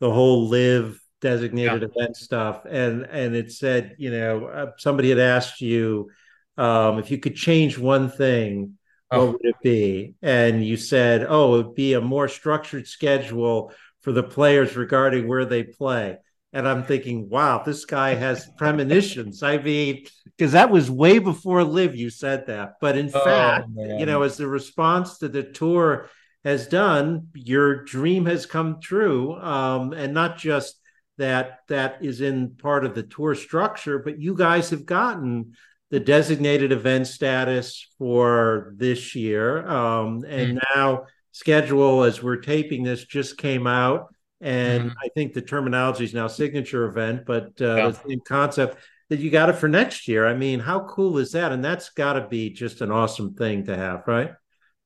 the 0.00 0.10
whole 0.10 0.48
live 0.48 1.00
designated 1.20 1.82
Yeah. 1.82 1.88
event 1.94 2.16
stuff 2.16 2.64
and 2.68 3.02
and 3.04 3.36
it 3.36 3.52
said 3.52 3.94
you 3.98 4.10
know 4.10 4.46
uh, 4.46 4.70
somebody 4.78 5.10
had 5.10 5.18
asked 5.18 5.60
you 5.60 6.10
um, 6.56 6.98
if 6.98 7.10
you 7.10 7.18
could 7.18 7.36
change 7.36 7.78
one 7.78 8.10
thing 8.10 8.78
what 9.10 9.18
Oh, 9.18 9.32
would 9.32 9.44
it 9.44 9.56
be 9.62 10.14
and 10.22 10.64
you 10.64 10.76
said 10.76 11.26
oh 11.28 11.54
it 11.54 11.66
would 11.66 11.74
be 11.74 11.92
a 11.94 12.00
more 12.00 12.26
structured 12.28 12.86
schedule 12.86 13.72
for 14.00 14.12
the 14.12 14.22
players 14.22 14.76
regarding 14.76 15.28
where 15.28 15.44
they 15.44 15.62
play 15.62 16.16
and 16.52 16.66
I'm 16.66 16.84
thinking 16.84 17.28
wow 17.28 17.62
this 17.64 17.84
guy 17.84 18.14
has 18.14 18.46
premonitions 18.58 19.42
I 19.42 19.58
mean 19.58 20.04
because 20.24 20.52
that 20.52 20.70
was 20.70 20.90
way 20.90 21.18
before 21.18 21.62
LIV 21.62 21.96
you 21.96 22.10
said 22.10 22.46
that 22.46 22.74
but 22.80 22.96
in 22.96 23.08
fact 23.08 23.68
oh 23.76 23.98
you 23.98 24.06
know 24.06 24.22
as 24.22 24.36
the 24.36 24.46
response 24.46 25.18
to 25.18 25.28
the 25.28 25.42
tour 25.42 26.08
has 26.44 26.66
done, 26.66 27.28
your 27.34 27.84
dream 27.84 28.26
has 28.26 28.46
come 28.46 28.80
true. 28.80 29.34
Um, 29.34 29.92
and 29.92 30.14
not 30.14 30.38
just 30.38 30.76
that 31.18 31.58
that 31.68 32.02
is 32.02 32.20
in 32.20 32.56
part 32.56 32.84
of 32.84 32.94
the 32.94 33.02
tour 33.02 33.34
structure, 33.34 33.98
but 33.98 34.18
you 34.18 34.34
guys 34.34 34.70
have 34.70 34.86
gotten 34.86 35.52
the 35.90 36.00
designated 36.00 36.72
event 36.72 37.06
status 37.06 37.86
for 37.98 38.72
this 38.76 39.14
year. 39.14 39.66
Um, 39.66 40.24
and 40.26 40.54
Mm, 40.54 40.60
now 40.74 41.06
schedule 41.32 42.04
as 42.04 42.22
we're 42.22 42.36
taping 42.36 42.84
this 42.84 43.04
just 43.04 43.36
came 43.36 43.66
out. 43.66 44.14
And 44.40 44.90
mhm. 44.90 44.94
I 45.02 45.08
think 45.14 45.34
the 45.34 45.42
terminology 45.42 46.04
is 46.04 46.14
now 46.14 46.26
signature 46.26 46.86
event, 46.86 47.24
but 47.26 47.60
uh, 47.60 47.80
Yeah. 47.80 47.90
the 47.90 47.92
same 48.08 48.20
concept 48.26 48.78
that 49.10 49.20
you 49.20 49.30
got 49.30 49.48
it 49.50 49.56
for 49.56 49.68
next 49.68 50.08
year. 50.08 50.26
I 50.26 50.34
mean, 50.34 50.60
how 50.60 50.86
cool 50.86 51.18
is 51.18 51.32
that? 51.32 51.52
And 51.52 51.64
that's 51.64 51.90
got 51.90 52.14
to 52.14 52.26
be 52.28 52.50
just 52.50 52.80
an 52.80 52.90
awesome 52.90 53.34
thing 53.34 53.64
to 53.66 53.76
have, 53.76 54.04
right? 54.06 54.32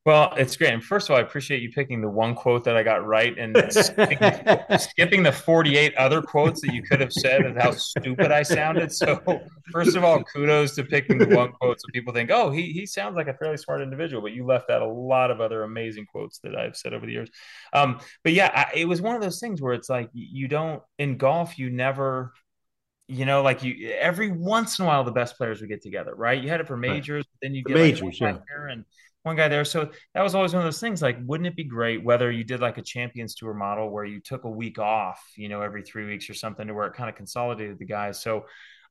Well, 0.05 0.35
it's 0.37 0.55
great. 0.57 0.75
And 0.75 0.85
first 0.85 1.09
of 1.09 1.13
all, 1.13 1.17
I 1.19 1.23
appreciate 1.23 1.63
you 1.63 1.71
picking 1.71 2.03
the 2.03 2.11
one 2.11 2.35
quote 2.35 2.65
that 2.65 2.77
I 2.77 2.83
got 2.83 3.07
right 3.07 3.37
and 3.39 3.59
skipping 3.71 4.19
the, 4.21 4.37
skipping 4.77 5.23
the 5.23 5.33
48 5.33 5.95
other 5.97 6.21
quotes 6.21 6.61
that 6.61 6.73
you 6.73 6.83
could 6.83 7.01
have 7.01 7.13
said 7.13 7.47
and 7.47 7.57
how 7.57 7.73
stupid 7.73 8.31
I 8.31 8.43
sounded. 8.43 8.93
So, 8.93 9.19
first 9.73 9.97
of 9.97 10.05
all, 10.05 10.23
kudos 10.23 10.75
to 10.75 10.85
picking 10.85 11.19
the 11.19 11.27
one 11.27 11.53
quote 11.53 11.81
so 11.81 11.89
people 11.95 12.13
think, 12.13 12.31
oh, 12.31 12.51
he, 12.51 12.71
he 12.73 12.85
sounds 12.85 13.17
like 13.17 13.29
a 13.29 13.35
fairly 13.35 13.57
smart 13.57 13.81
individual, 13.81 14.21
but 14.21 14.33
you 14.33 14.45
left 14.45 14.69
out 14.69 14.83
a 14.83 14.87
lot 14.87 15.31
of 15.31 15.41
other 15.41 15.63
amazing 15.63 16.05
quotes 16.05 16.39
that 16.41 16.55
I've 16.55 16.77
said 16.77 16.93
over 16.93 17.07
the 17.07 17.13
years. 17.13 17.31
Um, 17.73 17.99
but 18.25 18.35
yeah, 18.35 18.51
I, 18.55 18.77
it 18.77 18.85
was 18.85 19.01
one 19.01 19.17
of 19.17 19.23
those 19.23 19.41
things 19.41 19.63
where 19.63 19.73
it's 19.73 19.89
like 19.89 20.11
you 20.13 20.49
don't, 20.49 20.83
in 20.99 21.17
golf, 21.17 21.59
you 21.59 21.71
never 21.71 22.33
you 23.09 23.27
know, 23.27 23.43
like 23.43 23.63
you 23.63 23.91
every 23.91 24.31
once 24.31 24.79
in 24.79 24.85
a 24.85 24.89
while 24.89 25.05
the 25.05 25.13
best 25.13 25.37
players 25.37 25.61
would 25.61 25.69
get 25.69 25.83
together, 25.83 26.15
right? 26.15 26.43
You 26.43 26.49
had 26.49 26.61
it 26.61 26.67
for 26.67 26.77
Right. 26.87 27.05
majors, 27.05 27.25
but 27.27 27.39
then 27.43 27.55
you 27.55 27.65
The 27.65 27.71
get 27.71 27.79
like 27.81 27.93
majors, 27.93 28.21
guy 28.21 28.33
yeah. 28.33 28.39
and 28.71 28.85
one 29.25 29.37
guy 29.37 29.49
there. 29.49 29.65
So 29.65 29.91
that 30.15 30.23
was 30.23 30.35
always 30.35 30.53
one 30.53 30.61
of 30.61 30.67
those 30.67 30.81
things. 30.81 31.03
Like, 31.03 31.17
wouldn't 31.25 31.47
it 31.47 31.57
be 31.57 31.65
great 31.65 32.05
whether 32.05 32.31
you 32.31 32.45
did 32.45 32.61
like 32.61 32.79
a 32.79 32.83
Champions 32.83 33.35
Tour 33.35 33.55
model 33.55 33.91
where 33.91 34.05
you 34.05 34.21
took 34.21 34.45
a 34.45 34.51
week 34.51 34.79
off, 34.79 35.21
you 35.37 35.49
know, 35.49 35.63
every 35.63 35.83
three 35.83 36.05
weeks 36.05 36.29
or 36.29 36.35
something, 36.35 36.67
to 36.69 36.75
where 36.75 36.87
it 36.87 36.95
kind 36.95 37.09
of 37.09 37.17
consolidated 37.17 37.79
the 37.79 37.87
guys. 37.87 38.21
So, 38.21 38.45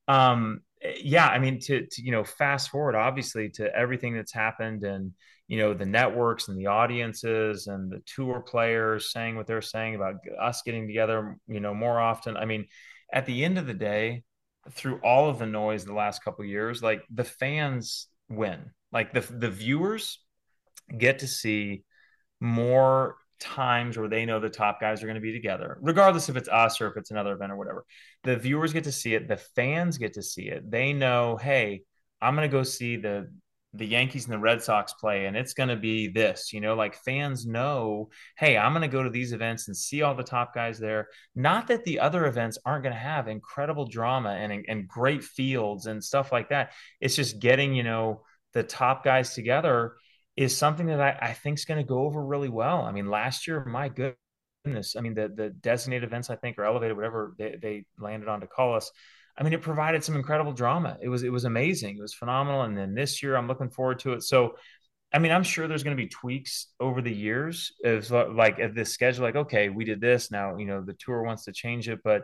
um, 0.07 0.61
yeah, 1.01 1.27
I 1.27 1.37
mean, 1.37 1.59
to, 1.61 1.85
to 1.85 2.01
you 2.03 2.11
know, 2.11 2.23
fast 2.23 2.69
forward 2.69 2.95
obviously 2.95 3.49
to 3.51 3.73
everything 3.73 4.15
that's 4.15 4.33
happened 4.33 4.83
and 4.83 5.13
you 5.47 5.57
know 5.57 5.73
the 5.73 5.85
networks 5.85 6.47
and 6.47 6.57
the 6.57 6.67
audiences 6.67 7.67
and 7.67 7.91
the 7.91 8.01
tour 8.05 8.39
players 8.39 9.11
saying 9.11 9.35
what 9.35 9.45
they're 9.45 9.61
saying 9.61 9.95
about 9.95 10.15
us 10.41 10.63
getting 10.63 10.87
together, 10.87 11.37
you 11.47 11.59
know, 11.59 11.75
more 11.75 11.99
often. 11.99 12.37
I 12.37 12.45
mean, 12.45 12.65
at 13.13 13.27
the 13.27 13.45
end 13.45 13.59
of 13.59 13.67
the 13.67 13.73
day 13.73 14.23
through 14.71 14.99
all 15.03 15.29
of 15.29 15.37
the 15.37 15.45
noise 15.45 15.85
the 15.85 15.93
last 15.93 16.23
couple 16.23 16.43
years, 16.43 16.81
like 16.81 17.03
the 17.13 17.23
fans 17.23 18.07
win. 18.29 18.71
Like 18.91 19.13
the 19.13 19.21
the 19.21 19.49
viewers 19.49 20.19
get 20.97 21.19
to 21.19 21.27
see 21.27 21.83
more 22.39 23.15
times 23.39 23.97
where 23.97 24.07
they 24.07 24.25
know 24.25 24.39
the 24.39 24.49
top 24.49 24.79
guys 24.79 25.03
are 25.03 25.07
going 25.07 25.15
to 25.15 25.21
be 25.21 25.33
together, 25.33 25.77
regardless 25.81 26.29
if 26.29 26.37
it's 26.37 26.49
us 26.49 26.79
or 26.79 26.87
if 26.87 26.97
it's 26.97 27.11
another 27.11 27.33
event 27.33 27.51
or 27.51 27.57
whatever. 27.57 27.85
The 28.23 28.37
viewers 28.37 28.73
get 28.73 28.85
to 28.85 28.91
see 28.91 29.15
it, 29.15 29.27
the 29.27 29.37
fans 29.37 29.97
get 29.97 30.13
to 30.13 30.23
see 30.23 30.43
it. 30.43 30.69
They 30.69 30.93
know, 30.93 31.37
hey, 31.37 31.83
I'm 32.21 32.35
going 32.35 32.49
to 32.49 32.57
go 32.57 32.63
see 32.63 32.97
the 32.97 33.29
the 33.75 33.85
Yankees 33.85 34.25
and 34.25 34.33
the 34.33 34.39
Red 34.39 34.61
Sox 34.61 34.93
play, 34.93 35.25
and 35.25 35.35
it's 35.35 35.55
going 35.55 35.69
to 35.69 35.75
be 35.75 36.07
this, 36.07 36.53
you 36.53 36.61
know, 36.61 36.75
like 36.75 36.93
fans 36.93 37.47
know, 37.47 38.09
hey, 38.37 38.55
I'm 38.55 38.71
going 38.71 38.83
to 38.83 38.87
go 38.87 39.01
to 39.01 39.09
these 39.09 39.33
events 39.33 39.67
and 39.67 39.75
see 39.75 40.03
all 40.03 40.13
the 40.13 40.23
top 40.23 40.53
guys 40.53 40.77
there. 40.77 41.07
Not 41.35 41.67
that 41.67 41.83
the 41.83 41.99
other 41.99 42.27
events 42.27 42.59
aren't 42.65 42.83
going 42.83 42.93
to 42.93 42.99
have 42.99 43.27
incredible 43.27 43.87
drama 43.87 44.29
and, 44.29 44.63
and 44.67 44.87
great 44.87 45.23
fields 45.23 45.87
and 45.87 46.03
stuff 46.03 46.31
like 46.31 46.49
that. 46.49 46.73
It's 47.01 47.15
just 47.15 47.39
getting, 47.39 47.73
you 47.73 47.81
know, 47.81 48.21
the 48.53 48.61
top 48.61 49.03
guys 49.03 49.33
together 49.33 49.95
is 50.35 50.55
something 50.57 50.87
that 50.87 50.99
I, 50.99 51.17
I 51.29 51.33
think 51.33 51.59
is 51.59 51.65
going 51.65 51.79
to 51.79 51.87
go 51.87 51.99
over 51.99 52.23
really 52.23 52.49
well. 52.49 52.81
I 52.81 52.91
mean, 52.91 53.09
last 53.09 53.47
year, 53.47 53.63
my 53.65 53.89
goodness, 53.89 54.95
I 54.95 55.01
mean, 55.01 55.13
the 55.13 55.31
the 55.33 55.49
designated 55.49 56.07
events, 56.07 56.29
I 56.29 56.35
think, 56.35 56.57
are 56.57 56.65
elevated, 56.65 56.95
whatever 56.95 57.35
they, 57.37 57.57
they 57.61 57.85
landed 57.99 58.29
on 58.29 58.41
to 58.41 58.47
call 58.47 58.75
us. 58.75 58.91
I 59.37 59.43
mean, 59.43 59.53
it 59.53 59.61
provided 59.61 60.03
some 60.03 60.15
incredible 60.15 60.53
drama. 60.53 60.97
It 61.01 61.09
was 61.09 61.23
it 61.23 61.31
was 61.31 61.45
amazing. 61.45 61.97
It 61.97 62.01
was 62.01 62.13
phenomenal. 62.13 62.63
And 62.63 62.77
then 62.77 62.93
this 62.93 63.21
year, 63.21 63.35
I'm 63.35 63.47
looking 63.47 63.69
forward 63.69 63.99
to 63.99 64.13
it. 64.13 64.23
So, 64.23 64.55
I 65.11 65.19
mean, 65.19 65.31
I'm 65.31 65.43
sure 65.43 65.67
there's 65.67 65.83
going 65.83 65.97
to 65.97 66.03
be 66.03 66.09
tweaks 66.09 66.67
over 66.79 67.01
the 67.01 67.13
years 67.13 67.73
of 67.83 68.09
like 68.11 68.59
at 68.59 68.75
this 68.75 68.93
schedule. 68.93 69.23
Like, 69.23 69.35
okay, 69.35 69.69
we 69.69 69.85
did 69.85 70.01
this. 70.01 70.31
Now, 70.31 70.57
you 70.57 70.65
know, 70.65 70.81
the 70.81 70.93
tour 70.93 71.23
wants 71.23 71.45
to 71.45 71.51
change 71.51 71.89
it, 71.89 71.99
but 72.03 72.23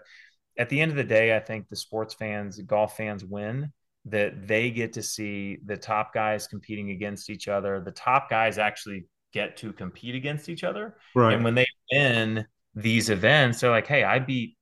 at 0.57 0.69
the 0.69 0.81
end 0.81 0.91
of 0.91 0.97
the 0.97 1.03
day, 1.03 1.35
I 1.35 1.39
think 1.39 1.69
the 1.69 1.75
sports 1.75 2.13
fans, 2.13 2.59
golf 2.61 2.97
fans 2.97 3.23
win 3.23 3.71
that 4.05 4.47
they 4.47 4.71
get 4.71 4.93
to 4.93 5.03
see 5.03 5.57
the 5.65 5.77
top 5.77 6.13
guys 6.13 6.47
competing 6.47 6.91
against 6.91 7.29
each 7.29 7.47
other. 7.47 7.81
The 7.81 7.91
top 7.91 8.29
guys 8.29 8.57
actually 8.57 9.05
get 9.33 9.57
to 9.57 9.73
compete 9.73 10.15
against 10.15 10.49
each 10.49 10.63
other. 10.63 10.97
Right. 11.15 11.33
And 11.33 11.43
when 11.43 11.55
they 11.55 11.67
win 11.91 12.45
these 12.75 13.09
events, 13.09 13.59
they're 13.59 13.69
like, 13.69 13.87
hey, 13.87 14.03
I 14.03 14.19
beat 14.19 14.57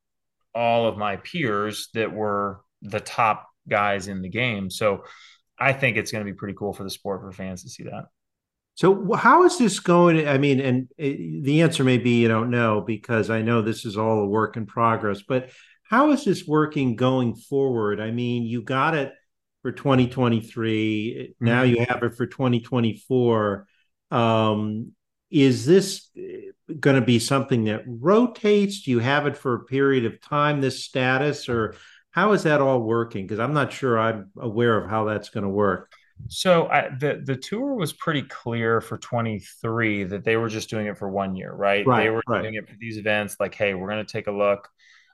all 0.54 0.88
of 0.88 0.98
my 0.98 1.18
peers 1.18 1.90
that 1.94 2.12
were 2.12 2.62
the 2.82 3.00
top 3.00 3.48
guys 3.70 4.08
in 4.08 4.22
the 4.22 4.30
game. 4.30 4.70
So 4.70 5.04
I 5.60 5.74
think 5.74 5.98
it's 5.98 6.12
going 6.12 6.26
to 6.26 6.32
be 6.32 6.36
pretty 6.36 6.56
cool 6.56 6.74
for 6.74 6.84
the 6.84 6.90
sport 6.90 7.22
for 7.22 7.32
fans 7.32 7.64
to 7.64 7.70
see 7.70 7.84
that. 7.84 8.06
So 8.76 9.14
how 9.14 9.44
is 9.44 9.58
this 9.58 9.80
going? 9.80 10.28
I 10.28 10.38
mean, 10.38 10.60
and 10.60 10.88
it, 10.98 11.44
the 11.44 11.64
answer 11.64 11.84
may 11.84 11.98
be 11.98 12.22
you 12.22 12.28
don't 12.28 12.52
know 12.52 12.82
because 12.82 13.32
I 13.32 13.42
know 13.42 13.62
this 13.62 13.86
is 13.86 13.98
all 13.98 14.20
a 14.20 14.28
work 14.28 14.56
in 14.56 14.68
progress, 14.68 15.24
but 15.28 15.50
how 15.84 16.12
is 16.12 16.24
this 16.24 16.46
working 16.46 16.96
going 16.96 17.36
forward? 17.36 18.00
I 18.00 18.12
mean, 18.12 18.44
you 18.44 18.62
got 18.62 18.94
it 18.94 19.14
for 19.68 19.74
2023. 19.74 21.36
Now 21.42 21.64
Mhm. 21.64 21.70
you 21.70 21.86
have 21.90 22.02
it 22.02 22.16
for 22.16 22.26
2024. 22.26 23.68
Um, 24.12 24.94
is 25.30 25.66
this 25.66 26.10
going 26.80 26.96
to 26.96 27.06
be 27.06 27.20
something 27.20 27.66
that 27.66 27.84
rotates? 27.86 28.84
Do 28.84 28.92
you 28.92 29.00
have 29.00 29.28
it 29.28 29.36
for 29.36 29.56
a 29.56 29.66
period 29.66 30.06
of 30.06 30.22
time, 30.22 30.62
this 30.62 30.86
status, 30.86 31.50
or 31.50 31.76
how 32.12 32.32
is 32.32 32.44
that 32.44 32.62
all 32.62 32.82
working? 32.82 33.28
Because 33.28 33.42
I'm 33.42 33.54
not 33.54 33.74
sure 33.74 34.00
I'm 34.00 34.32
aware 34.40 34.78
of 34.78 34.90
how 34.90 35.04
that's 35.04 35.28
going 35.28 35.44
to 35.44 35.50
work. 35.50 35.92
So 36.30 36.68
I, 36.68 36.88
the 36.98 37.22
the 37.26 37.36
tour 37.36 37.76
was 37.76 37.92
pretty 37.92 38.22
clear 38.22 38.80
for 38.80 38.98
23 38.98 40.06
that 40.06 40.24
they 40.24 40.38
were 40.38 40.48
just 40.48 40.70
doing 40.70 40.88
it 40.88 40.98
for 40.98 41.10
one 41.10 41.36
year, 41.36 41.52
right? 41.52 41.86
They 41.86 42.10
were 42.10 42.24
right. 42.26 42.42
doing 42.42 42.56
it 42.56 42.70
for 42.70 42.76
these 42.80 42.98
events, 42.98 43.36
like, 43.38 43.54
hey, 43.54 43.74
we're 43.74 43.90
going 43.90 44.06
to 44.06 44.10
take 44.12 44.28
a 44.28 44.32
look. 44.32 44.70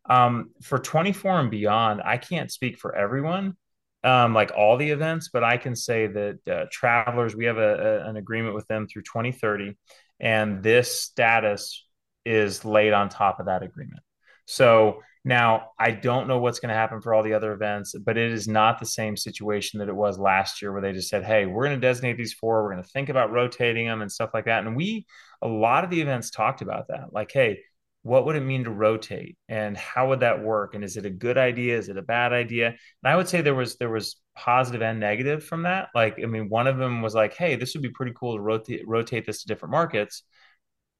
Um, 0.08 0.52
for 0.62 0.78
24 0.78 1.40
and 1.40 1.50
beyond, 1.50 2.04
I 2.06 2.18
can't 2.18 2.52
speak 2.52 2.78
for 2.78 2.96
everyone, 2.96 3.58
um, 4.04 4.34
like 4.34 4.52
all 4.56 4.78
the 4.78 4.90
events, 4.90 5.30
but 5.32 5.44
I 5.44 5.58
can 5.58 5.76
say 5.76 6.08
that 6.08 6.48
uh, 6.48 6.66
Travelers, 6.72 7.36
we 7.36 7.46
have 7.46 7.58
a, 7.58 8.02
a- 8.06 8.10
an 8.10 8.18
agreement 8.18 8.56
with 8.56 8.68
them 8.68 8.88
through 8.88 9.04
2030, 9.04 9.78
and 10.20 10.62
this 10.64 11.02
status 11.02 11.86
is 12.26 12.64
laid 12.66 12.94
on 12.94 13.10
top 13.10 13.40
of 13.40 13.46
that 13.48 13.64
agreement. 13.64 14.02
So 14.46 15.02
now 15.26 15.70
I 15.80 15.92
don't 15.92 16.28
know 16.28 16.40
what's 16.40 16.60
going 16.60 16.70
to 16.70 16.76
happen 16.76 17.00
for 17.02 17.14
all 17.14 17.24
the 17.24 17.34
other 17.34 17.54
events, 17.54 17.96
but 17.98 18.18
it 18.18 18.32
is 18.32 18.48
not 18.48 18.80
the 18.80 18.86
same 18.86 19.16
situation 19.16 19.80
that 19.80 19.88
it 19.88 19.96
was 19.96 20.20
last 20.20 20.62
year 20.62 20.74
where 20.74 20.82
they 20.82 20.92
just 20.92 21.10
said, 21.10 21.24
"Hey, 21.24 21.46
we're 21.46 21.64
going 21.66 21.80
to 21.80 21.88
designate 21.88 22.18
these 22.18 22.34
four. 22.34 22.64
We're 22.64 22.72
going 22.74 22.84
to 22.84 22.90
think 22.90 23.10
about 23.10 23.32
rotating 23.32 23.88
them 23.88 24.02
and 24.02 24.12
stuff 24.12 24.32
like 24.34 24.46
that." 24.46 24.66
And 24.66 24.76
we 24.76 25.06
a 25.42 25.48
lot 25.48 25.84
of 25.84 25.90
the 25.90 26.02
events 26.02 26.30
talked 26.30 26.62
about 26.62 26.88
that. 26.90 27.14
Like, 27.14 27.32
"Hey, 27.32 27.62
what 28.04 28.26
would 28.26 28.36
it 28.36 28.42
mean 28.42 28.66
to 28.66 28.70
rotate? 28.72 29.38
And 29.50 29.76
how 29.78 30.10
would 30.10 30.20
that 30.20 30.44
work? 30.44 30.76
And 30.76 30.84
is 30.84 30.98
it 30.98 31.06
a 31.06 31.10
good 31.10 31.38
idea? 31.38 31.78
Is 31.78 31.90
it 31.90 31.98
a 31.98 32.02
bad 32.02 32.34
idea? 32.34 32.68
And 32.68 32.78
i 33.06 33.16
would 33.16 33.30
say 33.30 33.42
there 33.42 33.56
was 33.56 33.78
there 33.78 33.90
was 33.90 34.18
positive 34.36 34.82
and 34.82 35.00
negative 35.00 35.44
from 35.44 35.64
that. 35.64 35.90
Like 35.96 36.20
i 36.22 36.26
mean 36.26 36.50
one 36.50 36.68
of 36.68 36.78
them 36.78 37.02
was 37.02 37.16
like 37.16 37.34
hey 37.34 37.56
this 37.56 37.74
would 37.74 37.84
be 37.84 37.90
pretty 37.90 38.14
cool 38.20 38.36
to 38.36 38.42
rotate 38.42 38.88
rotate 38.88 39.26
this 39.26 39.42
to 39.42 39.48
different 39.48 39.72
markets. 39.72 40.24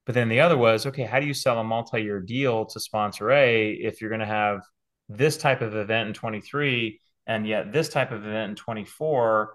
But 0.06 0.14
then 0.14 0.28
the 0.28 0.40
other 0.40 0.56
was, 0.56 0.86
okay, 0.86 1.04
how 1.04 1.18
do 1.20 1.26
you 1.26 1.34
sell 1.34 1.58
a 1.58 1.64
multi-year 1.64 2.20
deal 2.20 2.66
to 2.66 2.80
sponsor 2.80 3.30
A 3.30 3.70
if 3.70 4.00
you're 4.00 4.10
going 4.10 4.20
to 4.20 4.26
have 4.26 4.60
this 5.08 5.36
type 5.38 5.62
of 5.62 5.74
event 5.76 6.08
in 6.08 6.14
23 6.14 7.00
and 7.26 7.46
yet 7.46 7.72
this 7.72 7.88
type 7.88 8.12
of 8.12 8.24
event 8.24 8.50
in 8.50 8.56
24? 8.56 9.54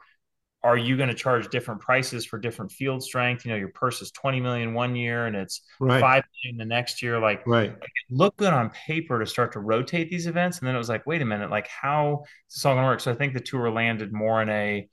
Are 0.61 0.77
you 0.77 0.97
going 0.97 1.07
to 1.09 1.15
charge 1.15 1.47
different 1.49 1.79
prices 1.79 2.25
for 2.25 2.37
different 2.37 2.71
field 2.71 3.01
strength? 3.01 3.45
You 3.45 3.51
know, 3.51 3.57
your 3.57 3.69
purse 3.69 4.01
is 4.01 4.11
20 4.11 4.41
million 4.41 4.73
one 4.73 4.95
year 4.95 5.25
and 5.25 5.35
it's 5.35 5.61
right. 5.79 6.01
five 6.01 6.23
million 6.43 6.57
the 6.57 6.65
next 6.65 7.01
year. 7.01 7.17
Like, 7.17 7.47
right. 7.47 7.73
look 8.09 8.35
good 8.35 8.51
on 8.51 8.69
paper 8.71 9.19
to 9.19 9.25
start 9.25 9.53
to 9.53 9.59
rotate 9.59 10.09
these 10.09 10.27
events. 10.27 10.59
And 10.59 10.67
then 10.67 10.75
it 10.75 10.77
was 10.77 10.89
like, 10.89 11.05
wait 11.05 11.21
a 11.21 11.25
minute, 11.25 11.49
like 11.49 11.67
how 11.67 12.23
is 12.49 12.55
this 12.55 12.65
all 12.65 12.73
going 12.73 12.83
to 12.83 12.89
work? 12.89 12.99
So 12.99 13.11
I 13.11 13.15
think 13.15 13.33
the 13.33 13.39
tour 13.39 13.71
landed 13.71 14.11
more 14.11 14.41
in 14.41 14.49
a, 14.49 14.89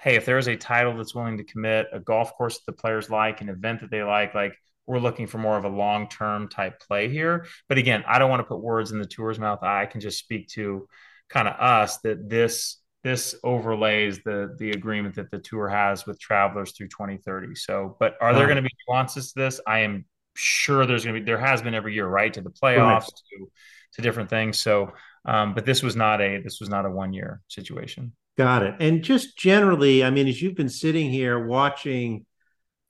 hey, 0.00 0.16
if 0.16 0.24
there 0.24 0.38
is 0.38 0.48
a 0.48 0.56
title 0.56 0.96
that's 0.96 1.14
willing 1.14 1.36
to 1.36 1.44
commit, 1.44 1.88
a 1.92 2.00
golf 2.00 2.34
course 2.34 2.54
that 2.54 2.64
the 2.66 2.80
players 2.80 3.10
like, 3.10 3.42
an 3.42 3.50
event 3.50 3.80
that 3.80 3.90
they 3.90 4.02
like, 4.02 4.34
like 4.34 4.54
we're 4.86 4.98
looking 4.98 5.26
for 5.26 5.38
more 5.38 5.56
of 5.56 5.64
a 5.64 5.68
long 5.68 6.08
term 6.08 6.48
type 6.48 6.80
play 6.80 7.08
here. 7.08 7.46
But 7.68 7.78
again, 7.78 8.02
I 8.06 8.18
don't 8.18 8.30
want 8.30 8.40
to 8.40 8.44
put 8.44 8.60
words 8.60 8.92
in 8.92 8.98
the 8.98 9.06
tour's 9.06 9.38
mouth. 9.38 9.62
I 9.62 9.86
can 9.86 10.00
just 10.00 10.18
speak 10.18 10.48
to 10.48 10.88
kind 11.28 11.48
of 11.48 11.54
us 11.58 11.98
that 11.98 12.28
this 12.28 12.78
this 13.04 13.34
overlays 13.42 14.22
the 14.22 14.54
the 14.58 14.70
agreement 14.70 15.14
that 15.16 15.30
the 15.30 15.38
tour 15.38 15.68
has 15.68 16.06
with 16.06 16.20
travelers 16.20 16.72
through 16.72 16.88
2030. 16.88 17.54
So, 17.54 17.96
but 17.98 18.16
are 18.20 18.34
there 18.34 18.46
going 18.46 18.56
to 18.56 18.62
be 18.62 18.70
nuances 18.88 19.32
to 19.32 19.40
this? 19.40 19.60
I 19.66 19.80
am 19.80 20.04
sure 20.34 20.86
there's 20.86 21.04
going 21.04 21.14
to 21.16 21.20
be. 21.20 21.26
There 21.26 21.38
has 21.38 21.62
been 21.62 21.74
every 21.74 21.94
year, 21.94 22.06
right, 22.06 22.32
to 22.34 22.40
the 22.40 22.50
playoffs, 22.50 23.02
right. 23.02 23.22
to 23.38 23.50
to 23.94 24.02
different 24.02 24.30
things. 24.30 24.58
So, 24.58 24.92
um, 25.24 25.54
but 25.54 25.66
this 25.66 25.82
was 25.82 25.96
not 25.96 26.20
a 26.20 26.40
this 26.42 26.60
was 26.60 26.68
not 26.68 26.86
a 26.86 26.90
one 26.90 27.12
year 27.12 27.40
situation. 27.48 28.12
Got 28.38 28.62
it. 28.62 28.74
And 28.80 29.02
just 29.02 29.36
generally, 29.36 30.02
I 30.02 30.10
mean, 30.10 30.26
as 30.26 30.40
you've 30.40 30.54
been 30.54 30.68
sitting 30.68 31.10
here 31.10 31.44
watching 31.44 32.24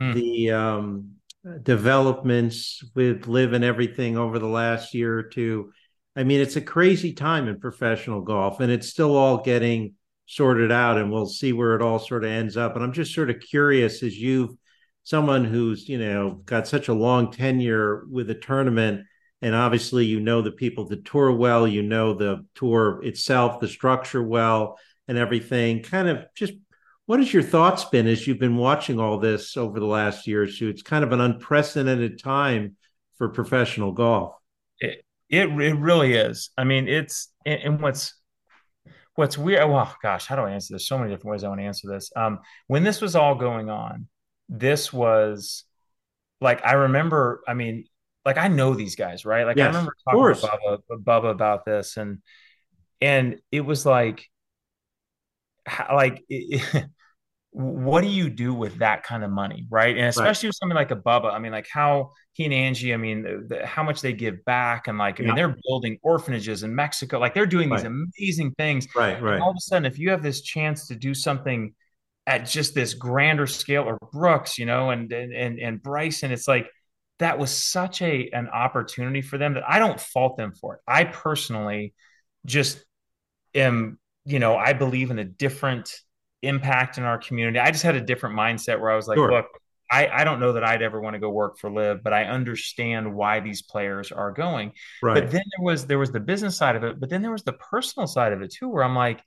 hmm. 0.00 0.12
the 0.12 0.50
um, 0.52 1.16
developments 1.62 2.84
with 2.94 3.26
LIV 3.26 3.54
and 3.54 3.64
everything 3.64 4.16
over 4.16 4.38
the 4.38 4.46
last 4.46 4.94
year 4.94 5.18
or 5.18 5.22
two. 5.24 5.72
I 6.14 6.24
mean, 6.24 6.40
it's 6.40 6.56
a 6.56 6.60
crazy 6.60 7.14
time 7.14 7.48
in 7.48 7.58
professional 7.58 8.20
golf, 8.20 8.60
and 8.60 8.70
it's 8.70 8.88
still 8.88 9.16
all 9.16 9.38
getting 9.38 9.94
sorted 10.27 10.73
out, 10.73 10.99
and 10.99 11.11
we'll 11.11 11.27
see 11.27 11.53
where 11.53 11.75
it 11.75 11.83
all 11.83 11.99
sort 11.99 12.25
of 12.25 12.31
ends 12.31 12.57
up. 12.57 12.75
And 12.75 12.85
I'm 12.85 12.93
just 12.93 13.14
sort 13.14 13.31
of 13.31 13.41
curious 13.41 14.03
as 14.03 14.18
you've 14.18 14.57
someone 15.05 15.45
who's 15.45 15.89
you 15.89 15.99
know 15.99 16.41
got 16.45 16.68
such 16.68 16.89
a 16.89 16.95
long 16.95 17.33
tenure 17.33 18.05
with 18.09 18.31
a 18.31 18.37
tournament 18.37 19.05
and 19.41 19.53
obviously 19.53 20.07
you 20.07 20.20
know 20.20 20.43
the 20.43 20.53
people 20.53 20.87
the 20.87 20.95
tour 20.95 21.33
well 21.33 21.66
you 21.66 21.83
know 21.83 22.14
the 22.14 22.47
tour 22.55 23.01
itself 23.03 23.59
the 23.59 23.66
structure 23.66 24.23
well 24.23 24.79
and 25.09 25.18
everything 25.18 25.83
kind 25.83 26.09
of 26.09 26.25
just 26.37 26.53
what 27.07 27.18
has 27.18 27.33
your 27.33 27.43
thoughts 27.43 27.85
been 27.85 28.07
as 28.07 28.27
you've 28.27 28.39
been 28.39 28.57
watching 28.57 29.01
all 29.01 29.18
this 29.18 29.57
over 29.57 29.81
the 29.81 29.87
last 29.87 30.27
year 30.27 30.45
or 30.45 30.47
two? 30.47 30.68
It's 30.68 30.83
kind 30.83 31.05
of 31.05 31.12
an 31.12 31.20
unprecedented 31.20 32.23
time 32.23 32.77
for 33.18 33.29
professional 33.29 33.93
golf. 33.93 34.35
It 34.79 35.05
it, 35.29 35.49
it 35.49 35.79
really 35.79 36.14
is. 36.14 36.51
I 36.57 36.64
mean, 36.64 36.89
it's 36.89 37.29
and 37.45 37.81
what's 37.81 38.14
what's 39.14 39.36
weird. 39.38 39.68
Well, 39.68 39.94
gosh, 40.02 40.26
how 40.26 40.36
do 40.36 40.42
I 40.42 40.52
answer 40.52 40.74
this? 40.74 40.86
So 40.86 40.98
many 40.98 41.10
different 41.10 41.32
ways 41.32 41.44
I 41.44 41.48
want 41.48 41.60
to 41.60 41.66
answer 41.66 41.88
this. 41.88 42.10
Um, 42.16 42.40
when 42.66 42.84
this 42.84 43.00
was 43.00 43.16
all 43.16 43.34
going 43.34 43.70
on, 43.70 44.08
this 44.48 44.92
was 44.92 45.64
like 46.40 46.64
I 46.64 46.72
remember. 46.72 47.42
I 47.46 47.54
mean, 47.54 47.84
like 48.24 48.38
I 48.38 48.48
know 48.48 48.74
these 48.74 48.96
guys, 48.96 49.24
right? 49.24 49.46
Like 49.46 49.56
yes, 49.56 49.64
I 49.64 49.68
remember 49.68 49.96
talking 50.04 50.34
to 50.34 50.82
Bubba, 50.90 51.02
Bubba 51.02 51.30
about 51.30 51.64
this, 51.64 51.96
and 51.96 52.18
and 53.00 53.40
it 53.50 53.62
was 53.62 53.84
like 53.84 54.26
how, 55.66 55.94
like 55.96 56.24
it, 56.28 56.86
what 57.50 58.00
do 58.00 58.08
you 58.08 58.30
do 58.30 58.54
with 58.54 58.78
that 58.78 59.02
kind 59.02 59.22
of 59.22 59.30
money 59.30 59.66
right 59.68 59.98
and 59.98 60.06
especially 60.06 60.46
right. 60.46 60.48
with 60.48 60.56
something 60.56 60.74
like 60.74 60.90
a 60.90 60.96
bubba 60.96 61.30
i 61.34 61.38
mean 61.38 61.52
like 61.52 61.68
how 61.70 62.10
he 62.33 62.45
and 62.45 62.55
angie 62.55 62.93
i 62.93 62.97
mean 62.97 63.22
the, 63.22 63.47
the, 63.49 63.66
how 63.66 63.83
much 63.83 64.01
they 64.01 64.12
give 64.12 64.45
back 64.45 64.89
and 64.89 64.99
like 64.99 65.20
i 65.20 65.22
yeah. 65.22 65.28
mean 65.28 65.37
they're 65.37 65.57
building 65.68 65.99
orphanages 66.03 66.62
in 66.62 66.74
mexico 66.74 67.18
like 67.18 67.35
they're 67.35 67.47
doing 67.47 67.70
right. 67.70 67.83
these 67.83 67.87
amazing 67.87 68.53
things 68.59 68.87
right 68.95 69.20
right 69.22 69.35
and 69.35 69.43
all 69.43 69.51
of 69.51 69.57
a 69.57 69.61
sudden 69.61 69.85
if 69.85 69.99
you 69.99 70.11
have 70.11 70.22
this 70.22 70.41
chance 70.43 70.87
to 70.89 70.95
do 70.95 71.14
something 71.14 71.74
at 72.26 72.47
just 72.47 72.74
this 72.74 72.95
grander 72.95 73.47
scale 73.47 73.85
or 73.85 73.99
brooks 74.12 74.59
you 74.59 74.66
know 74.66 74.91
and 74.91 75.12
and 75.12 75.59
and 75.59 75.83
bryson 75.83 76.30
it's 76.30 76.49
like 76.49 76.68
that 77.18 77.39
was 77.39 77.51
such 77.51 78.03
a 78.03 78.28
an 78.30 78.49
opportunity 78.49 79.22
for 79.22 79.39
them 79.39 79.55
that 79.55 79.64
i 79.68 79.78
don't 79.78 80.01
fault 80.01 80.37
them 80.37 80.53
for 80.53 80.74
it 80.74 80.80
i 80.87 81.05
personally 81.05 81.95
just 82.45 82.85
am 83.55 83.99
you 84.24 84.39
know, 84.39 84.57
I 84.57 84.72
believe 84.72 85.11
in 85.11 85.18
a 85.18 85.24
different 85.24 85.93
impact 86.43 86.99
in 86.99 87.05
our 87.05 87.18
community. 87.18 87.59
I 87.59 87.70
just 87.70 87.83
had 87.83 87.97
a 87.97 88.01
different 88.01 88.37
mindset 88.37 88.80
where 88.80 88.91
I 88.91 88.97
was 88.97 89.09
like, 89.09 89.16
sure. 89.16 89.33
look, 89.33 89.47
I, 89.93 90.09
I 90.20 90.24
don't 90.24 90.40
know 90.40 90.55
that 90.55 90.64
I'd 90.64 90.80
ever 90.80 91.01
want 91.01 91.14
to 91.14 91.20
go 91.20 91.28
work 91.28 91.59
for 91.59 91.70
LIV, 91.70 92.03
but 92.03 92.14
I 92.14 92.24
understand 92.24 93.14
why 93.14 93.40
these 93.40 93.61
players 93.61 94.11
are 94.11 94.32
going. 94.32 94.72
Right. 95.03 95.14
But 95.14 95.30
then 95.30 95.43
there 95.57 95.64
was 95.64 95.86
there 95.86 95.99
was 95.99 96.11
the 96.11 96.20
business 96.20 96.57
side 96.57 96.76
of 96.76 96.82
it, 96.82 96.99
but 96.99 97.11
then 97.11 97.20
there 97.20 97.30
was 97.30 97.43
the 97.43 97.53
personal 97.53 98.07
side 98.07 98.32
of 98.32 98.40
it 98.40 98.51
too, 98.51 98.68
where 98.68 98.82
I'm 98.82 98.97
like, 98.97 99.20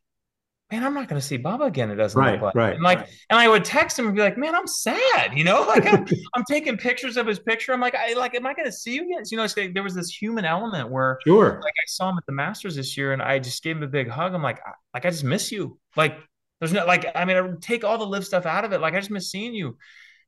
man, 0.72 0.84
I'm 0.84 0.96
not 0.96 1.08
going 1.08 1.22
to 1.22 1.26
see 1.26 1.38
Bubba 1.38 1.68
again. 1.68 1.92
It 1.92 1.96
doesn't 1.96 2.20
right, 2.20 2.34
look 2.34 2.42
like. 2.42 2.56
Right, 2.56 2.74
and 2.74 2.84
like, 2.84 3.00
right. 3.02 3.10
and 3.30 3.40
I 3.40 3.48
would 3.48 3.64
text 3.64 4.00
him 4.00 4.08
and 4.08 4.16
be 4.16 4.22
like, 4.22 4.38
man, 4.38 4.56
I'm 4.56 4.66
sad. 4.66 5.38
You 5.38 5.44
know, 5.44 5.62
like 5.68 5.86
I'm, 5.86 6.06
I'm 6.36 6.44
taking 6.50 6.78
pictures 6.78 7.16
of 7.16 7.28
his 7.28 7.38
picture. 7.38 7.72
I'm 7.72 7.80
like, 7.80 7.96
I 7.96 8.14
like, 8.14 8.34
am 8.34 8.48
I 8.48 8.54
going 8.54 8.66
to 8.66 8.72
see 8.72 8.96
you 8.96 9.04
again? 9.04 9.24
So, 9.24 9.36
you 9.36 9.38
know, 9.38 9.48
like, 9.56 9.74
there 9.74 9.84
was 9.84 9.94
this 9.94 10.10
human 10.10 10.46
element 10.46 10.90
where, 10.90 11.20
sure, 11.26 11.62
like, 11.64 11.74
I 11.78 11.86
saw 11.86 12.10
him 12.10 12.18
at 12.18 12.26
the 12.26 12.34
Masters 12.34 12.76
this 12.76 12.98
year, 12.98 13.14
and 13.14 13.22
I 13.22 13.38
just 13.40 13.64
gave 13.64 13.78
him 13.78 13.84
a 13.84 13.88
big 13.88 14.10
hug. 14.10 14.34
I'm 14.34 14.44
like, 14.44 14.60
I, 14.66 14.72
like, 14.94 15.06
I 15.06 15.12
just 15.12 15.24
miss 15.24 15.52
you. 15.52 15.78
Like, 15.96 16.18
there's 16.60 16.74
no 16.74 16.86
like, 16.86 17.06
I 17.14 17.26
mean, 17.26 17.38
I 17.38 17.48
take 17.62 17.84
all 17.84 17.98
the 17.98 18.08
LIV 18.08 18.26
stuff 18.26 18.46
out 18.46 18.66
of 18.66 18.74
it. 18.74 18.82
Like, 18.82 18.96
I 18.96 19.00
just 19.00 19.12
miss 19.12 19.30
seeing 19.30 19.54
you. 19.54 19.78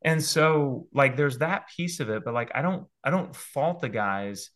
And 0.07 0.23
so, 0.23 0.87
like, 0.93 1.17
there's 1.17 1.39
that 1.39 1.67
piece 1.75 1.99
of 1.99 2.09
it, 2.09 2.23
but 2.23 2.33
like, 2.33 2.51
I 2.55 2.61
don't, 2.61 2.87
I 3.03 3.09
don't 3.09 3.35
fault 3.35 3.81
the 3.81 3.89
guys 3.89 4.49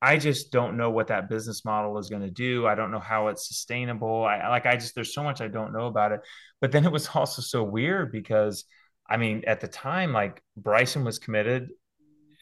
I 0.00 0.16
just 0.16 0.52
don't 0.52 0.76
know 0.76 0.90
what 0.90 1.08
that 1.08 1.28
business 1.28 1.64
model 1.64 1.98
is 1.98 2.08
going 2.08 2.22
to 2.22 2.30
do. 2.30 2.66
I 2.66 2.76
don't 2.76 2.92
know 2.92 3.00
how 3.00 3.28
it's 3.28 3.48
sustainable. 3.48 4.24
I 4.24 4.48
like 4.48 4.64
I 4.64 4.76
just 4.76 4.94
there's 4.94 5.12
so 5.12 5.24
much 5.24 5.40
I 5.40 5.48
don't 5.48 5.72
know 5.72 5.86
about 5.86 6.12
it. 6.12 6.20
But 6.60 6.72
then 6.72 6.84
it 6.84 6.92
was 6.92 7.08
also 7.14 7.42
so 7.42 7.64
weird 7.64 8.12
because 8.12 8.64
I 9.08 9.16
mean 9.16 9.42
at 9.46 9.60
the 9.60 9.68
time 9.68 10.12
like 10.12 10.40
Bryson 10.56 11.04
was 11.04 11.18
committed 11.18 11.70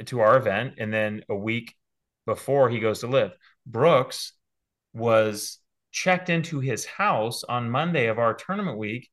to 0.05 0.21
our 0.21 0.37
event 0.37 0.75
and 0.79 0.93
then 0.93 1.23
a 1.31 1.35
week 1.37 1.75
before 2.27 2.69
he 2.69 2.81
goes 2.81 3.01
to 3.01 3.07
LIV 3.07 3.33
Brooks 3.65 4.33
was 4.93 5.59
checked 5.91 6.29
into 6.29 6.61
his 6.61 6.85
house 6.85 7.43
on 7.45 7.71
Monday 7.71 8.09
of 8.09 8.19
our 8.19 8.35
tournament 8.35 8.77
week 8.77 9.09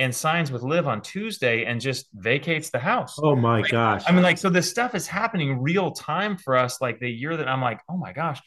and 0.00 0.14
signs 0.14 0.50
with 0.50 0.62
LIV 0.62 0.88
on 0.88 1.02
Tuesday 1.02 1.64
and 1.66 1.80
just 1.80 2.08
vacates 2.14 2.70
the 2.70 2.78
house. 2.78 3.18
Oh 3.22 3.36
my 3.36 3.60
like, 3.60 3.70
gosh. 3.70 4.02
I 4.06 4.12
mean, 4.12 4.22
like, 4.22 4.38
so 4.38 4.48
this 4.48 4.68
stuff 4.68 4.94
is 4.94 5.06
happening 5.06 5.60
real 5.60 5.90
time 5.92 6.38
for 6.38 6.56
us. 6.56 6.80
Like 6.80 6.98
the 6.98 7.10
year 7.10 7.36
that 7.36 7.46
I'm 7.46 7.60
like, 7.60 7.80
oh 7.88 7.98
my 7.98 8.12
gosh. 8.12 8.40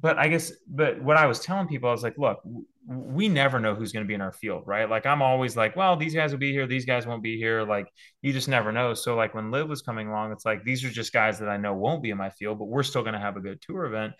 But 0.00 0.18
I 0.18 0.28
guess, 0.28 0.52
but 0.66 1.00
what 1.02 1.18
I 1.18 1.26
was 1.26 1.40
telling 1.40 1.68
people, 1.68 1.88
I 1.90 1.92
was 1.92 2.02
like, 2.02 2.16
look, 2.18 2.40
we 2.86 3.28
never 3.28 3.60
know 3.60 3.74
who's 3.74 3.92
going 3.92 4.04
to 4.04 4.08
be 4.08 4.14
in 4.14 4.20
our 4.22 4.32
field, 4.32 4.64
right? 4.66 4.88
Like 4.88 5.04
I'm 5.04 5.22
always 5.22 5.56
like, 5.56 5.76
well, 5.76 5.96
these 5.96 6.14
guys 6.14 6.32
will 6.32 6.38
be 6.38 6.52
here, 6.52 6.66
these 6.66 6.86
guys 6.86 7.06
won't 7.06 7.22
be 7.22 7.36
here. 7.36 7.62
Like 7.62 7.86
you 8.22 8.32
just 8.32 8.48
never 8.48 8.72
know. 8.72 8.94
So 8.94 9.14
like 9.14 9.34
when 9.34 9.50
LIV 9.50 9.68
was 9.68 9.82
coming 9.82 10.08
along, 10.08 10.32
it's 10.32 10.46
like 10.46 10.64
these 10.64 10.84
are 10.84 10.90
just 10.90 11.12
guys 11.12 11.38
that 11.38 11.48
I 11.50 11.58
know 11.58 11.74
won't 11.74 12.02
be 12.02 12.10
in 12.10 12.18
my 12.18 12.30
field, 12.30 12.58
but 12.58 12.66
we're 12.66 12.82
still 12.82 13.02
going 13.02 13.14
to 13.14 13.20
have 13.20 13.36
a 13.36 13.40
good 13.40 13.60
tour 13.60 13.84
event. 13.84 14.14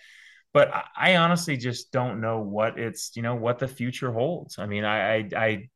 But 0.53 0.71
I 0.97 1.17
honestly 1.17 1.57
just 1.57 1.93
don't 1.93 2.21
know 2.21 2.41
what 2.41 2.79
it's, 2.79 3.11
you 3.17 3.23
know, 3.23 3.35
what 3.35 3.59
the 3.59 3.67
future 3.67 4.13
holds. 4.13 4.59
I 4.59 4.67
mean, 4.67 4.85
I, 4.85 5.17
I, 5.17 5.29
I 5.37 5.69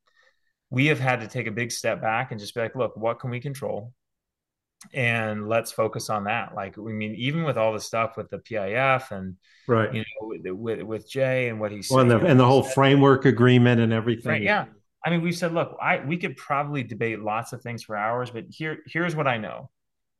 we 0.70 0.86
have 0.86 1.00
had 1.00 1.20
to 1.20 1.28
take 1.28 1.46
a 1.46 1.52
big 1.52 1.72
step 1.72 2.00
back 2.00 2.30
and 2.30 2.40
just 2.40 2.54
be 2.54 2.60
like, 2.60 2.76
look, 2.76 2.96
what 2.96 3.20
can 3.20 3.30
we 3.30 3.40
control? 3.40 3.92
And 4.92 5.48
let's 5.48 5.72
focus 5.72 6.08
on 6.08 6.24
that. 6.24 6.54
Like, 6.54 6.78
I 6.78 6.82
mean, 6.82 7.14
even 7.16 7.42
with 7.42 7.56
all 7.56 7.72
the 7.72 7.80
stuff 7.80 8.16
with 8.16 8.30
the 8.30 8.38
PIF 8.38 9.10
and 9.10 9.36
right, 9.66 9.92
you 9.92 10.00
know, 10.00 10.54
with 10.56 10.82
with 10.82 11.10
Jay 11.10 11.48
and 11.48 11.58
what 11.58 11.72
he's 11.72 11.90
well, 11.90 12.00
and 12.00 12.10
the, 12.10 12.24
and 12.24 12.38
the 12.38 12.46
whole 12.46 12.62
said, 12.62 12.74
framework 12.74 13.24
agreement 13.24 13.80
and 13.80 13.92
everything. 13.92 14.30
Right, 14.30 14.42
yeah. 14.42 14.66
I 15.04 15.10
mean, 15.10 15.22
we 15.22 15.32
said, 15.32 15.52
look, 15.52 15.76
I 15.82 16.04
we 16.04 16.16
could 16.16 16.36
probably 16.36 16.84
debate 16.84 17.20
lots 17.20 17.52
of 17.52 17.60
things 17.60 17.82
for 17.82 17.96
hours, 17.96 18.30
but 18.30 18.44
here 18.50 18.78
here's 18.86 19.16
what 19.16 19.26
I 19.26 19.36
know: 19.38 19.68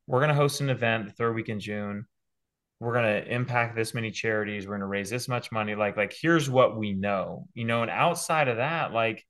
we're 0.09 0.21
going 0.21 0.31
to 0.31 0.35
host 0.35 0.61
an 0.61 0.71
event 0.71 1.07
the 1.07 1.13
third 1.13 1.37
week 1.37 1.51
in 1.51 1.61
June. 1.61 2.07
We're 2.81 2.95
going 2.95 3.23
to 3.23 3.33
impact 3.33 3.77
this 3.77 3.95
many 3.95 4.11
charities. 4.11 4.67
We're 4.67 4.73
going 4.73 4.81
to 4.81 4.87
raise 4.87 5.11
this 5.11 5.29
much 5.29 5.53
money. 5.53 5.75
Like, 5.75 5.97
like 5.97 6.13
here's 6.13 6.49
what 6.49 6.77
we 6.77 6.95
know, 6.95 7.47
you 7.55 7.65
know. 7.65 7.83
And 7.83 7.91
outside 7.91 8.49
of 8.49 8.57
that, 8.57 8.93
like 8.93 9.25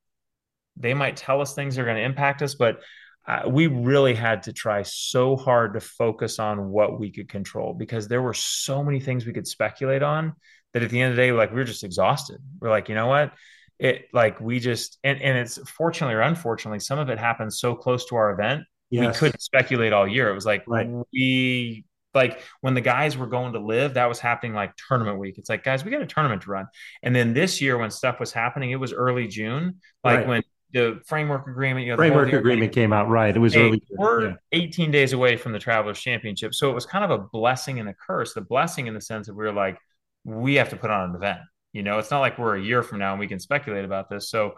they 0.78 0.94
might 0.94 1.16
tell 1.16 1.40
us 1.40 1.54
things 1.54 1.76
that 1.76 1.82
are 1.82 1.84
going 1.84 1.96
to 1.96 2.02
impact 2.02 2.42
us, 2.42 2.54
but 2.54 2.80
uh, 3.26 3.42
we 3.46 3.66
really 3.66 4.14
had 4.14 4.42
to 4.44 4.52
try 4.52 4.82
so 4.82 5.36
hard 5.36 5.74
to 5.74 5.80
focus 5.80 6.38
on 6.38 6.70
what 6.70 6.98
we 6.98 7.10
could 7.10 7.28
control 7.28 7.74
because 7.74 8.08
there 8.08 8.22
were 8.22 8.34
so 8.34 8.82
many 8.82 9.00
things 9.00 9.26
we 9.26 9.34
could 9.34 9.46
speculate 9.46 10.02
on 10.02 10.32
that 10.72 10.82
at 10.82 10.90
the 10.90 11.00
end 11.00 11.10
of 11.10 11.16
the 11.16 11.22
day, 11.22 11.32
like 11.32 11.50
we 11.50 11.56
were 11.56 11.64
just 11.64 11.84
exhausted. 11.84 12.38
We're 12.60 12.70
like, 12.70 12.88
you 12.88 12.94
know 12.94 13.06
what? 13.06 13.32
It 13.78 14.06
like 14.12 14.40
we 14.40 14.58
just 14.58 14.98
and, 15.04 15.20
and 15.20 15.38
it's 15.38 15.58
fortunately 15.70 16.14
or 16.14 16.22
unfortunately, 16.22 16.80
some 16.80 16.98
of 16.98 17.10
it 17.10 17.18
happened 17.18 17.52
so 17.52 17.74
close 17.74 18.06
to 18.06 18.16
our 18.16 18.32
event, 18.32 18.64
yes. 18.90 19.06
we 19.06 19.18
couldn't 19.18 19.40
speculate 19.40 19.92
all 19.92 20.08
year. 20.08 20.30
It 20.30 20.34
was 20.34 20.46
like 20.46 20.64
right. 20.66 20.88
we 21.12 21.84
like 22.14 22.40
when 22.62 22.74
the 22.74 22.80
guys 22.80 23.16
were 23.16 23.26
going 23.26 23.52
to 23.52 23.60
LIV, 23.60 23.94
that 23.94 24.08
was 24.08 24.18
happening 24.18 24.54
like 24.54 24.72
tournament 24.88 25.18
week. 25.18 25.38
It's 25.38 25.50
like, 25.50 25.62
guys, 25.62 25.84
we 25.84 25.90
got 25.90 26.02
a 26.02 26.06
tournament 26.06 26.42
to 26.42 26.50
run. 26.50 26.66
And 27.02 27.14
then 27.14 27.34
this 27.34 27.60
year, 27.60 27.78
when 27.78 27.90
stuff 27.90 28.18
was 28.18 28.32
happening, 28.32 28.70
it 28.70 28.76
was 28.76 28.92
early 28.92 29.28
June, 29.28 29.80
like 30.02 30.20
right. 30.20 30.28
when 30.28 30.42
the 30.72 31.00
framework 31.06 31.46
agreement, 31.46 31.86
you 31.86 31.92
know, 31.92 31.96
framework 31.96 32.32
agreement 32.32 32.72
came 32.72 32.92
out, 32.92 33.08
right? 33.08 33.34
It 33.34 33.38
was 33.38 33.54
hey, 33.54 33.68
early. 33.68 33.82
We're 33.90 34.28
yeah. 34.28 34.34
18 34.52 34.90
days 34.90 35.12
away 35.12 35.36
from 35.36 35.52
the 35.52 35.58
Travelers 35.58 36.00
Championship, 36.00 36.54
so 36.54 36.70
it 36.70 36.74
was 36.74 36.86
kind 36.86 37.04
of 37.04 37.10
a 37.10 37.18
blessing 37.18 37.80
and 37.80 37.88
a 37.88 37.94
curse. 37.94 38.34
The 38.34 38.40
blessing 38.40 38.86
in 38.86 38.94
the 38.94 39.00
sense 39.00 39.26
that 39.26 39.34
we 39.34 39.44
were 39.44 39.52
like, 39.52 39.78
we 40.24 40.56
have 40.56 40.68
to 40.70 40.76
put 40.76 40.90
on 40.90 41.10
an 41.10 41.16
event. 41.16 41.40
You 41.72 41.82
know, 41.82 41.98
it's 41.98 42.10
not 42.10 42.20
like 42.20 42.38
we're 42.38 42.56
a 42.56 42.62
year 42.62 42.82
from 42.82 42.98
now 42.98 43.12
and 43.12 43.20
we 43.20 43.28
can 43.28 43.38
speculate 43.38 43.84
about 43.84 44.08
this. 44.08 44.30
So, 44.30 44.54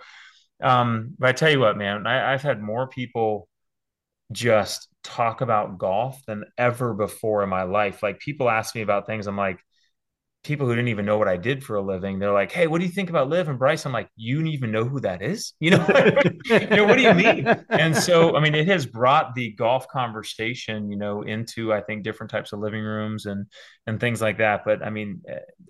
um, 0.63 1.15
but 1.19 1.29
I 1.29 1.33
tell 1.33 1.51
you 1.51 1.61
what, 1.61 1.77
man, 1.77 2.07
I, 2.07 2.33
I've 2.33 2.43
had 2.43 2.63
more 2.63 2.87
people 2.89 3.49
just 4.33 4.89
talk 5.03 5.41
about 5.41 5.79
golf 5.79 6.25
than 6.27 6.45
ever 6.57 6.95
before 6.95 7.43
in 7.43 7.49
my 7.49 7.65
life. 7.65 8.03
Like 8.03 8.21
people 8.21 8.49
ask 8.49 8.75
me 8.75 8.83
about 8.83 9.07
things. 9.07 9.27
I'm 9.27 9.37
like, 9.37 9.59
people 10.43 10.67
who 10.67 10.75
didn't 10.75 10.89
even 10.89 11.05
know 11.05 11.19
what 11.19 11.29
I 11.29 11.37
did 11.37 11.63
for 11.63 11.77
a 11.77 11.83
living. 11.83 12.19
They're 12.19 12.33
like, 12.33 12.51
"Hey, 12.51 12.67
what 12.67 12.79
do 12.81 12.87
you 12.87 12.93
think 12.93 13.11
about 13.11 13.29
LIV 13.29 13.49
and 13.49 13.59
Bryce?" 13.59 13.85
I'm 13.85 13.93
like, 13.93 14.09
"You 14.17 14.37
don't 14.37 14.47
even 14.49 14.73
know 14.73 14.85
who 14.85 15.01
that 15.01 15.23
is? 15.23 15.55
You 15.61 15.73
know, 15.73 15.87
you 16.47 16.67
know 16.69 16.85
what 16.87 16.97
do 16.97 17.03
you 17.03 17.15
mean?" 17.15 17.47
And 17.69 17.95
so, 17.97 18.37
I 18.37 18.41
mean, 18.41 18.55
it 18.55 18.67
has 18.69 18.87
brought 18.87 19.35
the 19.35 19.53
golf 19.53 19.87
conversation, 19.89 20.91
you 20.91 20.97
know, 20.97 21.23
into 21.23 21.73
I 21.73 21.81
think 21.83 22.05
different 22.05 22.31
types 22.31 22.53
of 22.53 22.61
living 22.61 22.83
rooms 22.83 23.27
and 23.27 23.47
and 23.87 24.01
things 24.01 24.21
like 24.23 24.39
that. 24.39 24.65
But 24.65 24.83
I 24.85 24.91
mean, 24.91 25.23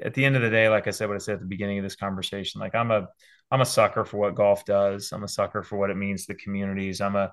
at 0.03 0.15
the 0.15 0.25
end 0.25 0.37
of 0.37 0.43
the 0.43 0.51
day, 0.51 0.69
like 0.69 0.87
I 0.87 0.91
said, 0.91 1.09
what 1.09 1.17
I 1.17 1.19
said 1.19 1.35
at 1.35 1.41
the 1.41 1.47
beginning 1.47 1.79
of 1.79 1.85
this 1.85 1.97
conversation, 1.97 2.61
like 2.61 2.75
I'm 2.75 2.91
a 2.91 3.09
I'm 3.51 3.61
a 3.61 3.67
sucker 3.67 4.05
for 4.05 4.19
what 4.19 4.35
golf 4.35 4.65
does. 4.65 5.11
I'm 5.13 5.25
a 5.25 5.29
sucker 5.29 5.63
for 5.63 5.77
what 5.77 5.91
it 5.91 5.97
means 5.97 6.27
to 6.27 6.33
the 6.33 6.39
communities. 6.39 7.01
I'm 7.01 7.17
a 7.17 7.33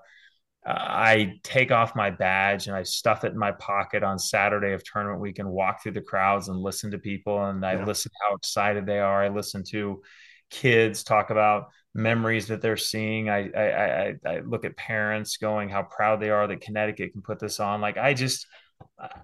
I 0.65 1.39
take 1.43 1.71
off 1.71 1.95
my 1.95 2.09
badge 2.09 2.67
and 2.67 2.75
I 2.75 2.83
stuff 2.83 3.23
it 3.23 3.31
in 3.31 3.37
my 3.37 3.53
pocket 3.53 4.03
on 4.03 4.19
Saturday 4.19 4.73
of 4.73 4.83
tournament 4.83 5.21
week 5.21 5.39
and 5.39 5.49
walk 5.49 5.81
through 5.81 5.93
the 5.93 6.01
crowds 6.01 6.49
and 6.49 6.59
listen 6.59 6.91
to 6.91 6.97
people. 6.97 7.45
And 7.45 7.65
I 7.65 7.75
yeah. 7.75 7.85
listen 7.85 8.11
how 8.27 8.35
excited 8.35 8.85
they 8.85 8.99
are. 8.99 9.23
I 9.23 9.29
listen 9.29 9.63
to 9.69 10.01
kids 10.49 11.03
talk 11.03 11.29
about 11.29 11.69
memories 11.93 12.47
that 12.47 12.61
they're 12.61 12.77
seeing. 12.77 13.29
I, 13.29 13.49
I, 13.49 13.63
I, 13.63 14.15
I 14.25 14.39
look 14.41 14.65
at 14.65 14.75
parents 14.75 15.37
going 15.37 15.69
how 15.69 15.83
proud 15.83 16.19
they 16.19 16.29
are 16.29 16.47
that 16.47 16.61
Connecticut 16.61 17.13
can 17.13 17.21
put 17.21 17.39
this 17.39 17.59
on. 17.61 17.79
Like 17.79 17.97
I 17.97 18.13
just, 18.13 18.45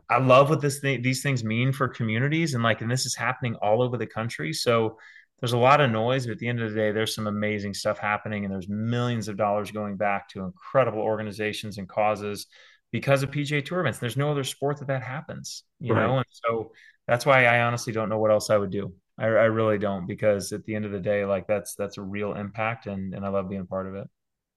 I 0.09 0.19
love 0.19 0.49
what 0.49 0.61
this 0.61 0.79
thing, 0.79 1.01
these 1.01 1.21
things 1.21 1.43
mean 1.43 1.73
for 1.73 1.87
communities. 1.87 2.53
And 2.53 2.63
like, 2.63 2.81
and 2.81 2.89
this 2.89 3.05
is 3.05 3.15
happening 3.15 3.55
all 3.55 3.81
over 3.81 3.97
the 3.97 4.07
country. 4.07 4.53
So 4.53 4.97
there's 5.39 5.53
a 5.53 5.57
lot 5.57 5.81
of 5.81 5.91
noise, 5.91 6.25
but 6.25 6.33
at 6.33 6.39
the 6.39 6.47
end 6.47 6.61
of 6.61 6.69
the 6.69 6.75
day, 6.75 6.91
there's 6.91 7.13
some 7.13 7.27
amazing 7.27 7.73
stuff 7.73 7.97
happening, 7.97 8.45
and 8.45 8.53
there's 8.53 8.69
millions 8.69 9.27
of 9.27 9.37
dollars 9.37 9.71
going 9.71 9.97
back 9.97 10.29
to 10.29 10.43
incredible 10.43 11.01
organizations 11.01 11.77
and 11.77 11.89
causes 11.89 12.47
because 12.91 13.23
of 13.23 13.31
PGA 13.31 13.63
Tour 13.65 13.81
events. 13.81 13.99
There's 13.99 14.15
no 14.15 14.31
other 14.31 14.43
sport 14.43 14.79
that 14.79 14.87
that 14.87 15.03
happens, 15.03 15.63
you 15.79 15.93
right. 15.93 16.05
know, 16.05 16.17
and 16.17 16.25
so 16.29 16.71
that's 17.07 17.25
why 17.25 17.45
I 17.45 17.63
honestly 17.63 17.91
don't 17.91 18.09
know 18.09 18.19
what 18.19 18.31
else 18.31 18.49
I 18.49 18.57
would 18.57 18.69
do. 18.69 18.93
I, 19.17 19.25
I, 19.25 19.45
really 19.45 19.77
don't 19.77 20.07
because 20.07 20.51
at 20.53 20.63
the 20.65 20.73
end 20.73 20.85
of 20.85 20.91
the 20.91 20.99
day, 20.99 21.23
like 21.25 21.45
that's 21.45 21.75
that's 21.75 21.97
a 21.97 22.01
real 22.01 22.33
impact, 22.33 22.87
and 22.87 23.13
and 23.13 23.25
I 23.25 23.29
love 23.29 23.49
being 23.49 23.67
part 23.67 23.87
of 23.87 23.95
it. 23.95 24.07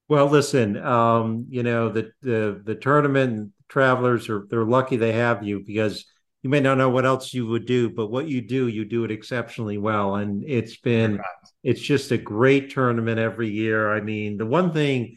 Well, 0.09 0.27
listen, 0.27 0.77
um, 0.77 1.47
you 1.51 1.63
know 1.63 1.89
the 1.89 2.13
the 2.23 2.63
the 2.65 2.75
tournament 2.75 3.53
travelers 3.69 4.29
are 4.29 4.47
they're 4.49 4.65
lucky 4.65 4.97
they 4.97 5.13
have 5.13 5.43
you 5.43 5.63
because 5.67 6.07
you 6.43 6.51
may 6.51 6.61
not 6.61 6.79
know 6.79 6.91
what 6.91 7.07
else 7.07 7.35
you 7.35 7.47
would 7.47 7.67
do, 7.67 7.91
but 7.91 8.09
what 8.09 8.29
you 8.29 8.41
do, 8.41 8.69
you 8.69 8.85
do 8.85 9.05
it 9.05 9.11
exceptionally 9.11 9.79
well. 9.79 10.17
And 10.17 10.45
it's 10.47 10.77
been, 10.77 11.21
it's 11.65 11.81
just 11.81 12.13
a 12.13 12.19
great 12.19 12.71
tournament 12.71 13.19
every 13.19 13.51
year. 13.51 13.93
I 13.93 14.01
mean, 14.01 14.37
the 14.37 14.47
one 14.47 14.73
thing, 14.73 15.17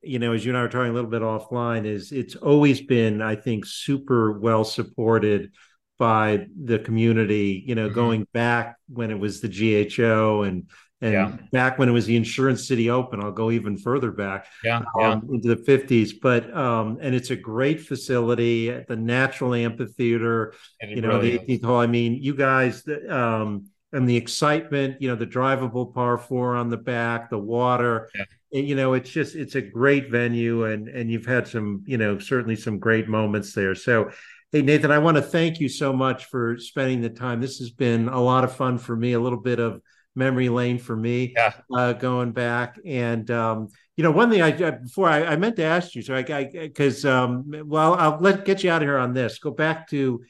you 0.00 0.18
know, 0.18 0.32
as 0.32 0.44
you 0.44 0.52
and 0.52 0.58
I 0.58 0.62
were 0.62 0.68
talking 0.68 0.90
a 0.90 0.94
little 0.94 1.10
bit 1.10 1.22
offline, 1.22 1.84
is 1.84 2.12
it's 2.12 2.36
always 2.36 2.80
been, 2.80 3.20
I 3.20 3.36
think, 3.36 3.66
super 3.66 4.38
well 4.38 4.64
supported 4.64 5.52
by 5.98 6.46
the 6.58 6.78
community, 6.78 7.62
you 7.66 7.74
know, 7.74 7.86
mm-hmm. 7.86 7.94
going 7.94 8.26
back 8.32 8.76
when 8.88 9.10
it 9.10 9.18
was 9.18 9.42
the 9.42 9.48
GHO 9.48 10.44
and 10.44 10.70
and 11.02 11.12
yeah. 11.12 11.36
back 11.50 11.78
when 11.78 11.88
it 11.88 11.92
was 11.92 12.04
the 12.04 12.16
Insurance 12.16 12.68
City 12.68 12.90
Open, 12.90 13.22
I'll 13.22 13.32
go 13.32 13.50
even 13.50 13.78
further 13.78 14.12
back, 14.12 14.46
yeah, 14.62 14.78
um, 14.78 14.84
yeah. 14.98 15.12
into 15.32 15.48
the 15.48 15.56
fifties. 15.56 16.12
But 16.12 16.54
um, 16.54 16.98
and 17.00 17.14
it's 17.14 17.30
a 17.30 17.36
great 17.36 17.80
facility, 17.80 18.70
the 18.70 18.96
natural 18.96 19.54
amphitheater, 19.54 20.52
you 20.82 21.00
know, 21.00 21.20
the 21.20 21.38
18th 21.38 21.64
hole. 21.64 21.78
I 21.78 21.86
mean, 21.86 22.22
you 22.22 22.34
guys, 22.34 22.86
um, 23.08 23.66
and 23.92 24.06
the 24.06 24.16
excitement, 24.16 25.00
you 25.00 25.08
know, 25.08 25.16
the 25.16 25.26
drivable 25.26 25.92
par 25.92 26.18
four 26.18 26.54
on 26.54 26.68
the 26.68 26.76
back, 26.76 27.30
the 27.30 27.38
water. 27.38 28.10
Yeah. 28.14 28.24
And, 28.52 28.68
you 28.68 28.74
know, 28.74 28.92
it's 28.92 29.10
just 29.10 29.36
it's 29.36 29.54
a 29.54 29.62
great 29.62 30.10
venue, 30.10 30.64
and 30.64 30.88
and 30.88 31.10
you've 31.10 31.26
had 31.26 31.48
some, 31.48 31.82
you 31.86 31.96
know, 31.96 32.18
certainly 32.18 32.56
some 32.56 32.78
great 32.78 33.08
moments 33.08 33.54
there. 33.54 33.74
So. 33.74 34.10
Hey, 34.52 34.62
Nathan, 34.62 34.90
I 34.90 34.98
want 34.98 35.16
to 35.16 35.22
thank 35.22 35.60
you 35.60 35.68
so 35.68 35.92
much 35.92 36.24
for 36.24 36.58
spending 36.58 37.02
the 37.02 37.08
time. 37.08 37.40
This 37.40 37.58
has 37.58 37.70
been 37.70 38.08
a 38.08 38.20
lot 38.20 38.42
of 38.42 38.52
fun 38.52 38.78
for 38.78 38.96
me, 38.96 39.12
a 39.12 39.20
little 39.20 39.38
bit 39.38 39.60
of 39.60 39.80
memory 40.14 40.48
lane 40.48 40.78
for 40.78 40.96
me 40.96 41.32
yeah. 41.36 41.52
uh, 41.74 41.92
going 41.92 42.32
back. 42.32 42.78
And 42.84 43.30
um, 43.30 43.68
you 43.96 44.04
know, 44.04 44.10
one 44.10 44.30
thing 44.30 44.42
I 44.42 44.70
before 44.70 45.08
I, 45.08 45.24
I 45.24 45.36
meant 45.36 45.56
to 45.56 45.64
ask 45.64 45.94
you, 45.94 46.02
so 46.02 46.14
I 46.14 46.44
because 46.44 47.04
um, 47.04 47.44
well, 47.66 47.94
I'll 47.94 48.18
let 48.20 48.44
get 48.44 48.64
you 48.64 48.70
out 48.70 48.82
of 48.82 48.88
here 48.88 48.98
on 48.98 49.14
this. 49.14 49.38
Go 49.38 49.50
back 49.50 49.88
to 49.90 50.22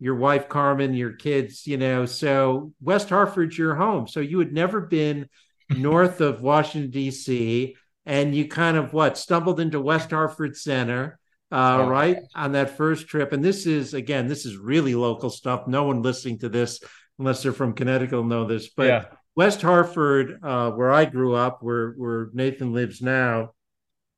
your 0.00 0.14
wife 0.14 0.48
Carmen, 0.48 0.94
your 0.94 1.12
kids. 1.12 1.66
You 1.66 1.76
know, 1.76 2.06
so 2.06 2.72
West 2.80 3.08
Hartford's 3.08 3.58
your 3.58 3.74
home, 3.74 4.08
so 4.08 4.20
you 4.20 4.38
had 4.38 4.52
never 4.52 4.80
been 4.80 5.28
north 5.70 6.20
of 6.20 6.40
Washington 6.40 6.90
D.C. 6.90 7.76
And 8.06 8.34
you 8.34 8.48
kind 8.48 8.78
of 8.78 8.94
what 8.94 9.18
stumbled 9.18 9.60
into 9.60 9.82
West 9.82 10.10
Hartford 10.12 10.56
Center, 10.56 11.18
uh, 11.52 11.80
oh. 11.82 11.88
right 11.88 12.18
on 12.34 12.52
that 12.52 12.78
first 12.78 13.06
trip. 13.06 13.34
And 13.34 13.44
this 13.44 13.66
is 13.66 13.92
again, 13.92 14.28
this 14.28 14.46
is 14.46 14.56
really 14.56 14.94
local 14.94 15.28
stuff. 15.28 15.66
No 15.66 15.84
one 15.84 16.00
listening 16.00 16.38
to 16.38 16.48
this 16.48 16.80
unless 17.18 17.42
they're 17.42 17.52
from 17.52 17.74
Connecticut 17.74 18.16
will 18.16 18.24
know 18.24 18.46
this. 18.46 18.68
But 18.68 18.86
yeah. 18.86 19.04
West 19.38 19.62
Hartford, 19.62 20.40
uh, 20.42 20.72
where 20.72 20.90
I 20.90 21.04
grew 21.04 21.36
up, 21.36 21.62
where 21.62 21.92
where 21.92 22.28
Nathan 22.32 22.72
lives 22.72 23.00
now, 23.00 23.52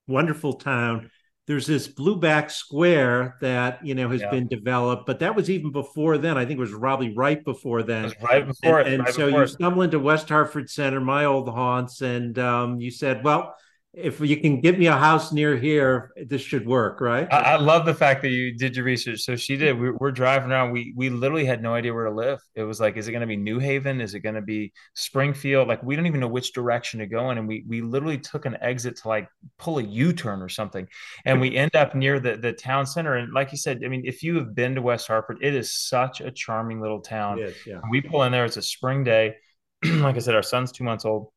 wonderful 0.08 0.54
town. 0.54 1.10
There's 1.46 1.66
this 1.66 1.88
Blueback 1.88 2.50
Square 2.50 3.36
that 3.42 3.84
you 3.84 3.94
know 3.94 4.08
has 4.08 4.22
yeah. 4.22 4.30
been 4.30 4.48
developed, 4.48 5.04
but 5.04 5.18
that 5.18 5.36
was 5.36 5.50
even 5.50 5.72
before 5.72 6.16
then. 6.16 6.38
I 6.38 6.46
think 6.46 6.56
it 6.56 6.60
was 6.60 6.72
probably 6.72 7.14
right 7.14 7.44
before 7.44 7.82
then. 7.82 8.10
right 8.22 8.46
before 8.46 8.78
and, 8.80 8.88
it. 8.88 8.94
And 8.94 9.04
right 9.04 9.14
so 9.14 9.26
you 9.26 9.46
stumble 9.46 9.82
into 9.82 9.98
West 9.98 10.26
Hartford 10.26 10.70
Center, 10.70 11.02
my 11.02 11.26
old 11.26 11.50
haunts, 11.50 12.00
and 12.00 12.38
um, 12.38 12.80
you 12.80 12.90
said, 12.90 13.22
"Well, 13.22 13.54
if 13.92 14.20
you 14.20 14.36
can 14.36 14.60
get 14.60 14.78
me 14.78 14.86
a 14.86 14.96
house 14.96 15.32
near 15.32 15.56
here, 15.56 16.12
this 16.26 16.42
should 16.42 16.64
work, 16.64 17.00
right? 17.00 17.26
I, 17.32 17.54
I 17.54 17.56
love 17.56 17.86
the 17.86 17.94
fact 17.94 18.22
that 18.22 18.28
you 18.28 18.56
did 18.56 18.76
your 18.76 18.84
research. 18.84 19.20
So 19.20 19.34
she 19.34 19.56
did. 19.56 19.78
We, 19.80 19.90
are 20.00 20.12
driving 20.12 20.52
around. 20.52 20.70
We 20.70 20.94
we 20.96 21.10
literally 21.10 21.44
had 21.44 21.60
no 21.60 21.74
idea 21.74 21.92
where 21.92 22.04
to 22.04 22.12
live. 22.12 22.40
It 22.54 22.62
was 22.62 22.78
like, 22.78 22.96
is 22.96 23.08
it 23.08 23.12
going 23.12 23.22
to 23.22 23.26
be 23.26 23.36
New 23.36 23.58
Haven? 23.58 24.00
Is 24.00 24.14
it 24.14 24.20
going 24.20 24.36
to 24.36 24.42
be 24.42 24.72
Springfield? 24.94 25.66
Like 25.66 25.82
we 25.82 25.96
don't 25.96 26.06
even 26.06 26.20
know 26.20 26.28
which 26.28 26.52
direction 26.52 27.00
to 27.00 27.06
go 27.06 27.30
in. 27.30 27.38
And 27.38 27.48
we 27.48 27.64
we 27.66 27.82
literally 27.82 28.18
took 28.18 28.46
an 28.46 28.56
exit 28.60 28.96
to 28.98 29.08
like 29.08 29.28
pull 29.58 29.78
a 29.78 29.82
U 29.82 30.12
turn 30.12 30.40
or 30.40 30.48
something, 30.48 30.86
and 31.24 31.40
we 31.40 31.56
end 31.56 31.74
up 31.74 31.96
near 31.96 32.20
the 32.20 32.36
the 32.36 32.52
town 32.52 32.86
center. 32.86 33.16
And 33.16 33.32
like 33.32 33.50
you 33.50 33.58
said, 33.58 33.82
I 33.84 33.88
mean, 33.88 34.02
if 34.04 34.22
you 34.22 34.36
have 34.36 34.54
been 34.54 34.76
to 34.76 34.82
West 34.82 35.08
Hartford, 35.08 35.38
it 35.42 35.54
is 35.54 35.74
such 35.74 36.20
a 36.20 36.30
charming 36.30 36.80
little 36.80 37.00
town. 37.00 37.38
Yes, 37.38 37.54
yeah. 37.66 37.80
We 37.90 38.00
pull 38.00 38.22
in 38.22 38.30
there. 38.30 38.44
It's 38.44 38.56
a 38.56 38.62
spring 38.62 39.02
day. 39.02 39.34
like 39.84 40.14
I 40.14 40.20
said, 40.20 40.36
our 40.36 40.42
son's 40.44 40.70
two 40.70 40.84
months 40.84 41.04
old 41.04 41.32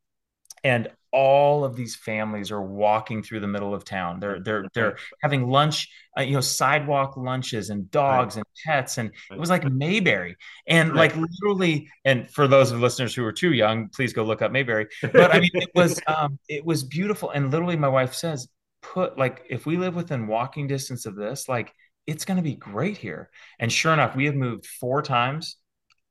and 0.63 0.89
all 1.13 1.63
of 1.63 1.75
these 1.75 1.95
families 1.95 2.51
are 2.51 2.61
walking 2.61 3.21
through 3.21 3.39
the 3.39 3.47
middle 3.47 3.73
of 3.73 3.85
town. 3.85 4.19
They're 4.19 4.39
they're 4.39 4.65
they're 4.73 4.97
having 5.21 5.47
lunch, 5.47 5.87
uh, 6.17 6.23
you 6.23 6.33
know, 6.33 6.41
sidewalk 6.41 7.15
lunches 7.15 7.69
and 7.69 7.89
dogs 7.91 8.35
right. 8.35 8.43
and 8.43 8.45
pets, 8.65 8.97
and 8.97 9.11
it 9.31 9.37
was 9.37 9.49
like 9.49 9.63
Mayberry, 9.63 10.35
and 10.67 10.89
right. 10.89 11.15
like 11.15 11.15
literally. 11.15 11.87
And 12.03 12.29
for 12.29 12.47
those 12.47 12.71
of 12.71 12.79
listeners 12.79 13.13
who 13.13 13.23
are 13.25 13.31
too 13.31 13.53
young, 13.53 13.89
please 13.89 14.11
go 14.11 14.23
look 14.23 14.41
up 14.41 14.51
Mayberry. 14.51 14.87
But 15.01 15.33
I 15.33 15.39
mean, 15.39 15.51
it 15.53 15.69
was 15.75 16.01
um, 16.07 16.39
it 16.49 16.65
was 16.65 16.83
beautiful, 16.83 17.29
and 17.29 17.51
literally, 17.51 17.77
my 17.77 17.89
wife 17.89 18.15
says, 18.15 18.47
"Put 18.81 19.17
like 19.17 19.45
if 19.49 19.67
we 19.67 19.77
live 19.77 19.95
within 19.95 20.25
walking 20.25 20.67
distance 20.67 21.05
of 21.05 21.15
this, 21.15 21.47
like 21.47 21.71
it's 22.07 22.25
going 22.25 22.37
to 22.37 22.43
be 22.43 22.55
great 22.55 22.97
here." 22.97 23.29
And 23.59 23.71
sure 23.71 23.93
enough, 23.93 24.15
we 24.15 24.25
have 24.25 24.35
moved 24.35 24.65
four 24.65 25.03
times, 25.03 25.57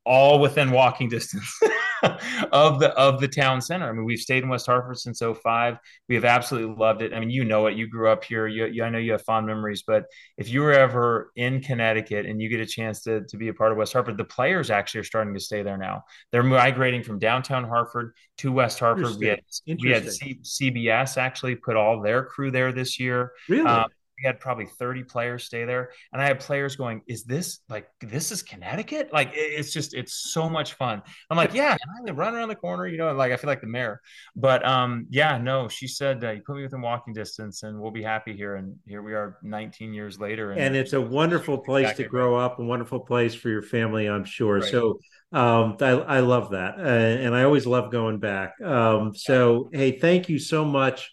all 0.05 0.39
within 0.39 0.71
walking 0.71 1.09
distance. 1.09 1.59
of 2.51 2.79
the 2.79 2.91
of 2.97 3.19
the 3.19 3.27
town 3.27 3.61
center. 3.61 3.87
I 3.87 3.91
mean, 3.91 4.05
we've 4.05 4.19
stayed 4.19 4.43
in 4.43 4.49
West 4.49 4.65
Hartford 4.65 4.97
since 4.97 5.21
05. 5.21 5.77
We 6.09 6.15
have 6.15 6.25
absolutely 6.25 6.75
loved 6.75 7.01
it. 7.01 7.13
I 7.13 7.19
mean, 7.19 7.29
you 7.29 7.45
know 7.45 7.67
it. 7.67 7.77
You 7.77 7.87
grew 7.87 8.09
up 8.09 8.23
here. 8.23 8.47
You, 8.47 8.65
you, 8.65 8.83
I 8.83 8.89
know 8.89 8.97
you 8.97 9.13
have 9.13 9.23
fond 9.23 9.47
memories. 9.47 9.83
But 9.85 10.05
if 10.37 10.49
you 10.49 10.61
were 10.61 10.73
ever 10.73 11.31
in 11.35 11.61
Connecticut 11.61 12.25
and 12.25 12.41
you 12.41 12.49
get 12.49 12.59
a 12.59 12.65
chance 12.65 13.01
to 13.03 13.23
to 13.25 13.37
be 13.37 13.47
a 13.47 13.53
part 13.53 13.71
of 13.71 13.77
West 13.77 13.93
Hartford, 13.93 14.17
the 14.17 14.23
players 14.23 14.69
actually 14.69 15.01
are 15.01 15.05
starting 15.05 15.33
to 15.33 15.39
stay 15.39 15.63
there 15.63 15.77
now. 15.77 16.03
They're 16.31 16.43
migrating 16.43 17.03
from 17.03 17.19
downtown 17.19 17.63
Hartford 17.63 18.13
to 18.39 18.51
West 18.51 18.79
Hartford. 18.79 19.17
We 19.17 19.27
had 19.27 19.41
we 19.81 19.89
had 19.91 20.11
C- 20.11 20.39
CBS 20.43 21.17
actually 21.17 21.55
put 21.55 21.75
all 21.75 22.01
their 22.01 22.23
crew 22.23 22.51
there 22.51 22.71
this 22.71 22.99
year. 22.99 23.31
Really. 23.47 23.67
Um, 23.67 23.89
we 24.23 24.27
had 24.27 24.39
probably 24.39 24.65
30 24.65 25.03
players 25.03 25.43
stay 25.43 25.65
there 25.65 25.91
and 26.11 26.21
i 26.21 26.25
had 26.25 26.39
players 26.39 26.75
going 26.75 27.01
is 27.07 27.23
this 27.23 27.59
like 27.69 27.87
this 28.01 28.31
is 28.31 28.41
connecticut? 28.41 29.09
Like 29.11 29.31
it's 29.33 29.73
just 29.73 29.93
it's 29.93 30.13
so 30.31 30.49
much 30.49 30.73
fun. 30.73 31.01
I'm 31.29 31.37
like 31.37 31.53
yeah 31.53 31.75
i 32.07 32.11
right 32.11 32.33
around 32.33 32.49
the 32.49 32.55
corner 32.55 32.87
you 32.87 32.97
know 32.97 33.11
like 33.13 33.31
i 33.31 33.37
feel 33.37 33.47
like 33.47 33.61
the 33.61 33.67
mayor. 33.67 34.01
But 34.35 34.65
um 34.65 35.07
yeah 35.09 35.37
no 35.37 35.67
she 35.67 35.87
said 35.87 36.23
uh, 36.23 36.31
you 36.31 36.41
put 36.41 36.55
me 36.55 36.63
within 36.63 36.81
walking 36.81 37.13
distance 37.13 37.63
and 37.63 37.79
we'll 37.79 37.91
be 37.91 38.03
happy 38.03 38.35
here 38.35 38.55
and 38.55 38.75
here 38.87 39.01
we 39.01 39.13
are 39.13 39.37
19 39.43 39.93
years 39.93 40.19
later 40.19 40.51
and, 40.51 40.61
and 40.61 40.75
it's 40.75 40.93
a 40.93 41.01
wonderful 41.01 41.57
place 41.57 41.83
exactly 41.83 42.05
to 42.05 42.09
grow 42.09 42.37
right. 42.37 42.45
up 42.45 42.59
a 42.59 42.63
wonderful 42.63 42.99
place 42.99 43.33
for 43.33 43.49
your 43.49 43.61
family 43.61 44.07
i'm 44.07 44.25
sure. 44.25 44.59
Right. 44.59 44.71
so 44.71 44.99
um, 45.31 45.77
I, 45.81 45.89
I, 45.89 46.19
love 46.19 46.51
that 46.51 46.75
uh, 46.77 46.81
and 46.83 47.35
i 47.35 47.43
always 47.43 47.65
love 47.65 47.91
going 47.91 48.19
back. 48.19 48.53
Um, 48.61 49.15
so 49.15 49.69
hey 49.73 49.97
thank 49.97 50.29
you 50.29 50.37
so 50.37 50.63
much 50.63 51.11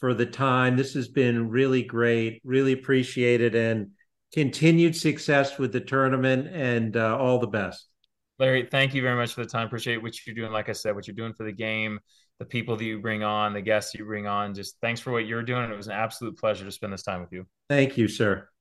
for 0.00 0.14
the 0.14 0.26
time. 0.26 0.76
This 0.76 0.94
has 0.94 1.08
been 1.08 1.50
really 1.50 1.82
great. 1.82 2.40
Really 2.44 2.72
appreciated, 2.72 3.54
and 3.54 3.90
continued 4.32 4.96
success 4.96 5.58
with 5.58 5.72
the 5.72 5.80
tournament 5.80 6.48
and 6.48 6.96
uh, 6.96 7.16
all 7.18 7.38
the 7.38 7.46
best. 7.46 7.86
Larry, 8.38 8.66
thank 8.70 8.94
you 8.94 9.02
very 9.02 9.16
much 9.16 9.34
for 9.34 9.44
the 9.44 9.50
time. 9.50 9.66
Appreciate 9.66 10.02
what 10.02 10.14
you're 10.26 10.34
doing. 10.34 10.50
Like 10.50 10.70
I 10.70 10.72
said, 10.72 10.94
what 10.94 11.06
you're 11.06 11.14
doing 11.14 11.34
for 11.34 11.44
the 11.44 11.52
game, 11.52 12.00
the 12.38 12.46
people 12.46 12.74
that 12.76 12.84
you 12.84 12.98
bring 12.98 13.22
on, 13.22 13.52
the 13.52 13.60
guests 13.60 13.94
you 13.94 14.04
bring 14.04 14.26
on. 14.26 14.54
Just 14.54 14.76
thanks 14.80 14.98
for 15.00 15.12
what 15.12 15.26
you're 15.26 15.42
doing. 15.42 15.70
It 15.70 15.76
was 15.76 15.88
an 15.88 15.92
absolute 15.92 16.38
pleasure 16.38 16.64
to 16.64 16.72
spend 16.72 16.92
this 16.92 17.02
time 17.02 17.20
with 17.20 17.32
you. 17.32 17.46
Thank 17.68 17.98
you, 17.98 18.08
sir. 18.08 18.48